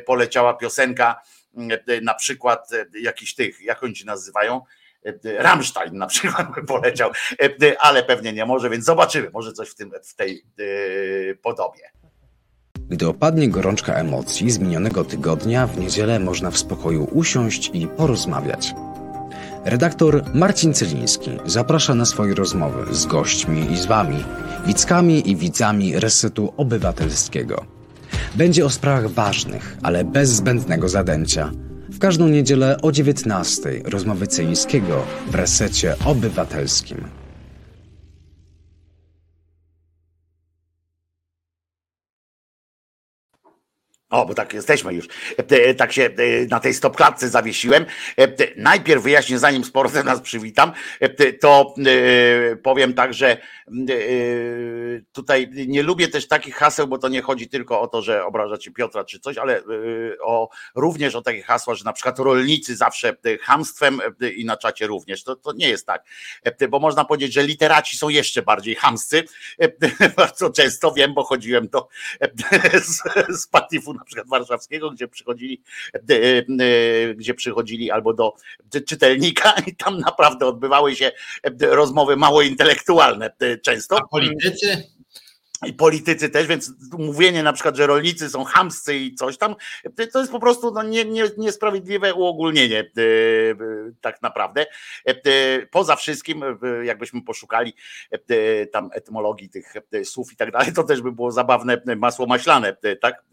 poleciała 0.06 0.54
piosenka 0.54 1.20
na 2.02 2.14
przykład 2.14 2.70
jakichś 3.00 3.34
tych, 3.34 3.60
jak 3.60 3.82
oni 3.82 3.96
się 3.96 4.06
nazywają, 4.06 4.60
Rammstein 5.38 5.96
na 5.96 6.06
przykład 6.06 6.54
by 6.54 6.64
poleciał, 6.64 7.10
ale 7.80 8.02
pewnie 8.02 8.32
nie 8.32 8.46
może, 8.46 8.70
więc 8.70 8.84
zobaczymy, 8.84 9.30
może 9.32 9.52
coś 9.52 9.68
w, 9.68 9.74
tym, 9.74 9.92
w 10.04 10.14
tej 10.14 10.44
podobie. 11.42 11.90
Gdy 12.90 13.08
opadnie 13.08 13.48
gorączka 13.48 13.94
emocji 13.94 14.50
z 14.50 14.58
minionego 14.58 15.04
tygodnia, 15.04 15.66
w 15.66 15.78
niedzielę 15.78 16.20
można 16.20 16.50
w 16.50 16.58
spokoju 16.58 17.08
usiąść 17.12 17.70
i 17.72 17.86
porozmawiać. 17.86 18.74
Redaktor 19.64 20.24
Marcin 20.34 20.74
Celiński 20.74 21.30
zaprasza 21.46 21.94
na 21.94 22.04
swoje 22.04 22.34
rozmowy 22.34 22.94
z 22.94 23.06
gośćmi 23.06 23.72
i 23.72 23.76
z 23.76 23.86
wami, 23.86 24.24
widzkami 24.66 25.30
i 25.30 25.36
widzami 25.36 26.00
Resetu 26.00 26.52
Obywatelskiego. 26.56 27.64
Będzie 28.34 28.64
o 28.64 28.70
sprawach 28.70 29.10
ważnych, 29.10 29.76
ale 29.82 30.04
bez 30.04 30.30
zbędnego 30.30 30.88
zadęcia. 30.88 31.50
W 31.88 31.98
każdą 31.98 32.28
niedzielę 32.28 32.76
o 32.82 32.88
19:00 32.88 33.88
rozmowy 33.88 34.26
Celińskiego 34.26 35.02
w 35.30 35.34
Resecie 35.34 35.96
Obywatelskim. 36.04 37.17
O, 44.10 44.26
bo 44.26 44.34
tak 44.34 44.54
jesteśmy 44.54 44.94
już. 44.94 45.06
E, 45.38 45.44
e, 45.50 45.74
tak 45.74 45.92
się 45.92 46.02
e, 46.04 46.46
na 46.50 46.60
tej 46.60 46.74
stopklatce 46.74 47.28
zawiesiłem. 47.28 47.86
Najpierw 48.56 49.02
wyjaśnię, 49.02 49.38
zanim 49.38 49.64
z 49.64 49.72
nas 50.04 50.20
przywitam, 50.20 50.72
to 51.40 51.74
powiem 52.62 52.94
tak, 52.94 53.14
że 53.14 53.36
tutaj 55.12 55.50
nie 55.66 55.82
lubię 55.82 56.08
też 56.08 56.28
takich 56.28 56.54
haseł, 56.54 56.86
bo 56.86 56.98
to 56.98 57.08
nie 57.08 57.22
chodzi 57.22 57.48
tylko 57.48 57.80
o 57.80 57.88
to, 57.88 58.02
że 58.02 58.24
obrażacie 58.24 58.70
Piotra 58.70 59.04
czy 59.04 59.20
coś, 59.20 59.38
ale 59.38 59.62
o, 60.22 60.48
również 60.74 61.14
o 61.14 61.22
takie 61.22 61.42
hasła, 61.42 61.74
że 61.74 61.84
na 61.84 61.92
przykład 61.92 62.18
rolnicy 62.18 62.76
zawsze 62.76 63.16
hamstwem 63.42 64.00
i 64.36 64.44
na 64.44 64.56
czacie 64.56 64.86
również. 64.86 65.24
To, 65.24 65.36
to 65.36 65.52
nie 65.52 65.68
jest 65.68 65.86
tak, 65.86 66.04
bo 66.68 66.78
można 66.78 67.04
powiedzieć, 67.04 67.32
że 67.32 67.42
literaci 67.42 67.96
są 67.96 68.08
jeszcze 68.08 68.42
bardziej 68.42 68.74
hamscy. 68.74 69.24
Bardzo 70.16 70.50
często 70.50 70.92
wiem, 70.92 71.14
bo 71.14 71.24
chodziłem 71.24 71.68
do 71.68 71.88
z, 72.82 73.02
z 73.40 73.46
na 73.98 74.04
przykład 74.04 74.28
warszawskiego, 74.28 74.90
gdzie 74.90 75.08
przychodzili, 75.08 75.62
e, 75.94 76.00
e, 76.08 77.14
gdzie 77.14 77.34
przychodzili 77.34 77.90
albo 77.90 78.14
do 78.14 78.32
czytelnika 78.86 79.54
i 79.66 79.76
tam 79.76 79.98
naprawdę 79.98 80.46
odbywały 80.46 80.96
się 80.96 81.12
e, 81.42 81.66
rozmowy 81.66 82.16
mało 82.16 82.42
intelektualne 82.42 83.30
często. 83.62 83.98
A 83.98 84.08
politycy? 84.08 84.97
I 85.66 85.72
politycy 85.72 86.28
też, 86.28 86.46
więc 86.46 86.72
mówienie 86.98 87.42
na 87.42 87.52
przykład, 87.52 87.76
że 87.76 87.86
rolnicy 87.86 88.30
są 88.30 88.44
hamscy 88.44 88.96
i 88.96 89.14
coś 89.14 89.38
tam, 89.38 89.54
to 90.12 90.20
jest 90.20 90.32
po 90.32 90.40
prostu 90.40 90.70
no, 90.70 90.82
nie, 90.82 91.04
nie, 91.04 91.24
niesprawiedliwe 91.38 92.14
uogólnienie 92.14 92.80
e, 92.80 92.84
tak 94.00 94.22
naprawdę. 94.22 94.66
E, 95.04 95.66
poza 95.66 95.96
wszystkim, 95.96 96.44
jakbyśmy 96.82 97.22
poszukali 97.22 97.74
e, 98.10 98.66
tam 98.66 98.90
etymologii 98.92 99.48
tych 99.48 99.74
słów 100.04 100.32
i 100.32 100.36
tak 100.36 100.50
dalej, 100.50 100.72
to 100.72 100.84
też 100.84 101.02
by 101.02 101.12
było 101.12 101.32
zabawne 101.32 101.82
masło 101.96 102.26
maślane, 102.26 102.76
tak? 103.00 103.24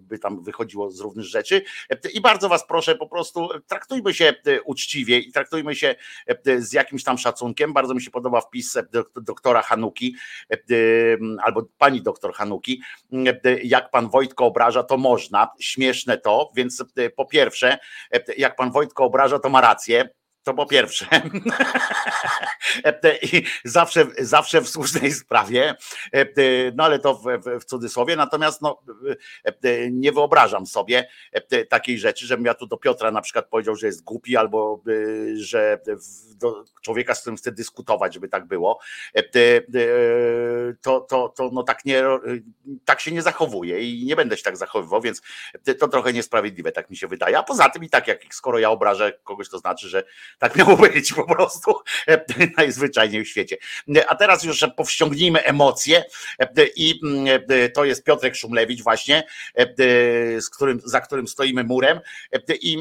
By 0.00 0.18
tam 0.18 0.42
wychodziło 0.42 0.90
z 0.90 1.00
różnych 1.00 1.26
rzeczy. 1.26 1.62
I 2.12 2.20
bardzo 2.20 2.48
was 2.48 2.66
proszę, 2.66 2.94
po 2.94 3.06
prostu 3.06 3.48
traktujmy 3.66 4.14
się 4.14 4.34
uczciwie 4.64 5.18
i 5.18 5.32
traktujmy 5.32 5.74
się 5.74 5.94
z 6.58 6.72
jakimś 6.72 7.04
tam 7.04 7.18
szacunkiem. 7.18 7.72
Bardzo 7.72 7.94
mi 7.94 8.02
się 8.02 8.10
podoba 8.10 8.40
wpis 8.40 8.78
doktora 9.16 9.62
Hanuki, 9.62 10.16
albo 11.42 11.62
pani 11.78 12.02
doktor 12.02 12.34
Hanuki, 12.34 12.82
jak 13.62 13.90
pan 13.90 14.08
Wojtko 14.08 14.46
obraża, 14.46 14.82
to 14.82 14.96
można, 14.96 15.48
śmieszne 15.60 16.18
to, 16.18 16.50
więc 16.56 16.84
po 17.16 17.26
pierwsze, 17.26 17.78
jak 18.36 18.56
pan 18.56 18.70
Wojtko 18.70 19.04
obraża, 19.04 19.38
to 19.38 19.48
ma 19.48 19.60
rację, 19.60 20.08
to 20.42 20.54
po 20.54 20.66
pierwsze. 20.66 21.06
I 23.32 23.44
zawsze, 23.64 24.06
zawsze 24.18 24.60
w 24.60 24.68
słusznej 24.68 25.12
sprawie, 25.12 25.74
no 26.74 26.84
ale 26.84 26.98
to 26.98 27.14
w, 27.14 27.24
w, 27.60 27.64
cudzysłowie, 27.64 28.16
natomiast 28.16 28.62
no, 28.62 28.82
nie 29.90 30.12
wyobrażam 30.12 30.66
sobie 30.66 31.08
takiej 31.68 31.98
rzeczy, 31.98 32.26
żebym 32.26 32.46
ja 32.46 32.54
tu 32.54 32.66
do 32.66 32.76
Piotra 32.76 33.10
na 33.10 33.20
przykład 33.20 33.48
powiedział, 33.48 33.76
że 33.76 33.86
jest 33.86 34.04
głupi, 34.04 34.36
albo 34.36 34.82
że 35.34 35.80
do 36.36 36.64
człowieka, 36.82 37.14
z 37.14 37.20
którym 37.20 37.36
chcę 37.36 37.52
dyskutować, 37.52 38.14
żeby 38.14 38.28
tak 38.28 38.46
było, 38.46 38.80
to, 40.82 41.00
to, 41.00 41.28
to 41.28 41.50
no 41.52 41.62
tak, 41.62 41.84
nie, 41.84 42.04
tak 42.84 43.00
się 43.00 43.12
nie 43.12 43.22
zachowuje 43.22 43.80
i 43.80 44.04
nie 44.04 44.16
będę 44.16 44.36
się 44.36 44.42
tak 44.42 44.56
zachowywał, 44.56 45.00
więc 45.00 45.22
to 45.78 45.88
trochę 45.88 46.12
niesprawiedliwe, 46.12 46.72
tak 46.72 46.90
mi 46.90 46.96
się 46.96 47.08
wydaje. 47.08 47.38
A 47.38 47.42
poza 47.42 47.68
tym 47.68 47.84
i 47.84 47.90
tak, 47.90 48.08
jak 48.08 48.34
skoro 48.34 48.58
ja 48.58 48.70
obrażę 48.70 49.12
kogoś, 49.24 49.48
to 49.48 49.58
znaczy, 49.58 49.88
że 49.88 50.04
tak 50.38 50.56
miało 50.56 50.76
być 50.86 51.12
po 51.12 51.34
prostu 51.34 51.74
e, 52.08 52.24
najzwyczajniej 52.56 53.24
w 53.24 53.28
świecie. 53.28 53.56
A 54.08 54.14
teraz 54.14 54.44
już 54.44 54.64
powściągnijmy 54.76 55.44
emocje 55.44 56.04
e, 56.38 56.66
i 56.76 57.00
e, 57.48 57.68
to 57.68 57.84
jest 57.84 58.04
Piotrek 58.04 58.36
Szumlewicz 58.36 58.82
właśnie, 58.82 59.26
z 60.38 60.50
którym, 60.50 60.80
za 60.84 61.00
którym 61.00 61.28
stoimy 61.28 61.64
murem. 61.64 62.00
I, 62.62 62.76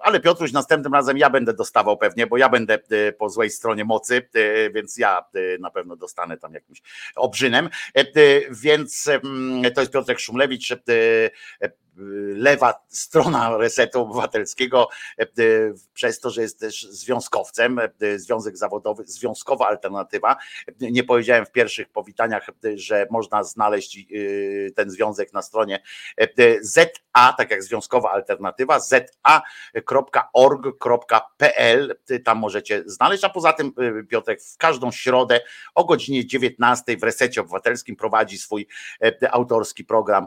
ale 0.00 0.20
Piotruś 0.20 0.52
następnym 0.52 0.94
razem 0.94 1.18
ja 1.18 1.30
będę 1.30 1.54
dostawał 1.54 1.96
pewnie, 1.96 2.26
bo 2.26 2.36
ja 2.36 2.48
będę 2.48 2.78
po 3.18 3.30
złej 3.30 3.50
stronie 3.50 3.84
mocy, 3.84 4.28
więc 4.74 4.96
ja 4.96 5.24
na 5.60 5.70
pewno 5.70 5.96
dostanę 5.96 6.38
tam 6.38 6.54
jakimś 6.54 6.82
obrzynem. 7.16 7.68
Więc 8.50 9.10
to 9.74 9.80
jest 9.80 9.92
Piotrek 9.92 10.20
Szumlewicz, 10.20 10.72
lewa 12.36 12.84
strona 12.88 13.56
resetu 13.56 14.00
obywatelskiego 14.00 14.88
e, 15.18 15.26
przez 16.14 16.20
to, 16.20 16.30
że 16.30 16.42
jest 16.42 16.60
też 16.60 16.82
związkowcem, 16.82 17.78
e, 17.78 17.90
związek 18.18 18.56
zawodowy, 18.56 19.04
związkowa 19.06 19.66
alternatywa. 19.66 20.36
Nie 20.80 21.04
powiedziałem 21.04 21.46
w 21.46 21.52
pierwszych 21.52 21.88
powitaniach, 21.88 22.46
że 22.74 23.06
można 23.10 23.44
znaleźć 23.44 23.98
e, 23.98 24.02
ten 24.70 24.90
związek 24.90 25.32
na 25.32 25.42
stronie 25.42 25.82
ZA, 26.60 27.32
tak 27.38 27.50
jak 27.50 27.62
związkowa 27.62 28.10
alternatywa, 28.10 28.80
za.org.pl, 28.80 29.16
tam 32.24 32.38
możecie 32.38 32.82
znaleźć, 32.86 33.24
a 33.24 33.28
poza 33.28 33.52
tym 33.52 33.72
Piotrek 34.08 34.42
w 34.42 34.56
każdą 34.56 34.92
środę 34.92 35.40
o 35.74 35.84
godzinie 35.84 36.26
19 36.26 36.96
w 36.96 37.02
resecie 37.02 37.40
obywatelskim 37.40 37.96
prowadzi 37.96 38.38
swój 38.38 38.66
autorski 39.30 39.84
program 39.84 40.26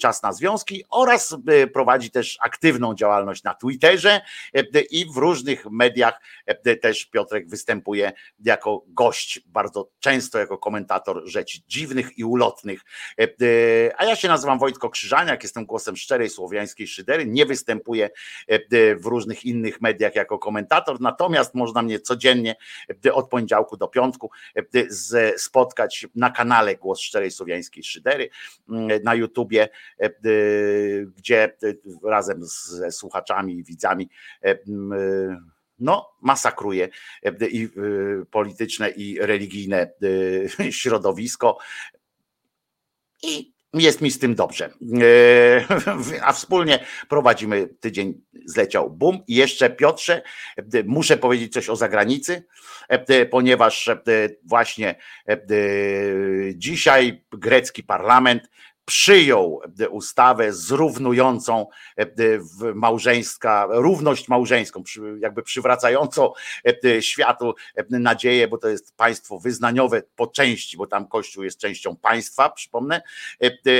Czas 0.00 0.22
na 0.22 0.32
Związki 0.32 0.84
oraz 0.90 1.36
e, 1.48 1.66
prowadzi 1.66 2.10
też 2.10 2.38
aktywną 2.40 2.94
działalność 2.94 3.42
na 3.42 3.54
Twitterze 3.54 4.20
e, 4.54 4.80
i 4.90 5.07
w 5.14 5.16
różnych 5.16 5.66
mediach 5.70 6.20
e, 6.46 6.76
też 6.76 7.06
Piotrek 7.06 7.48
występuje 7.48 8.12
jako 8.44 8.84
gość, 8.88 9.40
bardzo 9.46 9.90
często 10.00 10.38
jako 10.38 10.58
komentator 10.58 11.22
rzeczy 11.24 11.58
dziwnych 11.68 12.18
i 12.18 12.24
ulotnych. 12.24 12.80
A 13.96 14.04
ja 14.04 14.16
się 14.16 14.28
nazywam 14.28 14.58
Wojtko 14.58 14.90
Krzyżaniak, 14.90 15.42
jestem 15.42 15.66
głosem 15.66 15.96
szczerej 15.96 16.30
słowiańskiej 16.30 16.86
szydery, 16.86 17.26
nie 17.26 17.46
występuję 17.46 18.10
w 19.00 19.06
różnych 19.06 19.44
innych 19.44 19.80
mediach 19.80 20.14
jako 20.14 20.38
komentator, 20.38 21.00
natomiast 21.00 21.54
można 21.54 21.82
mnie 21.82 22.00
codziennie 22.00 22.56
od 23.12 23.28
poniedziałku 23.28 23.76
do 23.76 23.88
piątku 23.88 24.30
spotkać 25.36 26.06
na 26.14 26.30
kanale 26.30 26.76
Głos 26.76 27.00
Szczerej 27.00 27.30
Słowiańskiej 27.30 27.84
Szydery, 27.84 28.28
na 29.04 29.14
YouTubie 29.14 29.68
gdzie 31.16 31.56
razem 32.04 32.40
ze 32.42 32.92
słuchaczami 32.92 33.54
i 33.54 33.64
widzami 33.64 34.08
e, 34.42 34.50
e, 34.50 34.58
no, 35.78 36.10
masakruje 36.22 36.88
e, 37.22 37.48
i 37.48 37.68
polityczne 38.30 38.90
i 38.90 39.18
religijne 39.20 39.92
środowisko. 40.70 41.58
I 43.22 43.52
jest 43.74 44.00
mi 44.00 44.10
z 44.10 44.18
tym 44.18 44.34
dobrze. 44.34 44.70
A 46.22 46.32
wspólnie 46.32 46.84
prowadzimy 47.08 47.68
tydzień 47.80 48.20
zleciał 48.44 48.90
bum. 48.90 49.18
I 49.26 49.34
jeszcze 49.34 49.70
Piotrze, 49.70 50.22
muszę 50.84 51.16
powiedzieć 51.16 51.52
coś 51.52 51.68
o 51.68 51.76
zagranicy, 51.76 52.44
ponieważ 53.30 53.90
właśnie 54.44 54.94
dzisiaj 56.54 57.24
grecki 57.32 57.82
parlament 57.82 58.50
przyjął 58.88 59.60
ustawę 59.90 60.52
zrównującą 60.52 61.66
małżeńska, 62.74 63.66
równość 63.70 64.28
małżeńską, 64.28 64.82
jakby 65.20 65.42
przywracającą 65.42 66.32
światu 67.00 67.54
nadzieję, 67.90 68.48
bo 68.48 68.58
to 68.58 68.68
jest 68.68 68.96
państwo 68.96 69.38
wyznaniowe 69.38 70.02
po 70.16 70.26
części, 70.26 70.76
bo 70.76 70.86
tam 70.86 71.08
Kościół 71.08 71.44
jest 71.44 71.58
częścią 71.58 71.96
państwa, 71.96 72.50
przypomnę, 72.50 73.02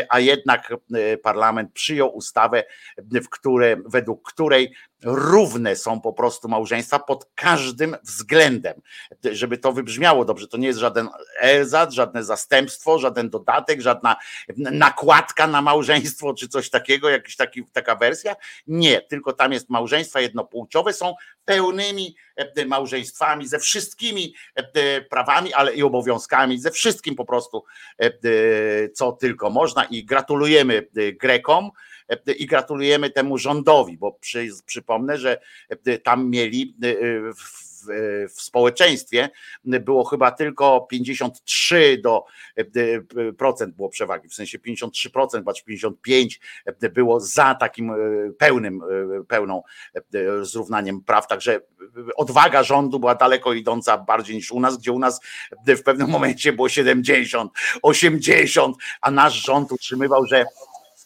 a 0.09 0.20
jednak 0.20 0.74
parlament 1.22 1.72
przyjął 1.72 2.16
ustawę, 2.16 2.64
w 2.98 3.28
które, 3.28 3.76
według 3.86 4.32
której 4.32 4.74
równe 5.03 5.77
są 5.77 6.01
po 6.01 6.12
prostu 6.12 6.49
małżeństwa 6.49 6.99
pod 6.99 7.31
każdym 7.35 7.97
względem. 8.03 8.81
Żeby 9.33 9.59
to 9.59 9.73
wybrzmiało 9.73 10.25
dobrze, 10.25 10.49
to 10.49 10.57
nie 10.57 10.66
jest 10.66 10.79
żaden 10.79 11.09
elzat, 11.41 11.93
żadne 11.93 12.25
zastępstwo, 12.25 12.99
żaden 12.99 13.31
dodatek, 13.31 13.81
żadna 13.81 14.16
nakładka 14.57 15.47
na 15.47 15.62
małżeństwo 15.62 16.35
czy 16.35 16.49
coś 16.49 16.70
takiego, 16.70 17.09
jakaś 17.09 17.37
taki, 17.37 17.65
taka 17.73 17.97
wersja. 17.97 18.37
Nie, 18.66 19.01
tylko 19.01 19.33
tam 19.33 19.53
jest 19.53 19.70
małżeństwa 19.70 20.20
jednopłciowe, 20.20 20.93
są 20.93 21.15
pełnymi 21.45 22.16
e, 22.37 22.66
małżeństwami, 22.66 23.49
ze 23.49 23.59
wszystkimi 23.59 24.35
e, 24.55 25.01
prawami, 25.01 25.55
ale 25.55 25.75
i 25.75 25.83
obowiązkami, 25.83 26.61
ze 26.61 26.70
wszystkim 26.70 27.15
po 27.15 27.25
prostu, 27.25 27.65
e, 27.99 28.11
co 28.89 29.12
tylko 29.12 29.51
można 29.51 29.85
i 29.85 30.05
gratulujemy 30.05 30.87
Grekom 31.20 31.70
i 32.39 32.47
gratulujemy 32.47 33.10
temu 33.10 33.39
rządowi, 33.39 33.97
bo 33.97 34.12
przy, 34.12 34.48
przypomnę, 34.66 35.18
że 35.18 35.40
tam 36.02 36.30
mieli 36.30 36.76
w 37.36 37.68
w, 38.35 38.43
społeczeństwie 38.43 39.30
było 39.64 40.05
chyba 40.05 40.30
tylko 40.30 40.86
53 40.90 42.01
do 42.02 42.24
procent 43.39 43.74
było 43.74 43.89
przewagi, 43.89 44.28
w 44.28 44.35
sensie 44.35 44.59
53% 44.59 45.43
bądź 45.43 45.62
55 45.62 46.40
było 46.94 47.20
za 47.20 47.55
takim 47.55 47.90
e, 47.90 47.97
pełnym, 48.39 48.82
e, 49.20 49.24
pełną 49.24 49.62
e, 49.94 50.44
zrównaniem 50.44 51.01
praw, 51.01 51.26
także 51.26 51.60
odwaga 52.16 52.62
rządu 52.62 53.01
była 53.01 53.14
daleko 53.14 53.52
idąca 53.52 53.98
bardziej 53.98 54.36
niż 54.36 54.52
u 54.52 54.60
nas, 54.60 54.78
gdzie 54.78 54.93
u 54.93 54.98
nas 54.98 55.20
w 55.66 55.82
pewnym 55.82 56.09
momencie 56.10 56.52
było 56.52 56.68
70, 56.68 57.52
80, 57.82 58.76
a 59.01 59.10
nasz 59.10 59.35
rząd 59.35 59.72
utrzymywał, 59.72 60.26
że 60.26 60.47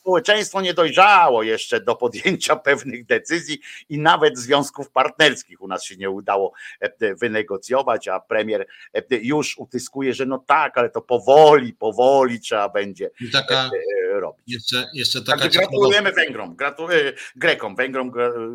społeczeństwo 0.02 0.60
nie 0.60 0.74
dojrzało 0.74 1.42
jeszcze 1.42 1.80
do 1.80 1.96
podjęcia 1.96 2.56
pewnych 2.68 3.06
decyzji 3.06 3.60
i 3.88 3.98
nawet 3.98 4.38
związków 4.38 4.90
partnerskich 4.90 5.62
u 5.62 5.68
nas 5.68 5.84
się 5.84 5.96
nie 5.96 6.10
udało 6.10 6.52
e, 6.80 7.14
wynegocjować, 7.14 8.08
a 8.08 8.20
premier 8.20 8.66
e, 8.94 9.02
już 9.10 9.58
utyskuje, 9.58 10.14
że 10.14 10.26
no 10.26 10.44
tak, 10.46 10.78
ale 10.78 10.90
to 10.90 11.02
powoli, 11.02 11.72
powoli 11.72 12.40
trzeba 12.40 12.68
będzie 12.68 13.10
taka, 13.32 13.70
e, 14.14 14.20
robić. 14.20 14.44
Jeszcze, 14.46 14.86
jeszcze 14.94 15.22
taka 15.22 15.38
Także 15.38 15.58
gratulujemy 15.58 16.12
Węgrom, 16.12 16.56
gratuluję 16.56 17.12
Grekom. 17.36 17.76
Węgrom 17.76 18.12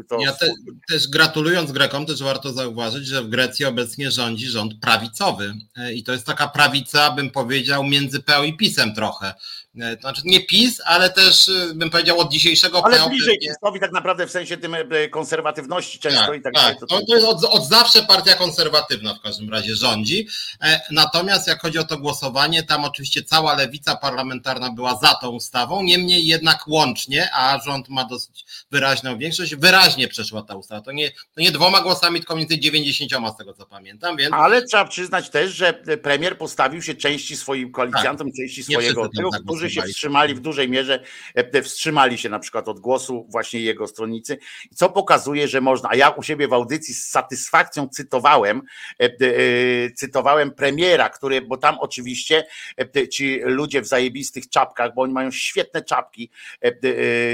to... 0.09 0.17
Ja 0.19 0.31
te, 0.31 0.53
też 0.89 1.07
gratulując 1.07 1.71
Grekom, 1.71 2.05
też 2.05 2.23
warto 2.23 2.53
zauważyć, 2.53 3.07
że 3.07 3.21
w 3.21 3.29
Grecji 3.29 3.65
obecnie 3.65 4.11
rządzi 4.11 4.47
rząd 4.47 4.73
prawicowy 4.81 5.53
i 5.93 6.03
to 6.03 6.11
jest 6.11 6.25
taka 6.25 6.47
prawica, 6.47 7.11
bym 7.11 7.29
powiedział, 7.29 7.83
między 7.83 8.23
PO 8.23 8.43
i 8.43 8.57
PiSem 8.57 8.93
trochę 8.95 9.33
E, 9.81 9.97
znaczy 10.01 10.21
nie 10.25 10.45
PiS, 10.45 10.81
ale 10.85 11.09
też 11.09 11.36
e, 11.49 11.73
bym 11.75 11.89
powiedział 11.89 12.19
od 12.19 12.31
dzisiejszego 12.31 12.85
Ale 12.85 12.97
PO 12.97 13.09
bliżej 13.09 13.39
PiSowi 13.39 13.79
tak 13.79 13.91
naprawdę 13.91 14.27
w 14.27 14.31
sensie 14.31 14.57
tym 14.57 14.75
e, 14.75 15.07
konserwatywności 15.09 15.99
często 15.99 16.27
tak, 16.27 16.39
i 16.39 16.41
tak, 16.41 16.53
tak. 16.53 16.79
To, 16.79 16.85
to, 16.87 17.15
jest 17.15 17.27
od, 17.27 17.43
od, 17.43 17.67
zawsze 17.67 18.03
partia 18.03 18.35
konserwatywna 18.35 19.13
w 19.13 19.21
każdym 19.21 19.49
razie 19.49 19.75
rządzi. 19.75 20.27
Natomiast 20.91 21.47
jak 21.47 21.61
chodzi 21.61 21.79
o 21.79 21.83
to 21.83 21.97
głosowanie, 21.97 22.63
tam 22.63 22.85
oczywiście 22.85 23.23
cała 23.23 23.55
lewica 23.55 23.95
parlamentarna 23.95 24.71
była 24.71 24.95
za 24.95 25.13
tą 25.21 25.29
ustawą, 25.29 25.83
niemniej 25.83 26.27
jednak 26.27 26.67
łącznie, 26.67 27.29
a 27.33 27.59
rząd 27.65 27.89
ma 27.89 28.05
dosyć 28.05 28.45
wyraźną 28.71 29.17
większość, 29.17 29.55
wyraźnie 29.55 30.07
przeszła 30.07 30.41
ta 30.41 30.55
ustawa. 30.55 30.81
To 30.81 30.91
nie, 30.91 31.11
to 31.11 31.41
nie 31.41 31.51
dwoma 31.51 31.81
głosami, 31.81 32.19
tylko 32.19 32.35
między 32.35 32.59
90 32.59 33.11
z 33.33 33.37
tego 33.37 33.53
co 33.53 33.65
pamiętam. 33.65 34.17
Więc... 34.17 34.33
Ale 34.33 34.61
trzeba 34.61 34.85
przyznać 34.85 35.29
też, 35.29 35.53
że 35.53 35.73
premier 36.01 36.37
postawił 36.37 36.81
się 36.81 36.95
części 36.95 37.37
swoim 37.37 37.71
koalicjantom, 37.71 38.27
tak. 38.27 38.35
części 38.37 38.63
swojego 38.63 39.09
tyłu, 39.09 39.31
którzy 39.31 39.57
którzy 39.57 39.69
się 39.69 39.81
wstrzymali 39.81 40.35
w 40.35 40.39
dużej 40.39 40.69
mierze, 40.69 40.93
e, 40.95 41.26
wstrzymali 41.63 42.17
się 42.17 42.29
na 42.29 42.39
przykład 42.39 42.67
od 42.67 42.79
głosu 42.79 43.27
właśnie 43.29 43.59
jego 43.59 43.87
stronnicy, 43.87 44.37
co 44.75 44.89
pokazuje, 44.89 45.47
że 45.47 45.61
można, 45.61 45.89
a 45.89 45.95
ja 45.95 46.09
u 46.09 46.23
siebie 46.23 46.47
w 46.47 46.53
audycji 46.53 46.93
z 46.93 47.03
satysfakcją 47.03 47.89
cytowałem, 47.89 48.61
e, 48.99 49.05
e, 49.05 49.09
cytowałem 49.91 50.51
premiera, 50.51 51.09
który, 51.09 51.41
bo 51.41 51.57
tam 51.57 51.77
oczywiście 51.79 52.47
ci 53.11 53.39
ludzie 53.43 53.81
w 53.81 53.87
zajebistych 53.87 54.49
czapkach, 54.49 54.93
bo 54.93 55.01
oni 55.01 55.13
mają 55.13 55.31
świetne 55.31 55.81
czapki, 55.81 56.31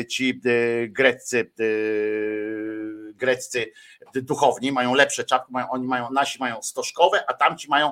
ci 0.09 0.41
greccy, 0.89 1.51
greccy 3.15 3.71
duchowni 4.15 4.71
mają 4.71 4.93
lepsze 4.93 5.23
czapki, 5.23 5.53
mają, 5.53 5.69
oni 5.69 5.87
mają, 5.87 6.09
nasi 6.11 6.39
mają 6.39 6.61
stożkowe, 6.61 7.23
a 7.27 7.33
tamci 7.33 7.69
mają 7.69 7.91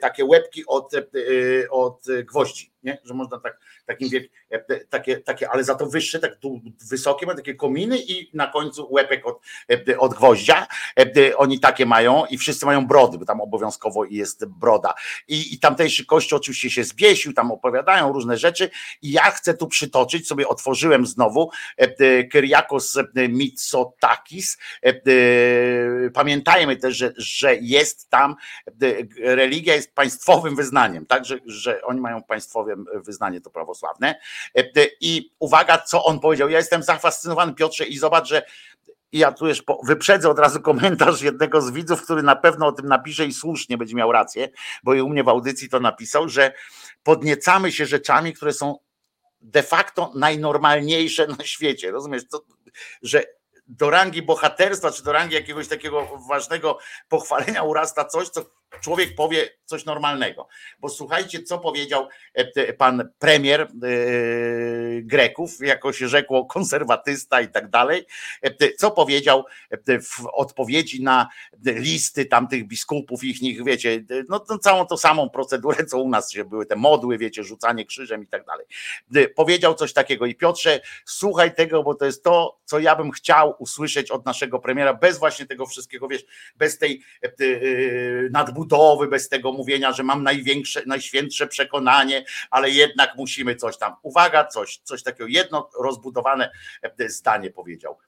takie 0.00 0.24
łebki 0.24 0.66
od, 0.66 0.92
od 1.70 2.04
gwoździ, 2.24 2.72
nie? 2.82 2.98
że 3.04 3.14
można 3.14 3.40
tak 3.40 3.60
takim 3.90 4.20
e, 4.50 4.84
takie, 4.84 5.18
takie, 5.18 5.50
ale 5.50 5.64
za 5.64 5.74
to 5.74 5.86
wyższe, 5.86 6.18
tak 6.18 6.38
wysokie, 6.88 7.26
ma 7.26 7.34
takie 7.34 7.54
kominy 7.54 7.98
i 7.98 8.30
na 8.34 8.46
końcu 8.46 8.92
łepek 8.92 9.26
od, 9.26 9.40
e, 9.88 9.98
od 9.98 10.14
gwoździa. 10.14 10.66
E, 10.98 11.36
oni 11.36 11.60
takie 11.60 11.86
mają 11.86 12.26
i 12.26 12.38
wszyscy 12.38 12.66
mają 12.66 12.86
brody, 12.86 13.18
bo 13.18 13.24
tam 13.24 13.40
obowiązkowo 13.40 14.04
jest 14.04 14.46
broda. 14.46 14.94
I, 15.28 15.54
i 15.54 15.58
tamtejszy 15.58 16.06
kościół 16.06 16.36
oczywiście 16.36 16.70
się 16.70 16.84
zbiesił, 16.84 17.32
tam 17.32 17.52
opowiadają 17.52 18.12
różne 18.12 18.36
rzeczy 18.36 18.70
i 19.02 19.12
ja 19.12 19.30
chcę 19.30 19.54
tu 19.54 19.66
przytoczyć, 19.66 20.28
sobie 20.28 20.48
otworzyłem 20.48 21.06
znowu 21.06 21.50
Kyriakos 22.32 22.98
Mitsotakis. 23.28 24.58
Pamiętajmy 26.14 26.76
też, 26.76 26.96
że, 26.96 27.12
że 27.16 27.56
jest 27.56 28.10
tam, 28.10 28.36
religia 29.18 29.74
jest 29.74 29.94
państwowym 29.94 30.56
wyznaniem, 30.56 31.06
tak, 31.06 31.24
że, 31.46 31.82
oni 31.82 32.00
mają 32.00 32.22
państwowym 32.22 32.86
wyznanie 33.04 33.40
to 33.40 33.50
prawosławne 33.50 33.79
prawosławne. 33.80 34.14
E, 34.56 34.60
e, 34.60 34.86
I 35.00 35.32
uwaga, 35.38 35.78
co 35.78 36.04
on 36.04 36.20
powiedział. 36.20 36.48
Ja 36.48 36.58
jestem 36.58 36.82
zafascynowany, 36.82 37.54
Piotrze, 37.54 37.84
i 37.84 37.98
zobacz, 37.98 38.28
że 38.28 38.42
ja 39.12 39.32
tu 39.32 39.48
już 39.48 39.62
wyprzedzę 39.84 40.30
od 40.30 40.38
razu 40.38 40.60
komentarz 40.60 41.22
jednego 41.22 41.62
z 41.62 41.70
widzów, 41.70 42.02
który 42.02 42.22
na 42.22 42.36
pewno 42.36 42.66
o 42.66 42.72
tym 42.72 42.86
napisze 42.86 43.26
i 43.26 43.32
słusznie 43.32 43.78
będzie 43.78 43.94
miał 43.94 44.12
rację, 44.12 44.48
bo 44.82 44.94
i 44.94 45.00
u 45.00 45.08
mnie 45.08 45.24
w 45.24 45.28
audycji 45.28 45.68
to 45.68 45.80
napisał, 45.80 46.28
że 46.28 46.52
podniecamy 47.02 47.72
się 47.72 47.86
rzeczami, 47.86 48.32
które 48.32 48.52
są 48.52 48.78
de 49.40 49.62
facto 49.62 50.12
najnormalniejsze 50.14 51.26
na 51.26 51.44
świecie. 51.44 51.90
Rozumiesz, 51.90 52.22
to, 52.30 52.42
że 53.02 53.24
do 53.66 53.90
rangi 53.90 54.22
bohaterstwa, 54.22 54.92
czy 54.92 55.02
do 55.02 55.12
rangi 55.12 55.34
jakiegoś 55.34 55.68
takiego 55.68 56.08
ważnego 56.28 56.78
pochwalenia 57.08 57.62
urasta 57.62 58.04
coś, 58.04 58.28
co 58.28 58.44
człowiek 58.80 59.14
powie 59.14 59.50
coś 59.70 59.84
normalnego. 59.84 60.48
Bo 60.80 60.88
słuchajcie, 60.88 61.42
co 61.42 61.58
powiedział 61.58 62.08
e, 62.34 62.72
pan 62.72 63.08
premier 63.18 63.60
e, 63.60 63.68
Greków, 65.02 65.50
jako 65.60 65.92
się 65.92 66.08
rzekło 66.08 66.46
konserwatysta 66.46 67.40
i 67.40 67.48
tak 67.48 67.70
dalej, 67.70 68.06
e, 68.42 68.72
co 68.72 68.90
powiedział 68.90 69.44
w 69.86 70.26
odpowiedzi 70.32 71.02
na 71.02 71.28
listy 71.64 72.26
tamtych 72.26 72.66
biskupów, 72.66 73.24
ich 73.24 73.42
nich, 73.42 73.64
wiecie, 73.64 74.04
no, 74.28 74.44
no 74.48 74.58
całą 74.58 74.86
tą 74.86 74.96
samą 74.96 75.30
procedurę, 75.30 75.84
co 75.84 75.98
u 75.98 76.08
nas 76.08 76.32
się 76.32 76.44
były 76.44 76.66
te 76.66 76.76
modły, 76.76 77.18
wiecie, 77.18 77.44
rzucanie 77.44 77.84
krzyżem 77.86 78.22
i 78.22 78.26
tak 78.26 78.44
dalej. 78.44 78.66
Powiedział 79.36 79.74
coś 79.74 79.92
takiego 79.92 80.26
i 80.26 80.34
Piotrze, 80.34 80.80
słuchaj 81.04 81.54
tego, 81.54 81.82
bo 81.82 81.94
to 81.94 82.04
jest 82.04 82.24
to, 82.24 82.58
co 82.64 82.78
ja 82.78 82.96
bym 82.96 83.10
chciał 83.10 83.54
usłyszeć 83.58 84.10
od 84.10 84.26
naszego 84.26 84.58
premiera, 84.58 84.94
bez 84.94 85.18
właśnie 85.18 85.46
tego 85.46 85.66
wszystkiego, 85.66 86.08
wiesz, 86.08 86.24
bez 86.56 86.78
tej 86.78 87.02
nadbudowy 88.30 88.59
budowy, 88.60 89.08
bez 89.08 89.28
tego 89.28 89.52
mówienia, 89.52 89.92
że 89.92 90.02
mam 90.02 90.22
największe, 90.22 90.82
najświętsze 90.86 91.46
przekonanie, 91.46 92.24
ale 92.50 92.70
jednak 92.70 93.16
musimy 93.16 93.56
coś 93.56 93.78
tam. 93.78 93.94
Uwaga, 94.02 94.46
coś, 94.46 94.80
coś 94.84 95.02
takiego, 95.02 95.26
jedno 95.26 95.70
rozbudowane 95.80 96.50
e, 96.82 97.08
zdanie 97.08 97.50
powiedział 97.50 97.98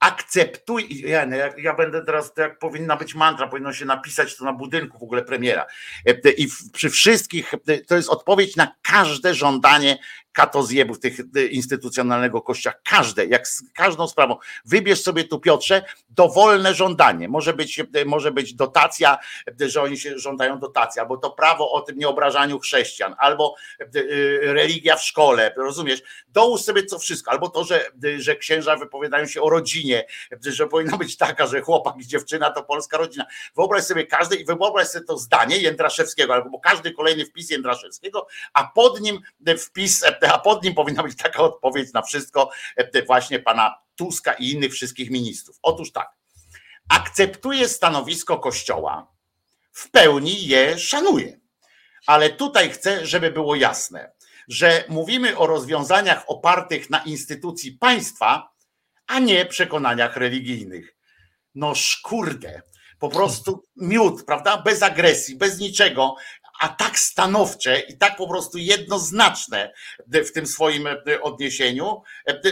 akceptuj, 0.00 1.02
ja, 1.04 1.26
ja, 1.58 1.74
będę 1.74 2.04
teraz, 2.04 2.32
jak 2.36 2.58
powinna 2.58 2.96
być 2.96 3.14
mantra, 3.14 3.48
powinno 3.48 3.72
się 3.72 3.84
napisać 3.84 4.36
to 4.36 4.44
na 4.44 4.52
budynku 4.52 4.98
w 4.98 5.02
ogóle 5.02 5.22
premiera. 5.22 5.66
E, 6.06 6.30
I 6.30 6.48
przy 6.72 6.90
wszystkich, 6.90 7.54
e, 7.54 7.78
to 7.78 7.96
jest 7.96 8.08
odpowiedź 8.08 8.56
na 8.56 8.74
każde 8.82 9.34
żądanie 9.34 9.98
katozjebów 10.32 11.00
tych 11.00 11.20
y, 11.36 11.46
instytucjonalnego 11.46 12.42
kościoła. 12.42 12.74
Każde, 12.84 13.26
jak 13.26 13.48
z 13.48 13.62
każdą 13.74 14.08
sprawą. 14.08 14.36
Wybierz 14.64 15.02
sobie 15.02 15.24
tu, 15.24 15.40
Piotrze, 15.40 15.84
dowolne 16.08 16.74
żądanie. 16.74 17.28
Może 17.28 17.52
być, 17.52 17.78
y, 17.78 18.04
może 18.06 18.30
być 18.32 18.54
dotacja, 18.54 19.18
y, 19.60 19.70
że 19.70 19.82
oni 19.82 19.98
się 19.98 20.18
żądają 20.18 20.58
dotacji, 20.58 21.00
albo 21.00 21.16
to 21.16 21.30
prawo 21.30 21.72
o 21.72 21.80
tym 21.80 21.98
nieobrażaniu 21.98 22.58
chrześcijan, 22.58 23.14
albo 23.18 23.54
religia 24.42 24.96
w 24.96 25.02
szkole, 25.02 25.54
rozumiesz? 25.56 26.02
Dołóż 26.28 26.60
sobie 26.60 26.84
co 26.84 26.98
wszystko, 26.98 27.30
albo 27.30 27.48
to, 27.48 27.64
że, 27.64 27.84
że 28.18 28.36
księża 28.36 28.76
wypowiadają 28.76 29.26
się 29.26 29.42
o 29.42 29.50
rodzinie, 29.50 30.06
że 30.40 30.66
powinna 30.66 30.96
być 30.96 31.16
taka, 31.16 31.46
że 31.46 31.60
chłopak 31.60 31.94
i 31.98 32.06
dziewczyna 32.06 32.50
to 32.50 32.62
polska 32.62 32.98
rodzina. 32.98 33.26
Wyobraź 33.56 33.84
sobie 33.84 34.06
każdy 34.06 34.36
i 34.36 34.44
wyobraź 34.44 34.88
sobie 34.88 35.04
to 35.04 35.18
zdanie 35.18 35.58
Jędraszewskiego, 35.58 36.34
albo 36.34 36.60
każdy 36.60 36.92
kolejny 36.92 37.24
wpis 37.24 37.50
Jędraszewskiego, 37.50 38.26
a 38.52 38.64
pod 38.64 39.00
nim 39.00 39.20
wpis 39.58 40.04
a 40.28 40.38
pod 40.38 40.64
nim 40.64 40.74
powinna 40.74 41.02
być 41.02 41.16
taka 41.16 41.42
odpowiedź 41.42 41.92
na 41.92 42.02
wszystko 42.02 42.50
właśnie 43.06 43.38
pana 43.38 43.74
Tuska 43.96 44.32
i 44.32 44.50
innych 44.50 44.72
wszystkich 44.72 45.10
ministrów. 45.10 45.58
Otóż 45.62 45.92
tak, 45.92 46.10
akceptuje 46.88 47.68
stanowisko 47.68 48.38
Kościoła, 48.38 49.12
w 49.72 49.90
pełni 49.90 50.46
je 50.46 50.78
szanuje. 50.78 51.40
Ale 52.06 52.30
tutaj 52.30 52.70
chcę, 52.70 53.06
żeby 53.06 53.30
było 53.30 53.54
jasne, 53.54 54.12
że 54.48 54.84
mówimy 54.88 55.38
o 55.38 55.46
rozwiązaniach 55.46 56.24
opartych 56.26 56.90
na 56.90 56.98
instytucji 56.98 57.72
państwa, 57.72 58.50
a 59.06 59.18
nie 59.18 59.46
przekonaniach 59.46 60.16
religijnych. 60.16 60.96
No 61.54 61.74
szkurde, 61.74 62.62
po 62.98 63.08
prostu 63.08 63.64
miód, 63.76 64.24
prawda? 64.24 64.62
Bez 64.62 64.82
agresji, 64.82 65.36
bez 65.36 65.58
niczego, 65.58 66.16
a 66.60 66.68
tak 66.68 66.98
stanowcze 66.98 67.80
i 67.80 67.98
tak 67.98 68.16
po 68.16 68.28
prostu 68.28 68.58
jednoznaczne 68.58 69.72
w 70.06 70.32
tym 70.32 70.46
swoim 70.46 70.88
odniesieniu, 71.22 72.02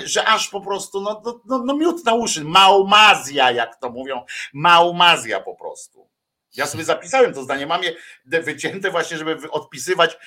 że 0.04 0.24
aż 0.24 0.48
po 0.48 0.60
prostu 0.60 1.00
no, 1.00 1.22
no, 1.24 1.40
no, 1.46 1.58
no 1.64 1.76
miód 1.76 2.04
na 2.04 2.14
uszy, 2.14 2.44
maumazja, 2.44 3.50
jak 3.50 3.80
to 3.80 3.90
mówią, 3.90 4.24
maumazja 4.52 5.40
po 5.40 5.54
prostu. 5.54 6.08
Ja 6.56 6.66
sobie 6.66 6.84
zapisałem 6.84 7.34
to 7.34 7.42
zdanie, 7.42 7.66
mam 7.66 7.82
je 7.82 7.92
wycięte 8.24 8.90
właśnie, 8.90 9.18
żeby 9.18 9.50
odpisywać 9.50 10.18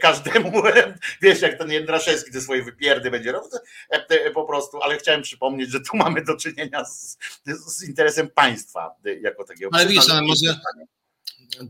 każdemu, 0.00 0.62
wiesz, 1.22 1.40
jak 1.40 1.58
ten 1.58 1.72
Jędraszewski 1.72 2.32
te 2.32 2.40
swoje 2.40 2.62
wypierdy 2.62 3.10
będzie 3.10 3.32
robił, 3.32 3.50
po 4.34 4.44
prostu, 4.44 4.82
ale 4.82 4.96
chciałem 4.96 5.22
przypomnieć, 5.22 5.70
że 5.70 5.80
tu 5.80 5.96
mamy 6.04 6.24
do 6.24 6.36
czynienia 6.36 6.84
z, 6.84 7.18
z 7.66 7.88
interesem 7.88 8.30
państwa 8.30 8.96
jako 9.20 9.44
takiego. 9.44 9.70
Ale 9.72 9.86
wiesz, 9.86 10.10
ale 10.10 10.22
może 10.22 10.60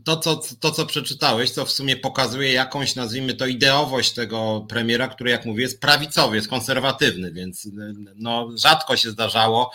to 0.03 0.17
co, 0.17 0.41
to, 0.59 0.71
co 0.71 0.85
przeczytałeś, 0.85 1.51
to 1.51 1.65
w 1.65 1.71
sumie 1.71 1.97
pokazuje 1.97 2.53
jakąś, 2.53 2.95
nazwijmy 2.95 3.33
to, 3.33 3.45
ideowość 3.45 4.11
tego 4.11 4.65
premiera, 4.69 5.07
który, 5.07 5.29
jak 5.29 5.45
mówię, 5.45 5.61
jest 5.61 5.81
prawicowy, 5.81 6.35
jest 6.35 6.47
konserwatywny, 6.47 7.31
więc 7.31 7.67
no, 8.15 8.49
rzadko 8.55 8.97
się 8.97 9.11
zdarzało 9.11 9.71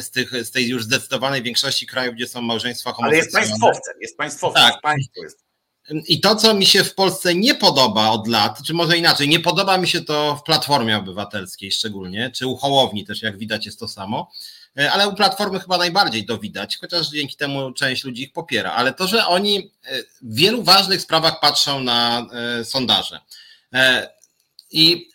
z, 0.00 0.10
tych, 0.10 0.46
z 0.46 0.50
tej 0.50 0.68
już 0.68 0.84
zdecydowanej 0.84 1.42
większości 1.42 1.86
krajów, 1.86 2.14
gdzie 2.14 2.26
są 2.26 2.42
małżeństwa 2.42 2.92
homoseksualne. 2.92 3.38
Ale 3.38 3.46
jest 3.46 3.50
państwowcem, 3.50 3.94
jest 4.00 4.16
państwowcem, 4.16 4.62
tak. 4.62 4.80
państwo 4.80 5.22
jest. 5.22 5.42
I 6.08 6.20
to, 6.20 6.36
co 6.36 6.54
mi 6.54 6.66
się 6.66 6.84
w 6.84 6.94
Polsce 6.94 7.34
nie 7.34 7.54
podoba 7.54 8.10
od 8.10 8.28
lat, 8.28 8.62
czy 8.66 8.74
może 8.74 8.98
inaczej, 8.98 9.28
nie 9.28 9.40
podoba 9.40 9.78
mi 9.78 9.88
się 9.88 10.00
to 10.00 10.36
w 10.36 10.42
Platformie 10.42 10.96
Obywatelskiej 10.96 11.72
szczególnie, 11.72 12.30
czy 12.30 12.46
u 12.46 12.56
Hołowni 12.56 13.04
też, 13.04 13.22
jak 13.22 13.38
widać, 13.38 13.66
jest 13.66 13.80
to 13.80 13.88
samo, 13.88 14.30
E, 14.61 14.61
ale 14.92 15.08
u 15.08 15.14
Platformy 15.14 15.60
chyba 15.60 15.78
najbardziej 15.78 16.26
to 16.26 16.38
widać, 16.38 16.76
chociaż 16.76 17.08
dzięki 17.08 17.36
temu 17.36 17.72
część 17.72 18.04
ludzi 18.04 18.22
ich 18.22 18.32
popiera, 18.32 18.72
ale 18.72 18.92
to, 18.92 19.06
że 19.06 19.26
oni 19.26 19.70
e, 19.84 20.02
w 20.22 20.34
wielu 20.34 20.62
ważnych 20.62 21.00
sprawach 21.00 21.40
patrzą 21.40 21.80
na 21.80 22.26
e, 22.60 22.64
sondaże 22.64 23.20
i, 24.70 25.08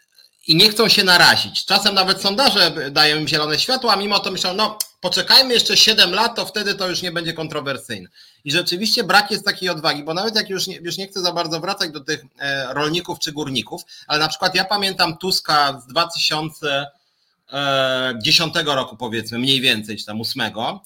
i 0.47 0.55
nie 0.55 0.69
chcą 0.69 0.89
się 0.89 1.03
narazić. 1.03 1.65
Czasem 1.65 1.95
nawet 1.95 2.21
sondaże 2.21 2.91
dają 2.91 3.17
im 3.17 3.27
zielone 3.27 3.59
światło, 3.59 3.93
a 3.93 3.95
mimo 3.95 4.19
to 4.19 4.31
myślą, 4.31 4.53
no 4.53 4.77
poczekajmy 5.01 5.53
jeszcze 5.53 5.77
7 5.77 6.13
lat, 6.13 6.35
to 6.35 6.45
wtedy 6.45 6.75
to 6.75 6.89
już 6.89 7.01
nie 7.01 7.11
będzie 7.11 7.33
kontrowersyjne. 7.33 8.09
I 8.45 8.51
rzeczywiście 8.51 9.03
brak 9.03 9.31
jest 9.31 9.45
takiej 9.45 9.69
odwagi, 9.69 10.03
bo 10.03 10.13
nawet 10.13 10.35
jak 10.35 10.49
już 10.49 10.67
nie, 10.67 10.75
już 10.75 10.97
nie 10.97 11.07
chcę 11.07 11.21
za 11.21 11.31
bardzo 11.31 11.59
wracać 11.59 11.91
do 11.91 11.99
tych 11.99 12.25
rolników 12.69 13.19
czy 13.19 13.31
górników, 13.31 13.81
ale 14.07 14.19
na 14.19 14.27
przykład 14.27 14.55
ja 14.55 14.65
pamiętam 14.65 15.17
Tuska 15.17 15.81
z 15.81 15.87
2000 15.87 16.87
10 18.23 18.53
roku 18.65 18.97
powiedzmy, 18.97 19.39
mniej 19.39 19.61
więcej, 19.61 19.97
czy 19.97 20.05
tam 20.05 20.21
8, 20.21 20.41
E, 20.55 20.79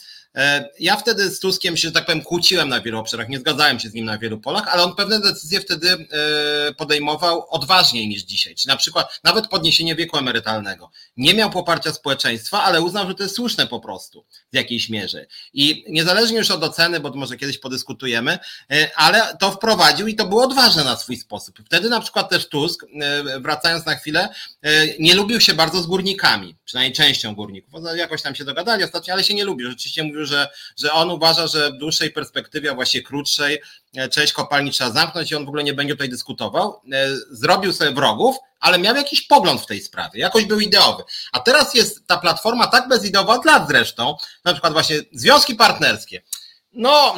ja 0.80 0.96
wtedy 0.96 1.30
z 1.30 1.40
Tuskiem 1.40 1.78
się, 1.78 1.88
że 1.88 1.92
tak 1.92 2.06
powiem, 2.06 2.22
kłóciłem 2.22 2.70
na 2.70 2.82
wielu 2.82 3.00
obszarach, 3.00 3.30
nie 3.30 3.40
zgadzałem 3.40 3.80
się 3.80 3.90
z 3.90 3.94
nim 3.94 4.06
na 4.06 4.18
wielu 4.18 4.40
polach, 4.40 4.68
ale 4.68 4.84
on 4.84 4.96
pewne 4.96 5.20
decyzje 5.20 5.60
wtedy 5.60 5.90
e, 5.90 6.74
podejmował 6.74 7.46
odważniej 7.50 8.08
niż 8.08 8.24
dzisiaj. 8.24 8.56
Czy 8.56 8.68
na 8.68 8.76
przykład 8.76 9.20
nawet 9.24 9.48
podniesienie 9.48 9.96
wieku 9.96 10.18
emerytalnego. 10.18 10.92
Nie 11.18 11.34
miał 11.34 11.50
poparcia 11.50 11.94
społeczeństwa, 11.94 12.64
ale 12.64 12.82
uznał, 12.82 13.08
że 13.08 13.16
to 13.16 13.24
jest 13.24 13.36
słuszne 13.36 13.68
po 13.68 13.80
prostu 13.80 14.26
w 14.54 14.56
jakiejś 14.56 14.90
mierze. 14.90 15.26
I 15.54 15.86
niezależnie 15.90 16.38
już 16.38 16.52
od 16.52 16.64
oceny, 16.64 17.00
bo 17.00 17.12
może 17.16 17.38
kiedyś 17.38 17.58
podyskutujemy, 17.58 18.40
e, 18.72 18.92
ale 18.96 19.38
to 19.40 19.52
wprowadził 19.52 20.08
i 20.08 20.16
to 20.16 20.26
było 20.26 20.44
odważne 20.44 20.84
na 20.84 20.96
swój 20.96 21.18
sposób. 21.18 21.60
Wtedy 21.66 21.90
na 21.90 22.02
przykład 22.02 22.30
też 22.30 22.50
Tusk, 22.50 22.86
wracając 23.40 23.86
na 23.86 23.96
chwilę, 23.96 24.30
nie 25.00 25.16
lubił 25.16 25.42
się 25.42 25.54
bardzo 25.54 25.82
z 25.82 25.86
górnikami, 25.86 26.56
przynajmniej 26.66 26.94
częścią 26.94 27.36
górników. 27.36 27.74
Jakoś 27.96 28.22
tam 28.22 28.36
się 28.36 28.46
dogadali 28.46 28.84
ostatnio, 28.84 29.14
ale 29.14 29.24
się 29.24 29.34
nie 29.34 29.44
lubił. 29.44 29.70
Rzeczywiście 29.70 30.04
mówił, 30.04 30.21
że, 30.26 30.48
że 30.78 30.92
on 30.92 31.12
uważa, 31.12 31.48
że 31.48 31.72
w 31.72 31.78
dłuższej 31.78 32.12
perspektywie, 32.12 32.72
a 32.72 32.76
właściwie 32.76 33.04
krótszej, 33.04 33.62
e, 33.96 34.10
część 34.10 34.34
kopalni 34.34 34.72
trzeba 34.72 34.92
zamknąć 34.92 35.32
i 35.32 35.36
on 35.36 35.46
w 35.46 35.48
ogóle 35.48 35.64
nie 35.64 35.74
będzie 35.74 35.94
tutaj 35.94 36.10
dyskutował. 36.10 36.82
E, 36.94 37.08
zrobił 37.32 37.74
sobie 37.74 37.92
wrogów, 37.92 38.36
ale 38.60 38.80
miał 38.80 38.96
jakiś 38.96 39.22
pogląd 39.22 39.62
w 39.62 39.66
tej 39.66 39.82
sprawie, 39.82 40.20
jakoś 40.20 40.46
był 40.46 40.60
ideowy. 40.60 41.04
A 41.32 41.40
teraz 41.40 41.74
jest 41.74 42.08
ta 42.08 42.18
platforma 42.18 42.68
tak 42.68 42.88
bezideowa 42.88 43.34
od 43.34 43.46
lat 43.46 43.68
zresztą, 43.68 44.16
na 44.46 44.54
przykład 44.54 44.74
właśnie 44.74 45.00
związki 45.12 45.56
partnerskie. 45.56 46.22
No, 46.74 47.16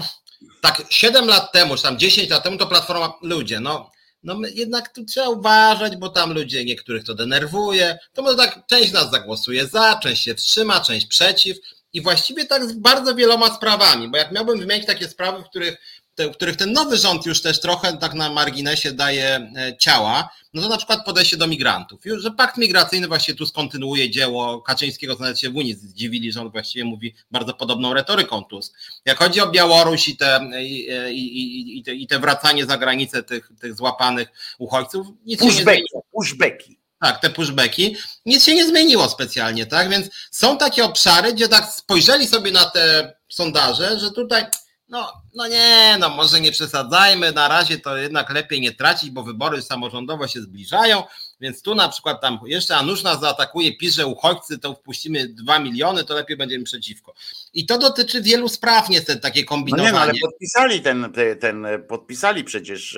tak 0.62 0.84
7 0.90 1.28
lat 1.28 1.52
temu, 1.52 1.76
czy 1.78 1.84
tam 1.84 2.00
10 2.00 2.30
lat 2.30 2.44
temu 2.44 2.58
to 2.58 2.68
platforma, 2.68 3.14
ludzie, 3.22 3.60
no 3.60 3.94
no 4.24 4.38
jednak 4.54 4.94
tu 4.94 5.06
trzeba 5.06 5.30
uważać, 5.30 5.96
bo 5.96 6.10
tam 6.10 6.34
ludzie, 6.34 6.66
niektórych 6.66 7.04
to 7.04 7.14
denerwuje, 7.14 8.00
to 8.14 8.22
może 8.22 8.38
tak 8.38 8.60
część 8.68 8.92
nas 8.92 9.12
zagłosuje 9.12 9.68
za, 9.68 10.00
część 10.04 10.24
się 10.24 10.36
wstrzyma, 10.36 10.80
część 10.80 11.06
przeciw, 11.06 11.58
i 11.94 12.02
właściwie 12.02 12.46
tak 12.46 12.70
z 12.70 12.74
bardzo 12.74 13.16
wieloma 13.16 13.56
sprawami, 13.56 14.10
bo 14.10 14.18
jak 14.18 14.32
miałbym 14.32 14.60
wymienić 14.60 14.86
takie 14.88 15.08
sprawy, 15.08 15.44
w 15.44 15.46
których, 15.46 15.78
te, 16.16 16.28
w 16.28 16.32
których 16.32 16.56
ten 16.56 16.72
nowy 16.72 16.98
rząd 16.98 17.26
już 17.26 17.42
też 17.42 17.60
trochę 17.60 17.98
tak 17.98 18.14
na 18.14 18.30
marginesie 18.30 18.92
daje 18.92 19.52
e, 19.56 19.78
ciała, 19.78 20.30
no 20.54 20.62
to 20.62 20.70
na 20.70 20.78
przykład 20.78 21.06
podejście 21.06 21.38
do 21.38 21.48
migrantów. 21.48 22.06
Już, 22.06 22.24
że 22.24 22.32
pakt 22.32 22.58
migracyjny 22.58 23.08
właśnie 23.08 23.34
tu 23.34 23.46
skontynuuje 23.46 24.10
dzieło 24.10 24.62
Kaczyńskiego, 24.62 25.16
co 25.16 25.22
nawet 25.22 25.40
się 25.40 25.50
w 25.50 25.56
Unii 25.56 25.74
zdziwili, 25.74 26.32
że 26.32 26.42
on 26.42 26.50
właściwie 26.50 26.86
mówi 26.86 27.16
bardzo 27.32 27.54
podobną 27.54 27.94
retoryką 27.94 28.44
Tusk. 28.44 28.74
Jak 29.06 29.18
chodzi 29.18 29.42
o 29.42 29.52
Białoruś 29.52 30.08
i 30.08 30.18
te, 30.18 30.50
i, 30.62 30.88
i, 31.12 31.78
i, 31.78 31.84
te, 31.84 31.96
i 31.96 32.08
te 32.08 32.20
wracanie 32.20 32.66
za 32.66 32.78
granicę 32.78 33.24
tych, 33.24 33.50
tych 33.62 33.76
złapanych 33.76 34.28
uchodźców, 34.58 35.08
nic 35.26 35.40
Pushbeki, 35.40 35.78
się 35.78 35.96
nie. 35.96 36.02
Pushbeki. 36.12 36.83
Tak, 37.04 37.22
te 37.22 37.30
pushbacki. 37.30 37.96
Nic 38.26 38.44
się 38.46 38.56
nie 38.56 38.68
zmieniło 38.68 39.10
specjalnie, 39.10 39.66
tak? 39.66 39.90
Więc 39.90 40.10
są 40.32 40.58
takie 40.58 40.86
obszary, 40.86 41.34
gdzie 41.34 41.48
tak 41.48 41.66
spojrzeli 41.66 42.28
sobie 42.28 42.52
na 42.52 42.66
te 42.66 43.14
sondaże, 43.30 44.00
że 44.00 44.12
tutaj, 44.12 44.46
no, 44.88 45.14
no 45.36 45.48
nie, 45.48 45.98
no 46.00 46.10
może 46.10 46.42
nie 46.42 46.52
przesadzajmy, 46.52 47.32
na 47.32 47.48
razie 47.48 47.80
to 47.80 47.98
jednak 47.98 48.30
lepiej 48.30 48.62
nie 48.62 48.72
tracić, 48.72 49.10
bo 49.10 49.24
wybory 49.24 49.62
samorządowe 49.62 50.30
się 50.30 50.42
zbliżają, 50.42 51.04
więc 51.40 51.62
tu 51.62 51.76
na 51.76 51.90
przykład 51.90 52.22
tam 52.22 52.40
jeszcze 52.46 52.76
a 52.76 52.84
nuż 52.84 53.04
nas 53.04 53.20
zaatakuje, 53.20 53.78
pisze 53.78 54.08
uchodźcy, 54.08 54.60
to 54.60 54.74
wpuścimy 54.74 55.28
dwa 55.28 55.60
miliony, 55.60 56.04
to 56.04 56.14
lepiej 56.14 56.38
będziemy 56.38 56.64
przeciwko. 56.64 57.14
I 57.54 57.66
to 57.66 57.78
dotyczy 57.78 58.22
wielu 58.22 58.50
spraw 58.50 58.90
niestety, 58.90 59.22
takie 59.22 59.44
kombinowanie. 59.44 59.92
No 59.92 60.00
nie, 60.00 60.00
no, 60.00 60.02
ale 60.02 60.14
podpisali 60.22 60.82
ten, 60.82 61.14
ten, 61.40 61.68
podpisali 61.88 62.44
przecież 62.44 62.98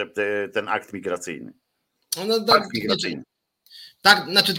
ten 0.53 0.67
akt 0.67 0.93
migracyjny. 0.93 1.53
No, 2.27 2.39
tak, 2.39 2.61
akt 2.61 2.73
migracyjny. 2.73 3.23
Tak, 4.05 4.25
znaczy 4.25 4.53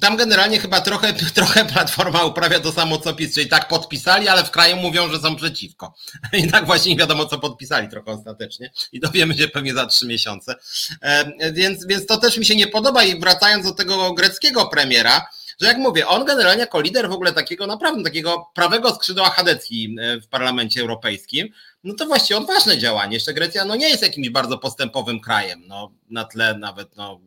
tam 0.00 0.16
generalnie 0.16 0.60
chyba 0.60 0.80
trochę, 0.80 1.12
trochę 1.34 1.64
Platforma 1.64 2.24
uprawia 2.24 2.60
to 2.60 2.72
samo 2.72 2.98
co 2.98 3.14
PiS, 3.14 3.34
czyli 3.34 3.48
tak 3.48 3.68
podpisali, 3.68 4.28
ale 4.28 4.44
w 4.44 4.50
kraju 4.50 4.76
mówią, 4.76 5.08
że 5.08 5.18
są 5.18 5.36
przeciwko. 5.36 5.94
I 6.32 6.50
tak 6.50 6.66
właśnie 6.66 6.92
nie 6.92 6.98
wiadomo 6.98 7.26
co 7.26 7.38
podpisali 7.38 7.88
trochę 7.88 8.12
ostatecznie 8.12 8.70
i 8.92 9.00
dowiemy 9.00 9.36
się 9.36 9.48
pewnie 9.48 9.74
za 9.74 9.86
trzy 9.86 10.06
miesiące. 10.06 10.54
E, 11.02 11.52
więc, 11.52 11.86
więc 11.86 12.06
to 12.06 12.16
też 12.16 12.38
mi 12.38 12.46
się 12.46 12.56
nie 12.56 12.66
podoba 12.66 13.04
i 13.04 13.20
wracając 13.20 13.64
do 13.64 13.72
tego 13.72 14.12
greckiego 14.12 14.66
premiera, 14.66 15.26
że 15.60 15.66
jak 15.66 15.78
mówię, 15.78 16.06
on 16.06 16.24
generalnie 16.24 16.60
jako 16.60 16.80
lider 16.80 17.08
w 17.08 17.12
ogóle 17.12 17.32
takiego 17.32 17.66
naprawdę 17.66 18.02
takiego 18.02 18.50
prawego 18.54 18.94
skrzydła 18.94 19.30
chadecki 19.30 19.96
e, 20.00 20.20
w 20.20 20.28
Parlamencie 20.28 20.80
Europejskim, 20.80 21.48
no 21.84 21.94
to 21.94 22.06
właściwie 22.06 22.38
odważne 22.38 22.78
działanie. 22.78 23.14
Jeszcze 23.14 23.34
Grecja 23.34 23.64
no 23.64 23.76
nie 23.76 23.88
jest 23.88 24.02
jakimś 24.02 24.30
bardzo 24.30 24.58
postępowym 24.58 25.20
krajem, 25.20 25.62
no 25.66 25.92
na 26.10 26.24
tle 26.24 26.58
nawet 26.58 26.96
no, 26.96 27.20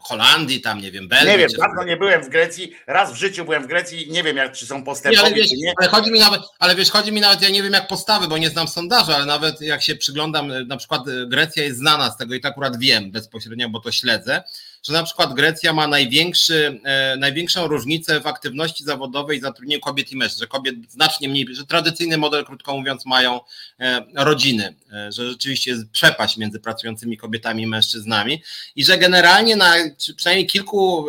Holandii, 0.00 0.60
tam 0.60 0.80
nie 0.80 0.90
wiem, 0.90 1.08
Belgii. 1.08 1.28
Nie 1.28 1.38
wiem, 1.38 1.48
dawno 1.58 1.84
nie 1.84 1.96
byłem 1.96 2.22
w 2.22 2.28
Grecji, 2.28 2.76
raz 2.86 3.12
w 3.12 3.16
życiu 3.16 3.44
byłem 3.44 3.62
w 3.62 3.66
Grecji 3.66 4.08
i 4.08 4.12
nie 4.12 4.22
wiem, 4.22 4.36
jak, 4.36 4.52
czy 4.52 4.66
są 4.66 4.84
postępowi, 4.84 5.26
ale 5.26 5.34
wiesz, 5.34 5.50
nie. 5.50 5.72
Ale 5.78 5.88
chodzi 5.88 6.10
mi 6.10 6.20
nawet, 6.20 6.40
ale 6.58 6.74
wiesz, 6.74 6.90
chodzi 6.90 7.12
mi 7.12 7.20
nawet, 7.20 7.42
ja 7.42 7.50
nie 7.50 7.62
wiem 7.62 7.72
jak 7.72 7.88
postawy, 7.88 8.28
bo 8.28 8.38
nie 8.38 8.50
znam 8.50 8.68
sondażu, 8.68 9.12
ale 9.12 9.26
nawet 9.26 9.60
jak 9.60 9.82
się 9.82 9.96
przyglądam, 9.96 10.66
na 10.66 10.76
przykład 10.76 11.02
Grecja 11.26 11.64
jest 11.64 11.78
znana 11.78 12.10
z 12.10 12.16
tego 12.16 12.34
i 12.34 12.40
tak 12.40 12.50
akurat 12.50 12.78
wiem 12.78 13.10
bezpośrednio, 13.10 13.68
bo 13.68 13.80
to 13.80 13.92
śledzę, 13.92 14.42
że 14.82 14.92
na 14.92 15.02
przykład 15.02 15.34
Grecja 15.34 15.72
ma 15.72 15.86
największy, 15.86 16.80
e, 16.84 17.16
największą 17.16 17.66
różnicę 17.66 18.20
w 18.20 18.26
aktywności 18.26 18.84
zawodowej 18.84 19.38
i 19.38 19.40
zatrudnieniu 19.40 19.80
kobiet 19.80 20.12
i 20.12 20.16
mężczyzn, 20.16 20.40
że 20.40 20.46
kobiet 20.46 20.74
znacznie 20.88 21.28
mniej, 21.28 21.46
że 21.50 21.66
tradycyjny 21.66 22.18
model, 22.18 22.44
krótko 22.44 22.76
mówiąc, 22.76 23.06
mają 23.06 23.40
e, 23.80 24.04
rodziny, 24.14 24.74
e, 24.92 25.12
że 25.12 25.30
rzeczywiście 25.30 25.70
jest 25.70 25.90
przepaść 25.90 26.36
między 26.36 26.60
pracującymi 26.60 27.16
kobietami 27.16 27.62
i 27.62 27.66
mężczyznami 27.66 28.42
i 28.76 28.84
że 28.84 28.98
generalnie 28.98 29.56
na 29.56 29.74
przynajmniej 30.16 30.46
kilku, 30.46 31.06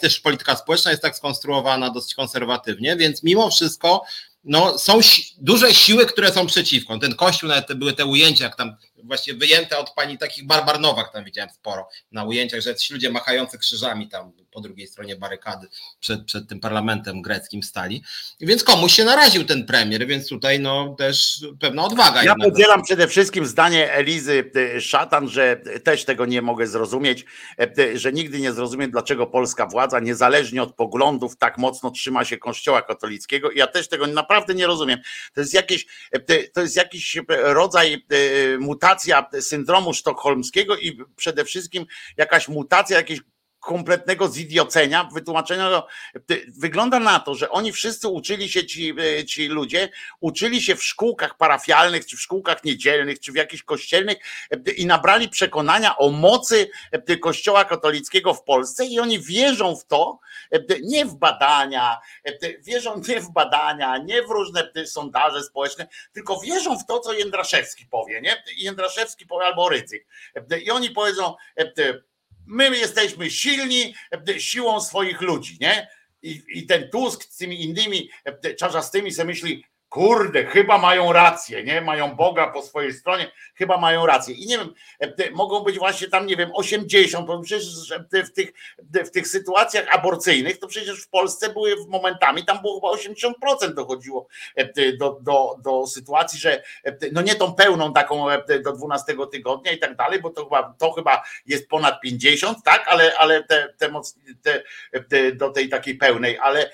też 0.00 0.20
polityka 0.20 0.56
społeczna 0.56 0.90
jest 0.90 1.02
tak 1.02 1.16
skonstruowana 1.16 1.90
dosyć 1.90 2.14
konserwatywnie, 2.14 2.96
więc 2.96 3.22
mimo 3.22 3.50
wszystko 3.50 4.04
no, 4.44 4.78
są 4.78 5.02
si 5.02 5.34
duże 5.38 5.74
siły, 5.74 6.06
które 6.06 6.32
są 6.32 6.46
przeciwko. 6.46 6.98
Ten 6.98 7.14
kościół, 7.14 7.48
nawet 7.48 7.66
te, 7.66 7.74
były 7.74 7.92
te 7.92 8.06
ujęcia, 8.06 8.44
jak 8.44 8.56
tam 8.56 8.76
właśnie 9.04 9.34
wyjęte 9.34 9.78
od 9.78 9.90
pani 9.90 10.18
takich 10.18 10.46
Barbar 10.46 10.80
Nowak, 10.80 11.12
tam 11.12 11.24
widziałem 11.24 11.50
sporo 11.50 11.88
na 12.12 12.24
ujęciach, 12.24 12.60
że 12.60 12.74
ci 12.74 12.94
ludzie 12.94 13.10
machający 13.10 13.58
krzyżami 13.58 14.08
tam 14.08 14.32
po 14.52 14.60
drugiej 14.60 14.86
stronie 14.86 15.16
barykady 15.16 15.68
przed, 16.00 16.24
przed 16.24 16.48
tym 16.48 16.60
parlamentem 16.60 17.22
greckim 17.22 17.62
stali. 17.62 18.02
Więc 18.40 18.64
komuś 18.64 18.92
się 18.92 19.04
naraził 19.04 19.44
ten 19.44 19.66
premier, 19.66 20.06
więc 20.06 20.28
tutaj 20.28 20.60
no 20.60 20.94
też 20.98 21.44
pewna 21.60 21.84
odwaga. 21.84 22.24
Ja 22.24 22.34
podzielam 22.34 22.82
przede 22.82 23.08
wszystkim 23.08 23.46
zdanie 23.46 23.92
Elizy 23.92 24.50
e, 24.76 24.80
Szatan, 24.80 25.28
że 25.28 25.60
też 25.84 26.04
tego 26.04 26.26
nie 26.26 26.42
mogę 26.42 26.66
zrozumieć, 26.66 27.24
e, 27.58 27.98
że 27.98 28.12
nigdy 28.12 28.40
nie 28.40 28.52
zrozumiem, 28.52 28.90
dlaczego 28.90 29.26
polska 29.26 29.66
władza, 29.66 30.00
niezależnie 30.00 30.62
od 30.62 30.74
poglądów, 30.74 31.36
tak 31.36 31.58
mocno 31.58 31.90
trzyma 31.90 32.24
się 32.24 32.38
Kościoła 32.38 32.82
katolickiego. 32.82 33.50
Ja 33.54 33.66
też 33.66 33.88
tego 33.88 34.06
naprawdę 34.06 34.54
nie 34.54 34.66
rozumiem. 34.66 34.98
To 35.34 35.40
jest 35.40 35.54
jakiś, 35.54 35.86
to 36.52 36.60
jest 36.60 36.76
jakiś 36.76 37.18
rodzaj 37.28 38.06
mutacja 38.90 39.26
syndromu 39.40 39.94
sztokholmskiego 39.94 40.76
i 40.76 40.98
przede 41.16 41.44
wszystkim 41.44 41.86
jakaś 42.16 42.48
mutacja 42.48 42.96
jakiejś 42.96 43.20
kompletnego 43.60 44.28
zidiocenia, 44.28 45.08
wytłumaczenia. 45.12 45.82
Wygląda 46.58 46.98
na 46.98 47.20
to, 47.20 47.34
że 47.34 47.50
oni 47.50 47.72
wszyscy 47.72 48.08
uczyli 48.08 48.48
się, 48.48 48.66
ci, 48.66 48.94
e, 49.18 49.24
ci 49.24 49.48
ludzie, 49.48 49.88
uczyli 50.20 50.62
się 50.62 50.76
w 50.76 50.84
szkółkach 50.84 51.36
parafialnych, 51.36 52.06
czy 52.06 52.16
w 52.16 52.20
szkółkach 52.20 52.64
niedzielnych, 52.64 53.20
czy 53.20 53.32
w 53.32 53.34
jakichś 53.34 53.62
kościelnych 53.62 54.16
e, 54.50 54.70
i 54.70 54.86
nabrali 54.86 55.28
przekonania 55.28 55.96
o 55.96 56.10
mocy 56.10 56.70
e, 56.92 57.16
Kościoła 57.16 57.64
katolickiego 57.64 58.34
w 58.34 58.44
Polsce 58.44 58.86
i 58.86 59.00
oni 59.00 59.20
wierzą 59.20 59.76
w 59.76 59.86
to, 59.86 60.18
nie 60.82 61.06
w 61.06 61.14
badania, 61.14 61.98
wierzą 62.60 63.02
nie 63.08 63.20
w 63.20 63.30
badania, 63.30 63.98
nie 63.98 64.22
w 64.22 64.30
różne 64.30 64.72
sondaże 64.86 65.42
społeczne, 65.42 65.88
tylko 66.12 66.40
wierzą 66.40 66.78
w 66.78 66.86
to, 66.86 67.00
co 67.00 67.12
Jędraszewski 67.12 67.86
powie, 67.86 68.20
nie? 68.20 68.44
Jędraszewski 68.56 69.26
powie 69.26 69.46
albo 69.46 69.68
Rydzyk. 69.68 70.06
I 70.64 70.70
oni 70.70 70.90
powiedzą, 70.90 71.34
My 72.50 72.78
jesteśmy 72.78 73.30
silni 73.30 73.94
e, 74.28 74.40
siłą 74.40 74.80
swoich 74.80 75.20
ludzi, 75.20 75.56
nie? 75.60 75.88
I, 76.22 76.42
i 76.48 76.66
ten 76.66 76.90
Tusk 76.90 77.24
z 77.24 77.36
tymi 77.36 77.62
innymi 77.62 78.10
e, 78.24 78.54
czarzastymi 78.54 79.12
sobie 79.12 79.26
myśli, 79.26 79.64
kurde, 79.90 80.46
chyba 80.46 80.78
mają 80.78 81.12
rację, 81.12 81.64
nie? 81.64 81.80
Mają 81.80 82.14
Boga 82.14 82.46
po 82.46 82.62
swojej 82.62 82.92
stronie, 82.92 83.32
chyba 83.54 83.78
mają 83.78 84.06
rację. 84.06 84.34
I 84.34 84.46
nie 84.46 84.58
wiem, 84.58 84.74
e, 85.00 85.30
mogą 85.30 85.60
być 85.60 85.78
właśnie 85.78 86.08
tam, 86.08 86.26
nie 86.26 86.36
wiem, 86.36 86.50
80, 86.54 87.26
bo 87.26 87.40
przecież 87.40 87.92
w 88.24 88.32
tych, 88.32 88.52
w 88.78 89.10
tych 89.10 89.28
sytuacjach 89.28 89.94
aborcyjnych, 89.94 90.58
to 90.58 90.66
przecież 90.66 91.04
w 91.04 91.08
Polsce 91.08 91.52
były 91.52 91.76
momentami, 91.88 92.44
tam 92.44 92.60
było 92.60 92.92
chyba 92.96 93.10
80% 93.68 93.74
dochodziło 93.74 94.26
e, 94.56 94.92
do, 94.92 95.18
do, 95.22 95.56
do 95.62 95.86
sytuacji, 95.86 96.40
że 96.40 96.62
e, 96.84 96.96
no 97.12 97.22
nie 97.22 97.34
tą 97.34 97.54
pełną 97.54 97.92
taką 97.92 98.26
do 98.64 98.72
12 98.72 99.14
tygodnia 99.32 99.72
i 99.72 99.78
tak 99.78 99.96
dalej, 99.96 100.20
bo 100.20 100.30
to 100.30 100.44
chyba, 100.44 100.74
to 100.78 100.92
chyba 100.92 101.22
jest 101.46 101.68
ponad 101.68 102.00
50, 102.00 102.58
tak, 102.64 102.88
ale, 102.88 103.12
ale 103.18 103.44
te, 103.44 103.74
te, 103.78 103.92
te, 104.42 104.62
te 105.08 105.32
do 105.32 105.50
tej 105.50 105.68
takiej 105.68 105.94
pełnej, 105.94 106.38
ale 106.38 106.70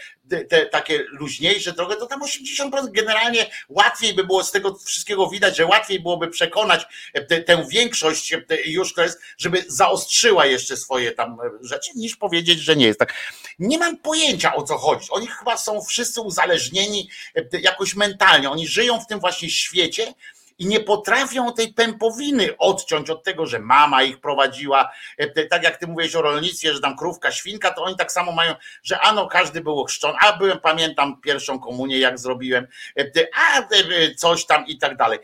te 0.48 0.66
takie 0.66 1.04
luźniejsze 1.08 1.72
trochę, 1.72 1.96
to 1.96 2.06
tam 2.06 2.20
80% 2.20 2.90
generalnie 2.90 3.46
łatwiej 3.68 4.14
by 4.14 4.24
było 4.24 4.44
z 4.44 4.52
tego 4.52 4.78
wszystkiego 4.84 5.30
widać, 5.30 5.56
że 5.56 5.66
łatwiej 5.66 6.00
byłoby 6.00 6.28
przekonać 6.28 6.86
tę, 7.28 7.40
tę 7.40 7.66
większość 7.68 8.34
już 8.66 8.94
to 8.94 9.02
jest, 9.02 9.20
żeby 9.38 9.64
zaostrzyła 9.68 10.46
jeszcze 10.46 10.76
swoje 10.76 11.12
tam 11.12 11.38
rzeczy, 11.60 11.90
niż 11.94 12.16
powiedzieć, 12.16 12.60
że 12.60 12.76
nie 12.76 12.86
jest 12.86 12.98
tak. 12.98 13.14
Nie 13.58 13.78
mam 13.78 13.96
pojęcia 13.96 14.54
o 14.54 14.62
co 14.62 14.78
chodzi. 14.78 15.06
Oni 15.10 15.26
chyba 15.26 15.56
są 15.56 15.82
wszyscy 15.82 16.20
uzależnieni 16.20 17.10
jakoś 17.52 17.94
mentalnie. 17.94 18.50
Oni 18.50 18.66
żyją 18.66 19.00
w 19.00 19.06
tym 19.06 19.20
właśnie 19.20 19.50
świecie, 19.50 20.14
i 20.58 20.66
nie 20.66 20.80
potrafią 20.80 21.52
tej 21.52 21.72
pępowiny 21.72 22.56
odciąć 22.58 23.10
od 23.10 23.24
tego, 23.24 23.46
że 23.46 23.58
mama 23.58 24.02
ich 24.02 24.20
prowadziła. 24.20 24.92
E, 25.18 25.46
tak 25.46 25.62
jak 25.62 25.76
ty 25.76 25.86
mówisz 25.86 26.14
o 26.14 26.22
rolnictwie, 26.22 26.74
że 26.74 26.80
tam 26.80 26.96
krówka, 26.96 27.32
świnka, 27.32 27.70
to 27.70 27.82
oni 27.82 27.96
tak 27.96 28.12
samo 28.12 28.32
mają, 28.32 28.54
że 28.82 29.00
ano 29.00 29.26
każdy 29.26 29.60
był 29.60 29.80
ochrzczony, 29.80 30.18
a 30.20 30.36
byłem, 30.36 30.60
pamiętam 30.60 31.20
pierwszą 31.20 31.58
komunię, 31.58 31.98
jak 31.98 32.18
zrobiłem, 32.18 32.66
e, 32.98 33.04
a 33.34 33.60
e, 33.60 34.14
coś 34.14 34.46
tam 34.46 34.66
i 34.66 34.78
tak 34.78 34.96
dalej. 34.96 35.18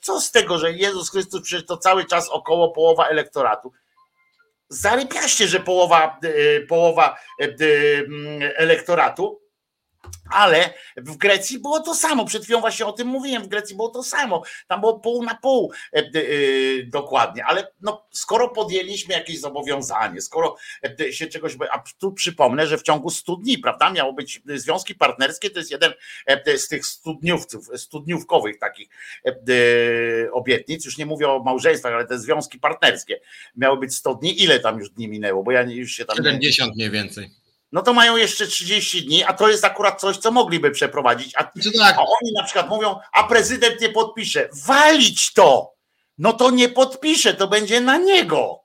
Co 0.00 0.20
z 0.20 0.30
tego, 0.30 0.58
że 0.58 0.72
Jezus 0.72 1.10
Chrystus 1.10 1.42
przecież 1.42 1.66
to 1.66 1.76
cały 1.76 2.04
czas 2.04 2.28
około 2.28 2.70
połowa 2.70 3.06
elektoratu 3.06 3.72
zarypiaście, 4.68 5.48
że 5.48 5.60
połowa, 5.60 6.20
połowa 6.68 7.18
elektoratu 8.56 9.41
ale 10.32 10.74
w 10.96 11.16
Grecji 11.16 11.58
było 11.58 11.80
to 11.80 11.94
samo. 11.94 12.24
Przed 12.24 12.44
chwilą 12.44 12.60
właśnie 12.60 12.86
o 12.86 12.92
tym 12.92 13.08
mówiłem. 13.08 13.42
W 13.42 13.48
Grecji 13.48 13.76
było 13.76 13.88
to 13.88 14.02
samo. 14.02 14.42
Tam 14.68 14.80
było 14.80 15.00
pół 15.00 15.24
na 15.24 15.34
pół 15.34 15.72
e, 15.92 15.98
e, 15.98 16.02
dokładnie. 16.86 17.44
Ale 17.44 17.66
no, 17.80 18.06
skoro 18.10 18.48
podjęliśmy 18.48 19.14
jakieś 19.14 19.40
zobowiązanie, 19.40 20.20
skoro 20.20 20.56
e, 21.00 21.12
się 21.12 21.26
czegoś. 21.26 21.56
A 21.72 21.82
tu 21.98 22.12
przypomnę, 22.12 22.66
że 22.66 22.78
w 22.78 22.82
ciągu 22.82 23.10
100 23.10 23.36
dni, 23.36 23.58
prawda, 23.58 23.90
miało 23.90 24.12
być 24.12 24.42
związki 24.54 24.94
partnerskie. 24.94 25.50
To 25.50 25.58
jest 25.58 25.70
jeden 25.70 25.92
z 26.56 26.68
tych 26.68 26.86
studniówców, 26.86 27.70
studniówkowych 27.76 28.58
takich 28.58 28.88
obietnic. 30.32 30.84
Już 30.84 30.98
nie 30.98 31.06
mówię 31.06 31.28
o 31.28 31.42
małżeństwach, 31.42 31.92
ale 31.92 32.06
te 32.06 32.18
związki 32.18 32.58
partnerskie 32.58 33.20
miały 33.56 33.78
być 33.78 33.94
100 33.94 34.14
dni. 34.14 34.42
Ile 34.42 34.60
tam 34.60 34.78
już 34.78 34.90
dni 34.90 35.08
minęło? 35.08 35.42
Bo 35.42 35.52
ja 35.52 35.62
już 35.62 35.92
się 35.92 36.04
tam. 36.04 36.16
70 36.16 36.76
mniej 36.76 36.90
więcej 36.90 37.41
no 37.72 37.82
to 37.82 37.92
mają 37.92 38.16
jeszcze 38.16 38.46
30 38.46 39.04
dni, 39.06 39.24
a 39.24 39.32
to 39.32 39.48
jest 39.48 39.64
akurat 39.64 40.00
coś, 40.00 40.16
co 40.16 40.30
mogliby 40.30 40.70
przeprowadzić. 40.70 41.34
A, 41.36 41.50
znaczy 41.54 41.78
tak. 41.78 41.96
a 41.98 42.00
oni 42.00 42.32
na 42.36 42.44
przykład 42.44 42.68
mówią, 42.68 42.96
a 43.12 43.24
prezydent 43.24 43.80
nie 43.80 43.88
podpisze. 43.88 44.48
Walić 44.66 45.32
to! 45.32 45.72
No 46.18 46.32
to 46.32 46.50
nie 46.50 46.68
podpisze, 46.68 47.34
to 47.34 47.48
będzie 47.48 47.80
na 47.80 47.96
niego 47.96 48.61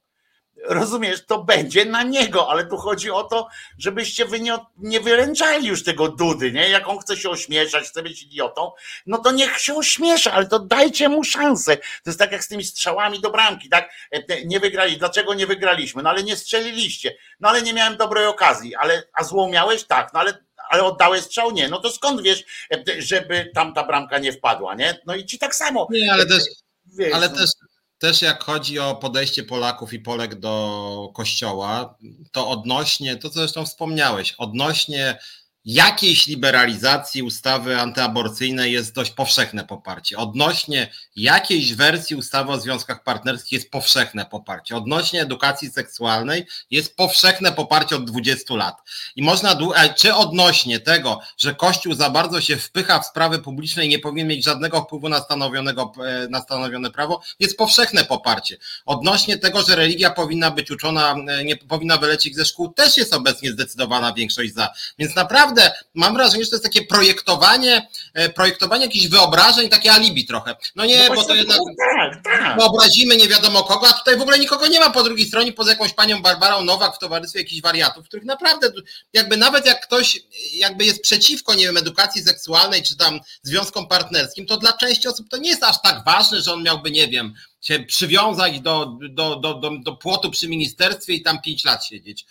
rozumiesz, 0.67 1.25
to 1.25 1.43
będzie 1.43 1.85
na 1.85 2.03
niego, 2.03 2.49
ale 2.49 2.65
tu 2.65 2.77
chodzi 2.77 3.11
o 3.11 3.23
to, 3.23 3.47
żebyście 3.77 4.25
wy 4.25 4.39
nie, 4.39 4.57
nie 4.77 4.99
wyręczali 4.99 5.67
już 5.67 5.83
tego 5.83 6.07
Dudy, 6.07 6.51
nie? 6.51 6.69
Jak 6.69 6.87
on 6.87 6.99
chce 6.99 7.17
się 7.17 7.29
ośmieszać, 7.29 7.83
chce 7.83 8.03
być 8.03 8.23
idiotą, 8.23 8.71
no 9.05 9.17
to 9.17 9.31
niech 9.31 9.59
się 9.59 9.75
ośmiesza, 9.75 10.31
ale 10.31 10.47
to 10.47 10.59
dajcie 10.59 11.09
mu 11.09 11.23
szansę. 11.23 11.77
To 11.77 11.83
jest 12.05 12.19
tak 12.19 12.31
jak 12.31 12.43
z 12.43 12.47
tymi 12.47 12.63
strzałami 12.63 13.21
do 13.21 13.31
bramki, 13.31 13.69
tak? 13.69 13.89
E, 14.11 14.45
nie 14.45 14.59
wygrali. 14.59 14.97
Dlaczego 14.97 15.33
nie 15.33 15.47
wygraliśmy? 15.47 16.03
No 16.03 16.09
ale 16.09 16.23
nie 16.23 16.35
strzeliliście. 16.35 17.17
No 17.39 17.49
ale 17.49 17.61
nie 17.61 17.73
miałem 17.73 17.97
dobrej 17.97 18.25
okazji, 18.25 18.75
ale 18.75 19.03
a 19.13 19.23
złą 19.23 19.49
miałeś? 19.49 19.83
Tak, 19.83 20.13
no 20.13 20.19
ale 20.19 20.47
ale 20.69 20.83
oddałeś 20.83 21.21
strzał? 21.21 21.51
Nie. 21.51 21.67
No 21.67 21.79
to 21.79 21.89
skąd 21.89 22.21
wiesz, 22.21 22.43
e, 22.73 23.01
żeby 23.01 23.51
tam 23.55 23.73
ta 23.73 23.83
bramka 23.83 24.17
nie 24.17 24.31
wpadła, 24.31 24.75
nie? 24.75 24.99
No 25.05 25.15
i 25.15 25.25
ci 25.25 25.39
tak 25.39 25.55
samo. 25.55 25.87
Nie, 25.91 26.13
ale 26.13 26.25
też, 26.25 26.43
wiesz, 26.85 27.13
ale 27.13 27.29
no. 27.29 27.35
też 27.35 27.49
też 27.97 28.21
jak 28.21 28.43
chodzi 28.43 28.79
o 28.79 28.95
podejście 28.95 29.43
Polaków 29.43 29.93
i 29.93 29.99
Polek 29.99 30.35
do 30.35 31.11
kościoła, 31.13 31.97
to 32.31 32.49
odnośnie, 32.49 33.15
to 33.15 33.29
co 33.29 33.39
zresztą 33.39 33.65
wspomniałeś, 33.65 34.35
odnośnie 34.37 35.19
jakiejś 35.67 36.27
liberalizacji 36.27 37.23
ustawy 37.23 37.77
antyaborcyjnej 37.77 38.73
jest 38.73 38.93
dość 38.93 39.11
powszechne 39.11 39.63
poparcie. 39.63 40.17
Odnośnie 40.17 40.91
jakiejś 41.15 41.73
wersji 41.73 42.15
ustawy 42.15 42.51
o 42.51 42.59
związkach 42.59 43.03
partnerskich 43.03 43.51
jest 43.51 43.71
powszechne 43.71 44.25
poparcie. 44.25 44.75
Odnośnie 44.75 45.21
edukacji 45.21 45.69
seksualnej 45.69 46.45
jest 46.71 46.95
powszechne 46.95 47.51
poparcie 47.51 47.95
od 47.95 48.05
20 48.05 48.55
lat. 48.55 48.77
I 49.15 49.23
można, 49.23 49.57
czy 49.95 50.13
odnośnie 50.13 50.79
tego, 50.79 51.19
że 51.37 51.55
Kościół 51.55 51.93
za 51.93 52.09
bardzo 52.09 52.41
się 52.41 52.57
wpycha 52.57 52.99
w 52.99 53.05
sprawy 53.05 53.39
publiczne 53.39 53.85
i 53.85 53.89
nie 53.89 53.99
powinien 53.99 54.27
mieć 54.27 54.45
żadnego 54.45 54.81
wpływu 54.81 55.09
na, 55.09 55.19
stanowionego, 55.19 55.91
e, 56.05 56.27
na 56.29 56.41
stanowione 56.41 56.91
prawo, 56.91 57.21
jest 57.39 57.57
powszechne 57.57 58.05
poparcie. 58.05 58.57
Odnośnie 58.85 59.37
tego, 59.37 59.61
że 59.61 59.75
religia 59.75 60.09
powinna 60.09 60.51
być 60.51 60.71
uczona, 60.71 61.15
e, 61.27 61.43
nie 61.43 61.57
powinna 61.57 61.97
wylecieć 61.97 62.35
ze 62.35 62.45
szkół, 62.45 62.73
też 62.73 62.97
jest 62.97 63.13
obecnie 63.13 63.51
zdecydowana 63.51 64.13
większość 64.13 64.53
za. 64.53 64.69
Więc 64.99 65.15
naprawdę 65.15 65.56
naprawdę 65.57 65.87
mam 65.93 66.13
wrażenie, 66.13 66.43
że 66.43 66.49
to 66.49 66.55
jest 66.55 66.63
takie 66.63 66.81
projektowanie, 66.81 67.87
e, 68.13 68.29
projektowanie 68.29 68.85
jakichś 68.85 69.07
wyobrażeń, 69.07 69.69
takie 69.69 69.91
alibi 69.91 70.25
trochę. 70.25 70.55
No 70.75 70.85
nie, 70.85 71.09
no 71.09 71.15
bo 71.15 71.23
to 71.23 71.35
jednak 71.35 71.59
tak, 71.77 72.23
tak. 72.23 72.61
obrazimy 72.61 73.17
nie 73.17 73.27
wiadomo 73.27 73.63
kogo, 73.63 73.87
a 73.87 73.93
tutaj 73.93 74.17
w 74.17 74.21
ogóle 74.21 74.39
nikogo 74.39 74.67
nie 74.67 74.79
ma 74.79 74.89
po 74.89 75.03
drugiej 75.03 75.27
stronie, 75.27 75.53
poza 75.53 75.71
jakąś 75.71 75.93
panią 75.93 76.21
Barbarą 76.21 76.61
Nowak 76.61 76.95
w 76.95 76.99
towarzystwie 76.99 77.39
jakichś 77.39 77.61
wariatów, 77.61 78.05
których 78.05 78.25
naprawdę 78.25 78.71
jakby 79.13 79.37
nawet 79.37 79.65
jak 79.65 79.81
ktoś 79.81 80.19
jakby 80.53 80.85
jest 80.85 81.01
przeciwko, 81.01 81.53
nie 81.53 81.65
wiem, 81.65 81.77
edukacji 81.77 82.23
seksualnej 82.23 82.83
czy 82.83 82.97
tam 82.97 83.19
związkom 83.41 83.87
partnerskim, 83.87 84.45
to 84.45 84.57
dla 84.57 84.73
części 84.73 85.07
osób 85.07 85.29
to 85.29 85.37
nie 85.37 85.49
jest 85.49 85.63
aż 85.63 85.81
tak 85.83 86.03
ważne, 86.05 86.41
że 86.41 86.53
on 86.53 86.63
miałby, 86.63 86.91
nie 86.91 87.07
wiem, 87.07 87.33
się 87.61 87.79
przywiązać 87.79 88.59
do, 88.59 88.97
do, 89.09 89.35
do, 89.35 89.53
do, 89.53 89.71
do 89.79 89.95
płotu 89.95 90.31
przy 90.31 90.47
ministerstwie 90.47 91.13
i 91.13 91.21
tam 91.21 91.41
pięć 91.41 91.65
lat 91.65 91.85
siedzieć. 91.85 92.25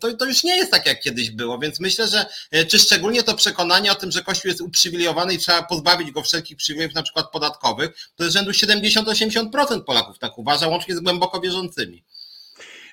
To, 0.00 0.14
to 0.14 0.24
już 0.24 0.44
nie 0.44 0.56
jest 0.56 0.70
tak, 0.70 0.86
jak 0.86 1.00
kiedyś 1.00 1.30
było, 1.30 1.58
więc 1.58 1.80
myślę, 1.80 2.08
że 2.08 2.26
e, 2.50 2.64
czy 2.64 2.78
szczególnie 2.78 3.22
to 3.22 3.34
przekonanie 3.34 3.92
o 3.92 3.94
tym, 3.94 4.10
że 4.10 4.22
Kościół 4.22 4.48
jest 4.48 4.60
uprzywilejowany 4.60 5.34
i 5.34 5.38
trzeba 5.38 5.62
pozbawić 5.62 6.10
go 6.10 6.22
wszelkich 6.22 6.56
przywilejów, 6.56 6.94
na 6.94 7.02
przykład 7.02 7.30
podatkowych, 7.30 8.10
to 8.16 8.24
jest 8.24 8.36
rzędu 8.36 8.50
70-80% 8.50 9.84
Polaków 9.84 10.18
tak 10.18 10.38
uważa, 10.38 10.68
łącznie 10.68 10.96
z 10.96 11.00
głęboko 11.00 11.40
wierzącymi. 11.40 12.04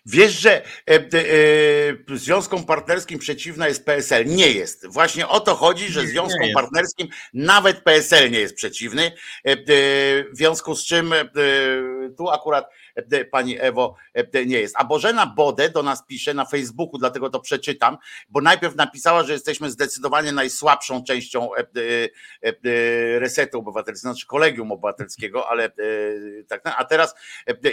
Wiesz, 0.05 0.31
że 0.31 0.61
e, 0.61 0.63
e, 0.89 2.17
związkom 2.17 2.65
partnerskim 2.65 3.19
przeciwna 3.19 3.67
jest 3.67 3.85
PSL? 3.85 4.25
Nie 4.25 4.51
jest. 4.51 4.87
Właśnie 4.87 5.27
o 5.27 5.39
to 5.39 5.55
chodzi, 5.55 5.87
że 5.87 6.07
związkom 6.07 6.47
partnerskim 6.53 7.07
nawet 7.33 7.83
PSL 7.83 8.31
nie 8.31 8.39
jest 8.39 8.55
przeciwny. 8.55 9.11
E, 9.43 9.55
w 10.31 10.37
związku 10.37 10.75
z 10.75 10.85
czym 10.85 11.13
tu 12.17 12.29
akurat 12.29 12.69
E, 12.86 12.86
pani 13.31 13.55
Ewo 13.59 13.95
e, 14.13 14.45
nie 14.45 14.59
jest. 14.59 14.75
A 14.77 14.85
Bożena 14.85 15.25
Bode 15.25 15.69
do 15.69 15.83
nas 15.83 16.05
pisze 16.05 16.33
na 16.33 16.45
Facebooku, 16.45 16.97
dlatego 16.97 17.29
to 17.29 17.39
przeczytam, 17.39 17.97
bo 18.29 18.41
najpierw 18.41 18.75
napisała, 18.75 19.23
że 19.23 19.33
jesteśmy 19.33 19.71
zdecydowanie 19.71 20.31
najsłabszą 20.31 21.03
częścią 21.03 21.49
e, 21.55 21.59
resetu 23.19 23.59
obywatelskiego, 23.59 24.13
znaczy 24.13 24.27
kolegium 24.27 24.71
obywatelskiego, 24.71 25.49
ale 25.49 25.71
tak, 26.47 26.61
a 26.77 26.85
teraz 26.85 27.15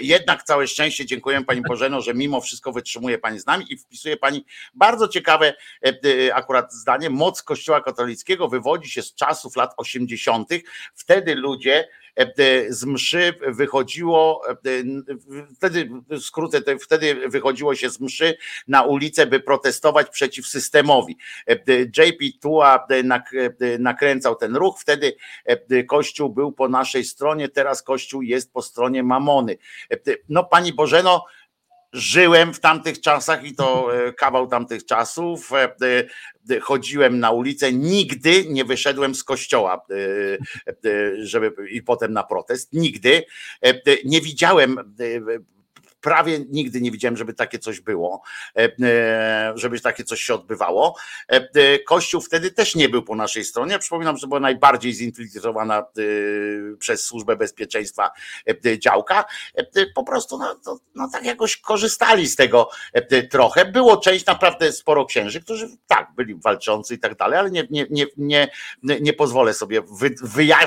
jednak 0.00 0.42
całe 0.42 0.66
szczęście 0.66 1.06
dziękuję 1.06 1.44
pani 1.44 1.62
Bożeno, 1.62 2.00
że 2.00 2.14
mimo 2.14 2.40
wszystko 2.40 2.72
wytrzymuje 2.72 3.18
pani 3.18 3.40
z 3.40 3.46
nami 3.46 3.72
i 3.72 3.76
wpisuje 3.76 4.16
pani 4.16 4.44
bardzo 4.74 5.08
ciekawe 5.08 5.54
akurat 6.34 6.72
zdanie. 6.72 7.10
Moc 7.10 7.42
Kościoła 7.42 7.80
katolickiego 7.80 8.48
wywodzi 8.48 8.90
się 8.90 9.02
z 9.02 9.14
czasów 9.14 9.56
lat 9.56 9.74
80. 9.76 10.48
Wtedy 10.94 11.34
ludzie 11.34 11.88
z 12.68 12.84
mszy 12.84 13.34
wychodziło, 13.48 14.42
wtedy 15.56 15.90
skrócę, 16.20 16.60
wtedy 16.80 17.28
wychodziło 17.28 17.74
się 17.74 17.90
z 17.90 18.00
mszy 18.00 18.36
na 18.68 18.82
ulicę, 18.82 19.26
by 19.26 19.40
protestować 19.40 20.10
przeciw 20.10 20.46
systemowi. 20.46 21.16
JP 21.98 22.40
Tua 22.40 22.86
nakręcał 23.78 24.36
ten 24.36 24.56
ruch, 24.56 24.80
wtedy 24.80 25.16
Kościół 25.88 26.30
był 26.30 26.52
po 26.52 26.68
naszej 26.68 27.04
stronie, 27.04 27.48
teraz 27.48 27.82
Kościół 27.82 28.22
jest 28.22 28.52
po 28.52 28.62
stronie 28.62 29.02
mamony. 29.02 29.58
No 30.28 30.44
Pani 30.44 30.72
Bożeno, 30.72 31.24
żyłem 31.94 32.54
w 32.54 32.60
tamtych 32.60 33.00
czasach 33.00 33.44
i 33.44 33.54
to 33.54 33.96
e, 34.06 34.12
kawał 34.12 34.46
tamtych 34.46 34.86
czasów. 34.86 35.52
E, 35.52 35.74
e, 36.50 36.60
chodziłem 36.60 37.20
na 37.20 37.30
ulicę, 37.30 37.72
nigdy 37.72 38.44
nie 38.48 38.64
wyszedłem 38.64 39.14
z 39.14 39.24
kościoła, 39.24 39.86
żeby 41.18 41.70
i 41.70 41.82
potem 41.82 42.12
na 42.12 42.22
protest. 42.22 42.72
Nigdy 42.72 43.24
nie 44.04 44.20
widziałem 44.20 44.94
prawie 46.04 46.40
nigdy 46.48 46.80
nie 46.80 46.90
widziałem, 46.90 47.16
żeby 47.16 47.34
takie 47.34 47.58
coś 47.58 47.80
było, 47.80 48.22
e, 48.56 48.70
e, 48.82 49.52
żeby 49.54 49.80
takie 49.80 50.04
coś 50.04 50.20
się 50.20 50.34
odbywało. 50.34 50.96
E, 51.28 51.78
Kościół 51.78 52.20
wtedy 52.20 52.50
też 52.50 52.74
nie 52.74 52.88
był 52.88 53.02
po 53.02 53.16
naszej 53.16 53.44
stronie. 53.44 53.78
Przypominam, 53.78 54.16
że 54.16 54.26
była 54.26 54.40
najbardziej 54.40 54.92
zinfiltrowana 54.92 55.86
przez 56.78 57.06
Służbę 57.06 57.36
Bezpieczeństwa 57.36 58.10
działka. 58.78 59.24
Po 59.94 60.04
prostu 60.04 60.38
no, 60.38 60.60
no 60.94 61.08
tak 61.12 61.24
jakoś 61.24 61.56
korzystali 61.56 62.26
z 62.26 62.36
tego 62.36 62.70
trochę. 63.30 63.64
Było 63.64 63.96
część 63.96 64.26
naprawdę 64.26 64.72
sporo 64.72 65.04
księży, 65.04 65.40
którzy 65.40 65.68
tak 65.86 66.08
byli 66.16 66.34
walczący 66.34 66.94
i 66.94 66.98
tak 66.98 67.16
dalej, 67.16 67.38
ale 67.38 67.50
nie, 67.50 67.66
nie, 67.70 67.86
nie, 67.90 68.06
nie, 68.16 68.48
nie 69.00 69.12
pozwolę 69.12 69.54
sobie 69.54 69.82
wy, 69.82 70.14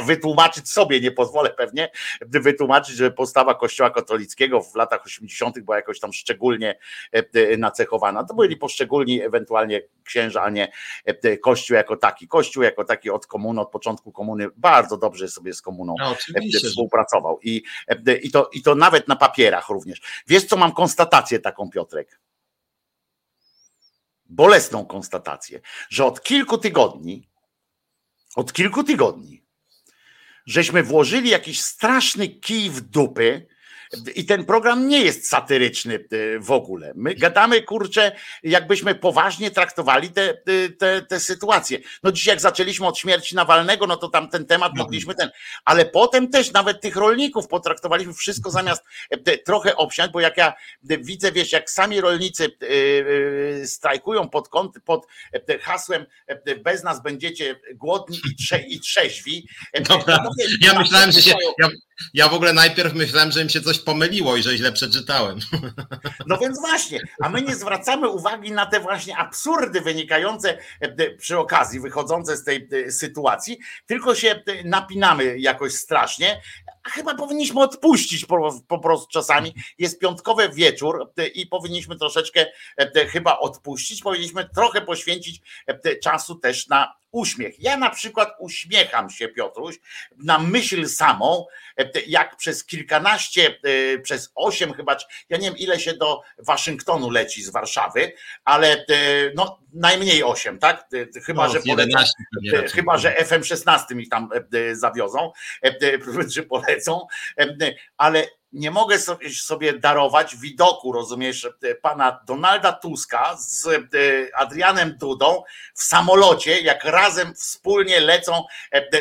wytłumaczyć 0.05 0.69
sobie, 0.69 1.01
nie 1.01 1.11
pozwolę 1.11 1.49
pewnie 1.49 1.89
wytłumaczyć, 2.21 2.95
że 2.95 3.11
postawa 3.11 3.55
Kościoła 3.55 3.89
katolickiego 3.89 4.61
w 4.61 4.75
latach 4.75 5.05
80 5.05 5.26
80. 5.27 5.59
była 5.59 5.75
jakoś 5.75 5.99
tam 5.99 6.13
szczególnie 6.13 6.79
e, 7.13 7.23
e, 7.33 7.57
nacechowana. 7.57 8.23
To 8.23 8.33
byli 8.33 8.57
poszczególni 8.57 9.21
ewentualnie 9.21 9.81
księża, 10.03 10.41
a 10.43 10.49
nie 10.49 10.71
e, 11.05 11.37
Kościół 11.37 11.75
jako 11.75 11.97
taki. 11.97 12.27
Kościół 12.27 12.63
jako 12.63 12.83
taki 12.83 13.09
od 13.09 13.27
komuny, 13.27 13.61
od 13.61 13.71
początku 13.71 14.11
komuny 14.11 14.47
bardzo 14.57 14.97
dobrze 14.97 15.27
sobie 15.27 15.53
z 15.53 15.61
komuną 15.61 15.95
no, 15.99 16.15
współpracował. 16.69 17.39
I, 17.43 17.63
i, 18.21 18.31
to, 18.31 18.49
I 18.53 18.61
to 18.61 18.75
nawet 18.75 19.07
na 19.07 19.15
papierach 19.15 19.69
również. 19.69 20.01
Wiesz, 20.27 20.45
co 20.45 20.57
mam 20.57 20.71
konstatację 20.71 21.39
taką, 21.39 21.69
Piotrek? 21.69 22.19
Bolesną 24.25 24.85
konstatację, 24.85 25.59
że 25.89 26.05
od 26.05 26.23
kilku 26.23 26.57
tygodni, 26.57 27.29
od 28.35 28.53
kilku 28.53 28.83
tygodni, 28.83 29.43
żeśmy 30.45 30.83
włożyli 30.83 31.29
jakiś 31.29 31.61
straszny 31.61 32.27
kij 32.27 32.69
w 32.69 32.81
dupy 32.81 33.47
i 34.15 34.25
ten 34.25 34.45
program 34.45 34.87
nie 34.87 35.01
jest 35.03 35.29
satyryczny 35.29 35.95
e, 35.95 36.39
w 36.39 36.51
ogóle. 36.51 36.91
My 36.95 37.15
gadamy, 37.15 37.61
kurczę, 37.61 38.11
jakbyśmy 38.43 38.95
poważnie 38.95 39.51
traktowali 39.51 40.09
te, 40.09 40.29
e, 40.29 40.69
te, 40.77 41.01
te 41.01 41.19
sytuacje. 41.19 41.79
No 42.03 42.11
dzisiaj 42.11 42.31
jak 42.31 42.41
zaczęliśmy 42.41 42.87
od 42.87 42.97
śmierci 42.97 43.35
Nawalnego, 43.35 43.87
no 43.87 43.97
to 43.97 44.09
tam 44.09 44.29
ten 44.29 44.45
temat 44.45 44.71
no. 44.75 44.83
mogliśmy 44.83 45.15
ten, 45.15 45.29
ale 45.65 45.85
potem 45.85 46.29
też 46.29 46.51
nawet 46.51 46.81
tych 46.81 46.95
rolników 46.95 47.47
potraktowaliśmy 47.47 48.13
wszystko 48.13 48.51
zamiast 48.51 48.83
e, 49.09 49.37
trochę 49.37 49.75
obsiać, 49.75 50.11
bo 50.11 50.19
jak 50.19 50.37
ja 50.37 50.53
widzę, 50.83 51.31
wiesz, 51.31 51.51
jak 51.51 51.69
sami 51.71 52.01
rolnicy 52.01 52.57
strajkują 53.65 54.29
pod, 54.29 54.49
kąt, 54.49 54.75
pod 54.85 55.07
hasłem 55.61 56.05
bez 56.63 56.83
nas 56.83 57.03
będziecie 57.03 57.59
głodni 57.75 58.17
i, 58.31 58.35
trze, 58.35 58.59
i 58.59 58.79
trzeźwi. 58.79 59.47
Dobra. 59.89 60.19
No, 60.23 60.29
ja 60.61 60.79
myślałem, 60.79 61.11
że 61.11 61.21
się, 61.21 61.35
ja, 61.59 61.69
ja 62.13 62.29
w 62.29 62.33
ogóle 62.33 62.53
najpierw 62.53 62.93
myślałem, 62.93 63.31
że 63.31 63.41
im 63.41 63.49
się 63.49 63.61
coś 63.61 63.79
pomyliło 63.79 64.35
i 64.35 64.43
że 64.43 64.57
źle 64.57 64.71
przeczytałem. 64.71 65.39
No 66.27 66.37
więc 66.37 66.59
właśnie, 66.59 66.99
a 67.21 67.29
my 67.29 67.41
nie 67.41 67.55
zwracamy 67.55 68.09
uwagi 68.09 68.51
na 68.51 68.65
te 68.65 68.79
właśnie 68.79 69.17
absurdy 69.17 69.81
wynikające 69.81 70.57
e, 70.79 71.11
przy 71.11 71.37
okazji, 71.37 71.79
wychodzące 71.79 72.37
z 72.37 72.43
tej 72.43 72.69
e, 72.87 72.91
sytuacji, 72.91 73.59
tylko 73.85 74.15
się 74.15 74.29
e, 74.29 74.63
napinamy 74.63 75.39
jakoś 75.39 75.73
strasznie, 75.73 76.41
chyba 76.91 77.15
powinniśmy 77.15 77.61
odpuścić 77.61 78.25
po, 78.25 78.61
po 78.67 78.79
prostu 78.79 79.07
czasami. 79.11 79.53
Jest 79.77 79.99
piątkowy 79.99 80.49
wieczór 80.49 81.11
i 81.33 81.47
powinniśmy 81.47 81.97
troszeczkę 81.97 82.45
chyba 83.09 83.39
odpuścić, 83.39 84.01
powinniśmy 84.01 84.49
trochę 84.55 84.81
poświęcić 84.81 85.41
czasu 86.01 86.35
też 86.35 86.67
na 86.67 86.93
uśmiech. 87.11 87.59
Ja 87.59 87.77
na 87.77 87.89
przykład 87.89 88.29
uśmiecham 88.39 89.09
się, 89.09 89.27
Piotruś, 89.27 89.75
na 90.17 90.39
myśl 90.39 90.87
samą, 90.87 91.45
jak 92.07 92.35
przez 92.35 92.65
kilkanaście, 92.65 93.59
e, 93.63 93.99
przez 93.99 94.31
osiem 94.35 94.73
chyba, 94.73 94.97
ja 95.29 95.37
nie 95.37 95.49
wiem 95.49 95.57
ile 95.57 95.79
się 95.79 95.93
do 95.93 96.21
Waszyngtonu 96.37 97.09
leci 97.09 97.43
z 97.43 97.49
Warszawy, 97.49 98.13
ale 98.45 98.73
e, 98.73 98.85
no 99.35 99.59
najmniej 99.73 100.23
osiem, 100.23 100.59
tak? 100.59 100.87
E, 101.15 101.21
chyba, 101.21 101.47
no, 101.47 101.53
że 101.53 101.59
polecą, 101.59 101.99
chyba, 102.73 102.97
że 102.97 103.15
FM16 103.15 103.99
ich 103.99 104.09
tam 104.09 104.29
zawiozą, 104.73 105.31
czy 106.33 106.43
ale 107.97 108.27
nie 108.53 108.71
mogę 108.71 108.99
sobie 109.33 109.73
darować 109.73 110.35
widoku, 110.35 110.91
rozumiesz, 110.91 111.47
pana 111.81 112.19
Donalda 112.27 112.73
Tuska 112.73 113.37
z 113.39 113.67
Adrianem 114.35 114.97
Dudą 114.97 115.43
w 115.73 115.83
samolocie, 115.83 116.61
jak 116.61 116.83
razem 116.83 117.35
wspólnie 117.35 117.99
lecą 117.99 118.43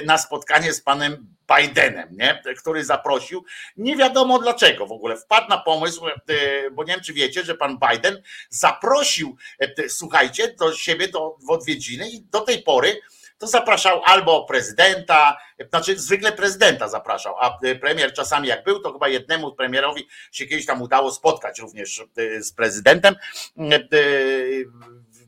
na 0.07 0.19
spotkanie 0.19 0.73
z 0.73 0.81
panem 0.81 1.37
Bidenem, 1.57 2.09
nie? 2.11 2.43
który 2.59 2.85
zaprosił. 2.85 3.45
Nie 3.77 3.97
wiadomo 3.97 4.39
dlaczego 4.39 4.87
w 4.87 4.93
ogóle. 4.93 5.17
Wpadł 5.17 5.49
na 5.49 5.59
pomysł, 5.59 6.07
e, 6.07 6.71
bo 6.71 6.85
nie 6.85 6.93
wiem, 6.93 7.03
czy 7.03 7.13
wiecie, 7.13 7.45
że 7.45 7.55
pan 7.55 7.79
Biden 7.79 8.23
zaprosił, 8.49 9.37
e, 9.59 9.89
słuchajcie, 9.89 10.55
do 10.59 10.75
siebie 10.75 11.09
do, 11.09 11.37
w 11.47 11.51
odwiedziny 11.51 12.09
i 12.09 12.21
do 12.21 12.41
tej 12.41 12.63
pory 12.63 13.01
to 13.39 13.47
zapraszał 13.47 14.03
albo 14.05 14.45
prezydenta, 14.45 15.39
znaczy 15.69 15.99
zwykle 15.99 16.33
prezydenta 16.33 16.89
zapraszał, 16.89 17.37
a 17.41 17.59
premier 17.81 18.13
czasami 18.13 18.49
jak 18.49 18.65
był, 18.65 18.81
to 18.81 18.93
chyba 18.93 19.09
jednemu 19.09 19.53
premierowi 19.53 20.09
się 20.33 20.47
kiedyś 20.47 20.67
tam 20.67 20.83
udało 20.83 21.13
spotkać 21.13 21.59
również 21.59 22.05
e, 22.17 22.43
z 22.43 22.53
prezydentem 22.53 23.15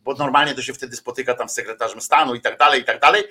bo 0.08 0.14
normalnie 0.14 0.54
to 0.54 0.62
się 0.62 0.72
wtedy 0.72 0.96
spotyka 0.96 1.34
tam 1.34 1.48
z 1.48 1.52
sekretarzem 1.52 2.00
stanu 2.00 2.34
i 2.34 2.40
tak 2.40 2.58
dalej, 2.58 2.80
i 2.80 2.84
tak 2.84 3.00
dalej. 3.00 3.24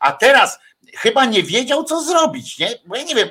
A 0.00 0.12
teraz 0.12 0.58
chyba 0.94 1.24
nie 1.24 1.42
wiedział, 1.42 1.84
co 1.84 2.04
zrobić, 2.04 2.58
nie? 2.58 2.70
Bo 2.86 2.96
ja 2.96 3.02
nie 3.02 3.14
wiem, 3.14 3.28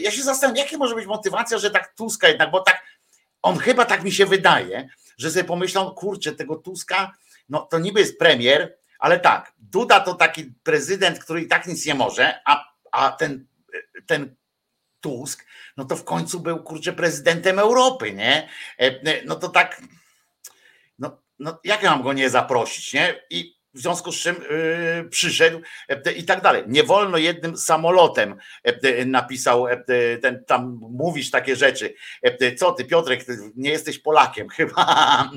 ja 0.00 0.10
się 0.10 0.22
zastanawiam, 0.22 0.64
jaka 0.64 0.78
może 0.78 0.94
być 0.94 1.06
motywacja, 1.06 1.58
że 1.58 1.70
tak 1.70 1.94
Tuska 1.94 2.28
jednak, 2.28 2.50
bo 2.50 2.60
tak, 2.60 2.82
on 3.42 3.58
chyba 3.58 3.84
tak 3.84 4.04
mi 4.04 4.12
się 4.12 4.26
wydaje, 4.26 4.88
że 5.18 5.30
sobie 5.30 5.44
pomyślał, 5.44 5.94
kurczę, 5.94 6.32
tego 6.32 6.56
Tuska, 6.56 7.12
no 7.48 7.60
to 7.70 7.78
niby 7.78 8.00
jest 8.00 8.18
premier, 8.18 8.76
ale 9.02 9.20
tak, 9.20 9.52
Duda 9.58 10.00
to 10.00 10.14
taki 10.14 10.52
prezydent, 10.62 11.18
który 11.18 11.42
i 11.42 11.48
tak 11.48 11.66
nic 11.66 11.86
nie 11.86 11.94
może, 11.94 12.40
a, 12.44 12.72
a 12.92 13.10
ten, 13.10 13.46
ten 14.06 14.36
Tusk, 15.00 15.46
no 15.76 15.84
to 15.84 15.96
w 15.96 16.04
końcu 16.04 16.40
był, 16.40 16.62
kurczę, 16.62 16.92
prezydentem 16.92 17.58
Europy, 17.58 18.12
nie? 18.12 18.48
No 19.26 19.36
to 19.36 19.48
tak, 19.48 19.82
no, 20.98 21.22
no 21.38 21.58
jak 21.64 21.82
ja 21.82 21.90
mam 21.90 22.02
go 22.02 22.12
nie 22.12 22.30
zaprosić, 22.30 22.92
nie? 22.92 23.22
I 23.30 23.56
w 23.74 23.80
związku 23.80 24.12
z 24.12 24.16
czym 24.16 24.36
yy, 24.36 25.08
przyszedł 25.10 25.60
yy, 25.88 26.12
i 26.12 26.24
tak 26.24 26.40
dalej. 26.40 26.64
Nie 26.66 26.84
wolno 26.84 27.18
jednym 27.18 27.56
samolotem, 27.56 28.36
yy, 28.64 29.06
napisał 29.06 29.66
ten, 30.22 30.44
tam 30.44 30.78
mówisz 30.80 31.30
takie 31.30 31.56
rzeczy. 31.56 31.94
Co 32.58 32.72
ty, 32.72 32.84
Piotrek, 32.84 33.24
ty 33.24 33.38
nie 33.56 33.70
jesteś 33.70 33.98
Polakiem 33.98 34.48
chyba. 34.56 35.30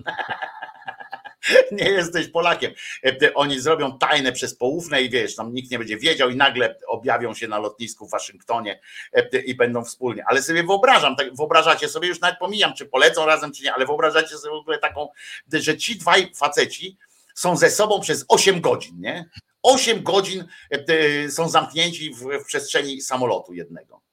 nie 1.71 1.89
jesteś 1.89 2.27
Polakiem. 2.27 2.71
E, 3.05 3.33
oni 3.33 3.59
zrobią 3.59 3.97
tajne 3.97 4.31
przez 4.31 4.55
poufne 4.55 5.01
i 5.01 5.09
wiesz, 5.09 5.35
tam 5.35 5.53
nikt 5.53 5.71
nie 5.71 5.79
będzie 5.79 5.97
wiedział 5.97 6.29
i 6.29 6.35
nagle 6.35 6.75
objawią 6.87 7.33
się 7.33 7.47
na 7.47 7.59
lotnisku 7.59 8.07
w 8.07 8.11
Waszyngtonie 8.11 8.79
e, 9.13 9.39
i 9.39 9.55
będą 9.55 9.83
wspólnie. 9.83 10.23
Ale 10.27 10.41
sobie 10.41 10.63
wyobrażam, 10.63 11.15
tak, 11.15 11.35
wyobrażacie 11.35 11.89
sobie, 11.89 12.07
już 12.07 12.19
nawet 12.19 12.39
pomijam, 12.39 12.73
czy 12.73 12.85
polecą 12.85 13.25
razem, 13.25 13.51
czy 13.51 13.63
nie, 13.63 13.73
ale 13.73 13.85
wyobrażacie 13.85 14.37
sobie 14.37 14.55
w 14.55 14.59
ogóle 14.59 14.77
taką, 14.77 15.07
że 15.53 15.77
ci 15.77 15.95
dwaj 15.95 16.31
faceci 16.35 16.97
są 17.35 17.57
ze 17.57 17.71
sobą 17.71 17.99
przez 17.99 18.25
8 18.27 18.61
godzin, 18.61 18.99
nie? 18.99 19.29
8 19.63 20.03
godzin 20.03 20.45
e, 20.71 21.29
są 21.29 21.49
zamknięci 21.49 22.13
w, 22.13 22.43
w 22.43 22.45
przestrzeni 22.45 23.01
samolotu 23.01 23.53
jednego. 23.53 24.04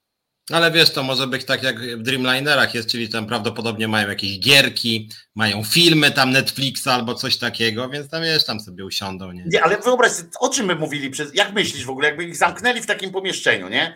Ale 0.51 0.71
wiesz, 0.71 0.89
to 0.93 1.03
może 1.03 1.27
być 1.27 1.45
tak 1.45 1.63
jak 1.63 1.79
w 1.79 2.01
Dreamlinerach 2.01 2.73
jest, 2.75 2.89
czyli 2.89 3.09
tam 3.09 3.25
prawdopodobnie 3.27 3.87
mają 3.87 4.09
jakieś 4.09 4.39
gierki, 4.39 5.09
mają 5.35 5.63
filmy 5.63 6.11
tam 6.11 6.31
Netflixa 6.31 6.87
albo 6.87 7.15
coś 7.15 7.37
takiego, 7.37 7.89
więc 7.89 8.09
tam 8.09 8.23
wiesz, 8.23 8.45
tam 8.45 8.59
sobie 8.59 8.85
usiądą. 8.85 9.31
Nie, 9.31 9.43
nie 9.45 9.63
ale 9.63 9.77
wyobraź 9.77 10.11
sobie, 10.11 10.29
o 10.39 10.49
czym 10.49 10.65
my 10.65 10.75
mówili, 10.75 11.09
przez, 11.09 11.35
jak 11.35 11.53
myślisz 11.53 11.85
w 11.85 11.89
ogóle, 11.89 12.07
jakby 12.07 12.23
ich 12.23 12.35
zamknęli 12.35 12.81
w 12.81 12.85
takim 12.85 13.11
pomieszczeniu, 13.11 13.69
nie? 13.69 13.95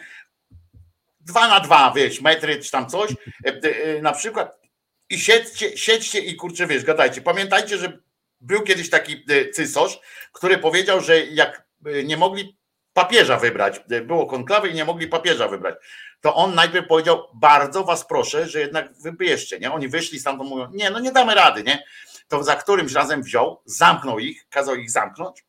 Dwa 1.19 1.47
na 1.47 1.59
dwa, 1.59 1.93
wiesz, 1.95 2.21
metry 2.21 2.59
czy 2.59 2.71
tam 2.71 2.89
coś, 2.89 3.11
e, 3.45 3.49
e, 3.49 4.01
na 4.01 4.11
przykład 4.11 4.61
i 5.09 5.19
siedźcie, 5.19 5.77
siedźcie 5.77 6.19
i 6.19 6.35
kurczę, 6.35 6.67
wiesz, 6.67 6.83
gadajcie. 6.83 7.21
Pamiętajcie, 7.21 7.77
że 7.77 7.99
był 8.41 8.61
kiedyś 8.61 8.89
taki 8.89 9.23
e, 9.29 9.49
cysarz, 9.49 9.99
który 10.33 10.57
powiedział, 10.57 11.01
że 11.01 11.25
jak 11.25 11.67
nie 12.03 12.17
mogli 12.17 12.56
papieża 12.97 13.37
wybrać, 13.37 13.81
było 14.03 14.25
konklawy 14.25 14.69
i 14.69 14.73
nie 14.73 14.85
mogli 14.85 15.07
papieża 15.07 15.47
wybrać, 15.47 15.75
to 16.21 16.35
on 16.35 16.55
najpierw 16.55 16.87
powiedział, 16.87 17.23
bardzo 17.33 17.83
was 17.83 18.07
proszę, 18.07 18.49
że 18.49 18.59
jednak 18.59 18.93
wybierzcie, 19.01 19.59
nie? 19.59 19.71
Oni 19.71 19.87
wyszli 19.87 20.19
stamtąd, 20.19 20.49
mówią, 20.49 20.67
nie, 20.71 20.89
no 20.89 20.99
nie 20.99 21.11
damy 21.11 21.35
rady, 21.35 21.63
nie? 21.63 21.83
To 22.27 22.43
za 22.43 22.55
którymś 22.55 22.93
razem 22.93 23.23
wziął, 23.23 23.61
zamknął 23.65 24.19
ich, 24.19 24.47
kazał 24.49 24.75
ich 24.75 24.91
zamknąć 24.91 25.45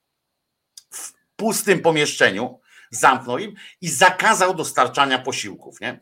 w 0.91 1.12
pustym 1.37 1.81
pomieszczeniu, 1.81 2.61
zamknął 2.91 3.39
im 3.39 3.55
i 3.81 3.89
zakazał 3.89 4.55
dostarczania 4.55 5.19
posiłków, 5.19 5.81
nie? 5.81 6.01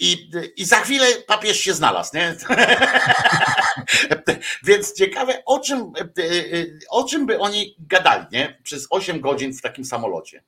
I, 0.00 0.30
i 0.56 0.64
za 0.64 0.80
chwilę 0.80 1.06
papież 1.26 1.60
się 1.60 1.74
znalazł, 1.74 2.16
nie? 2.16 2.36
Więc 4.62 4.92
ciekawe, 4.92 5.42
o 5.44 5.58
czym, 5.58 5.92
o 6.90 7.04
czym 7.04 7.26
by 7.26 7.38
oni 7.38 7.76
gadali, 7.78 8.26
nie? 8.32 8.60
Przez 8.62 8.86
8 8.90 9.20
godzin 9.20 9.54
w 9.54 9.62
takim 9.62 9.84
samolocie. 9.84 10.44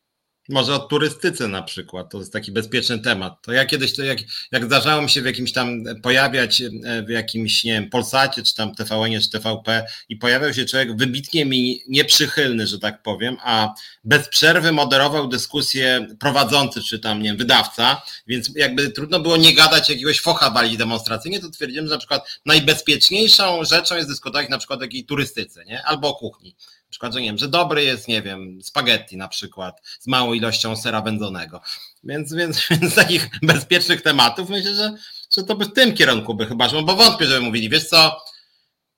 Może 0.48 0.74
o 0.74 0.78
turystyce 0.78 1.48
na 1.48 1.62
przykład, 1.62 2.10
to 2.10 2.18
jest 2.18 2.32
taki 2.32 2.52
bezpieczny 2.52 2.98
temat. 2.98 3.42
To 3.42 3.52
ja 3.52 3.64
kiedyś, 3.64 3.94
to 3.96 4.02
jak, 4.02 4.18
jak 4.52 4.64
zdarzało 4.64 5.02
mi 5.02 5.10
się 5.10 5.22
w 5.22 5.26
jakimś 5.26 5.52
tam 5.52 5.84
pojawiać 6.02 6.62
e, 6.62 7.02
w 7.02 7.08
jakimś, 7.08 7.64
nie 7.64 7.72
wiem, 7.72 7.90
Polsacie, 7.90 8.42
czy 8.42 8.54
tam 8.54 8.74
TVN, 8.74 9.20
czy 9.20 9.30
TVP 9.30 9.86
i 10.08 10.16
pojawiał 10.16 10.54
się 10.54 10.64
człowiek 10.64 10.96
wybitnie 10.96 11.44
mi 11.44 11.82
nieprzychylny, 11.88 12.66
że 12.66 12.78
tak 12.78 13.02
powiem, 13.02 13.36
a 13.42 13.74
bez 14.04 14.28
przerwy 14.28 14.72
moderował 14.72 15.28
dyskusję 15.28 16.06
prowadzący, 16.20 16.82
czy 16.82 16.98
tam, 16.98 17.22
nie 17.22 17.28
wiem, 17.28 17.36
wydawca, 17.36 18.02
więc 18.26 18.50
jakby 18.56 18.90
trudno 18.90 19.20
było 19.20 19.36
nie 19.36 19.54
gadać 19.54 19.88
jakiegoś 19.88 20.20
focha 20.20 20.50
wali 20.50 20.78
demonstracyjnie, 20.78 21.40
to 21.40 21.50
twierdziłem, 21.50 21.86
że 21.86 21.92
na 21.92 21.98
przykład 21.98 22.40
najbezpieczniejszą 22.46 23.64
rzeczą 23.64 23.96
jest 23.96 24.08
dyskutować 24.08 24.48
na 24.48 24.58
przykład 24.58 24.78
o 24.78 24.82
takiej 24.82 25.04
turystyce, 25.04 25.64
nie? 25.64 25.82
Albo 25.82 26.08
o 26.08 26.14
kuchni 26.14 26.56
przykład, 26.96 27.12
że 27.12 27.20
nie 27.20 27.26
wiem, 27.26 27.38
że 27.38 27.48
dobry 27.48 27.84
jest, 27.84 28.08
nie 28.08 28.22
wiem, 28.22 28.58
spaghetti 28.62 29.16
na 29.16 29.28
przykład 29.28 29.82
z 30.00 30.06
małą 30.06 30.32
ilością 30.32 30.76
sera 30.76 31.02
wędzonego. 31.02 31.60
Więc, 32.04 32.34
więc, 32.34 32.60
więc 32.70 32.94
takich 32.94 33.28
bezpiecznych 33.42 34.02
tematów 34.02 34.48
myślę, 34.48 34.74
że, 34.74 34.96
że 35.36 35.44
to 35.44 35.56
by 35.56 35.64
w 35.64 35.72
tym 35.72 35.94
kierunku 35.94 36.34
by 36.34 36.46
chyba, 36.46 36.68
bo 36.68 36.96
wątpię, 36.96 37.26
żeby 37.26 37.40
mówili, 37.40 37.68
wiesz 37.68 37.88
co, 37.88 38.20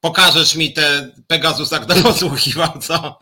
pokażesz 0.00 0.56
mi 0.56 0.72
te 0.72 1.12
Pegasusa, 1.26 1.78
kto 1.78 1.94
posłuchiwał, 2.08 2.78
co? 2.80 3.18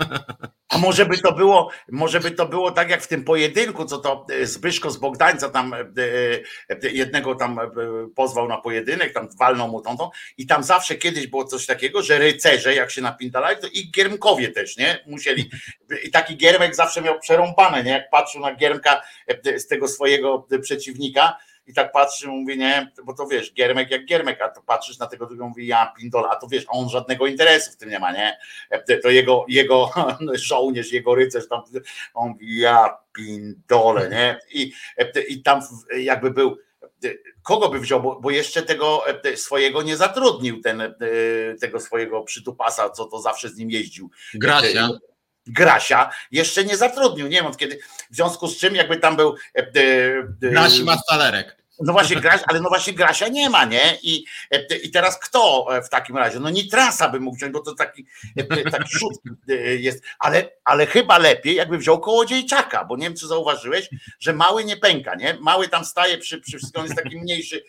A 0.69 0.79
może 0.79 1.07
by 1.07 1.19
to 1.19 1.33
było, 1.33 1.71
może 1.91 2.21
by 2.21 2.31
to 2.31 2.47
było 2.47 2.71
tak 2.71 2.91
jak 2.91 3.03
w 3.03 3.09
tym 3.09 3.25
pojedynku, 3.25 3.85
co 3.85 3.99
to 3.99 4.27
e, 4.31 4.47
Zbyszko 4.47 4.91
z 4.91 4.97
Bogdańca 4.97 5.49
tam 5.49 5.75
e, 5.75 5.79
e, 6.69 6.91
jednego 6.91 7.35
tam 7.35 7.61
pozwał 8.17 8.49
na 8.49 8.57
pojedynek, 8.57 9.13
tam 9.13 9.29
walnął 9.39 9.69
mu 9.69 9.81
tą, 9.81 9.97
tą 9.97 10.11
i 10.39 10.47
tam 10.47 10.65
zawsze 10.65 10.95
kiedyś 10.95 11.27
było 11.27 11.45
coś 11.45 11.67
takiego, 11.67 12.03
że 12.03 12.19
rycerze 12.19 12.75
jak 12.75 12.91
się 12.91 13.03
napindalali, 13.03 13.61
to 13.61 13.67
i 13.67 13.91
giermkowie 13.91 14.49
też, 14.49 14.77
nie? 14.77 14.99
Musieli, 15.07 15.51
i 16.05 16.11
taki 16.11 16.37
giermek 16.37 16.75
zawsze 16.75 17.03
miał 17.03 17.21
przerąbane, 17.21 17.85
nie? 17.85 17.91
Jak 17.91 18.11
patrzył 18.11 18.41
na 18.41 18.55
giermka 18.55 19.03
z 19.57 19.67
tego 19.67 19.89
swojego 19.89 20.47
przeciwnika, 20.63 21.37
i 21.67 21.75
tak 21.75 21.93
patrzy, 21.93 22.29
mówi, 22.29 22.59
nie, 22.59 22.93
bo 23.05 23.15
to 23.15 23.27
wiesz, 23.27 23.55
giermek 23.55 23.91
jak 23.91 24.05
giermek, 24.05 24.43
a 24.43 24.49
to 24.49 24.63
patrzysz 24.63 24.99
na 24.99 25.07
tego 25.07 25.27
drugiego, 25.27 25.49
mówi, 25.49 25.67
ja 25.67 25.93
pindola, 25.99 26.29
a 26.31 26.37
to 26.37 26.47
wiesz, 26.47 26.65
on 26.69 26.89
żadnego 26.89 27.27
interesu 27.27 27.73
w 27.73 27.77
tym 27.77 27.91
nie 27.91 27.99
ma, 27.99 28.13
nie? 28.13 28.39
To 29.03 29.11
jego, 29.11 29.45
jego 29.49 29.91
żołnierz, 30.35 30.93
jego 30.93 31.15
rycerz 31.15 31.49
tam, 31.49 31.63
on 32.15 32.29
mówi, 32.29 32.59
ja 32.59 32.97
pindole, 33.13 34.09
nie? 34.11 34.39
I, 34.53 34.73
i 35.29 35.43
tam 35.43 35.61
jakby 35.99 36.31
był, 36.31 36.57
kogo 37.43 37.69
by 37.69 37.81
wziął, 37.81 38.03
bo, 38.03 38.21
bo, 38.21 38.31
jeszcze 38.31 38.63
tego 38.63 39.05
swojego 39.35 39.83
nie 39.83 39.97
zatrudnił, 39.97 40.61
ten, 40.61 40.95
tego 41.61 41.81
swojego 41.81 42.23
przytupasa, 42.23 42.91
co 42.91 43.05
to 43.05 43.21
zawsze 43.21 43.49
z 43.49 43.57
nim 43.57 43.71
jeździł. 43.71 44.11
Gracia. 44.35 44.89
Grasia 45.47 46.11
jeszcze 46.31 46.65
nie 46.65 46.77
zatrudnił. 46.77 47.27
Nie 47.27 47.37
wiem 47.37 47.47
od 47.47 47.57
kiedy. 47.57 47.79
W 48.11 48.15
związku 48.15 48.49
z 48.49 48.57
czym, 48.57 48.75
jakby 48.75 48.97
tam 48.97 49.17
był. 49.17 49.35
E, 49.57 49.61
e, 49.61 50.51
Grasi 50.51 50.85
ma 50.85 50.97
stalerek. 50.97 51.57
No 51.81 51.93
właśnie, 51.93 52.17
Graś, 52.17 52.41
ale 52.47 52.61
no 52.61 52.69
właśnie 52.69 52.93
Grasia 52.93 53.29
nie 53.29 53.51
ma, 53.51 53.65
nie? 53.65 53.99
I, 54.03 54.25
e, 54.51 54.77
I 54.77 54.91
teraz 54.91 55.19
kto 55.21 55.67
w 55.85 55.89
takim 55.89 56.17
razie? 56.17 56.41
No 56.41 56.51
Nitrasa 56.51 57.09
by 57.09 57.21
mógł 57.21 57.37
wziąć, 57.37 57.53
bo 57.53 57.61
to 57.61 57.75
taki, 57.75 58.07
taki 58.73 58.91
szut 58.99 59.13
jest, 59.79 60.05
ale, 60.19 60.51
ale 60.65 60.87
chyba 60.87 61.19
lepiej, 61.19 61.55
jakby 61.55 61.79
wziął 61.79 62.01
Kołodziejczaka, 62.01 62.85
bo 62.85 62.97
nie 62.97 63.03
wiem, 63.03 63.17
czy 63.17 63.27
zauważyłeś, 63.27 63.89
że 64.21 64.33
mały 64.33 64.65
nie 64.65 64.77
pęka, 64.77 65.15
nie? 65.15 65.39
Mały 65.41 65.69
tam 65.69 65.85
staje 65.85 66.19
przy, 66.19 66.41
przy 66.41 66.59
wszystkim, 66.59 66.81
on 66.81 66.87
jest 66.87 67.03
taki 67.03 67.17
mniejszy 67.19 67.65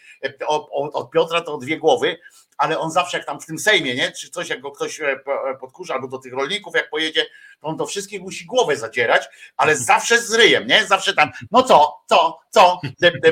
od, 0.48 0.70
od 0.94 1.12
Piotra, 1.12 1.42
to 1.42 1.54
o 1.54 1.58
dwie 1.58 1.78
głowy, 1.78 2.18
ale 2.58 2.80
on 2.80 2.92
zawsze 2.92 3.18
jak 3.18 3.26
tam 3.26 3.42
w 3.42 3.46
tym 3.46 3.60
Sejmie, 3.60 3.96
nie? 3.96 4.12
Czy 4.12 4.30
coś, 4.30 4.50
jak 4.50 4.62
go 4.62 4.72
ktoś 4.72 5.02
e, 5.02 5.12
e, 5.12 5.58
podkurza, 5.60 5.94
albo 5.94 6.08
do 6.08 6.18
tych 6.18 6.34
rolników, 6.34 6.76
jak 6.76 6.90
pojedzie, 6.90 7.26
to 7.62 7.68
on 7.68 7.78
do 7.78 7.86
wszystkich 7.86 8.22
musi 8.22 8.46
głowę 8.46 8.78
zadzierać, 8.78 9.24
ale 9.58 9.76
zawsze 9.76 10.22
z 10.22 10.34
ryjem, 10.34 10.68
nie? 10.68 10.86
Zawsze 10.86 11.14
tam, 11.14 11.32
no 11.52 11.64
co, 11.64 12.04
co, 12.06 12.40
co, 12.50 12.82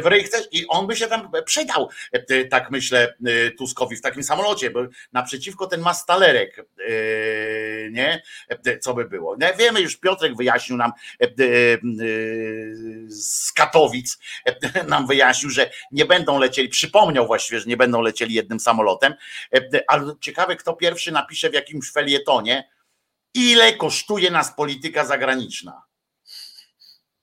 w 0.04 0.06
ryj 0.06 0.24
chcesz? 0.24 0.48
I 0.52 0.68
on 0.68 0.88
by 0.88 0.96
się 0.96 1.08
tam 1.08 1.32
przydał, 1.46 1.90
e, 2.12 2.46
tak 2.46 2.72
myślę, 2.72 3.16
Tuskowi 3.58 3.96
w 3.96 4.02
takim 4.02 4.24
samolocie, 4.24 4.70
bo 4.70 4.80
naprzeciwko 5.14 5.68
ten 5.68 5.82
ma 5.82 5.94
stalerek, 5.94 6.66
nie? 7.92 8.22
Co 8.82 8.94
by 8.94 9.06
było? 9.06 9.36
Nie? 9.38 9.54
Wiemy 9.58 9.82
już, 9.82 9.98
Piotrek 9.98 10.36
wyjaśnił 10.36 10.78
nam 10.78 10.92
z 13.08 13.52
Katowic, 13.52 14.18
nam 14.88 15.08
wyjaśnił, 15.08 15.50
że 15.50 15.70
nie 15.92 16.06
będą 16.06 16.40
lecieli, 16.40 16.70
przypomniał 16.70 17.28
właściwie, 17.28 17.60
że 17.60 17.66
nie 17.66 17.78
będą 17.78 18.02
lecieli 18.02 18.34
jednym 18.34 18.60
samolotem, 18.60 19.15
ale 19.88 20.14
ciekawe, 20.22 20.56
kto 20.56 20.74
pierwszy 20.74 21.12
napisze 21.12 21.50
w 21.50 21.54
jakimś 21.54 21.92
felietonie, 21.92 22.70
ile 23.34 23.74
kosztuje 23.74 24.32
nas 24.32 24.56
polityka 24.56 25.06
zagraniczna. 25.06 25.82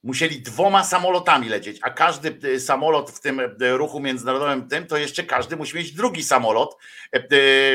Musieli 0.05 0.43
dwoma 0.43 0.85
samolotami 0.85 1.48
lecieć, 1.48 1.78
a 1.82 1.90
każdy 1.90 2.39
e, 2.55 2.60
samolot 2.60 3.10
w 3.10 3.20
tym 3.20 3.40
e, 3.40 3.48
ruchu 3.60 4.01
międzynarodowym 4.01 4.69
tym, 4.69 4.86
to 4.86 4.97
jeszcze 4.97 5.24
każdy 5.24 5.56
musi 5.56 5.77
mieć 5.77 5.93
drugi 5.93 6.24
samolot 6.24 6.77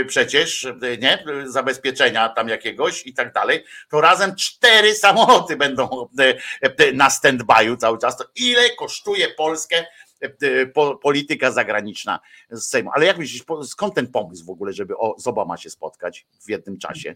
przecież, 0.08 0.68
nie? 1.00 1.24
Zabezpieczenia 1.46 2.30
tam 2.30 2.50
jakiegoś 2.50 3.06
i 3.06 3.14
tak 3.14 3.34
dalej. 3.34 3.64
To 3.90 4.02
razem 4.02 4.36
cztery 4.36 4.96
samoloty 4.96 5.56
będą 5.56 6.10
na 6.94 7.10
stand-by'u 7.10 7.78
cały 7.78 7.98
czas. 7.98 8.18
To 8.18 8.26
ile 8.36 8.70
kosztuje 8.70 9.28
Polskę 9.28 9.86
E, 10.07 10.07
polityka 11.02 11.52
zagraniczna 11.52 12.20
z 12.52 12.64
Sejmu. 12.64 12.92
Ale 12.94 13.06
jak 13.06 13.18
myślisz, 13.18 13.44
skąd 13.64 13.96
ten 13.96 14.08
pomysł 14.08 14.46
w 14.46 14.50
ogóle, 14.50 14.74
żeby 14.74 14.94
z 15.18 15.28
Obama 15.28 15.58
się 15.58 15.70
spotkać 15.70 16.26
w 16.46 16.50
jednym 16.50 16.78
czasie? 16.78 17.16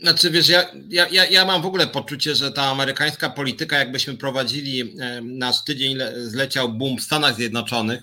Znaczy 0.00 0.30
wiesz, 0.30 0.48
ja, 0.48 0.64
ja, 0.88 1.26
ja 1.26 1.44
mam 1.44 1.62
w 1.62 1.66
ogóle 1.66 1.86
poczucie, 1.86 2.34
że 2.34 2.52
ta 2.52 2.62
amerykańska 2.62 3.30
polityka, 3.30 3.78
jakbyśmy 3.78 4.16
prowadzili 4.16 4.80
e, 5.00 5.20
nasz 5.20 5.64
tydzień, 5.64 5.98
zleciał 6.16 6.72
boom 6.72 6.98
w 6.98 7.02
Stanach 7.02 7.34
Zjednoczonych, 7.34 8.02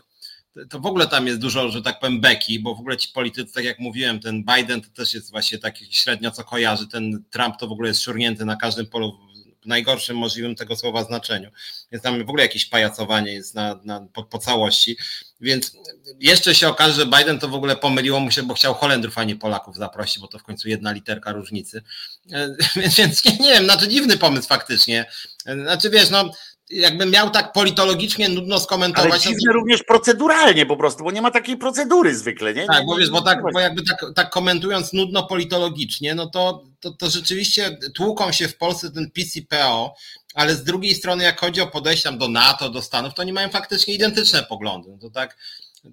to 0.69 0.80
w 0.80 0.85
ogóle 0.85 1.07
tam 1.07 1.27
jest 1.27 1.39
dużo, 1.39 1.69
że 1.69 1.81
tak 1.81 1.99
powiem, 1.99 2.22
beki, 2.22 2.60
bo 2.60 2.76
w 2.76 2.80
ogóle 2.80 2.97
ci 2.97 3.10
politycy, 3.10 3.53
tak 3.53 3.64
jak 3.64 3.80
mówiłem, 3.80 4.19
ten 4.19 4.43
Biden 4.43 4.81
to 4.81 4.89
też 4.89 5.14
jest 5.14 5.31
właśnie 5.31 5.57
taki 5.57 5.85
średnio 5.91 6.31
co 6.31 6.43
kojarzy, 6.43 6.88
ten 6.88 7.23
Trump 7.30 7.57
to 7.57 7.68
w 7.68 7.72
ogóle 7.72 7.88
jest 7.88 8.01
szurnięty 8.01 8.45
na 8.45 8.55
każdym 8.55 8.85
polu 8.85 9.18
najgorszym 9.65 10.18
możliwym 10.18 10.56
tego 10.56 10.76
słowa 10.76 11.03
znaczeniu. 11.03 11.52
Jest 11.91 12.03
tam 12.03 12.26
w 12.26 12.30
ogóle 12.30 12.44
jakieś 12.44 12.65
pajacowanie 12.65 13.34
jest 13.34 13.56
na, 13.56 13.80
na 13.84 14.07
po, 14.14 14.23
po, 14.23 14.38
całości. 14.40 14.98
Więc 15.41 15.72
jeszcze 16.19 16.56
się 16.56 16.68
okaże, 16.68 16.94
że 16.94 17.06
Biden 17.06 17.40
to 17.40 17.48
w 17.48 17.53
ogóle 17.53 17.76
pomyliło 17.76 18.19
mu 18.19 18.31
się, 18.31 18.44
bo 18.44 18.53
chciał 18.53 18.73
Holendrów, 18.73 19.18
a 19.18 19.23
nie 19.23 19.35
Polaków 19.35 19.77
zaprosić, 19.77 20.19
bo 20.19 20.27
to 20.27 20.40
w 20.40 20.44
końcu 20.44 20.69
jedna 20.69 20.91
literka 20.91 21.31
różnicy. 21.31 21.81
Więc, 22.76 22.95
więc 22.95 23.26
nie, 23.26 23.38
nie 23.38 23.53
wiem, 23.53 23.64
znaczy 23.64 23.88
dziwny 23.88 24.18
pomysł 24.18 24.48
faktycznie. 24.48 25.06
Znaczy 25.45 25.90
wiesz, 25.90 26.10
no 26.10 26.31
jakbym 26.69 27.11
miał 27.11 27.30
tak 27.30 27.53
politologicznie 27.53 28.30
nudno 28.30 28.60
skomentować. 28.60 29.11
Ale 29.11 29.19
dziwne 29.19 29.48
to... 29.48 29.53
również 29.53 29.84
proceduralnie 29.84 30.65
po 30.65 30.77
prostu, 30.77 31.03
bo 31.03 31.11
nie 31.11 31.22
ma 31.22 31.31
takiej 31.31 31.57
procedury 31.57 32.15
zwykle, 32.15 32.53
nie? 32.53 32.65
Tak, 32.65 32.85
bo 32.85 32.95
wiesz, 32.95 33.10
bo 33.10 33.22
tak, 33.22 33.41
bo 33.53 33.60
jakby 33.60 33.84
tak, 33.84 34.06
tak 34.15 34.30
komentując 34.30 34.94
nudno 34.94 35.23
politologicznie, 35.23 36.15
no 36.15 36.27
to, 36.27 36.64
to, 36.80 36.91
to 36.91 37.10
rzeczywiście 37.10 37.77
tłuką 37.95 38.31
się 38.31 38.48
w 38.48 38.57
Polsce 38.57 38.91
ten 38.91 39.11
PiS 39.11 39.35
i 39.35 39.41
PO, 39.41 39.95
ale 40.34 40.56
z 40.56 40.64
drugiej 40.64 40.95
strony 40.95 41.23
jak 41.23 41.40
chodzi 41.40 41.61
o 41.61 41.68
podejście 41.68 42.03
tam 42.10 42.18
do 42.18 42.27
NATO, 42.27 42.69
do 42.69 42.81
Stanów, 42.81 43.14
to 43.14 43.22
oni 43.22 43.34
mają 43.34 43.49
faktycznie 43.49 43.94
identyczne 43.94 44.44
poglądy. 44.44 44.90
No 44.91 44.98
to 44.98 45.10
tak 45.10 45.38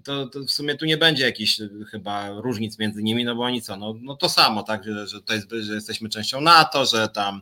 to, 0.03 0.27
to, 0.27 0.39
w 0.39 0.51
sumie 0.51 0.75
tu 0.75 0.85
nie 0.85 0.97
będzie 0.97 1.23
jakichś 1.23 1.61
chyba 1.91 2.29
różnic 2.29 2.79
między 2.79 3.03
nimi, 3.03 3.25
no 3.25 3.35
bo 3.35 3.43
oni 3.43 3.61
co, 3.61 3.77
no, 3.77 3.95
no 4.01 4.15
to 4.15 4.29
samo, 4.29 4.63
tak, 4.63 4.83
że, 4.83 5.07
że, 5.07 5.21
to 5.21 5.33
jest, 5.33 5.47
że 5.51 5.73
jesteśmy 5.73 6.09
częścią 6.09 6.41
NATO, 6.41 6.85
że 6.85 7.07
tam 7.09 7.41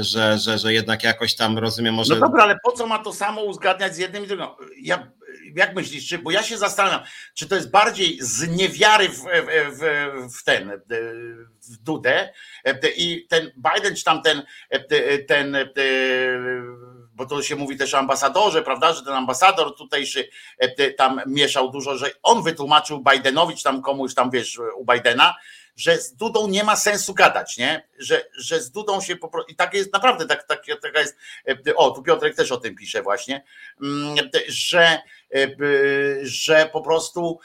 że, 0.00 0.38
że, 0.38 0.58
że 0.58 0.72
jednak 0.72 1.04
jakoś 1.04 1.34
tam 1.34 1.58
rozumiem 1.58 1.94
może. 1.94 2.14
No 2.14 2.20
dobra, 2.20 2.42
ale 2.42 2.56
po 2.64 2.72
co 2.72 2.86
ma 2.86 2.98
to 2.98 3.12
samo 3.12 3.42
uzgadniać 3.42 3.94
z 3.94 3.98
jednym 3.98 4.24
i 4.24 4.26
drugim? 4.26 4.46
Ja, 4.82 5.12
jak 5.56 5.74
myślisz, 5.74 6.08
czy, 6.08 6.18
bo 6.18 6.30
ja 6.30 6.42
się 6.42 6.58
zastanawiam, 6.58 7.00
czy 7.34 7.48
to 7.48 7.54
jest 7.54 7.70
bardziej 7.70 8.18
z 8.20 8.48
niewiary 8.48 9.08
w, 9.08 9.18
w, 9.70 10.38
w 10.38 10.44
ten 10.44 10.80
w 11.70 11.76
Dudę 11.76 12.32
i 12.96 13.26
ten 13.28 13.50
Biden, 13.56 13.96
czy 13.96 14.04
tam 14.04 14.22
ten, 14.22 14.42
ten 15.28 15.56
bo 17.18 17.26
to 17.26 17.42
się 17.42 17.56
mówi 17.56 17.76
też 17.76 17.94
o 17.94 17.98
ambasadorze, 17.98 18.62
prawda, 18.62 18.92
że 18.92 19.02
ten 19.02 19.14
ambasador 19.14 19.76
tutejszy 19.76 20.28
tam 20.96 21.20
mieszał 21.26 21.70
dużo, 21.70 21.96
że 21.96 22.10
on 22.22 22.42
wytłumaczył 22.42 23.04
Bidenowi, 23.12 23.56
czy 23.56 23.64
tam 23.64 23.82
komuś 23.82 24.14
tam, 24.14 24.30
wiesz, 24.30 24.58
u 24.76 24.84
Bidena, 24.92 25.34
że 25.78 25.98
z 25.98 26.14
Dudą 26.14 26.48
nie 26.48 26.64
ma 26.64 26.76
sensu 26.76 27.14
gadać, 27.14 27.56
nie? 27.56 27.88
Że, 27.98 28.24
że 28.38 28.60
z 28.60 28.70
Dudą 28.70 29.00
się 29.00 29.16
po 29.16 29.28
prostu. 29.28 29.52
I 29.52 29.56
tak 29.56 29.74
jest 29.74 29.92
naprawdę, 29.92 30.26
tak, 30.26 30.46
tak, 30.46 30.62
taka 30.82 31.00
jest. 31.00 31.16
E, 31.48 31.74
o, 31.74 31.90
tu 31.90 32.02
Piotrek 32.02 32.36
też 32.36 32.52
o 32.52 32.56
tym 32.56 32.74
pisze 32.74 33.02
właśnie, 33.02 33.44
mm, 33.82 34.16
że, 34.48 35.02
e, 35.34 35.48
że 36.22 36.70
po 36.72 36.80
prostu 36.80 37.40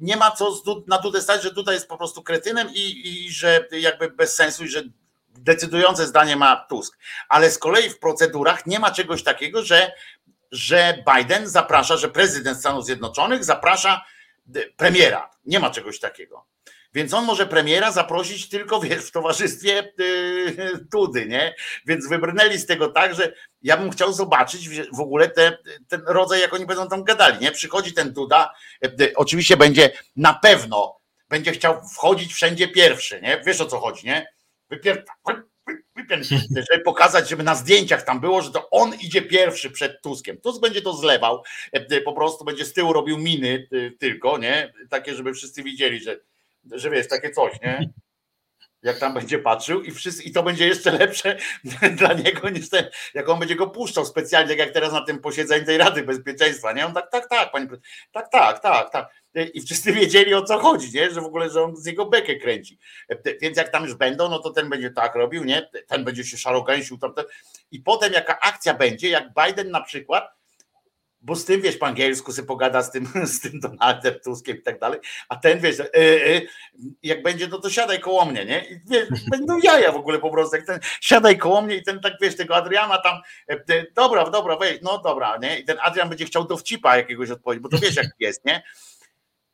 nie 0.00 0.16
ma 0.16 0.30
co 0.30 0.62
na 0.86 0.98
Dudę 0.98 1.22
stać, 1.22 1.42
że 1.42 1.50
Duda 1.50 1.72
jest 1.72 1.88
po 1.88 1.96
prostu 1.96 2.22
kretynem 2.22 2.68
i, 2.74 3.08
i 3.08 3.32
że 3.32 3.68
jakby 3.70 4.10
bez 4.10 4.34
sensu 4.34 4.64
i 4.64 4.68
że 4.68 4.82
decydujące 5.28 6.06
zdanie 6.06 6.36
ma 6.36 6.66
Tusk. 6.68 6.98
Ale 7.28 7.50
z 7.50 7.58
kolei 7.58 7.90
w 7.90 7.98
procedurach 7.98 8.66
nie 8.66 8.78
ma 8.78 8.90
czegoś 8.90 9.22
takiego, 9.22 9.64
że, 9.64 9.92
że 10.52 11.04
Biden 11.14 11.48
zaprasza, 11.48 11.96
że 11.96 12.08
prezydent 12.08 12.58
Stanów 12.58 12.84
Zjednoczonych 12.84 13.44
zaprasza 13.44 14.04
premiera. 14.76 15.30
Nie 15.44 15.60
ma 15.60 15.70
czegoś 15.70 16.00
takiego. 16.00 16.46
Więc 16.94 17.14
on 17.14 17.24
może 17.24 17.46
premiera 17.46 17.92
zaprosić 17.92 18.48
tylko 18.48 18.80
wiesz, 18.80 19.04
w 19.04 19.10
towarzystwie 19.10 19.92
yy, 19.98 20.86
Tudy, 20.92 21.26
nie? 21.26 21.54
Więc 21.86 22.08
wybrnęli 22.08 22.58
z 22.58 22.66
tego 22.66 22.88
tak, 22.88 23.14
że 23.14 23.32
ja 23.62 23.76
bym 23.76 23.90
chciał 23.90 24.12
zobaczyć 24.12 24.68
w 24.92 25.00
ogóle 25.00 25.28
te, 25.28 25.58
ten 25.88 26.02
rodzaj, 26.06 26.40
jak 26.40 26.54
oni 26.54 26.66
będą 26.66 26.88
tam 26.88 27.04
gadali, 27.04 27.38
nie? 27.40 27.52
Przychodzi 27.52 27.92
ten 27.92 28.12
Duda, 28.12 28.54
yy, 28.82 29.12
oczywiście 29.16 29.56
będzie 29.56 29.90
na 30.16 30.34
pewno, 30.34 31.00
będzie 31.28 31.52
chciał 31.52 31.88
wchodzić 31.94 32.34
wszędzie 32.34 32.68
pierwszy, 32.68 33.20
nie? 33.20 33.42
Wiesz 33.46 33.60
o 33.60 33.66
co 33.66 33.78
chodzi, 33.78 34.06
nie? 34.06 34.26
Wypier... 34.70 35.04
żeby 36.70 36.82
pokazać, 36.84 37.28
żeby 37.28 37.42
na 37.42 37.54
zdjęciach 37.54 38.02
tam 38.02 38.20
było, 38.20 38.42
że 38.42 38.50
to 38.50 38.70
on 38.70 38.94
idzie 38.94 39.22
pierwszy 39.22 39.70
przed 39.70 40.02
Tuskiem. 40.02 40.40
Tusk 40.40 40.60
będzie 40.60 40.82
to 40.82 40.92
zlewał, 40.92 41.42
yy, 41.72 42.00
po 42.00 42.12
prostu 42.12 42.44
będzie 42.44 42.64
z 42.64 42.72
tyłu 42.72 42.92
robił 42.92 43.18
miny 43.18 43.68
tylko, 43.98 44.38
nie? 44.38 44.72
Takie, 44.88 45.14
żeby 45.14 45.34
wszyscy 45.34 45.62
widzieli, 45.62 46.02
że 46.02 46.20
że 46.72 46.90
wiesz, 46.90 47.08
takie 47.08 47.30
coś, 47.30 47.60
nie? 47.62 47.92
Jak 48.82 48.98
tam 48.98 49.14
będzie 49.14 49.38
patrzył 49.38 49.82
i, 49.82 49.90
wszyscy, 49.90 50.22
i 50.22 50.32
to 50.32 50.42
będzie 50.42 50.66
jeszcze 50.66 50.92
lepsze 50.92 51.36
dla 51.98 52.12
niego 52.12 52.50
niż 52.50 52.70
ten, 52.70 52.86
jak 53.14 53.28
on 53.28 53.38
będzie 53.38 53.56
go 53.56 53.66
puszczał 53.66 54.06
specjalnie, 54.06 54.54
jak 54.54 54.70
teraz 54.70 54.92
na 54.92 55.04
tym 55.04 55.18
posiedzeniu 55.18 55.66
tej 55.66 55.78
Rady 55.78 56.02
Bezpieczeństwa, 56.02 56.72
nie? 56.72 56.86
On 56.86 56.94
tak, 56.94 57.10
tak, 57.10 57.28
tak, 57.28 57.52
panie 57.52 57.66
tak, 58.12 58.28
tak, 58.32 58.60
tak, 58.60 58.90
tak. 58.90 59.08
I 59.54 59.62
wszyscy 59.62 59.92
wiedzieli 59.92 60.34
o 60.34 60.42
co 60.42 60.58
chodzi, 60.58 60.92
nie? 60.94 61.10
Że 61.10 61.20
w 61.20 61.24
ogóle, 61.24 61.50
że 61.50 61.62
on 61.62 61.76
z 61.76 61.86
jego 61.86 62.06
bekę 62.06 62.36
kręci. 62.36 62.78
Więc 63.40 63.56
jak 63.56 63.68
tam 63.68 63.84
już 63.84 63.94
będą, 63.94 64.28
no 64.28 64.38
to 64.38 64.50
ten 64.50 64.68
będzie 64.68 64.90
tak 64.90 65.14
robił, 65.14 65.44
nie? 65.44 65.70
Ten 65.86 66.04
będzie 66.04 66.24
się 66.24 66.36
szarogęsił. 66.36 66.98
Tam, 66.98 67.14
ten. 67.14 67.24
I 67.70 67.80
potem 67.80 68.12
jaka 68.12 68.40
akcja 68.40 68.74
będzie, 68.74 69.08
jak 69.08 69.24
Biden 69.34 69.70
na 69.70 69.80
przykład 69.80 70.39
bo 71.22 71.36
z 71.36 71.44
tym 71.44 71.60
wiesz 71.60 71.76
po 71.76 71.86
angielsku 71.86 72.32
sobie 72.32 72.48
pogada 72.48 72.82
z 72.82 72.90
tym, 72.90 73.08
z 73.34 73.40
tym 73.40 73.60
Donaldem 73.60 74.14
Tuskiem 74.24 74.56
i 74.56 74.62
tak 74.62 74.78
dalej, 74.78 75.00
a 75.28 75.36
ten 75.36 75.60
wiesz, 75.60 75.80
e, 75.80 75.94
e, 75.94 76.40
jak 77.02 77.22
będzie, 77.22 77.48
no 77.48 77.58
to 77.58 77.70
siadaj 77.70 78.00
koło 78.00 78.24
mnie, 78.24 78.44
nie? 78.44 78.64
I 78.70 78.80
wiesz, 78.86 79.08
będą 79.30 79.58
jaja 79.62 79.92
w 79.92 79.96
ogóle 79.96 80.18
po 80.18 80.30
prostu, 80.30 80.56
jak 80.56 80.66
ten 80.66 80.80
siadaj 81.00 81.38
koło 81.38 81.62
mnie 81.62 81.76
i 81.76 81.82
ten 81.82 82.00
tak 82.00 82.12
wiesz, 82.20 82.36
tego 82.36 82.56
Adriana 82.56 82.98
tam, 82.98 83.20
e, 83.48 83.86
dobra, 83.94 84.30
dobra, 84.30 84.56
wejdź, 84.56 84.82
no 84.82 84.98
dobra, 84.98 85.36
nie? 85.36 85.58
I 85.58 85.64
ten 85.64 85.76
Adrian 85.82 86.08
będzie 86.08 86.24
chciał 86.24 86.44
do 86.44 86.56
wcipa 86.56 86.96
jakiegoś 86.96 87.30
odpowiedzieć, 87.30 87.62
bo 87.62 87.68
to 87.68 87.78
wiesz 87.78 87.96
jak 87.96 88.06
jest, 88.18 88.44
nie? 88.44 88.62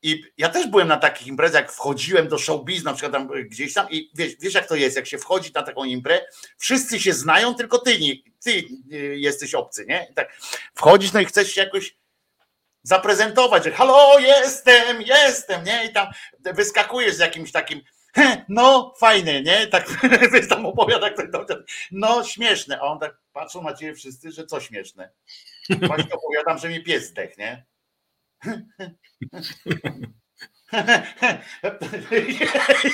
I 0.06 0.24
ja 0.38 0.48
też 0.48 0.66
byłem 0.66 0.88
na 0.88 0.96
takich 0.96 1.26
imprezach, 1.26 1.62
jak 1.62 1.72
wchodziłem 1.72 2.28
do 2.28 2.38
showbiz, 2.38 2.84
na 2.84 2.92
przykład 2.92 3.12
tam 3.12 3.28
gdzieś 3.28 3.74
tam 3.74 3.90
i 3.90 4.10
wiesz, 4.14 4.32
wiesz 4.40 4.54
jak 4.54 4.68
to 4.68 4.74
jest, 4.74 4.96
jak 4.96 5.06
się 5.06 5.18
wchodzi 5.18 5.50
na 5.54 5.62
taką 5.62 5.84
imprezę, 5.84 6.26
wszyscy 6.58 7.00
się 7.00 7.12
znają, 7.12 7.54
tylko 7.54 7.78
ty, 7.78 7.98
ty 8.44 8.50
y, 8.92 9.16
jesteś 9.18 9.54
obcy, 9.54 9.86
nie? 9.88 10.06
I 10.10 10.14
tak 10.14 10.36
wchodzisz, 10.74 11.12
no 11.12 11.20
i 11.20 11.24
chcesz 11.24 11.52
się 11.52 11.60
jakoś 11.60 11.96
zaprezentować, 12.82 13.64
że 13.64 13.70
halo, 13.70 14.18
jestem, 14.18 15.02
jestem, 15.02 15.64
nie? 15.64 15.84
I 15.84 15.92
tam 15.92 16.06
wyskakujesz 16.54 17.14
z 17.14 17.18
jakimś 17.18 17.52
takim, 17.52 17.80
no 18.48 18.94
fajny, 19.00 19.42
nie? 19.42 19.66
Tak 19.66 19.88
tam 20.48 20.66
opowiada 20.66 21.10
ktoś, 21.10 21.26
no 21.90 22.24
śmieszne, 22.24 22.78
a 22.78 22.82
on 22.82 22.98
tak 22.98 23.16
patrzą 23.32 23.62
na 23.62 23.74
ciebie 23.74 23.94
wszyscy, 23.94 24.32
że 24.32 24.46
co 24.46 24.60
śmieszne. 24.60 25.10
Właśnie 25.70 26.14
opowiadam, 26.14 26.58
że 26.58 26.68
mi 26.68 26.82
pies 26.82 27.06
zdech, 27.06 27.38
nie? 27.38 27.66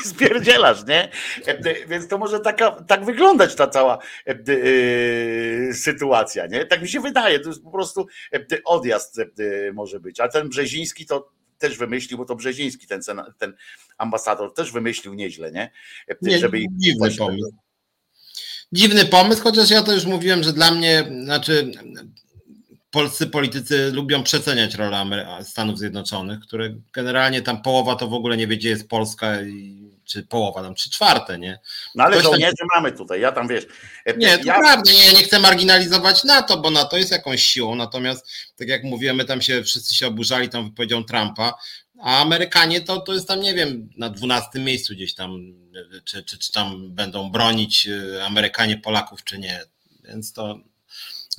Spierdzielasz, 0.04 0.86
nie? 0.86 1.10
Więc 1.88 2.08
to 2.08 2.18
może 2.18 2.40
taka, 2.40 2.70
tak 2.70 3.04
wyglądać 3.04 3.54
ta 3.54 3.66
cała 3.66 3.98
e, 4.26 5.74
sytuacja, 5.74 6.46
nie? 6.46 6.66
Tak 6.66 6.82
mi 6.82 6.88
się 6.88 7.00
wydaje, 7.00 7.40
to 7.40 7.48
jest 7.48 7.62
po 7.62 7.70
prostu 7.70 8.06
odjazd 8.64 9.20
może 9.74 10.00
być. 10.00 10.20
A 10.20 10.28
ten 10.28 10.48
Brzeziński 10.48 11.06
to 11.06 11.32
też 11.58 11.78
wymyślił, 11.78 12.18
bo 12.18 12.24
to 12.24 12.36
Brzeziński, 12.36 12.86
ten, 12.86 13.00
ten 13.38 13.54
ambasador, 13.98 14.54
też 14.54 14.72
wymyślił 14.72 15.14
nieźle, 15.14 15.52
nie? 15.52 15.70
nie 16.22 16.38
Żeby 16.38 16.58
dziwny 16.70 17.10
pomysł. 17.18 17.52
Dziwny 18.72 19.04
pomysł, 19.04 19.42
chociaż 19.42 19.70
ja 19.70 19.82
to 19.82 19.92
już 19.92 20.04
mówiłem, 20.04 20.42
że 20.42 20.52
dla 20.52 20.70
mnie, 20.70 21.04
znaczy 21.24 21.72
polscy 22.92 23.26
politycy 23.26 23.90
lubią 23.92 24.22
przeceniać 24.22 24.74
rolę 24.74 25.04
Stanów 25.44 25.78
Zjednoczonych, 25.78 26.40
które 26.40 26.74
generalnie 26.92 27.42
tam 27.42 27.62
połowa 27.62 27.96
to 27.96 28.08
w 28.08 28.14
ogóle 28.14 28.36
nie 28.36 28.46
wie, 28.46 28.56
gdzie 28.56 28.68
jest 28.68 28.88
Polska 28.88 29.42
i 29.42 29.82
czy 30.04 30.22
połowa, 30.22 30.62
tam 30.62 30.74
trzy 30.74 30.90
czwarte, 30.90 31.38
nie? 31.38 31.58
No 31.94 32.04
ale 32.04 32.22
żołnierzy 32.22 32.56
tam... 32.58 32.68
mamy 32.76 32.92
tutaj, 32.92 33.20
ja 33.20 33.32
tam 33.32 33.48
wiesz. 33.48 33.66
E, 34.04 34.16
nie, 34.16 34.38
to 34.38 34.44
ja... 34.44 34.58
prawda, 34.60 34.92
nie, 34.92 35.12
nie 35.18 35.24
chcę 35.24 35.38
marginalizować 35.38 36.24
NATO, 36.24 36.56
bo 36.56 36.70
NATO 36.70 36.96
jest 36.96 37.10
jakąś 37.10 37.42
siłą, 37.42 37.74
natomiast 37.74 38.30
tak 38.56 38.68
jak 38.68 38.84
mówiłem, 38.84 39.16
my 39.16 39.24
tam 39.24 39.42
się 39.42 39.62
wszyscy 39.62 39.94
się 39.94 40.06
oburzali 40.06 40.48
tą 40.48 40.64
wypowiedzią 40.64 41.04
Trumpa, 41.04 41.54
a 42.02 42.22
Amerykanie 42.22 42.80
to, 42.80 43.00
to 43.00 43.14
jest 43.14 43.28
tam, 43.28 43.40
nie 43.40 43.54
wiem, 43.54 43.90
na 43.96 44.10
dwunastym 44.10 44.64
miejscu 44.64 44.94
gdzieś 44.94 45.14
tam, 45.14 45.54
czy, 46.04 46.22
czy, 46.22 46.38
czy 46.38 46.52
tam 46.52 46.94
będą 46.94 47.30
bronić 47.30 47.88
e, 47.88 48.24
Amerykanie 48.24 48.78
Polaków, 48.78 49.24
czy 49.24 49.38
nie. 49.38 49.60
Więc 50.04 50.32
to 50.32 50.58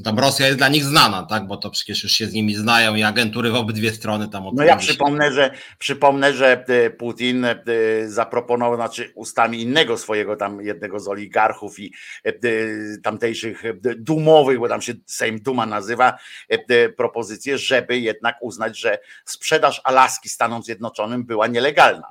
tam 0.04 0.20
Rosja 0.20 0.46
jest 0.46 0.58
dla 0.58 0.70
nich 0.70 0.84
znana, 0.84 1.24
tak? 1.24 1.48
Bo 1.48 1.58
to 1.58 1.70
przecież 1.70 2.04
już 2.04 2.12
się 2.12 2.28
z 2.28 2.34
nimi 2.34 2.56
znają 2.56 2.96
i 2.96 3.04
agentury 3.04 3.52
w 3.52 3.56
obydwie 3.56 3.92
strony 3.92 4.30
tam 4.30 4.44
No 4.54 4.64
ja 4.64 4.76
przypomnę, 4.76 5.32
że 5.32 5.52
przypomnę, 5.80 6.34
że 6.34 6.66
e, 6.68 6.90
Putin 6.90 7.46
e, 7.46 7.56
zaproponował, 8.06 8.76
znaczy 8.76 9.12
ustami 9.16 9.62
innego 9.62 9.98
swojego 9.98 10.36
tam 10.36 10.62
jednego 10.62 11.00
z 11.00 11.08
oligarchów 11.08 11.80
i 11.80 11.94
e, 12.24 12.34
tamtejszych 13.04 13.64
dumowych, 13.98 14.60
bo 14.60 14.70
tam 14.70 14.82
się 14.82 14.94
Sejm 15.06 15.40
Duma 15.40 15.66
nazywa, 15.66 16.18
propozycję, 16.98 17.58
żeby 17.58 18.00
jednak 18.00 18.36
uznać, 18.42 18.80
że 18.80 19.00
sprzedaż 19.26 19.82
Alaski 19.84 20.30
Stanom 20.30 20.64
Zjednoczonym 20.64 21.26
była 21.26 21.48
nielegalna. 21.48 22.08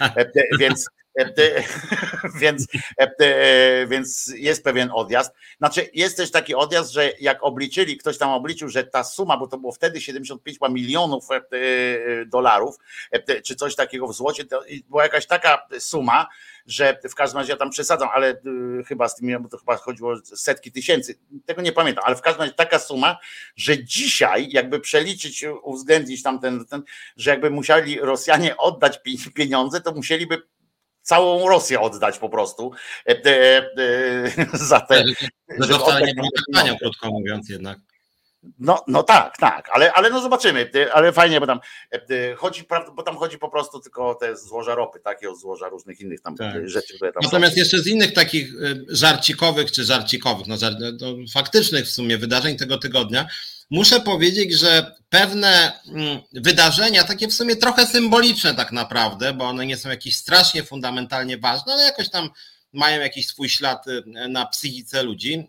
Więc 0.60 0.88
więc, 2.40 2.66
więc 3.88 4.32
jest 4.36 4.64
pewien 4.64 4.90
odjazd. 4.92 5.32
Znaczy, 5.58 5.90
jest 5.94 6.16
też 6.16 6.30
taki 6.30 6.54
odjazd, 6.54 6.92
że 6.92 7.12
jak 7.20 7.42
obliczyli, 7.42 7.96
ktoś 7.96 8.18
tam 8.18 8.30
obliczył, 8.30 8.68
że 8.68 8.84
ta 8.84 9.04
suma, 9.04 9.36
bo 9.36 9.46
to 9.46 9.58
było 9.58 9.72
wtedy 9.72 10.00
75 10.00 10.58
milionów 10.70 11.28
dolarów, 12.26 12.76
czy 13.44 13.56
coś 13.56 13.74
takiego 13.74 14.08
w 14.08 14.14
złocie, 14.14 14.44
to 14.44 14.62
była 14.88 15.02
jakaś 15.02 15.26
taka 15.26 15.66
suma, 15.78 16.26
że 16.66 16.98
w 17.10 17.14
każdym 17.14 17.38
razie 17.38 17.52
ja 17.52 17.56
tam 17.56 17.70
przesadzam, 17.70 18.08
ale 18.14 18.40
chyba 18.86 19.08
z 19.08 19.16
tym, 19.16 19.42
bo 19.42 19.48
to 19.48 19.58
chyba 19.58 19.76
chodziło 19.76 20.12
o 20.12 20.36
setki 20.36 20.72
tysięcy, 20.72 21.18
tego 21.46 21.62
nie 21.62 21.72
pamiętam, 21.72 22.04
ale 22.06 22.16
w 22.16 22.20
każdym 22.20 22.40
razie 22.40 22.54
taka 22.54 22.78
suma, 22.78 23.18
że 23.56 23.84
dzisiaj 23.84 24.48
jakby 24.50 24.80
przeliczyć, 24.80 25.44
uwzględnić 25.62 26.22
tam 26.22 26.40
ten, 26.40 26.64
ten 26.64 26.82
że 27.16 27.30
jakby 27.30 27.50
musieli 27.50 28.00
Rosjanie 28.00 28.56
oddać 28.56 29.00
pieniądze, 29.34 29.80
to 29.80 29.92
musieliby 29.92 30.42
całą 31.02 31.48
Rosję 31.48 31.80
oddać 31.80 32.18
po 32.18 32.28
prostu 32.28 32.72
e, 33.08 33.24
e, 33.26 33.70
e, 33.78 34.58
za 34.68 34.80
te. 34.80 35.04
Było 35.58 35.92
krótko 36.80 37.10
mówiąc 37.10 37.48
jednak. 37.48 37.78
No, 38.58 38.84
no 38.86 39.02
tak, 39.02 39.36
tak, 39.38 39.68
ale, 39.72 39.92
ale 39.92 40.10
no 40.10 40.20
zobaczymy, 40.20 40.70
ale 40.92 41.12
fajnie, 41.12 41.40
bo 41.40 41.46
tam 41.46 41.60
chodzi, 42.36 42.64
bo 42.94 43.02
tam 43.02 43.16
chodzi 43.16 43.38
po 43.38 43.48
prostu 43.48 43.80
tylko 43.80 44.08
o 44.08 44.14
te 44.14 44.36
złoża 44.36 44.74
ropy, 44.74 45.00
takie 45.00 45.30
o 45.30 45.34
złoża 45.34 45.68
różnych 45.68 46.00
innych 46.00 46.20
tam 46.20 46.36
tak. 46.36 46.68
rzeczy, 46.68 46.96
które 46.96 47.12
tam 47.12 47.20
Natomiast 47.24 47.54
są. 47.54 47.58
jeszcze 47.58 47.78
z 47.78 47.86
innych 47.86 48.12
takich 48.12 48.52
żarcikowych 48.88 49.72
czy 49.72 49.84
żarcikowych, 49.84 50.46
no, 50.46 50.56
no, 51.00 51.14
faktycznych 51.34 51.84
w 51.84 51.90
sumie 51.90 52.18
wydarzeń 52.18 52.56
tego 52.56 52.78
tygodnia, 52.78 53.26
muszę 53.72 54.00
powiedzieć, 54.00 54.52
że 54.52 54.94
pewne 55.10 55.72
mm, 55.88 56.20
wydarzenia, 56.32 57.04
takie 57.04 57.28
w 57.28 57.34
sumie 57.34 57.56
trochę 57.56 57.86
symboliczne 57.86 58.54
tak 58.54 58.72
naprawdę, 58.72 59.32
bo 59.32 59.44
one 59.44 59.66
nie 59.66 59.76
są 59.76 59.88
jakieś 59.88 60.16
strasznie 60.16 60.62
fundamentalnie 60.62 61.38
ważne, 61.38 61.72
ale 61.72 61.82
jakoś 61.82 62.10
tam 62.10 62.30
mają 62.72 63.00
jakiś 63.00 63.26
swój 63.26 63.48
ślad 63.48 63.88
y, 63.88 64.02
na 64.28 64.46
psychice 64.46 65.02
ludzi. 65.02 65.46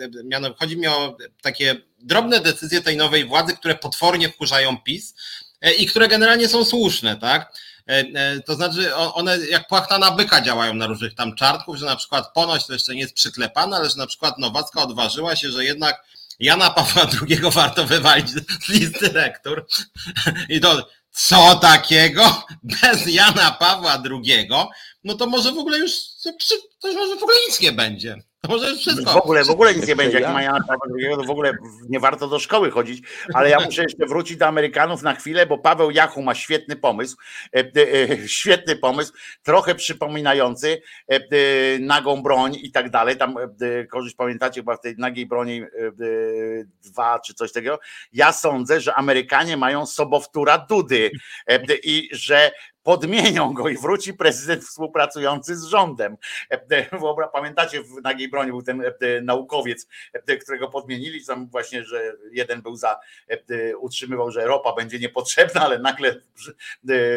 Y, 0.00 0.24
mianowicie 0.24 0.58
chodzi 0.58 0.76
mi 0.76 0.86
o 0.86 1.16
takie 1.42 1.76
drobne 1.98 2.40
decyzje 2.40 2.80
tej 2.80 2.96
nowej 2.96 3.24
władzy, 3.24 3.56
które 3.56 3.74
potwornie 3.74 4.28
wkurzają 4.28 4.78
PiS 4.78 5.14
y, 5.66 5.72
i 5.72 5.86
które 5.86 6.08
generalnie 6.08 6.48
są 6.48 6.64
słuszne, 6.64 7.16
tak? 7.16 7.52
To 8.46 8.54
znaczy 8.54 8.94
one 8.94 9.38
jak 9.38 9.68
płachta 9.68 9.98
na 9.98 10.10
byka 10.10 10.40
działają 10.40 10.74
na 10.74 10.86
różnych 10.86 11.14
tam 11.14 11.34
czartków, 11.34 11.76
że 11.76 11.86
na 11.86 11.96
przykład 11.96 12.32
ponoć 12.34 12.66
to 12.66 12.72
jeszcze 12.72 12.94
nie 12.94 13.00
jest 13.00 13.14
przyklepane, 13.14 13.76
ale 13.76 13.90
że 13.90 13.96
na 13.96 14.06
przykład 14.06 14.38
Nowacka 14.38 14.82
odważyła 14.82 15.36
się, 15.36 15.50
że 15.50 15.64
jednak 15.64 16.04
Jana 16.40 16.70
Pawła 16.70 17.02
II 17.28 17.38
warto 17.50 17.86
wywalić 17.86 18.30
z 18.30 18.68
listy 18.68 19.08
rektur. 19.08 19.66
I 20.48 20.60
to 20.60 20.88
co 21.10 21.54
takiego? 21.54 22.42
Bez 22.62 23.06
Jana 23.06 23.50
Pawła 23.50 24.02
II, 24.10 24.48
no 25.04 25.14
to 25.14 25.26
może 25.26 25.52
w 25.52 25.58
ogóle 25.58 25.78
już 25.78 25.92
to 26.80 26.92
może 26.94 27.16
w 27.16 27.22
ogóle 27.22 27.38
nic 27.48 27.60
nie 27.60 27.72
będzie. 27.72 28.22
To 28.42 28.52
może 28.52 28.76
wszystko. 28.76 29.12
W 29.12 29.16
ogóle, 29.16 29.44
w 29.44 29.50
ogóle 29.50 29.74
nic 29.74 29.86
nie 29.86 29.96
będzie. 29.96 30.20
Jak 30.20 30.32
ma 30.32 30.42
Jana 30.42 30.58
Pawła 30.68 30.86
II, 30.98 31.16
to 31.16 31.22
w 31.22 31.30
ogóle 31.30 31.52
nie 31.88 32.00
warto 32.00 32.28
do 32.28 32.38
szkoły 32.38 32.70
chodzić. 32.70 33.04
Ale 33.34 33.50
ja 33.50 33.60
muszę 33.64 33.82
jeszcze 33.82 34.06
wrócić 34.06 34.36
do 34.36 34.46
Amerykanów 34.46 35.02
na 35.02 35.14
chwilę, 35.14 35.46
bo 35.46 35.58
Paweł 35.58 35.90
Jachu 35.90 36.22
ma 36.22 36.34
świetny 36.34 36.76
pomysł. 36.76 37.16
E, 37.56 37.58
e, 37.60 38.28
świetny 38.28 38.76
pomysł, 38.76 39.12
trochę 39.42 39.74
przypominający 39.74 40.82
e, 41.08 41.20
nagą 41.78 42.22
broń 42.22 42.56
i 42.62 42.72
tak 42.72 42.90
dalej. 42.90 43.16
Tam 43.16 43.34
korzyść 43.90 44.16
pamiętacie 44.16 44.60
chyba 44.60 44.76
w 44.76 44.80
tej 44.80 44.94
nagiej 44.98 45.26
broni 45.26 45.62
dwa 46.84 47.18
czy 47.18 47.34
coś 47.34 47.52
takiego. 47.52 47.78
Ja 48.12 48.32
sądzę, 48.32 48.80
że 48.80 48.94
Amerykanie 48.94 49.56
mają 49.56 49.86
sobowtóra 49.86 50.58
Dudy 50.58 51.10
i 51.82 52.08
że 52.12 52.50
podmienią 52.82 53.54
go 53.54 53.68
i 53.68 53.76
wróci 53.76 54.14
prezydent 54.14 54.64
współpracujący 54.64 55.56
z 55.56 55.64
rządem. 55.64 56.16
E, 56.50 56.60
e, 56.70 57.28
pamiętacie, 57.32 57.82
w 57.82 58.02
Nagiej 58.02 58.28
Broni 58.28 58.50
był 58.50 58.62
ten 58.62 58.82
e, 58.82 59.20
naukowiec, 59.22 59.86
którego 60.42 60.68
podmienili, 60.68 61.24
tam 61.26 61.48
właśnie, 61.48 61.84
że 61.84 62.12
jeden 62.32 62.62
był 62.62 62.76
za, 62.76 63.00
utrzymywał, 63.78 64.30
że 64.30 64.46
ropa 64.46 64.74
będzie 64.74 64.98
niepotrzebna, 64.98 65.60
ale 65.60 65.78
nagle 65.78 66.20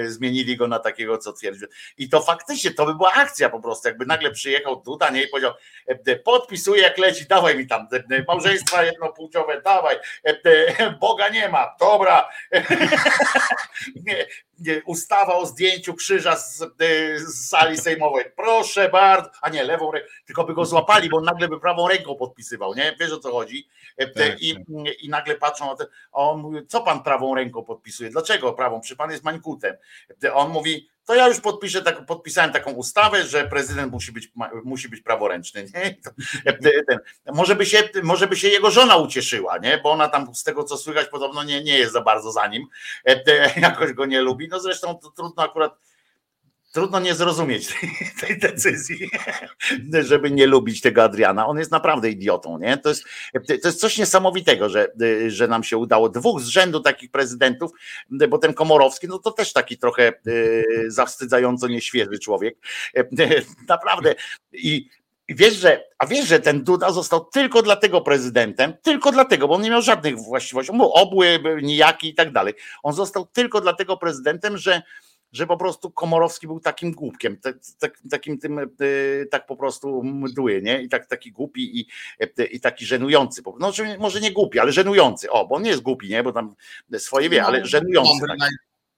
zmienili 0.05 0.57
go 0.57 0.67
na 0.67 0.79
takiego, 0.79 1.17
co 1.17 1.33
twierdzi. 1.33 1.65
I 1.97 2.09
to 2.09 2.21
faktycznie, 2.21 2.71
to 2.71 2.85
by 2.85 2.95
była 2.95 3.13
akcja 3.13 3.49
po 3.49 3.59
prostu, 3.59 3.87
jakby 3.87 4.05
nagle 4.05 4.31
przyjechał 4.31 4.81
Duda, 4.81 5.09
nie, 5.09 5.23
i 5.23 5.27
powiedział, 5.27 5.53
podpisuję 6.23 6.81
jak 6.81 6.97
leci, 6.97 7.25
dawaj 7.25 7.57
mi 7.57 7.67
tam, 7.67 7.87
małżeństwa 8.27 8.83
jednopłciowe, 8.83 9.61
dawaj, 9.61 9.95
Boga 10.99 11.29
nie 11.29 11.49
ma, 11.49 11.75
dobra, 11.79 12.29
ustawa 14.85 15.35
o 15.35 15.45
zdjęciu 15.45 15.93
krzyża 15.93 16.35
z, 16.35 16.63
z, 17.17 17.49
sali 17.49 17.77
sejmowej. 17.77 18.25
Proszę 18.35 18.89
bardzo, 18.89 19.29
a 19.41 19.49
nie 19.49 19.63
lewą 19.63 19.91
ręką, 19.91 20.07
tylko 20.25 20.43
by 20.43 20.53
go 20.53 20.65
złapali, 20.65 21.09
bo 21.09 21.17
on 21.17 21.23
nagle 21.23 21.47
by 21.47 21.59
prawą 21.59 21.87
ręką 21.87 22.15
podpisywał, 22.15 22.73
nie? 22.73 22.95
Wiesz 22.99 23.11
o 23.11 23.19
co 23.19 23.31
chodzi? 23.31 23.67
E, 23.97 24.07
tak, 24.07 24.41
I, 24.41 24.55
tak. 24.55 24.65
I 25.01 25.09
nagle 25.09 25.35
patrzą, 25.35 25.71
a 25.71 25.77
on 26.11 26.39
mówi, 26.39 26.67
co 26.67 26.81
pan 26.81 27.03
prawą 27.03 27.35
ręką 27.35 27.63
podpisuje? 27.63 28.09
Dlaczego 28.09 28.53
prawą? 28.53 28.81
Przy 28.81 28.95
pan 28.95 29.11
jest 29.11 29.23
mańkutem. 29.23 29.75
On 30.33 30.49
mówi, 30.51 30.89
to 31.05 31.15
ja 31.15 31.27
już 31.27 31.39
podpiszę, 31.39 31.81
tak, 31.81 32.05
podpisałem 32.05 32.51
taką 32.51 32.71
ustawę, 32.71 33.23
że 33.23 33.47
prezydent 33.47 33.91
musi 33.91 34.11
być, 34.11 34.31
musi 34.63 34.89
być 34.89 35.01
praworęczny. 35.01 35.63
Nie? 35.63 35.95
Ten, 36.53 36.99
może, 37.33 37.55
by 37.55 37.65
się, 37.65 37.89
może 38.03 38.27
by 38.27 38.35
się 38.35 38.47
jego 38.47 38.71
żona 38.71 38.95
ucieszyła, 38.95 39.57
nie? 39.57 39.77
bo 39.83 39.91
ona 39.91 40.07
tam 40.07 40.35
z 40.35 40.43
tego 40.43 40.63
co 40.63 40.77
słychać 40.77 41.07
podobno 41.07 41.43
nie, 41.43 41.63
nie 41.63 41.77
jest 41.77 41.93
za 41.93 42.01
bardzo 42.01 42.31
za 42.31 42.47
nim, 42.47 42.67
jakoś 43.57 43.93
go 43.93 44.05
nie 44.05 44.21
lubi. 44.21 44.47
No 44.47 44.59
zresztą 44.59 44.95
to 44.95 45.11
trudno 45.11 45.43
akurat 45.43 45.77
trudno 46.75 46.99
nie 46.99 47.15
zrozumieć 47.15 47.67
tej, 48.21 48.37
decyzji, 48.37 49.09
żeby 50.01 50.31
nie 50.31 50.47
lubić 50.47 50.81
tego 50.81 51.03
Adriana. 51.03 51.47
On 51.47 51.57
jest 51.57 51.71
naprawdę 51.71 52.09
idiotą, 52.09 52.57
nie? 52.57 52.77
To 52.77 52.89
jest, 52.89 53.03
to 53.61 53.67
jest 53.67 53.79
coś 53.79 53.97
niesamowitego, 53.97 54.69
że, 54.69 54.87
że 55.27 55.47
nam 55.47 55.63
się 55.63 55.77
udało. 55.77 56.09
Dwóch 56.09 56.41
z 56.41 56.47
rzędu 56.47 56.79
takich 56.79 57.11
prezydentów, 57.11 57.71
bo 58.29 58.37
ten 58.37 58.53
Komorowski, 58.53 59.07
no 59.07 59.19
to 59.19 59.31
też 59.31 59.53
taki 59.53 59.77
trochę 59.77 60.07
e, 60.07 60.13
zawstydzająco 60.87 61.67
nieświeży 61.67 62.19
człowiek. 62.19 62.57
E, 62.97 63.05
naprawdę. 63.67 64.15
I 64.53 64.89
wiesz, 65.29 65.55
że, 65.55 65.83
a 65.97 66.05
wiesz, 66.05 66.27
że 66.27 66.39
ten 66.39 66.63
Duda 66.63 66.91
został 66.91 67.25
tylko 67.25 67.61
dlatego 67.61 68.01
prezydentem, 68.01 68.73
tylko 68.81 69.11
dlatego, 69.11 69.47
bo 69.47 69.53
on 69.53 69.61
nie 69.61 69.69
miał 69.69 69.81
żadnych 69.81 70.17
właściwości, 70.17 70.71
on 70.71 70.77
był 70.77 70.91
obły, 70.91 71.39
nijaki 71.61 72.09
i 72.09 72.15
tak 72.15 72.31
dalej. 72.31 72.53
On 72.83 72.93
został 72.93 73.25
tylko 73.25 73.61
dlatego 73.61 73.97
prezydentem, 73.97 74.57
że 74.57 74.81
że 75.35 75.47
po 75.47 75.57
prostu 75.57 75.91
Komorowski 75.91 76.47
był 76.47 76.59
takim 76.59 76.91
głupkiem, 76.91 77.37
tak, 77.37 77.55
tak, 77.79 78.01
takim 78.09 78.37
tym, 78.37 78.59
e, 78.59 78.65
tak 79.31 79.45
po 79.45 79.55
prostu 79.55 80.03
mdły, 80.03 80.61
nie? 80.61 80.81
I 80.81 80.89
tak, 80.89 81.05
taki 81.05 81.31
głupi 81.31 81.79
i, 81.79 81.87
e, 82.19 82.45
i 82.45 82.59
taki 82.59 82.85
żenujący. 82.85 83.41
No, 83.59 83.71
może 83.99 84.21
nie 84.21 84.31
głupi, 84.31 84.59
ale 84.59 84.71
żenujący. 84.71 85.31
O, 85.31 85.47
bo 85.47 85.55
on 85.55 85.63
nie 85.63 85.69
jest 85.69 85.81
głupi, 85.81 86.09
nie? 86.09 86.23
Bo 86.23 86.31
tam 86.31 86.55
swoje 86.97 87.29
wie, 87.29 87.45
ale 87.45 87.59
no, 87.59 87.65
żenujący. 87.65 88.25
Tak. 88.39 88.49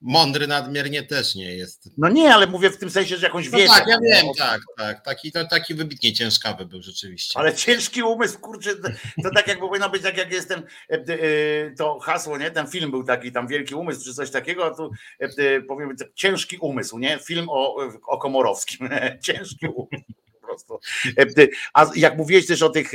Mądry 0.01 0.47
nadmiernie 0.47 1.03
też 1.03 1.35
nie 1.35 1.55
jest. 1.55 1.89
No 1.97 2.09
nie, 2.09 2.33
ale 2.33 2.47
mówię 2.47 2.69
w 2.69 2.77
tym 2.77 2.89
sensie, 2.89 3.17
że 3.17 3.25
jakąś 3.25 3.51
no 3.51 3.57
wiedzę. 3.57 3.73
Tak, 3.73 3.87
ja 3.87 3.99
wiem, 3.99 4.25
tak, 4.37 4.61
tak. 4.77 5.05
Taki, 5.05 5.31
to, 5.31 5.45
taki 5.45 5.73
wybitnie 5.73 6.13
ciężkawy 6.13 6.65
był 6.65 6.81
rzeczywiście. 6.81 7.39
Ale 7.39 7.55
ciężki 7.55 8.03
umysł, 8.03 8.39
kurczę, 8.39 8.75
to 9.23 9.29
tak 9.35 9.47
jakby 9.47 9.67
powinno 9.67 9.89
być, 9.89 10.03
tak 10.03 10.17
jak 10.17 10.31
jestem, 10.31 10.63
e, 10.89 10.93
e, 10.93 11.71
to 11.77 11.99
hasło, 11.99 12.37
nie? 12.37 12.51
Ten 12.51 12.67
film 12.67 12.91
był 12.91 13.03
taki, 13.03 13.31
tam 13.31 13.47
wielki 13.47 13.75
umysł, 13.75 14.03
czy 14.03 14.13
coś 14.13 14.31
takiego, 14.31 14.65
a 14.65 14.75
tu 14.75 14.91
e, 15.19 15.61
powiem, 15.61 15.95
ciężki 16.15 16.57
umysł, 16.57 16.99
nie? 16.99 17.19
Film 17.19 17.47
o, 17.49 17.75
o 18.07 18.17
Komorowskim. 18.17 18.89
ciężki 19.25 19.67
umysł 19.67 20.13
prostu. 20.47 20.79
A 21.73 21.85
jak 21.95 22.17
mówiłeś 22.17 22.47
też 22.47 22.61
o 22.61 22.69
tych 22.69 22.91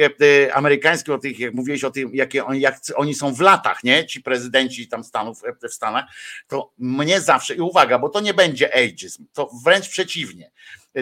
amerykańskich, 0.52 1.14
o 1.14 1.18
tych, 1.18 1.38
jak 1.38 1.54
mówiłeś 1.54 1.84
o 1.84 1.90
tym, 1.90 2.14
jakie 2.14 2.44
oni, 2.44 2.60
jak 2.60 2.80
oni 2.94 3.14
są 3.14 3.34
w 3.34 3.40
latach, 3.40 3.84
nie? 3.84 4.06
Ci 4.06 4.22
prezydenci 4.22 4.88
tam 4.88 5.04
Stanów 5.04 5.42
w 5.62 5.72
Stanach, 5.72 6.04
to 6.48 6.72
mnie 6.78 7.20
zawsze, 7.20 7.54
i 7.54 7.60
uwaga, 7.60 7.98
bo 7.98 8.08
to 8.08 8.20
nie 8.20 8.34
będzie 8.34 8.74
ageism, 8.74 9.26
to 9.32 9.50
wręcz 9.64 9.88
przeciwnie 9.88 10.50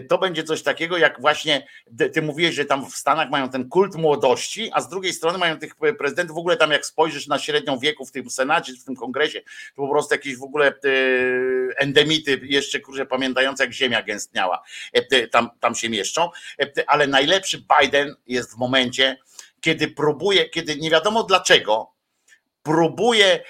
to 0.08 0.18
będzie 0.18 0.44
coś 0.44 0.62
takiego, 0.62 0.98
jak 0.98 1.20
właśnie 1.20 1.66
ty 2.12 2.22
mówiłeś, 2.22 2.54
że 2.54 2.64
tam 2.64 2.90
w 2.90 2.94
Stanach 2.94 3.30
mają 3.30 3.48
ten 3.48 3.68
kult 3.68 3.94
młodości, 3.94 4.70
a 4.72 4.80
z 4.80 4.88
drugiej 4.88 5.12
strony 5.12 5.38
mają 5.38 5.58
tych 5.58 5.74
prezydentów, 5.98 6.36
w 6.36 6.38
ogóle 6.38 6.56
tam 6.56 6.70
jak 6.70 6.86
spojrzysz 6.86 7.26
na 7.26 7.38
średnią 7.38 7.78
wieku 7.78 8.06
w 8.06 8.12
tym 8.12 8.30
Senacie, 8.30 8.72
w 8.72 8.84
tym 8.84 8.96
kongresie, 8.96 9.40
to 9.40 9.82
po 9.82 9.88
prostu 9.88 10.14
jakieś 10.14 10.36
w 10.36 10.42
ogóle 10.42 10.68
e, 10.68 10.72
endemity 11.76 12.40
jeszcze, 12.42 12.80
kurczę, 12.80 13.06
pamiętające 13.06 13.64
jak 13.64 13.72
ziemia 13.72 14.02
gęstniała, 14.02 14.62
e, 14.92 15.28
tam, 15.28 15.50
tam 15.60 15.74
się 15.74 15.88
mieszczą, 15.88 16.30
e, 16.62 16.72
ale 16.86 17.06
najlepszy 17.06 17.64
Biden 17.80 18.14
jest 18.26 18.54
w 18.54 18.56
momencie, 18.56 19.18
kiedy 19.60 19.88
próbuje, 19.88 20.48
kiedy 20.48 20.76
nie 20.76 20.90
wiadomo 20.90 21.22
dlaczego, 21.22 21.92
próbuje 22.62 23.44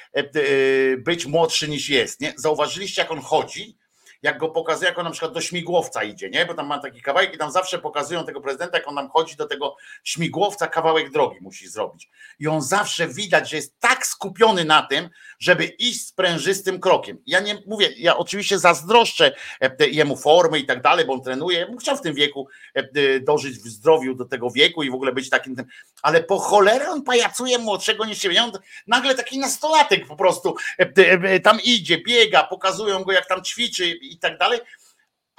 być 0.99 1.27
młodszy 1.27 1.69
niż 1.69 1.89
jest. 1.89 2.21
Nie? 2.21 2.33
Zauważyliście, 2.37 3.03
jak 3.03 3.11
on 3.11 3.21
chodzi? 3.21 3.77
Jak 4.23 4.39
go 4.39 4.49
pokazuje, 4.49 4.89
jak 4.89 4.99
on 4.99 5.05
na 5.05 5.11
przykład 5.11 5.33
do 5.33 5.41
śmigłowca 5.41 6.03
idzie, 6.03 6.31
nie? 6.31 6.47
Bo 6.47 6.55
tam 6.55 6.67
ma 6.67 6.79
taki 6.79 7.03
kawałek 7.03 7.35
i 7.35 7.39
tam 7.39 7.51
zawsze 7.51 7.79
pokazują 7.79 8.25
tego 8.25 8.41
prezydenta, 8.41 8.79
jak 8.79 8.89
on 8.89 8.95
nam 8.95 9.11
chodzi 9.11 9.37
do 9.37 9.47
tego 9.47 9.77
śmigłowca, 10.05 10.67
kawałek 10.67 11.11
drogi 11.11 11.37
musi 11.41 11.69
zrobić. 11.69 12.09
I 12.39 12.49
on 12.49 12.63
zawsze 12.63 13.09
widać, 13.09 13.51
że 13.51 13.57
jest 13.57 13.79
tak 13.79 14.07
skupiony 14.07 14.65
na 14.65 14.83
tym, 14.83 15.09
żeby 15.39 15.65
iść 15.65 16.07
sprężystym 16.07 16.81
krokiem. 16.81 17.23
Ja 17.27 17.41
nie 17.41 17.59
mówię, 17.67 17.89
ja 17.97 18.17
oczywiście 18.17 18.59
zazdroszczę 18.59 19.33
e, 19.61 19.89
jemu 19.89 20.17
formy 20.17 20.59
i 20.59 20.67
tak 20.67 20.83
dalej, 20.83 21.07
bo 21.07 21.13
on 21.13 21.23
trenuje, 21.23 21.77
chciał 21.81 21.97
w 21.97 22.01
tym 22.01 22.15
wieku 22.15 22.49
e, 22.75 23.21
dożyć 23.21 23.59
w 23.59 23.69
zdrowiu 23.69 24.15
do 24.15 24.25
tego 24.25 24.51
wieku 24.51 24.83
i 24.83 24.91
w 24.91 24.95
ogóle 24.95 25.13
być 25.13 25.31
takim, 25.31 25.57
ale 26.03 26.23
po 26.23 26.39
cholerę 26.39 26.91
on 26.91 27.03
pajacuje 27.03 27.59
młodszego 27.59 28.05
niż 28.05 28.19
siebie. 28.19 28.43
On 28.43 28.53
nagle 28.87 29.15
taki 29.15 29.39
nastolatek 29.39 30.07
po 30.07 30.17
prostu 30.17 30.55
e, 30.79 31.41
tam 31.41 31.59
idzie, 31.65 31.99
biega, 31.99 32.45
pokazują 32.45 33.05
go 33.05 33.13
jak 33.13 33.29
tam 33.29 33.43
ćwiczy 33.43 33.99
i 34.13 34.19
tak 34.19 34.39
dalej 34.39 34.61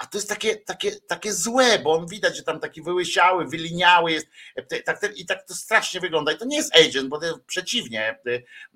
a 0.02 0.06
to 0.06 0.18
jest 0.18 0.28
takie, 0.28 0.56
takie, 0.56 0.92
takie 1.08 1.32
złe, 1.32 1.78
bo 1.78 1.92
on 1.92 2.06
widać, 2.06 2.36
że 2.36 2.42
tam 2.42 2.60
taki 2.60 2.82
wyłysiały, 2.82 3.46
wyliniały 3.46 4.12
jest 4.12 4.26
tak, 4.84 5.00
i 5.16 5.26
tak 5.26 5.46
to 5.46 5.54
strasznie 5.54 6.00
wygląda. 6.00 6.32
I 6.32 6.38
to 6.38 6.44
nie 6.44 6.56
jest 6.56 6.76
agent, 6.76 7.08
bo 7.08 7.20
to 7.20 7.38
przeciwnie. 7.46 8.18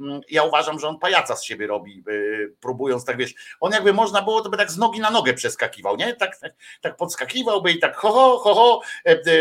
Mm, 0.01 0.21
ja 0.31 0.43
uważam, 0.43 0.81
że 0.81 0.89
on 0.89 0.99
pajaca 0.99 1.37
z 1.37 1.45
siebie 1.45 1.67
robi, 1.67 2.03
y, 2.09 2.55
próbując 2.61 3.05
tak, 3.05 3.17
wiesz, 3.17 3.35
on 3.61 3.73
jakby 3.73 3.93
można 3.93 4.23
było, 4.23 4.41
to 4.41 4.51
by 4.51 4.57
tak 4.57 4.71
z 4.71 4.79
nogi 4.79 5.01
na 5.01 5.11
nogę 5.11 5.35
przeskakiwał, 5.35 5.97
nie? 5.97 6.15
Tak, 6.15 6.39
tak, 6.39 6.53
tak 6.81 6.97
podskakiwałby 6.97 7.73
i 7.73 7.79
tak 7.79 7.97
ho, 7.97 8.13
ho, 8.13 8.39
ho, 8.39 8.55
ho, 8.55 8.83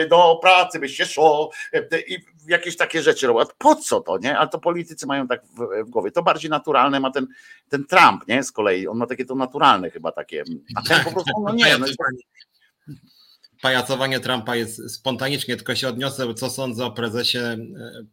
do 0.10 0.40
pracy 0.42 0.80
by 0.80 0.90
się 0.90 1.06
szło 1.06 1.52
i 2.08 2.20
jakieś 2.48 2.78
takie 2.78 3.02
rzeczy 3.02 3.28
robił. 3.28 3.46
Po 3.58 3.76
co 3.76 4.02
to, 4.02 4.18
nie? 4.18 4.38
Ale 4.38 4.50
to 4.50 4.60
politycy 4.60 5.06
mają 5.06 5.28
tak 5.28 5.42
w, 5.46 5.86
w, 5.86 5.90
głowie. 5.90 6.12
To 6.12 6.24
bardziej 6.24 6.50
naturalne 6.52 7.00
ma 7.00 7.12
ten, 7.12 7.28
ten 7.70 7.86
Trump, 7.86 8.28
nie? 8.28 8.44
Z 8.44 8.52
kolei 8.52 8.88
on 8.88 8.98
ma 8.98 9.08
takie 9.08 9.26
to 9.26 9.36
naturalne 9.36 9.90
chyba 9.90 10.12
takie. 10.12 10.44
A 10.76 10.82
ten 10.82 11.04
po 11.04 11.12
prostu, 11.12 11.32
no 11.46 11.54
nie. 11.54 11.78
No, 11.78 11.86
pajacowanie 13.62 14.20
Trumpa 14.20 14.56
jest 14.56 14.92
spontanicznie, 14.92 15.56
tylko 15.56 15.76
się 15.76 15.88
odniosę, 15.88 16.34
co 16.34 16.50
sądzę 16.50 16.86
o 16.86 16.92
prezesie 16.92 17.40
e, 17.40 17.58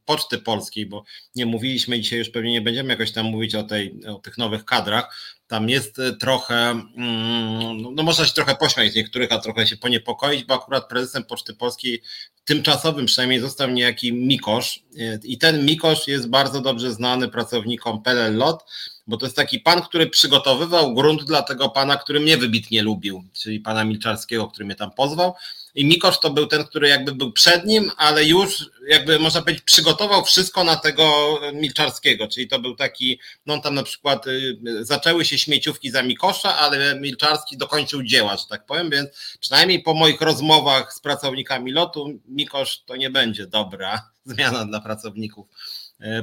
Poczty 0.04 0.38
Polskiej, 0.38 0.86
bo 0.86 1.04
nie 1.34 1.46
mówiliśmy 1.46 2.00
dzisiaj, 2.00 2.18
już 2.18 2.30
pewnie 2.30 2.52
nie 2.52 2.60
będziemy 2.60 2.88
jakoś 2.88 3.12
tam 3.12 3.26
mówić 3.26 3.54
o, 3.54 3.62
tej, 3.62 4.00
o 4.06 4.14
tych 4.14 4.38
nowych 4.38 4.64
kadrach. 4.64 5.16
Tam 5.52 5.68
jest 5.68 5.98
e, 5.98 6.12
trochę, 6.12 6.70
mm, 6.70 7.82
no, 7.82 7.90
no 7.90 8.02
można 8.02 8.24
się 8.24 8.34
trochę 8.34 8.56
pośmiać 8.56 8.92
z 8.92 8.96
niektórych, 8.96 9.32
a 9.32 9.38
trochę 9.38 9.66
się 9.66 9.76
poniepokoić, 9.76 10.44
bo 10.44 10.54
akurat 10.54 10.88
prezesem 10.88 11.24
Poczty 11.24 11.54
Polskiej 11.54 12.02
tymczasowym 12.44 13.06
przynajmniej 13.06 13.40
został 13.40 13.70
niejaki 13.70 14.12
Mikosz 14.12 14.84
e, 14.98 15.18
i 15.24 15.38
ten 15.38 15.66
Mikosz 15.66 16.08
jest 16.08 16.28
bardzo 16.28 16.60
dobrze 16.60 16.92
znany 16.92 17.28
pracownikom 17.28 18.02
PLL 18.02 18.36
Lot, 18.36 18.64
bo 19.06 19.16
to 19.16 19.26
jest 19.26 19.36
taki 19.36 19.60
pan, 19.60 19.82
który 19.82 20.06
przygotowywał 20.06 20.94
grunt 20.94 21.24
dla 21.24 21.42
tego 21.42 21.68
pana, 21.68 21.96
który 21.96 22.20
mnie 22.20 22.36
wybitnie 22.36 22.82
lubił, 22.82 23.24
czyli 23.32 23.60
pana 23.60 23.84
Milczarskiego, 23.84 24.48
który 24.48 24.64
mnie 24.64 24.74
tam 24.74 24.90
pozwał. 24.90 25.34
I 25.74 25.84
Mikosz 25.84 26.20
to 26.20 26.30
był 26.30 26.46
ten, 26.46 26.64
który 26.64 26.88
jakby 26.88 27.14
był 27.14 27.32
przed 27.32 27.66
nim, 27.66 27.90
ale 27.96 28.24
już 28.24 28.70
jakby 28.88 29.18
można 29.18 29.42
powiedzieć 29.42 29.64
przygotował 29.64 30.24
wszystko 30.24 30.64
na 30.64 30.76
tego 30.76 31.38
Milczarskiego, 31.54 32.28
czyli 32.28 32.48
to 32.48 32.58
był 32.58 32.76
taki, 32.76 33.20
no 33.46 33.58
tam 33.58 33.74
na 33.74 33.82
przykład 33.82 34.26
y, 34.26 34.58
zaczęły 34.80 35.24
się 35.24 35.38
śmieciówki 35.38 35.90
za 35.90 36.02
Mikosza, 36.02 36.56
ale 36.56 37.00
Milczarski 37.00 37.56
dokończył 37.56 38.02
dzieła, 38.02 38.36
że 38.36 38.46
tak 38.48 38.66
powiem, 38.66 38.90
więc 38.90 39.10
przynajmniej 39.40 39.82
po 39.82 39.94
moich 39.94 40.20
rozmowach 40.20 40.92
z 40.92 41.00
pracownikami 41.00 41.72
lotu 41.72 42.20
Mikosz 42.28 42.82
to 42.86 42.96
nie 42.96 43.10
będzie 43.10 43.46
dobra 43.46 44.10
zmiana 44.24 44.64
dla 44.64 44.80
pracowników 44.80 45.46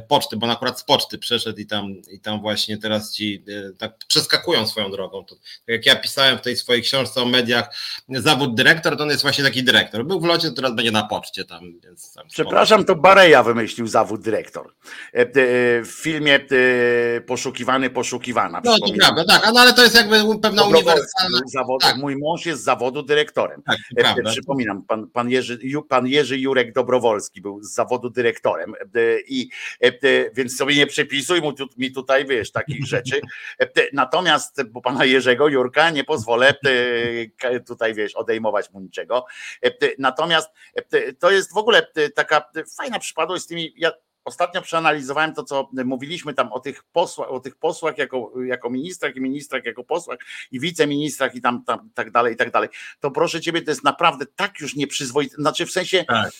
poczty, 0.07 0.37
bo 0.37 0.45
on 0.45 0.51
akurat 0.51 0.79
z 0.79 0.83
poczty 0.83 1.17
przeszedł 1.17 1.59
i 1.59 1.65
tam, 1.65 1.93
i 2.11 2.19
tam 2.19 2.41
właśnie 2.41 2.77
teraz 2.77 3.13
ci 3.13 3.43
e, 3.47 3.73
tak 3.77 3.97
przeskakują 4.07 4.67
swoją 4.67 4.91
drogą. 4.91 5.25
To, 5.25 5.35
tak 5.35 5.67
jak 5.67 5.85
ja 5.85 5.95
pisałem 5.95 6.37
w 6.37 6.41
tej 6.41 6.55
swojej 6.55 6.81
książce 6.81 7.21
o 7.21 7.25
mediach 7.25 7.75
zawód 8.09 8.55
dyrektor, 8.55 8.97
to 8.97 9.03
on 9.03 9.09
jest 9.09 9.21
właśnie 9.21 9.43
taki 9.43 9.63
dyrektor. 9.63 10.05
Był 10.05 10.19
w 10.19 10.25
locie, 10.25 10.51
teraz 10.51 10.75
będzie 10.75 10.91
na 10.91 11.03
poczcie 11.03 11.45
tam. 11.45 11.79
Więc 11.83 12.13
tam 12.13 12.27
Przepraszam, 12.27 12.85
to 12.85 12.95
Bareja 12.95 13.43
wymyślił 13.43 13.87
zawód 13.87 14.21
dyrektor. 14.21 14.73
E, 15.13 15.25
w 15.83 15.91
filmie 16.03 16.39
Poszukiwany, 17.27 17.89
Poszukiwana. 17.89 18.61
No 18.65 18.77
to 18.79 18.93
prawda, 18.93 19.25
tak, 19.25 19.53
no, 19.53 19.59
ale 19.59 19.73
to 19.73 19.83
jest 19.83 19.95
jakby 19.95 20.39
pewna 20.39 20.63
uniwersalna... 20.63 21.39
Zawodu, 21.45 21.79
tak. 21.87 21.97
Mój 21.97 22.15
mąż 22.17 22.45
jest 22.45 22.61
z 22.61 22.63
zawodu 22.63 23.03
dyrektorem. 23.03 23.61
Tak, 23.65 24.15
Przypominam, 24.25 24.83
pan, 24.83 25.07
pan, 25.07 25.29
Jerzy, 25.29 25.59
pan 25.89 26.07
Jerzy 26.07 26.37
Jurek 26.37 26.73
Dobrowolski 26.73 27.41
był 27.41 27.63
z 27.63 27.73
zawodu 27.73 28.09
dyrektorem 28.09 28.73
i 29.27 29.49
E, 29.59 29.68
e, 29.68 29.68
więc 30.33 30.57
sobie 30.57 30.75
nie 30.75 30.87
przepisuj 30.87 31.41
mi 31.77 31.91
tutaj, 31.91 32.25
wiesz, 32.25 32.51
takich 32.51 32.85
rzeczy. 32.87 33.21
E, 33.61 33.67
natomiast, 33.93 34.63
bo 34.63 34.81
pana 34.81 35.05
Jerzego 35.05 35.47
Jurka 35.47 35.89
nie 35.89 36.03
pozwolę 36.03 36.53
tutaj, 37.67 37.93
wiesz, 37.93 38.15
odejmować 38.15 38.71
mu 38.71 38.79
niczego. 38.79 39.25
Natomiast 39.97 40.49
to 41.19 41.31
jest 41.31 41.53
w 41.53 41.57
ogóle 41.57 41.87
taka 42.15 42.49
fajna 42.77 42.99
przypadłość 42.99 43.43
z 43.43 43.47
tymi, 43.47 43.73
ja 43.77 43.91
ostatnio 44.25 44.61
przeanalizowałem 44.61 45.33
to, 45.33 45.43
co 45.43 45.69
mówiliśmy 45.85 46.33
tam 46.33 46.53
o 46.53 46.59
tych 46.59 46.83
posłach, 46.83 47.31
o 47.31 47.39
tych 47.39 47.55
posłach 47.55 47.97
jako, 47.97 48.31
jako 48.45 48.69
ministrach 48.69 49.15
i 49.15 49.21
ministrach 49.21 49.65
jako 49.65 49.83
posłach 49.83 50.17
i 50.51 50.59
wiceministrach 50.59 51.35
i 51.35 51.41
tam, 51.41 51.63
tam 51.63 51.89
tak 51.93 52.11
dalej, 52.11 52.33
i 52.33 52.37
tak 52.37 52.51
dalej. 52.51 52.69
To 52.99 53.11
proszę 53.11 53.41
ciebie, 53.41 53.61
to 53.61 53.71
jest 53.71 53.83
naprawdę 53.83 54.25
tak 54.35 54.59
już 54.59 54.75
nieprzyzwoite, 54.75 55.35
znaczy 55.35 55.65
w 55.65 55.71
sensie 55.71 56.05
tak 56.07 56.31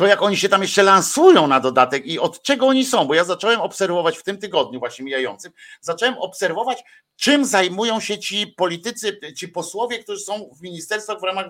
to 0.00 0.06
jak 0.06 0.22
oni 0.22 0.36
się 0.36 0.48
tam 0.48 0.62
jeszcze 0.62 0.82
lansują 0.82 1.46
na 1.46 1.60
dodatek 1.60 2.06
i 2.06 2.18
od 2.18 2.42
czego 2.42 2.66
oni 2.66 2.84
są, 2.84 3.04
bo 3.04 3.14
ja 3.14 3.24
zacząłem 3.24 3.60
obserwować 3.60 4.18
w 4.18 4.22
tym 4.22 4.38
tygodniu 4.38 4.78
właśnie 4.78 5.04
mijającym, 5.04 5.52
zacząłem 5.80 6.18
obserwować, 6.18 6.82
czym 7.16 7.44
zajmują 7.44 8.00
się 8.00 8.18
ci 8.18 8.46
politycy, 8.46 9.20
ci 9.36 9.48
posłowie, 9.48 9.98
którzy 9.98 10.20
są 10.20 10.50
w 10.58 10.62
ministerstwach 10.62 11.20
w 11.20 11.22
ramach, 11.22 11.46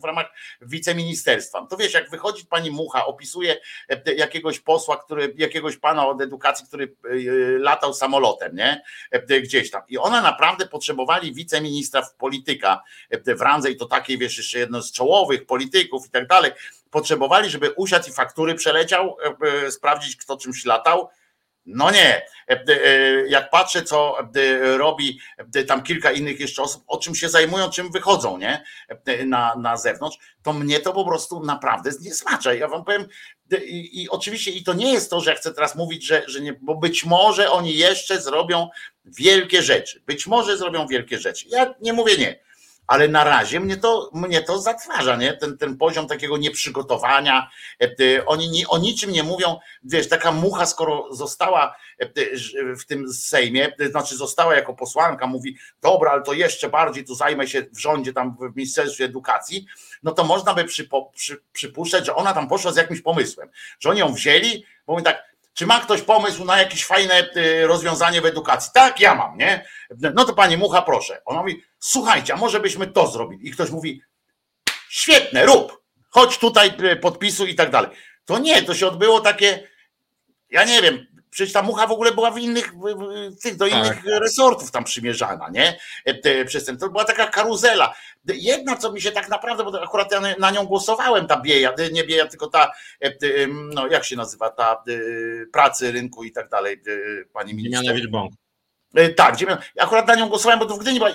w 0.00 0.04
ramach 0.04 0.26
wiceministerstwa. 0.60 1.66
To 1.66 1.76
wiesz, 1.76 1.94
jak 1.94 2.10
wychodzi 2.10 2.46
pani 2.46 2.70
Mucha, 2.70 3.06
opisuje 3.06 3.56
e, 3.88 4.14
jakiegoś 4.14 4.60
posła, 4.60 4.96
który, 4.96 5.34
jakiegoś 5.36 5.76
pana 5.76 6.06
od 6.06 6.20
edukacji, 6.20 6.66
który 6.66 6.84
e, 6.84 7.08
latał 7.58 7.94
samolotem, 7.94 8.56
nie? 8.56 8.82
E, 9.10 9.40
gdzieś 9.40 9.70
tam. 9.70 9.82
I 9.88 9.98
ona 9.98 10.22
naprawdę 10.22 10.66
potrzebowali 10.66 11.34
wiceministra 11.34 12.02
w 12.02 12.14
polityka 12.14 12.82
w 13.36 13.40
randze 13.40 13.70
i 13.70 13.76
to 13.76 13.86
takiej, 13.86 14.18
wiesz, 14.18 14.36
jeszcze 14.36 14.58
jedno 14.58 14.82
z 14.82 14.92
czołowych 14.92 15.46
polityków 15.46 16.06
i 16.06 16.10
tak 16.10 16.26
dalej 16.26 16.52
potrzebowali, 16.90 17.50
żeby 17.50 17.70
usiadł 17.70 18.08
i 18.08 18.12
faktury 18.12 18.54
przeleciał, 18.54 19.16
e, 19.22 19.66
e, 19.66 19.70
sprawdzić 19.70 20.16
kto 20.16 20.36
czymś 20.36 20.64
latał. 20.64 21.08
No 21.66 21.90
nie. 21.90 22.22
E, 22.48 22.64
jak 23.28 23.50
patrzę, 23.50 23.82
co 23.82 24.16
robi 24.76 25.20
tam 25.66 25.82
kilka 25.82 26.12
innych 26.12 26.40
jeszcze 26.40 26.62
osób, 26.62 26.84
o 26.86 26.98
czym 26.98 27.14
się 27.14 27.28
zajmują, 27.28 27.70
czym 27.70 27.90
wychodzą, 27.92 28.38
nie? 28.38 28.64
Na, 29.26 29.56
na 29.56 29.76
zewnątrz, 29.76 30.18
to 30.42 30.52
mnie 30.52 30.80
to 30.80 30.92
po 30.92 31.04
prostu 31.04 31.44
naprawdę 31.44 31.90
nie 32.00 32.14
smacza. 32.14 32.54
Ja 32.54 32.68
wam 32.68 32.84
powiem, 32.84 33.06
i, 33.64 34.02
i, 34.02 34.08
oczywiście 34.08 34.50
i 34.50 34.64
to 34.64 34.74
nie 34.74 34.92
jest 34.92 35.10
to, 35.10 35.20
że 35.20 35.30
ja 35.30 35.36
chcę 35.36 35.54
teraz 35.54 35.76
mówić, 35.76 36.06
że, 36.06 36.22
że 36.26 36.40
nie, 36.40 36.52
bo 36.52 36.74
być 36.74 37.04
może 37.04 37.50
oni 37.50 37.76
jeszcze 37.76 38.20
zrobią 38.20 38.68
wielkie 39.04 39.62
rzeczy. 39.62 40.02
Być 40.06 40.26
może 40.26 40.56
zrobią 40.56 40.86
wielkie 40.86 41.18
rzeczy. 41.18 41.46
Ja 41.48 41.74
nie 41.80 41.92
mówię 41.92 42.16
nie 42.16 42.47
ale 42.88 43.08
na 43.08 43.24
razie 43.24 43.60
mnie 43.60 43.76
to, 43.76 44.10
mnie 44.14 44.42
to 44.42 44.58
zatwarza, 44.58 45.16
nie? 45.16 45.32
Ten, 45.32 45.58
ten 45.58 45.76
poziom 45.76 46.06
takiego 46.06 46.36
nieprzygotowania. 46.36 47.50
E, 47.82 48.26
oni 48.26 48.50
nie, 48.50 48.68
o 48.68 48.78
niczym 48.78 49.12
nie 49.12 49.22
mówią, 49.22 49.58
wiesz, 49.84 50.08
taka 50.08 50.32
mucha, 50.32 50.66
skoro 50.66 51.14
została 51.14 51.76
e, 51.98 52.08
w 52.76 52.86
tym 52.86 53.12
Sejmie, 53.12 53.72
e, 53.78 53.88
znaczy 53.88 54.16
została 54.16 54.54
jako 54.54 54.74
posłanka, 54.74 55.26
mówi, 55.26 55.56
dobra, 55.82 56.10
ale 56.10 56.22
to 56.22 56.32
jeszcze 56.32 56.68
bardziej 56.68 57.04
tu 57.04 57.14
zajmę 57.14 57.46
się 57.46 57.62
w 57.72 57.78
rządzie, 57.78 58.12
tam 58.12 58.36
w 58.52 58.56
Ministerstwie 58.56 59.04
Edukacji, 59.04 59.66
no 60.02 60.12
to 60.12 60.24
można 60.24 60.54
by 60.54 60.64
przypo, 60.64 61.10
przy, 61.14 61.42
przypuszczać, 61.52 62.06
że 62.06 62.14
ona 62.14 62.34
tam 62.34 62.48
poszła 62.48 62.72
z 62.72 62.76
jakimś 62.76 63.00
pomysłem, 63.00 63.48
że 63.80 63.90
oni 63.90 64.00
ją 64.00 64.12
wzięli, 64.12 64.64
bo 64.86 64.96
my 64.96 65.02
tak, 65.02 65.27
czy 65.58 65.66
ma 65.66 65.80
ktoś 65.80 66.02
pomysł 66.02 66.44
na 66.44 66.58
jakieś 66.58 66.84
fajne 66.84 67.30
rozwiązanie 67.62 68.20
w 68.20 68.26
edukacji? 68.26 68.70
Tak, 68.74 69.00
ja 69.00 69.14
mam, 69.14 69.38
nie? 69.38 69.64
No 70.14 70.24
to 70.24 70.34
pani 70.34 70.56
Mucha, 70.56 70.82
proszę. 70.82 71.22
Ona 71.24 71.40
mówi, 71.40 71.62
słuchajcie, 71.78 72.34
a 72.34 72.36
może 72.36 72.60
byśmy 72.60 72.86
to 72.86 73.06
zrobili? 73.06 73.48
I 73.48 73.50
ktoś 73.50 73.70
mówi, 73.70 74.02
świetne, 74.88 75.46
rób, 75.46 75.82
chodź 76.10 76.38
tutaj, 76.38 76.72
e, 76.82 76.96
podpisu 76.96 77.46
i 77.46 77.54
tak 77.54 77.70
dalej. 77.70 77.90
To 78.24 78.38
nie, 78.38 78.62
to 78.62 78.74
się 78.74 78.86
odbyło 78.86 79.20
takie, 79.20 79.68
ja 80.50 80.64
nie 80.64 80.82
wiem, 80.82 81.06
przecież 81.30 81.52
ta 81.52 81.62
mucha 81.62 81.86
w 81.86 81.92
ogóle 81.92 82.12
była 82.12 82.30
w 82.30 82.38
innych, 82.38 82.72
tych 83.42 83.56
do 83.56 83.66
innych 83.66 83.94
tak. 83.94 84.04
resortów 84.04 84.70
tam 84.70 84.84
przymierzana, 84.84 85.48
nie? 85.48 85.78
E, 86.04 86.44
przez 86.44 86.64
ten, 86.64 86.78
to 86.78 86.90
była 86.90 87.04
taka 87.04 87.26
karuzela. 87.26 87.94
Jedna, 88.26 88.76
co 88.76 88.92
mi 88.92 89.00
się 89.00 89.12
tak 89.12 89.28
naprawdę, 89.28 89.64
bo 89.64 89.82
akurat 89.82 90.12
ja 90.12 90.20
na 90.38 90.50
nią 90.50 90.66
głosowałem, 90.66 91.26
ta 91.26 91.40
Bieja, 91.40 91.74
nie 91.92 92.04
Bieja, 92.04 92.26
tylko 92.26 92.46
ta, 92.46 92.72
e, 93.00 93.12
no 93.74 93.86
jak 93.86 94.04
się 94.04 94.16
nazywa, 94.16 94.50
ta 94.50 94.82
pracy 95.52 95.92
rynku 95.92 96.24
i 96.24 96.32
tak 96.32 96.48
dalej, 96.48 96.82
pani 97.32 97.54
minister. 97.54 97.96
E, 98.94 99.08
tak, 99.08 99.36
akurat 99.78 100.06
na 100.06 100.14
nią 100.14 100.28
głosowałem, 100.28 100.58
bo 100.58 100.66
to 100.66 100.74
w 100.74 100.78
Gdyni 100.78 100.98
była 100.98 101.10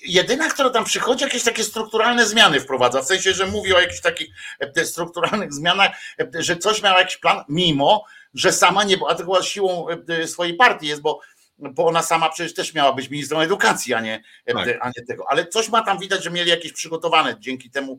jedyna, 0.00 0.48
która 0.48 0.70
tam 0.70 0.84
przychodzi, 0.84 1.24
jakieś 1.24 1.42
takie 1.42 1.64
strukturalne 1.64 2.26
zmiany 2.26 2.60
wprowadza, 2.60 3.02
w 3.02 3.06
sensie, 3.06 3.32
że 3.32 3.46
mówi 3.46 3.74
o 3.74 3.80
jakichś 3.80 4.00
takich 4.00 4.28
e, 4.76 4.84
strukturalnych 4.84 5.52
zmianach, 5.52 5.90
że 6.38 6.56
coś 6.56 6.82
miał 6.82 6.98
jakiś 6.98 7.16
plan, 7.16 7.44
mimo, 7.48 8.04
że 8.34 8.52
sama 8.52 8.84
nie 8.84 8.96
była, 8.96 9.14
była 9.14 9.42
siłą 9.42 9.86
swojej 10.26 10.54
partii 10.54 10.86
jest, 10.86 11.02
bo 11.02 11.20
bo 11.60 11.86
ona 11.86 12.02
sama 12.02 12.28
przecież 12.28 12.54
też 12.54 12.74
miała 12.74 12.92
być 12.92 13.10
ministrą 13.10 13.40
edukacji, 13.40 13.94
a 13.94 14.00
nie, 14.00 14.22
tak. 14.46 14.78
a 14.80 14.88
nie 14.88 15.06
tego. 15.06 15.24
Ale 15.28 15.46
coś 15.46 15.68
ma 15.68 15.82
tam 15.82 15.98
widać, 15.98 16.24
że 16.24 16.30
mieli 16.30 16.50
jakieś 16.50 16.72
przygotowane, 16.72 17.36
dzięki 17.38 17.70
temu 17.70 17.98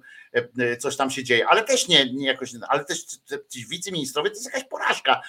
coś 0.80 0.96
tam 0.96 1.12
się 1.12 1.24
dzieje, 1.24 1.48
ale 1.48 1.64
też 1.64 1.88
nie, 1.88 2.14
nie 2.14 2.28
jakoś, 2.28 2.52
ale 2.70 2.86
też 2.86 3.06
ci 3.50 3.66
wiceministrowie 3.68 4.30
to 4.30 4.36
jest 4.36 4.46
jakaś 4.46 4.64
porażka. 4.64 5.22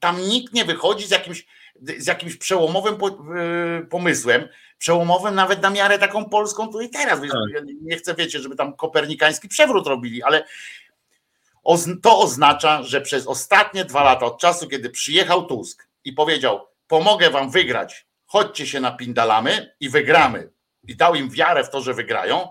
Tam 0.00 0.20
nikt 0.20 0.54
nie 0.54 0.64
wychodzi 0.64 1.06
z 1.06 1.10
jakimś, 1.10 1.46
z 1.98 2.06
jakimś 2.06 2.36
przełomowym 2.36 2.98
pomysłem, 3.90 4.48
przełomowym 4.78 5.34
nawet 5.34 5.62
na 5.62 5.70
miarę 5.70 5.98
taką 5.98 6.24
polską 6.24 6.68
tu 6.68 6.80
i 6.80 6.90
teraz. 6.90 7.20
Tak. 7.20 7.64
Nie 7.82 7.96
chcę, 7.96 8.14
wiecie, 8.14 8.40
żeby 8.40 8.56
tam 8.56 8.76
kopernikański 8.76 9.48
przewrót 9.48 9.86
robili, 9.86 10.22
ale 10.22 10.44
to 12.02 12.18
oznacza, 12.18 12.82
że 12.82 13.00
przez 13.00 13.26
ostatnie 13.26 13.84
dwa 13.84 14.02
lata, 14.02 14.26
od 14.26 14.40
czasu, 14.40 14.68
kiedy 14.68 14.90
przyjechał 14.90 15.46
Tusk 15.46 15.88
i 16.04 16.12
powiedział: 16.12 16.66
Pomogę 16.86 17.30
wam 17.30 17.50
wygrać, 17.50 18.06
chodźcie 18.26 18.66
się 18.66 18.80
napindalamy 18.80 19.74
i 19.80 19.88
wygramy. 19.88 20.52
I 20.88 20.96
dał 20.96 21.14
im 21.14 21.30
wiarę 21.30 21.64
w 21.64 21.70
to, 21.70 21.80
że 21.80 21.94
wygrają, 21.94 22.48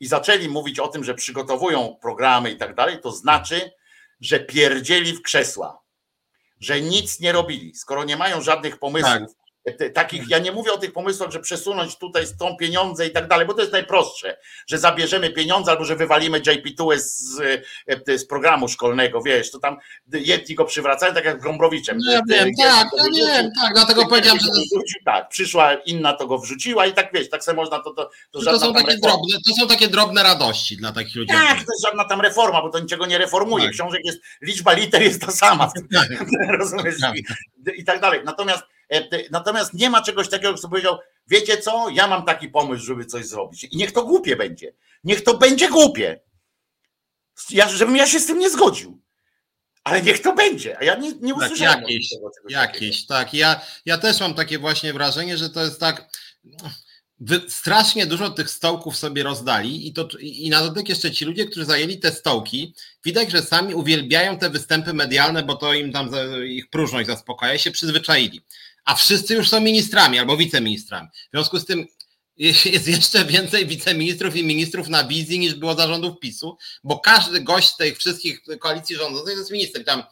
i 0.00 0.06
zaczęli 0.06 0.48
mówić 0.48 0.78
o 0.78 0.88
tym, 0.88 1.04
że 1.04 1.14
przygotowują 1.14 1.96
programy 2.02 2.50
i 2.50 2.56
tak 2.56 2.74
dalej, 2.74 3.00
to 3.02 3.12
znaczy, 3.12 3.72
że 4.20 4.40
pierdzieli 4.40 5.12
w 5.12 5.22
krzesła, 5.22 5.82
że 6.60 6.80
nic 6.80 7.20
nie 7.20 7.32
robili. 7.32 7.74
Skoro 7.74 8.04
nie 8.04 8.16
mają 8.16 8.40
żadnych 8.40 8.78
pomysłów, 8.78 9.12
tak 9.12 9.37
takich, 9.94 10.30
ja 10.30 10.38
nie 10.38 10.52
mówię 10.52 10.72
o 10.72 10.78
tych 10.78 10.92
pomysłach, 10.92 11.30
że 11.30 11.40
przesunąć 11.40 11.96
tutaj 11.96 12.26
z 12.26 12.36
tą 12.36 12.56
pieniądze 12.56 13.06
i 13.06 13.10
tak 13.10 13.28
dalej, 13.28 13.46
bo 13.46 13.54
to 13.54 13.60
jest 13.60 13.72
najprostsze, 13.72 14.36
że 14.66 14.78
zabierzemy 14.78 15.30
pieniądze 15.30 15.70
albo 15.70 15.84
że 15.84 15.96
wywalimy 15.96 16.40
JP2 16.40 16.98
z, 16.98 17.40
z 18.06 18.26
programu 18.26 18.68
szkolnego, 18.68 19.22
wiesz, 19.22 19.50
to 19.50 19.58
tam 19.58 19.76
jedni 20.12 20.54
go 20.54 20.64
przywracają, 20.64 21.14
tak 21.14 21.24
jak 21.24 21.40
Gombrowiczem. 21.40 21.98
Ja 22.10 22.20
wiem, 22.28 22.50
tak, 22.58 22.86
ja 22.96 23.04
wiem, 23.14 23.50
tak, 23.60 23.74
dlatego 23.74 24.06
powiedziałem, 24.06 24.40
że... 24.40 24.48
Tak, 25.04 25.28
przyszła 25.28 25.74
inna, 25.74 26.12
to 26.12 26.26
go 26.26 26.38
wrzuciła 26.38 26.86
i 26.86 26.92
tak 26.92 27.10
wiesz, 27.14 27.30
tak 27.30 27.44
sobie 27.44 27.56
można, 27.56 27.78
to, 27.78 27.90
to, 27.90 28.10
to, 28.30 28.40
to 28.40 28.58
są 28.58 28.74
takie 28.74 28.96
drobne, 28.96 29.36
To 29.46 29.54
są 29.60 29.68
takie 29.68 29.88
drobne 29.88 30.22
radości 30.22 30.76
dla 30.76 30.92
takich 30.92 31.16
ludzi. 31.16 31.32
Tak, 31.32 31.56
to 31.56 31.72
jest 31.72 31.84
żadna 31.86 32.04
tam 32.04 32.20
reforma, 32.20 32.62
bo 32.62 32.68
to 32.68 32.78
niczego 32.78 33.06
nie 33.06 33.18
reformuje. 33.18 33.64
Tak. 33.64 33.72
Książek 33.72 34.00
jest, 34.04 34.18
liczba 34.42 34.72
liter 34.72 35.02
jest 35.02 35.20
ta 35.20 35.32
sama. 35.32 35.72
Tak. 35.94 36.08
Rozumiesz? 36.58 36.96
I, 37.14 37.80
I 37.80 37.84
tak 37.84 38.00
dalej. 38.00 38.20
Natomiast 38.24 38.62
E, 38.62 38.77
natomiast 39.30 39.74
nie 39.74 39.90
ma 39.90 40.02
czegoś 40.02 40.28
takiego, 40.28 40.54
kto 40.54 40.68
powiedział, 40.68 40.98
wiecie 41.26 41.58
co, 41.58 41.88
ja 41.88 42.06
mam 42.06 42.24
taki 42.24 42.48
pomysł, 42.48 42.84
żeby 42.84 43.04
coś 43.04 43.26
zrobić. 43.26 43.64
I 43.64 43.76
niech 43.76 43.92
to 43.92 44.04
głupie 44.04 44.36
będzie. 44.36 44.74
Niech 45.04 45.24
to 45.24 45.38
będzie 45.38 45.68
głupie. 45.68 46.20
Ja, 47.50 47.68
żebym 47.68 47.96
ja 47.96 48.06
się 48.06 48.20
z 48.20 48.26
tym 48.26 48.38
nie 48.38 48.50
zgodził. 48.50 49.00
Ale 49.84 50.02
niech 50.02 50.22
to 50.22 50.34
będzie. 50.34 50.78
A 50.78 50.84
ja 50.84 50.94
nie, 50.94 51.12
nie 51.12 51.34
tak, 51.34 51.42
usłyszałem. 51.42 51.80
Tak, 51.80 51.90
jakieś, 51.90 52.08
tego, 52.08 52.30
jakieś 52.48 53.06
tak. 53.06 53.34
Ja, 53.34 53.60
ja 53.84 53.98
też 53.98 54.20
mam 54.20 54.34
takie 54.34 54.58
właśnie 54.58 54.92
wrażenie, 54.92 55.38
że 55.38 55.50
to 55.50 55.64
jest 55.64 55.80
tak. 55.80 56.08
strasznie 57.48 58.06
dużo 58.06 58.30
tych 58.30 58.50
stołków 58.50 58.96
sobie 58.96 59.22
rozdali 59.22 59.88
i, 59.88 59.92
to, 59.92 60.08
i 60.20 60.50
na 60.50 60.60
dodatek 60.62 60.88
jeszcze 60.88 61.10
ci 61.10 61.24
ludzie, 61.24 61.46
którzy 61.46 61.66
zajęli 61.66 61.98
te 61.98 62.12
stołki, 62.12 62.74
widać, 63.04 63.30
że 63.30 63.42
sami 63.42 63.74
uwielbiają 63.74 64.38
te 64.38 64.50
występy 64.50 64.92
medialne, 64.92 65.42
bo 65.42 65.56
to 65.56 65.74
im 65.74 65.92
tam 65.92 66.10
ich 66.44 66.70
próżność 66.70 67.06
zaspokaja, 67.06 67.58
się 67.58 67.70
przyzwyczaili 67.70 68.42
a 68.88 68.94
wszyscy 68.94 69.34
już 69.34 69.48
są 69.48 69.60
ministrami 69.60 70.18
albo 70.18 70.36
wiceministrami. 70.36 71.08
W 71.08 71.30
związku 71.30 71.58
z 71.58 71.64
tym 71.64 71.86
jest 72.74 72.88
jeszcze 72.88 73.24
więcej 73.24 73.66
wiceministrów 73.66 74.36
i 74.36 74.44
ministrów 74.44 74.88
na 74.88 75.04
wizji 75.04 75.38
niż 75.38 75.54
było 75.54 75.74
zarządów 75.74 76.18
PiSu, 76.18 76.56
bo 76.84 76.98
każdy 76.98 77.40
gość 77.40 77.68
z 77.68 77.76
tych 77.76 77.98
wszystkich 77.98 78.40
koalicji 78.60 78.96
rządzących 78.96 79.38
jest 79.38 79.50
minister. 79.50 79.84
Tam 79.84 80.02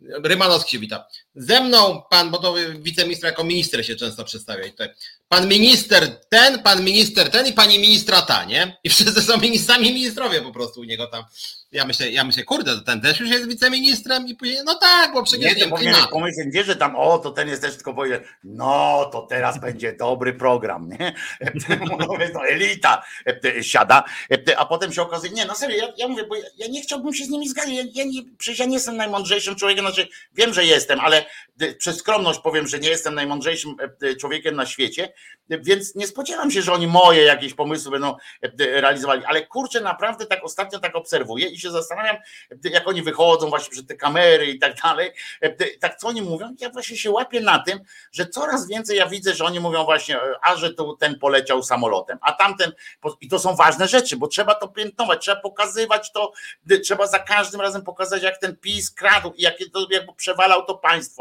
Rymanowski 0.00 0.70
się 0.70 0.78
wita. 0.78 1.06
Ze 1.34 1.60
mną 1.60 2.02
pan, 2.10 2.30
bo 2.30 2.38
to 2.38 2.54
wiceminister 2.78 3.30
jako 3.30 3.44
minister 3.44 3.86
się 3.86 3.96
często 3.96 4.24
przedstawia. 4.24 4.70
Tutaj. 4.70 4.88
Pan 5.28 5.48
minister 5.48 6.20
ten, 6.28 6.62
pan 6.62 6.84
minister 6.84 7.30
ten 7.30 7.46
i 7.46 7.52
pani 7.52 7.78
ministra 7.78 8.22
ta, 8.22 8.44
nie? 8.44 8.76
I 8.84 8.88
wszyscy 8.88 9.22
są 9.22 9.38
ministrami 9.38 9.92
ministrowie 9.92 10.42
po 10.42 10.52
prostu 10.52 10.80
u 10.80 10.84
niego 10.84 11.06
tam 11.06 11.24
ja 11.74 11.84
myślę, 11.84 12.10
ja 12.10 12.24
myślę, 12.24 12.42
kurde, 12.42 12.80
ten 12.80 13.00
też 13.00 13.20
już 13.20 13.30
jest 13.30 13.48
wiceministrem 13.48 14.28
i 14.28 14.34
później, 14.34 14.58
no 14.64 14.74
tak, 14.74 15.12
bo 15.12 15.22
przecież 15.22 15.56
nie, 15.56 15.66
nie 15.66 15.94
pomyśleć, 16.10 16.54
nie, 16.54 16.64
że 16.64 16.76
tam, 16.76 16.96
o, 16.96 17.18
to 17.18 17.30
ten 17.30 17.48
jest 17.48 17.62
też 17.62 17.74
tylko 17.74 17.94
powiedzieć, 17.94 18.20
no, 18.44 19.04
to 19.12 19.22
teraz 19.22 19.60
będzie 19.60 19.92
dobry 19.92 20.32
program, 20.32 20.88
nie? 20.88 21.14
No, 22.34 22.46
elita 22.48 23.04
siada, 23.62 24.04
a 24.56 24.66
potem 24.66 24.92
się 24.92 25.02
okazuje, 25.02 25.32
nie, 25.32 25.44
no 25.44 25.54
serio, 25.54 25.76
ja, 25.76 25.92
ja 25.96 26.08
mówię, 26.08 26.24
bo 26.24 26.36
ja, 26.36 26.44
ja, 26.56 26.66
nie 26.66 26.82
chciałbym 26.82 27.14
się 27.14 27.24
z 27.24 27.28
nimi 27.28 27.48
zgadzać, 27.48 27.72
ja, 27.72 27.82
ja 27.94 28.04
nie, 28.04 28.22
przecież 28.38 28.58
ja 28.58 28.66
nie 28.66 28.74
jestem 28.74 28.96
najmądrzejszym 28.96 29.56
człowiekiem, 29.56 29.86
znaczy 29.86 30.08
wiem, 30.34 30.54
że 30.54 30.64
jestem, 30.64 31.00
ale 31.00 31.23
przez 31.78 31.98
skromność 31.98 32.40
powiem, 32.40 32.68
że 32.68 32.78
nie 32.78 32.88
jestem 32.88 33.14
najmądrzejszym 33.14 33.76
człowiekiem 34.20 34.56
na 34.56 34.66
świecie, 34.66 35.12
więc 35.50 35.94
nie 35.94 36.06
spodziewam 36.06 36.50
się, 36.50 36.62
że 36.62 36.72
oni 36.72 36.86
moje 36.86 37.22
jakieś 37.22 37.54
pomysły 37.54 37.90
będą 37.90 38.16
realizowali, 38.58 39.24
ale 39.24 39.46
kurczę, 39.46 39.80
naprawdę 39.80 40.26
tak 40.26 40.44
ostatnio 40.44 40.78
tak 40.78 40.96
obserwuję 40.96 41.48
i 41.48 41.58
się 41.58 41.70
zastanawiam, 41.70 42.16
jak 42.64 42.88
oni 42.88 43.02
wychodzą 43.02 43.50
właśnie 43.50 43.70
przed 43.70 43.88
te 43.88 43.96
kamery 43.96 44.46
i 44.46 44.58
tak 44.58 44.74
dalej, 44.82 45.12
tak 45.80 45.96
co 45.96 46.08
oni 46.08 46.22
mówią, 46.22 46.54
ja 46.60 46.70
właśnie 46.70 46.96
się 46.96 47.10
łapię 47.10 47.40
na 47.40 47.58
tym, 47.58 47.80
że 48.12 48.26
coraz 48.26 48.68
więcej 48.68 48.96
ja 48.96 49.06
widzę, 49.06 49.34
że 49.34 49.44
oni 49.44 49.60
mówią 49.60 49.84
właśnie, 49.84 50.18
a 50.42 50.56
że 50.56 50.74
tu 50.74 50.96
ten 50.96 51.18
poleciał 51.18 51.62
samolotem, 51.62 52.18
a 52.20 52.32
tamten, 52.32 52.72
i 53.20 53.28
to 53.28 53.38
są 53.38 53.56
ważne 53.56 53.88
rzeczy, 53.88 54.16
bo 54.16 54.28
trzeba 54.28 54.54
to 54.54 54.68
piętnować, 54.68 55.20
trzeba 55.20 55.40
pokazywać 55.40 56.12
to, 56.12 56.32
trzeba 56.84 57.06
za 57.06 57.18
każdym 57.18 57.60
razem 57.60 57.82
pokazać, 57.82 58.22
jak 58.22 58.38
ten 58.38 58.56
PiS 58.56 58.90
kradł 58.90 59.32
i 59.32 59.42
jak, 59.42 59.54
jak 59.90 60.16
przewalał 60.16 60.66
to 60.66 60.74
państwo, 60.74 61.13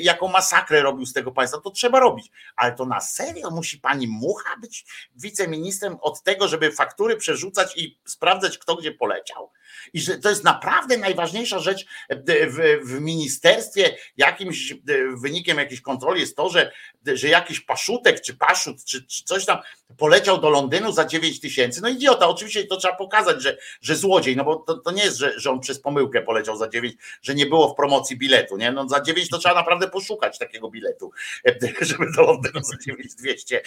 jaką 0.00 0.28
masakrę 0.28 0.82
robił 0.82 1.06
z 1.06 1.12
tego 1.12 1.32
państwa, 1.32 1.60
to 1.60 1.70
trzeba 1.70 2.00
robić, 2.00 2.30
ale 2.56 2.72
to 2.72 2.86
na 2.86 3.00
serio 3.00 3.50
musi 3.50 3.78
pani 3.78 4.06
Mucha 4.06 4.56
być 4.56 4.86
wiceministrem 5.16 5.96
od 6.00 6.22
tego, 6.22 6.48
żeby 6.48 6.72
faktury 6.72 7.16
przerzucać 7.16 7.76
i 7.76 7.98
sprawdzać, 8.04 8.58
kto 8.58 8.76
gdzie 8.76 8.92
poleciał? 8.92 9.50
I 9.92 10.00
że 10.00 10.18
to 10.18 10.28
jest 10.28 10.44
naprawdę 10.44 10.96
najważniejsza 10.96 11.58
rzecz 11.58 11.86
w, 12.10 12.78
w 12.84 13.00
ministerstwie, 13.00 13.96
jakimś 14.16 14.74
wynikiem 15.22 15.58
jakiejś 15.58 15.80
kontroli 15.80 16.20
jest 16.20 16.36
to, 16.36 16.48
że, 16.48 16.72
że 17.06 17.28
jakiś 17.28 17.60
paszutek 17.60 18.20
czy 18.20 18.34
paszut 18.34 18.84
czy, 18.84 19.06
czy 19.06 19.24
coś 19.24 19.44
tam 19.44 19.58
poleciał 19.96 20.40
do 20.40 20.50
Londynu 20.50 20.92
za 20.92 21.04
9 21.04 21.40
tysięcy. 21.40 21.82
No 21.82 21.88
idiota, 21.88 22.28
oczywiście 22.28 22.66
to 22.66 22.76
trzeba 22.76 22.96
pokazać, 22.96 23.42
że, 23.42 23.58
że 23.80 23.96
złodziej, 23.96 24.36
no 24.36 24.44
bo 24.44 24.56
to, 24.56 24.78
to 24.78 24.90
nie 24.90 25.04
jest, 25.04 25.18
że, 25.18 25.40
że 25.40 25.50
on 25.50 25.60
przez 25.60 25.80
pomyłkę 25.80 26.22
poleciał 26.22 26.56
za 26.56 26.68
9, 26.68 26.94
że 27.22 27.34
nie 27.34 27.46
było 27.46 27.68
w 27.68 27.76
promocji 27.76 28.16
biletu, 28.16 28.56
nie? 28.56 28.72
No 28.72 28.88
za 28.88 29.00
9 29.00 29.28
to 29.28 29.38
trzeba 29.38 29.54
naprawdę 29.54 29.88
poszukać 29.88 30.38
takiego 30.38 30.70
biletu, 30.70 31.10
żeby 31.80 32.12
do 32.16 32.22
Londynu 32.22 32.62
za 32.62 32.76
9200 32.86 33.62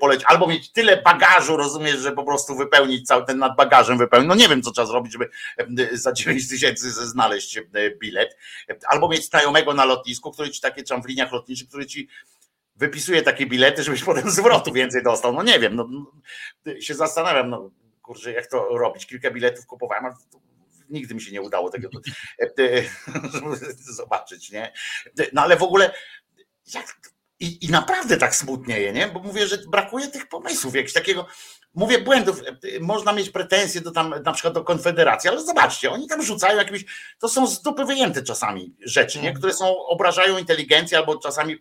polecieć. 0.00 0.24
Albo 0.28 0.46
mieć 0.46 0.72
tyle 0.72 1.02
bagażu, 1.02 1.56
rozumiesz, 1.56 1.96
że 1.96 2.12
po 2.12 2.24
prostu 2.24 2.56
wypełnić 2.56 3.06
cały 3.06 3.24
ten 3.24 3.38
nad 3.38 3.56
bagażem 3.56 3.98
wypełnić. 3.98 4.28
No 4.28 4.34
nie 4.34 4.48
wiem, 4.48 4.62
co 4.62 4.70
trzeba 4.70 4.86
zrobić, 4.86 5.12
żeby 5.12 5.30
za 5.92 6.12
9 6.12 6.48
tysięcy 6.48 6.90
znaleźć 6.90 7.60
bilet. 8.00 8.36
Albo 8.88 9.08
mieć 9.08 9.28
znajomego 9.28 9.74
na 9.74 9.84
lotnisku, 9.84 10.32
który 10.32 10.50
ci 10.50 10.60
takie, 10.60 10.82
czy 10.82 10.94
w 10.94 11.06
liniach 11.08 11.32
lotniczych, 11.32 11.68
który 11.68 11.86
ci 11.86 12.08
wypisuje 12.76 13.22
takie 13.22 13.46
bilety, 13.46 13.82
żebyś 13.82 14.04
potem 14.10 14.30
zwrotu 14.30 14.72
więcej 14.72 15.02
dostał. 15.02 15.32
No 15.32 15.42
nie 15.42 15.58
wiem, 15.58 15.76
no, 15.76 15.88
się 16.80 16.94
zastanawiam, 16.94 17.50
no 17.50 17.70
kurczę, 18.02 18.32
jak 18.32 18.46
to 18.46 18.68
robić. 18.78 19.06
Kilka 19.06 19.30
biletów 19.30 19.66
kupowałem, 19.66 20.04
ale 20.04 20.14
nigdy 20.90 21.14
mi 21.14 21.22
się 21.22 21.32
nie 21.32 21.42
udało 21.42 21.70
tego 21.70 21.88
zobaczyć, 23.96 24.50
nie? 24.50 24.72
No 25.32 25.42
ale 25.42 25.56
w 25.56 25.62
ogóle 25.62 25.94
jak, 26.74 27.00
i, 27.40 27.66
I 27.66 27.70
naprawdę 27.70 28.16
tak 28.16 28.36
smutnieje, 28.36 28.92
nie? 28.92 29.06
Bo 29.06 29.20
mówię, 29.20 29.46
że 29.46 29.58
brakuje 29.68 30.08
tych 30.08 30.28
pomysłów, 30.28 30.74
jakiegoś 30.74 30.92
takiego, 30.92 31.26
mówię, 31.76 31.98
błędów. 31.98 32.42
Można 32.80 33.12
mieć 33.12 33.30
pretensje 33.30 33.80
do 33.80 33.90
tam, 33.90 34.14
na 34.24 34.32
przykład 34.32 34.54
do 34.54 34.64
Konfederacji, 34.64 35.30
ale 35.30 35.42
zobaczcie, 35.42 35.90
oni 35.90 36.06
tam 36.06 36.22
rzucają 36.22 36.58
jakieś, 36.58 36.84
to 37.18 37.28
są 37.28 37.46
z 37.46 37.62
dupy 37.62 37.84
wyjęte 37.84 38.22
czasami 38.22 38.74
rzeczy, 38.80 39.20
nie? 39.20 39.32
które 39.32 39.52
są, 39.52 39.78
obrażają 39.86 40.38
inteligencję 40.38 40.98
albo 40.98 41.18
czasami 41.18 41.54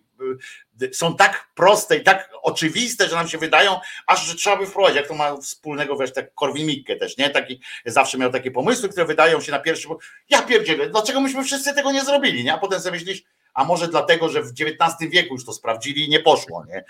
y, 0.82 0.94
są 0.94 1.16
tak 1.16 1.50
proste 1.56 1.98
i 1.98 2.04
tak 2.04 2.30
oczywiste, 2.42 3.10
że 3.10 3.16
nam 3.16 3.28
się 3.28 3.38
wydają, 3.38 3.80
aż 4.08 4.26
że 4.26 4.36
trzeba 4.36 4.58
by 4.58 4.66
wprowadzić, 4.66 4.98
jak 4.98 5.08
to 5.08 5.16
ma 5.16 5.38
wspólnego 5.38 5.98
wiesz, 5.98 6.14
tak 6.14 6.34
Korwin-Mikke 6.34 7.00
też, 7.00 7.18
nie? 7.18 7.30
Taki, 7.30 7.62
zawsze 7.86 8.18
miał 8.18 8.32
takie 8.32 8.52
pomysły, 8.52 8.90
które 8.90 9.06
wydają 9.06 9.42
się 9.42 9.52
na 9.52 9.60
pierwszy, 9.60 9.88
ja 10.30 10.42
pierdzielę, 10.42 10.90
dlaczego 10.90 11.22
myśmy 11.22 11.44
wszyscy 11.44 11.74
tego 11.74 11.92
nie 11.92 12.04
zrobili, 12.04 12.44
nie? 12.44 12.54
A 12.54 12.58
potem 12.58 12.80
sobie 12.80 12.92
myślisz, 12.92 13.24
a 13.56 13.64
może 13.64 13.88
dlatego, 13.88 14.30
że 14.30 14.42
w 14.42 14.52
XIX 14.60 15.12
wieku 15.12 15.34
już 15.34 15.46
to 15.46 15.54
sprawdzili 15.54 16.06
i 16.06 16.10
nie 16.10 16.20
poszło, 16.20 16.66
nie? 16.66 16.84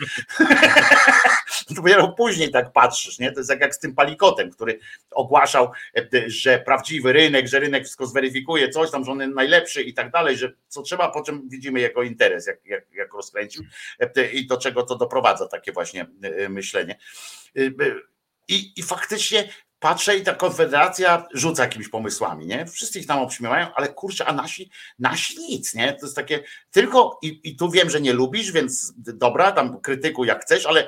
Dopiero 1.76 2.08
później 2.08 2.52
tak 2.52 2.72
patrzysz, 2.72 3.20
nie? 3.20 3.32
To 3.32 3.40
jest 3.40 3.50
jak, 3.50 3.62
jak 3.62 3.76
z 3.76 3.80
tym 3.80 3.96
palikotem, 3.96 4.52
który 4.52 4.80
ogłaszał, 5.12 5.72
że 6.28 6.60
prawdziwy 6.60 7.14
rynek, 7.14 7.48
że 7.48 7.60
rynek 7.60 7.84
wszystko 7.84 8.08
zweryfikuje, 8.08 8.70
coś 8.70 8.92
tam, 8.92 9.06
że 9.06 9.12
on 9.12 9.20
jest 9.20 9.36
najlepszy 9.36 9.82
i 9.82 9.94
tak 9.94 10.12
dalej, 10.12 10.38
że 10.38 10.54
co 10.68 10.82
trzeba, 10.82 11.12
po 11.12 11.22
czym 11.22 11.50
widzimy 11.50 11.80
jego 11.80 12.04
interes, 12.04 12.48
jak, 12.48 12.66
jak, 12.66 12.86
jak 12.94 13.14
rozkręcił 13.14 13.64
i 14.34 14.48
do 14.48 14.58
czego 14.58 14.84
to 14.84 14.96
doprowadza 14.96 15.48
takie 15.48 15.72
właśnie 15.72 16.06
myślenie. 16.50 16.98
I, 18.48 18.74
i 18.76 18.84
faktycznie 18.84 19.50
patrzę 19.86 20.18
i 20.18 20.22
ta 20.22 20.34
konfederacja 20.36 21.28
rzuca 21.34 21.64
jakimiś 21.64 21.90
pomysłami, 21.90 22.45
nie? 22.45 22.66
Wszyscy 22.66 22.99
ich 22.99 23.07
tam 23.07 23.20
obśmiewają, 23.20 23.68
ale 23.76 23.88
kurczę, 23.88 24.26
a 24.26 24.34
nasi, 24.34 24.70
nasi 24.99 25.40
nic, 25.40 25.74
nie? 25.74 25.94
To 25.94 26.06
jest 26.06 26.16
takie 26.16 26.44
tylko, 26.72 27.20
i, 27.22 27.41
i 27.44 27.56
tu 27.56 27.70
wiem, 27.70 27.90
że 27.90 28.02
nie 28.02 28.14
lubisz, 28.14 28.52
więc 28.52 28.94
dobra, 28.98 29.52
tam 29.52 29.82
krytykuj 29.82 30.28
jak 30.28 30.41
chcesz, 30.41 30.66
ale 30.66 30.88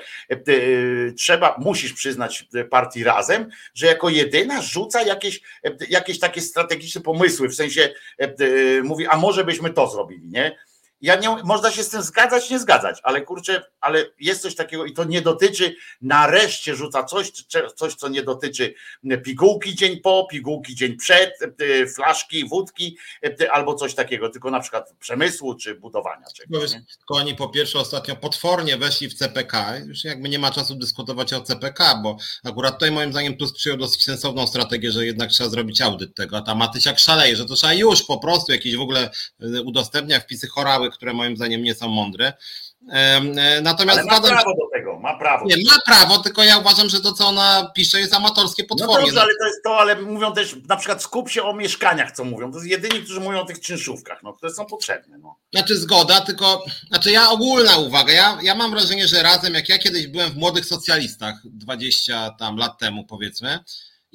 y, 0.50 1.14
trzeba, 1.18 1.56
musisz 1.60 1.94
przyznać 1.94 2.48
partii 2.70 3.04
razem, 3.04 3.50
że 3.74 3.88
jako 3.88 4.10
jedyna 4.10 4.62
rzuca 4.62 5.02
jakieś, 5.02 5.42
jakieś 5.90 6.20
takie 6.20 6.42
strategiczne 6.42 7.02
pomysły, 7.02 7.50
w 7.50 7.56
sensie 7.56 7.94
y, 8.42 8.82
mówi, 8.84 9.08
a 9.08 9.18
może 9.18 9.44
byśmy 9.44 9.70
to 9.70 9.90
zrobili, 9.90 10.30
nie? 10.30 10.56
Ja 11.02 11.16
nie, 11.16 11.30
można 11.44 11.72
się 11.72 11.84
z 11.84 11.90
tym 11.90 12.02
zgadzać, 12.02 12.50
nie 12.50 12.60
zgadzać, 12.60 13.00
ale 13.04 13.22
kurczę, 13.22 13.64
ale 13.82 14.06
jest 14.20 14.42
coś 14.42 14.56
takiego 14.56 14.86
i 14.86 14.94
to 14.94 15.04
nie 15.04 15.22
dotyczy, 15.22 15.76
nareszcie 16.02 16.76
rzuca 16.76 17.04
coś, 17.04 17.32
coś 17.76 17.96
co 17.96 18.08
nie 18.08 18.24
dotyczy 18.24 18.74
pigułki 19.24 19.76
dzień 19.76 19.98
po, 19.98 20.28
pigułki 20.32 20.76
dzień 20.76 20.98
przed, 20.98 21.34
e, 21.42 21.88
flaszki, 21.88 22.48
wódki 22.50 22.98
e, 23.42 23.52
albo 23.52 23.76
coś 23.76 23.96
takiego, 23.96 24.30
tylko 24.30 24.52
na 24.52 24.60
przykład 24.60 24.94
przemysłu 25.00 25.56
czy 25.56 25.76
budowania 25.76 26.26
czegoś. 26.36 26.72
Tylko 26.72 27.16
oni 27.16 27.36
po 27.36 27.50
pierwsze 27.50 27.80
ostatnio 27.80 28.16
potwornie 28.16 28.78
weszli 28.78 29.10
w 29.10 29.14
CPK, 29.14 29.78
już 29.78 30.04
jakby 30.04 30.30
nie 30.30 30.40
ma 30.40 30.52
czasu 30.52 30.76
dyskutować 30.76 31.34
o 31.34 31.42
CPK, 31.42 32.00
bo 32.04 32.18
akurat 32.44 32.74
tutaj 32.74 32.92
moim 32.92 33.12
zdaniem 33.12 33.38
Tusk 33.38 33.56
przyjął 33.56 33.78
dosyć 33.78 34.04
sensowną 34.04 34.48
strategię, 34.48 34.92
że 34.92 35.06
jednak 35.06 35.30
trzeba 35.30 35.50
zrobić 35.50 35.82
audyt 35.82 36.16
tego, 36.16 36.38
a 36.38 36.42
ta 36.42 36.56
Matysiak 36.56 37.00
szaleje, 37.00 37.36
że 37.36 37.46
to 37.46 37.56
trzeba 37.56 37.74
już 37.74 38.04
po 38.04 38.18
prostu 38.20 38.52
jakieś 38.52 38.76
w 38.76 38.82
ogóle 38.82 39.10
e, 39.42 39.62
udostępnia 39.62 40.20
wpisy 40.20 40.48
chorały 40.48 40.87
które 40.92 41.14
moim 41.14 41.36
zdaniem 41.36 41.64
nie 41.64 41.76
są 41.76 41.88
mądre. 41.88 42.34
E, 42.92 43.62
natomiast 43.62 44.00
Ale 44.00 44.08
ma 44.08 44.22
prawo 44.22 44.52
do 44.52 44.70
tego, 44.74 45.00
ma 45.00 45.20
prawo. 45.20 45.46
Nie, 45.46 45.56
ma 45.58 45.82
prawo, 45.86 46.18
tylko 46.18 46.44
ja 46.44 46.58
uważam, 46.58 46.90
że 46.90 47.02
to, 47.02 47.14
co 47.14 47.28
ona 47.28 47.72
pisze, 47.76 48.00
jest 48.00 48.14
amatorskie 48.14 48.64
no 48.64 48.68
potwornie. 48.68 48.96
No 48.96 49.06
dobrze, 49.06 49.22
ale 49.22 49.32
to 49.40 49.46
jest 49.48 49.64
to, 49.64 49.80
ale 49.80 50.02
mówią 50.02 50.34
też, 50.34 50.56
na 50.68 50.78
przykład 50.78 51.04
skup 51.04 51.30
się 51.30 51.44
o 51.44 51.54
mieszkaniach, 51.54 52.12
co 52.12 52.24
mówią. 52.24 52.52
To 52.52 52.58
jest 52.58 52.70
jedyni, 52.70 53.04
którzy 53.04 53.20
mówią 53.20 53.40
o 53.40 53.46
tych 53.46 53.60
czynszówkach, 53.60 54.24
no, 54.24 54.34
które 54.34 54.54
są 54.54 54.66
potrzebne. 54.66 55.18
No. 55.18 55.36
Znaczy 55.54 55.78
zgoda, 55.78 56.22
tylko, 56.22 56.66
znaczy 56.88 57.12
ja 57.12 57.30
ogólna 57.30 57.78
uwaga, 57.78 58.14
ja, 58.14 58.38
ja 58.42 58.56
mam 58.56 58.72
wrażenie, 58.72 59.08
że 59.08 59.24
razem, 59.24 59.54
jak 59.54 59.70
ja 59.70 59.78
kiedyś 59.78 60.08
byłem 60.08 60.32
w 60.32 60.36
Młodych 60.36 60.66
Socjalistach, 60.66 61.36
20 61.46 62.30
tam 62.40 62.58
lat 62.58 62.78
temu 62.78 63.06
powiedzmy, 63.06 63.60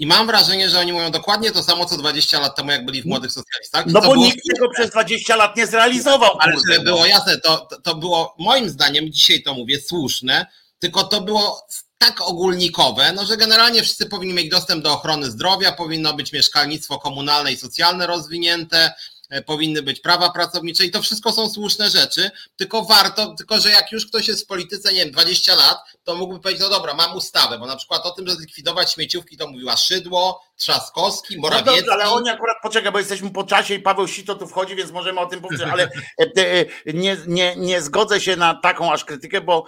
i 0.02 0.06
mam 0.06 0.26
wrażenie, 0.26 0.70
że 0.70 0.78
oni 0.78 0.92
mówią 0.92 1.10
dokładnie 1.10 1.52
to 1.52 1.62
samo, 1.62 1.86
co 1.86 1.96
20 1.96 2.40
lat 2.40 2.56
temu, 2.56 2.70
jak 2.70 2.84
byli 2.84 3.02
w 3.02 3.06
Młodych 3.06 3.32
Socjalistach. 3.32 3.86
No 3.86 4.00
bo 4.00 4.16
nikt 4.16 4.38
tego 4.54 4.70
przez 4.70 4.90
20 4.90 5.36
lat 5.36 5.56
nie 5.56 5.66
zrealizował. 5.66 6.30
Ale 6.38 6.52
żeby 6.52 6.78
no. 6.78 6.84
było 6.84 7.06
jasne, 7.06 7.40
to, 7.40 7.68
to 7.82 7.94
było 7.94 8.34
moim 8.38 8.68
zdaniem, 8.68 9.12
dzisiaj 9.12 9.42
to 9.42 9.54
mówię, 9.54 9.80
słuszne, 9.80 10.46
tylko 10.78 11.04
to 11.04 11.20
było 11.20 11.66
tak 11.98 12.20
ogólnikowe, 12.20 13.12
no 13.12 13.26
że 13.26 13.36
generalnie 13.36 13.82
wszyscy 13.82 14.06
powinni 14.06 14.34
mieć 14.34 14.50
dostęp 14.50 14.84
do 14.84 14.92
ochrony 14.92 15.30
zdrowia, 15.30 15.72
powinno 15.72 16.14
być 16.14 16.32
mieszkalnictwo 16.32 16.98
komunalne 16.98 17.52
i 17.52 17.56
socjalne 17.56 18.06
rozwinięte, 18.06 18.92
E, 19.32 19.42
powinny 19.42 19.82
być 19.82 20.00
prawa 20.00 20.30
pracownicze 20.30 20.84
i 20.84 20.90
to 20.90 21.02
wszystko 21.02 21.32
są 21.32 21.50
słuszne 21.50 21.90
rzeczy, 21.90 22.30
tylko 22.56 22.84
warto, 22.84 23.34
tylko 23.34 23.60
że 23.60 23.70
jak 23.70 23.92
już 23.92 24.06
ktoś 24.06 24.28
jest 24.28 24.44
w 24.44 24.46
polityce, 24.46 24.92
nie 24.92 24.98
wiem, 24.98 25.10
20 25.10 25.54
lat, 25.54 25.78
to 26.04 26.14
mógłby 26.14 26.40
powiedzieć, 26.40 26.62
no 26.62 26.68
dobra, 26.70 26.94
mam 26.94 27.16
ustawę, 27.16 27.58
bo 27.58 27.66
na 27.66 27.76
przykład 27.76 28.06
o 28.06 28.10
tym, 28.10 28.26
że 28.26 28.34
zlikwidować 28.34 28.92
śmieciówki 28.92 29.36
to 29.36 29.48
mówiła 29.48 29.76
Szydło, 29.76 30.42
Trzaskowski, 30.56 31.38
Morawiecki. 31.38 31.70
No 31.70 31.76
dobrze, 31.76 31.92
ale 31.92 32.10
oni 32.10 32.30
akurat, 32.30 32.56
poczekaj, 32.62 32.92
bo 32.92 32.98
jesteśmy 32.98 33.30
po 33.30 33.44
czasie 33.44 33.74
i 33.74 33.78
Paweł 33.78 34.08
Sito 34.08 34.34
tu 34.34 34.46
wchodzi, 34.46 34.76
więc 34.76 34.90
możemy 34.90 35.20
o 35.20 35.26
tym 35.26 35.40
powiedzieć, 35.40 35.68
ale 35.72 35.90
e, 36.20 36.24
e, 36.36 36.92
nie, 36.92 37.16
nie, 37.26 37.56
nie 37.56 37.82
zgodzę 37.82 38.20
się 38.20 38.36
na 38.36 38.54
taką 38.54 38.92
aż 38.92 39.04
krytykę, 39.04 39.40
bo, 39.40 39.64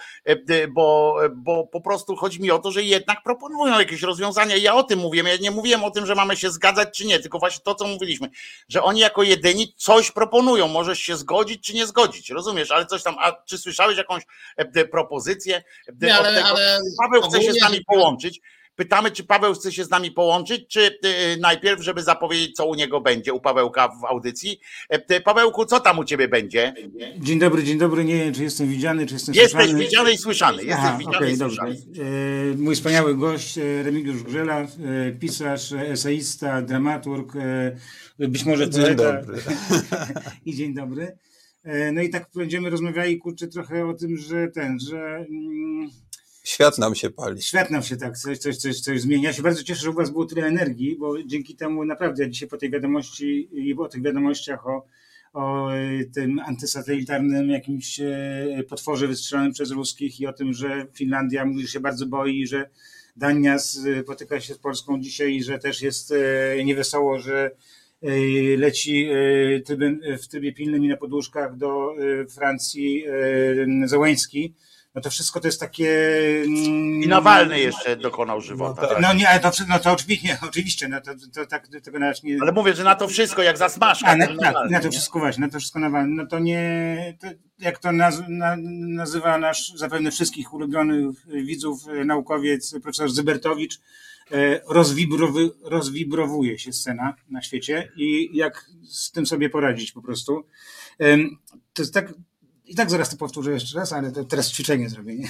bo, 0.69 1.17
bo 1.35 1.67
po 1.67 1.81
prostu 1.81 2.17
chodzi 2.17 2.43
mi 2.43 2.51
o 2.51 2.59
to, 2.59 2.71
że 2.71 2.83
jednak 2.83 3.23
proponują 3.23 3.79
jakieś 3.79 4.03
rozwiązania. 4.03 4.57
Ja 4.57 4.75
o 4.75 4.83
tym 4.83 4.99
mówiłem, 4.99 5.27
ja 5.27 5.37
nie 5.37 5.51
mówiłem 5.51 5.85
o 5.85 5.91
tym, 5.91 6.07
że 6.07 6.15
mamy 6.15 6.37
się 6.37 6.51
zgadzać 6.51 6.89
czy 6.97 7.07
nie, 7.07 7.21
tylko 7.21 7.39
właśnie 7.39 7.63
to, 7.65 7.75
co 7.75 7.87
mówiliśmy, 7.87 8.29
że 8.69 8.83
oni 8.83 9.01
jako 9.01 9.23
jedyni 9.23 9.75
coś 9.77 10.11
proponują. 10.11 10.69
Możesz 10.69 10.99
się 10.99 11.17
zgodzić 11.17 11.67
czy 11.67 11.75
nie 11.75 11.87
zgodzić, 11.87 12.31
rozumiesz? 12.31 12.71
Ale 12.71 12.87
coś 12.87 13.03
tam, 13.03 13.17
a 13.19 13.33
czy 13.33 13.59
słyszałeś 13.59 13.99
jakąś 13.99 14.23
e, 14.57 14.85
propozycję? 14.85 15.65
E, 15.89 15.93
nie, 16.01 16.24
ale, 16.29 16.37
tego? 16.37 16.49
ale 16.49 16.81
Paweł 17.03 17.23
chce 17.23 17.43
się 17.43 17.53
z 17.53 17.61
nami 17.61 17.85
połączyć. 17.85 18.41
Pytamy, 18.77 19.11
czy 19.11 19.25
Paweł 19.25 19.55
chce 19.55 19.73
się 19.73 19.85
z 19.85 19.91
nami 19.91 20.11
połączyć, 20.11 20.69
czy 20.69 20.99
e, 21.03 21.37
najpierw, 21.37 21.83
żeby 21.83 22.03
zapowiedzieć, 22.03 22.57
co 22.57 22.67
u 22.67 22.75
niego 22.75 23.01
będzie, 23.01 23.33
u 23.33 23.41
Pawełka 23.41 23.89
w 23.89 24.05
audycji. 24.05 24.61
Pawełku, 25.25 25.67
co 25.67 25.81
tam 25.81 25.99
u 25.99 26.05
ciebie 26.05 26.29
będzie? 26.29 26.75
Dzień 27.19 27.39
dobry, 27.39 27.65
dzień 27.65 27.79
dobry. 27.79 28.05
Nie 28.05 28.17
wiem, 28.17 28.35
czy 28.35 28.43
jestem 28.43 28.69
widziany, 28.69 29.07
czy 29.07 29.15
jestem 29.15 29.35
Jesteś 29.35 29.53
słyszany. 29.53 29.73
Jesteś 29.73 29.87
widziany 29.87 30.13
i 30.13 30.19
słyszany. 30.19 30.57
Jesteś 30.57 30.77
Aha, 30.79 30.97
widziany 30.99 31.17
okay, 31.17 31.31
i 31.33 31.37
słyszany. 31.37 31.77
Mój 32.57 32.75
wspaniały 32.75 33.17
gość, 33.17 33.57
Remigiusz 33.57 34.23
Grzela, 34.23 34.67
pisarz, 35.21 35.73
eseista, 35.73 36.63
dramaturg, 36.63 37.33
być 38.19 38.45
może 38.45 38.71
Dzień 38.71 38.95
dobry. 38.95 39.39
I 40.47 40.55
dzień 40.55 40.75
dobry. 40.75 41.19
E, 41.65 41.93
no 41.93 42.03
i 42.03 42.11
tak 42.11 42.31
będziemy 42.35 42.71
rozmawiali, 42.71 43.19
kurczę, 43.19 43.49
trochę 43.49 43.87
o 43.87 43.95
tym, 43.95 44.17
że 44.17 44.49
ten, 44.49 44.79
że... 44.81 45.27
Świat 46.45 46.79
nam 46.79 46.95
się 46.95 47.11
pali. 47.11 47.43
Świat 47.43 47.71
nam 47.71 47.83
się 47.83 47.97
tak, 47.97 48.19
coś, 48.19 48.39
coś, 48.39 48.57
coś, 48.57 48.81
coś 48.81 49.01
zmienia. 49.01 49.29
Ja 49.29 49.33
się 49.33 49.43
bardzo 49.43 49.63
cieszę, 49.63 49.81
że 49.81 49.91
u 49.91 49.93
Was 49.93 50.11
było 50.11 50.27
tyle 50.27 50.47
energii, 50.47 50.97
bo 50.97 51.23
dzięki 51.23 51.57
temu 51.57 51.85
naprawdę 51.85 52.23
ja 52.23 52.29
dzisiaj 52.29 52.49
po 52.49 52.57
tej 52.57 52.71
wiadomości 52.71 53.49
i 53.53 53.75
po 53.75 53.89
tych 53.89 54.03
wiadomościach 54.03 54.67
o, 54.67 54.87
o 55.33 55.73
e, 55.75 56.05
tym 56.05 56.39
antysatelitarnym 56.39 57.51
jakimś 57.51 58.01
e, 58.01 58.63
potworze 58.69 59.07
wystrzelonym 59.07 59.53
przez 59.53 59.71
ruskich 59.71 60.21
i 60.21 60.27
o 60.27 60.33
tym, 60.33 60.53
że 60.53 60.87
Finlandia 60.95 61.45
mówi, 61.45 61.63
że 61.63 61.69
się 61.69 61.81
bardzo 61.81 62.07
boi, 62.07 62.47
że 62.47 62.71
Dania 63.17 63.59
spotyka 63.59 64.41
się 64.41 64.55
z 64.55 64.59
Polską 64.59 65.01
dzisiaj 65.01 65.43
że 65.43 65.59
też 65.59 65.83
jest 65.83 66.15
niewesoło, 66.65 67.19
że 67.19 67.51
E, 68.05 68.57
leci 68.57 69.07
e, 69.07 70.19
w 70.19 70.29
trybie 70.29 70.53
pilnym 70.53 70.85
i 70.85 70.89
na 70.89 70.97
podłóżkach 70.97 71.57
do 71.57 71.95
e, 71.99 72.27
Francji 72.27 73.05
Załański, 73.85 74.55
no 74.95 75.01
to 75.01 75.11
wszystko 75.11 75.41
to 75.41 75.49
jest 75.49 75.61
takie. 75.61 76.17
Mm, 76.47 77.03
I 77.03 77.09
Nawalny 77.09 77.61
jeszcze 77.61 77.97
dokonał 77.97 78.41
żywota. 78.41 78.83
No, 78.83 78.89
tak. 78.89 79.01
no 79.03 79.13
nie, 79.13 79.41
to, 79.43 79.51
no 79.69 79.79
to 79.79 79.93
oczywiście, 79.93 80.39
oczywiście, 80.49 80.89
no 80.89 81.01
to, 81.01 81.13
to, 81.35 81.47
tak 81.47 81.69
tego 81.69 81.99
nawet 81.99 82.23
nie. 82.23 82.39
Ale 82.41 82.53
mówię, 82.53 82.75
że 82.75 82.85
na 82.85 82.95
to 82.95 83.09
wszystko, 83.09 83.43
jak 83.43 83.59
zasmażka. 83.59 84.07
A, 84.07 84.17
na, 84.17 84.27
tak, 84.27 84.55
na 84.71 84.81
to 84.81 84.91
wszystko 84.91 85.19
właśnie, 85.19 85.41
na 85.41 85.53
to 85.53 85.59
wszystko 85.59 85.79
Nawalny. 85.79 86.15
No 86.15 86.27
to 86.27 86.39
nie, 86.39 87.17
to 87.21 87.27
jak 87.59 87.79
to 87.79 87.93
naz, 87.93 88.23
na, 88.29 88.57
nazywa 88.89 89.39
nasz 89.39 89.73
zapewne 89.75 90.11
wszystkich 90.11 90.55
ulubionych 90.55 91.27
widzów 91.27 91.81
naukowiec 92.05 92.75
profesor 92.83 93.11
Zybertowicz, 93.11 93.81
E, 94.33 94.61
rozwibrowy, 94.69 95.51
rozwibrowuje 95.63 96.59
się 96.59 96.73
scena 96.73 97.15
na 97.31 97.43
świecie 97.43 97.93
i 97.97 98.37
jak 98.37 98.71
z 98.89 99.11
tym 99.11 99.27
sobie 99.27 99.51
poradzić 99.51 99.93
po 99.93 100.03
prostu. 100.03 100.47
To 101.73 101.83
jest 101.83 101.95
tak, 101.95 102.15
i 102.67 102.75
tak 102.75 102.91
zaraz 102.91 103.11
to 103.11 103.17
powtórzę 103.17 103.53
jeszcze 103.53 103.79
raz, 103.79 103.93
ale 103.93 104.13
to 104.13 104.25
teraz 104.25 104.53
ćwiczenie 104.53 104.89
zrobię, 104.89 105.15
nie? 105.15 105.29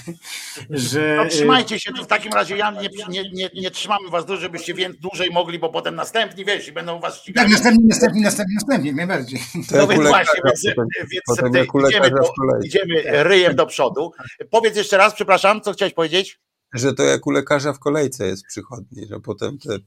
Że... 0.70 1.16
No, 1.16 1.28
trzymajcie 1.28 1.80
się, 1.80 1.92
to 1.92 2.04
w 2.04 2.06
takim 2.06 2.32
razie 2.32 2.56
ja 2.56 2.70
nie, 2.70 2.88
nie, 3.08 3.30
nie, 3.30 3.50
nie 3.54 3.70
trzymamy 3.70 4.10
was 4.10 4.26
dłużej, 4.26 4.42
żebyście 4.42 4.74
więcej 4.74 5.00
dłużej 5.00 5.30
mogli, 5.30 5.58
bo 5.58 5.68
potem 5.68 5.94
następni, 5.94 6.44
wiesz, 6.44 6.68
i 6.68 6.72
będą 6.72 7.00
was 7.00 7.20
ścigać. 7.20 7.44
Tak, 7.44 7.52
następni, 7.52 7.84
następni, 7.84 8.20
następni, 8.20 8.54
następni, 8.54 8.86
jak 8.86 8.96
najbardziej. 8.96 9.40
No 9.72 9.86
więc 9.86 10.02
właśnie, 10.02 10.40
więc, 10.44 10.62
więc 11.10 11.88
idziemy, 11.88 12.10
do, 12.10 12.32
idziemy 12.64 13.22
ryjem 13.22 13.56
do 13.56 13.66
przodu. 13.66 14.12
Powiedz 14.50 14.76
jeszcze 14.76 14.96
raz, 14.96 15.14
przepraszam, 15.14 15.60
co 15.60 15.72
chciałeś 15.72 15.94
powiedzieć? 15.94 16.38
że 16.74 16.94
to 16.94 17.02
jak 17.02 17.26
u 17.26 17.30
lekarza 17.30 17.72
w 17.72 17.78
kolejce 17.78 18.26
jest 18.26 18.46
przychodni, 18.46 19.06
że 19.06 19.20
potem 19.20 19.58
te... 19.58 19.78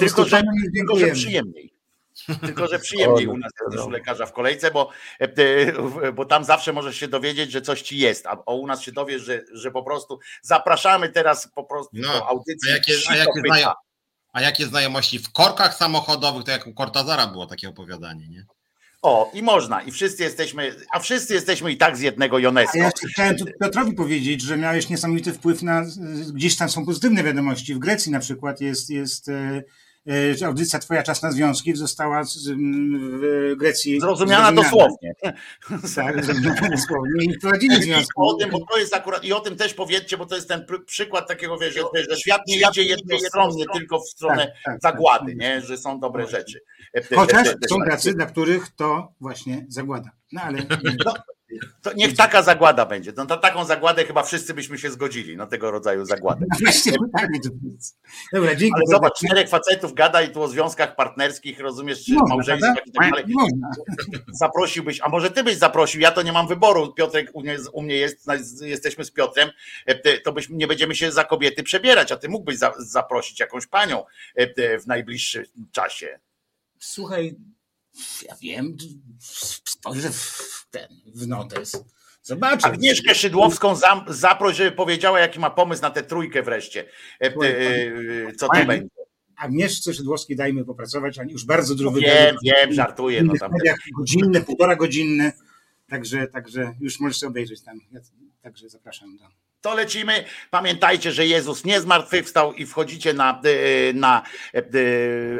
tylko, 0.00 0.24
że, 0.24 0.42
tylko, 0.74 0.98
że 0.98 1.10
przyjemniej. 1.10 1.77
Tylko, 2.40 2.66
że 2.66 2.78
przyjemniej 2.88 3.26
u 3.26 3.36
nas 3.36 3.52
jest 3.60 3.76
niż 3.76 3.86
u 3.86 3.90
lekarza 3.90 4.26
w 4.26 4.32
kolejce, 4.32 4.70
bo, 4.70 4.90
e, 5.18 6.12
bo 6.12 6.24
tam 6.24 6.44
zawsze 6.44 6.72
możesz 6.72 6.96
się 6.96 7.08
dowiedzieć, 7.08 7.52
że 7.52 7.62
coś 7.62 7.82
ci 7.82 7.98
jest, 7.98 8.26
a 8.26 8.52
u 8.52 8.66
nas 8.66 8.82
się 8.82 8.92
dowiesz, 8.92 9.22
że, 9.22 9.42
że 9.52 9.70
po 9.70 9.82
prostu 9.82 10.18
zapraszamy 10.42 11.08
teraz 11.08 11.48
po 11.54 11.64
prostu 11.64 11.90
no, 11.92 12.12
do 12.12 12.26
audycji. 12.26 12.70
A 12.70 12.74
jakie, 12.74 12.92
a, 13.08 13.16
jakie 13.16 13.40
znajo, 13.46 13.72
a 14.32 14.42
jakie 14.42 14.66
znajomości 14.66 15.18
w 15.18 15.32
korkach 15.32 15.74
samochodowych, 15.74 16.44
to 16.44 16.50
jak 16.50 16.66
u 16.66 16.74
Kortazara 16.74 17.26
było 17.26 17.46
takie 17.46 17.68
opowiadanie, 17.68 18.28
nie? 18.28 18.46
O, 19.02 19.30
i 19.34 19.42
można, 19.42 19.82
i 19.82 19.90
wszyscy 19.90 20.22
jesteśmy, 20.22 20.74
a 20.92 21.00
wszyscy 21.00 21.34
jesteśmy 21.34 21.72
i 21.72 21.76
tak 21.76 21.96
z 21.96 22.00
jednego 22.00 22.36
UNESCO. 22.36 22.78
Ja 22.78 22.90
chciałem 23.12 23.36
tu 23.36 23.44
Piotrowi 23.60 23.92
powiedzieć, 23.92 24.42
że 24.42 24.56
miałeś 24.56 24.88
niesamowity 24.88 25.32
wpływ 25.32 25.62
na, 25.62 25.84
gdzieś 26.34 26.56
tam 26.56 26.70
są 26.70 26.86
pozytywne 26.86 27.24
wiadomości. 27.24 27.74
W 27.74 27.78
Grecji 27.78 28.12
na 28.12 28.20
przykład 28.20 28.60
jest, 28.60 28.90
jest 28.90 29.30
e, 30.08 30.44
e, 30.44 30.46
audycja 30.46 30.78
Twoja 30.78 31.02
czas 31.02 31.22
na 31.22 31.32
związki 31.32 31.76
została 31.76 32.22
w 32.24 33.56
Grecji. 33.56 34.00
Zrozumiana 34.00 34.52
dosłownie. 34.52 35.12
Tak, 35.96 36.24
zrozumiana 36.24 36.68
dosłownie 36.68 37.24
i 37.24 37.38
prowadzili 37.38 37.82
związki. 37.82 38.12
O 38.16 38.34
tym, 38.34 38.50
bo 38.50 38.58
to 38.70 38.78
jest 38.78 38.94
akurat, 38.94 39.24
i 39.24 39.32
o 39.32 39.40
tym 39.40 39.56
też 39.56 39.74
powiedzcie, 39.74 40.18
bo 40.18 40.26
to 40.26 40.34
jest 40.34 40.48
ten 40.48 40.66
przykład 40.86 41.28
takiego, 41.28 41.58
wiesz, 41.58 41.74
że, 41.74 41.82
że 42.10 42.16
świat 42.16 42.40
nie 42.48 42.56
idzie 42.70 42.82
jednostronnie, 42.82 43.64
tylko 43.72 44.00
w 44.00 44.08
stronę 44.08 44.46
tak, 44.46 44.56
tak, 44.64 44.80
zagłady, 44.82 45.32
tak. 45.32 45.36
nie? 45.40 45.60
że 45.60 45.76
są 45.76 46.00
dobre 46.00 46.26
rzeczy. 46.26 46.60
Chociaż 47.14 47.48
są 47.68 47.76
tacy, 47.90 48.14
dla 48.14 48.26
których 48.26 48.68
to 48.68 49.12
właśnie 49.20 49.66
zagłada. 49.68 50.10
No 50.32 50.40
ale. 50.42 50.58
No, 51.04 51.14
To 51.82 51.92
niech 51.92 52.16
taka 52.16 52.42
zagłada 52.42 52.86
będzie. 52.86 53.12
No, 53.16 53.24
na 53.24 53.36
taką 53.36 53.64
zagładę 53.64 54.04
chyba 54.04 54.22
wszyscy 54.22 54.54
byśmy 54.54 54.78
się 54.78 54.90
zgodzili, 54.90 55.36
na 55.36 55.46
tego 55.46 55.70
rodzaju 55.70 56.04
zagładę. 56.04 56.46
Właśnie, 56.62 56.92
tak, 57.16 57.28
to 57.42 57.50
jest. 57.72 57.98
Dobra, 58.32 58.54
dzięki. 58.54 58.74
Ale 58.74 58.84
zobacz, 58.86 59.18
czterech 59.18 59.48
facetów 59.48 59.94
gada 59.94 60.22
i 60.22 60.32
tu 60.32 60.42
o 60.42 60.48
związkach 60.48 60.96
partnerskich, 60.96 61.60
rozumiesz, 61.60 62.04
czy 62.04 62.12
Można, 62.12 62.34
małżeńskach 62.34 62.74
prawda? 62.74 62.90
i 62.90 62.92
tak 62.92 63.10
dalej. 63.10 63.24
Można. 63.28 63.70
Zaprosiłbyś, 64.32 65.00
a 65.02 65.08
może 65.08 65.30
ty 65.30 65.44
byś 65.44 65.56
zaprosił, 65.56 66.00
ja 66.00 66.10
to 66.10 66.22
nie 66.22 66.32
mam 66.32 66.48
wyboru, 66.48 66.92
Piotrek 66.92 67.30
u 67.32 67.40
mnie, 67.40 67.56
u 67.72 67.82
mnie 67.82 67.96
jest, 67.96 68.28
jesteśmy 68.60 69.04
z 69.04 69.10
Piotrem, 69.10 69.50
e, 69.86 70.18
to 70.18 70.32
byśmy, 70.32 70.56
nie 70.56 70.66
będziemy 70.66 70.94
się 70.94 71.12
za 71.12 71.24
kobiety 71.24 71.62
przebierać, 71.62 72.12
a 72.12 72.16
ty 72.16 72.28
mógłbyś 72.28 72.58
za, 72.58 72.74
zaprosić 72.78 73.40
jakąś 73.40 73.66
panią 73.66 74.04
e, 74.34 74.78
w 74.78 74.86
najbliższym 74.86 75.44
czasie. 75.72 76.18
Słuchaj, 76.78 77.36
ja 78.28 78.36
wiem, 78.42 78.76
spojrzę 79.64 80.10
w 80.12 80.66
ten, 80.70 80.88
w 81.14 81.26
notes. 81.26 81.84
Zobaczę. 82.22 82.66
Agnieszkę 82.66 83.14
Szydłowską 83.14 83.74
zam, 83.74 84.04
zaproś, 84.08 84.56
żeby 84.56 84.72
powiedziała, 84.72 85.20
jaki 85.20 85.40
ma 85.40 85.50
pomysł 85.50 85.82
na 85.82 85.90
tę 85.90 86.02
trójkę 86.02 86.42
wreszcie. 86.42 86.84
E, 87.20 87.26
e, 87.26 88.32
Co 88.32 88.48
to 88.48 88.64
będzie? 88.64 88.88
Agnieszce 89.36 89.94
Szydłowskiej 89.94 90.36
dajmy 90.36 90.64
popracować, 90.64 91.18
oni 91.18 91.32
już 91.32 91.44
bardzo 91.44 91.74
dużo 91.74 91.90
Wiem, 91.90 92.36
wiem, 92.44 92.72
żartuję. 92.72 93.22
No 93.22 93.32
tam. 93.40 93.50
godzinne, 93.98 94.40
półtora 94.40 94.76
godzinne. 94.76 95.32
Także, 95.88 96.26
także 96.26 96.74
już 96.80 97.00
możesz 97.00 97.22
obejrzeć 97.24 97.62
tam. 97.62 97.80
Ja, 97.92 98.00
także 98.42 98.68
zapraszam 98.68 99.16
do. 99.16 99.24
To 99.60 99.74
lecimy. 99.74 100.24
Pamiętajcie, 100.50 101.12
że 101.12 101.26
Jezus 101.26 101.64
nie 101.64 101.80
zmartwychwstał 101.80 102.52
i 102.52 102.66
wchodzicie 102.66 103.12
na, 103.12 103.42
e, 103.44 103.92
na 103.92 104.22
e, 104.54 104.62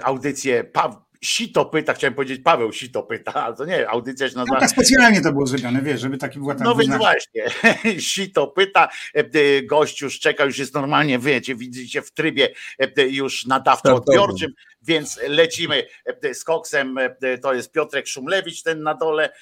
audycję 0.02 0.64
Pa- 0.64 1.07
Sito 1.20 1.64
pyta, 1.64 1.94
chciałem 1.94 2.14
powiedzieć 2.14 2.40
Paweł 2.44 2.72
Sito 2.72 3.02
pyta, 3.02 3.34
ale 3.44 3.56
to 3.56 3.64
nie, 3.64 3.88
audycja 3.88 4.28
się 4.28 4.34
No, 4.34 4.40
nazywa 4.40 4.60
tak 4.60 4.70
specjalnie 4.70 5.20
to 5.20 5.32
było 5.32 5.46
zrobione, 5.46 5.82
wiesz, 5.82 6.00
żeby 6.00 6.18
taki 6.18 6.38
była 6.38 6.54
tam 6.54 6.64
No 6.64 6.74
więc 6.74 6.96
właśnie, 6.96 7.44
Sito 8.00 8.46
pyta, 8.46 8.88
e, 9.14 9.18
e, 9.20 9.62
gość 9.62 10.00
już 10.00 10.20
czeka, 10.20 10.44
już 10.44 10.58
jest 10.58 10.74
normalnie, 10.74 11.18
wiecie, 11.18 11.54
widzicie 11.54 12.02
w 12.02 12.10
trybie 12.10 12.48
e, 12.78 13.06
już 13.06 13.46
nadawczo-odbiorczym, 13.46 14.48
więc 14.82 15.20
lecimy 15.28 15.86
z 16.32 16.44
koksem, 16.44 16.96
to 17.42 17.54
jest 17.54 17.72
Piotrek 17.72 18.06
Szumlewicz, 18.06 18.62
ten 18.62 18.82
na 18.82 18.94
dole, 18.94 19.32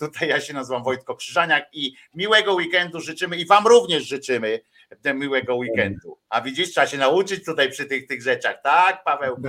tutaj 0.00 0.28
ja 0.28 0.40
się 0.40 0.54
nazywam 0.54 0.82
Wojtko 0.82 1.14
Krzyżaniak 1.14 1.66
i 1.72 1.94
miłego 2.14 2.54
weekendu 2.54 3.00
życzymy 3.00 3.36
i 3.36 3.46
wam 3.46 3.66
również 3.66 4.02
życzymy 4.02 4.60
miłego 5.14 5.56
weekendu. 5.56 6.18
A 6.28 6.40
widzisz, 6.40 6.70
trzeba 6.70 6.86
się 6.86 6.98
nauczyć 6.98 7.44
tutaj 7.44 7.70
przy 7.70 7.86
tych, 7.86 8.06
tych 8.06 8.22
rzeczach, 8.22 8.62
tak 8.62 9.04
Paweł? 9.04 9.36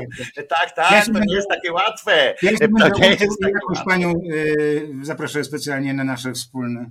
Tak, 0.50 0.76
tak, 0.76 1.06
to 1.06 1.20
nie 1.20 1.36
jest 1.36 1.50
takie 1.50 1.72
łatwe. 1.72 2.36
Ja 2.42 2.52
To 2.58 3.00
nie 3.00 3.10
jest 3.10 3.42
takie 3.42 3.54
jakąś 3.54 3.86
panią 3.86 4.14
y, 4.32 4.90
zaproszę 5.02 5.44
specjalnie 5.44 5.94
na 5.94 6.04
nasze 6.04 6.32
wspólne. 6.34 6.90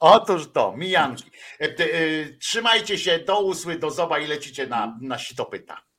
Otóż 0.00 0.52
to, 0.52 0.76
mijanki. 0.76 1.30
E, 1.60 1.64
e, 1.64 1.78
Trzymajcie 2.38 2.98
się, 2.98 3.18
do 3.18 3.40
usły, 3.40 3.78
do 3.78 3.90
zoba 3.90 4.18
i 4.18 4.26
lecicie 4.26 4.66
na, 4.66 4.98
na 5.00 5.18
sitopyta. 5.18 5.89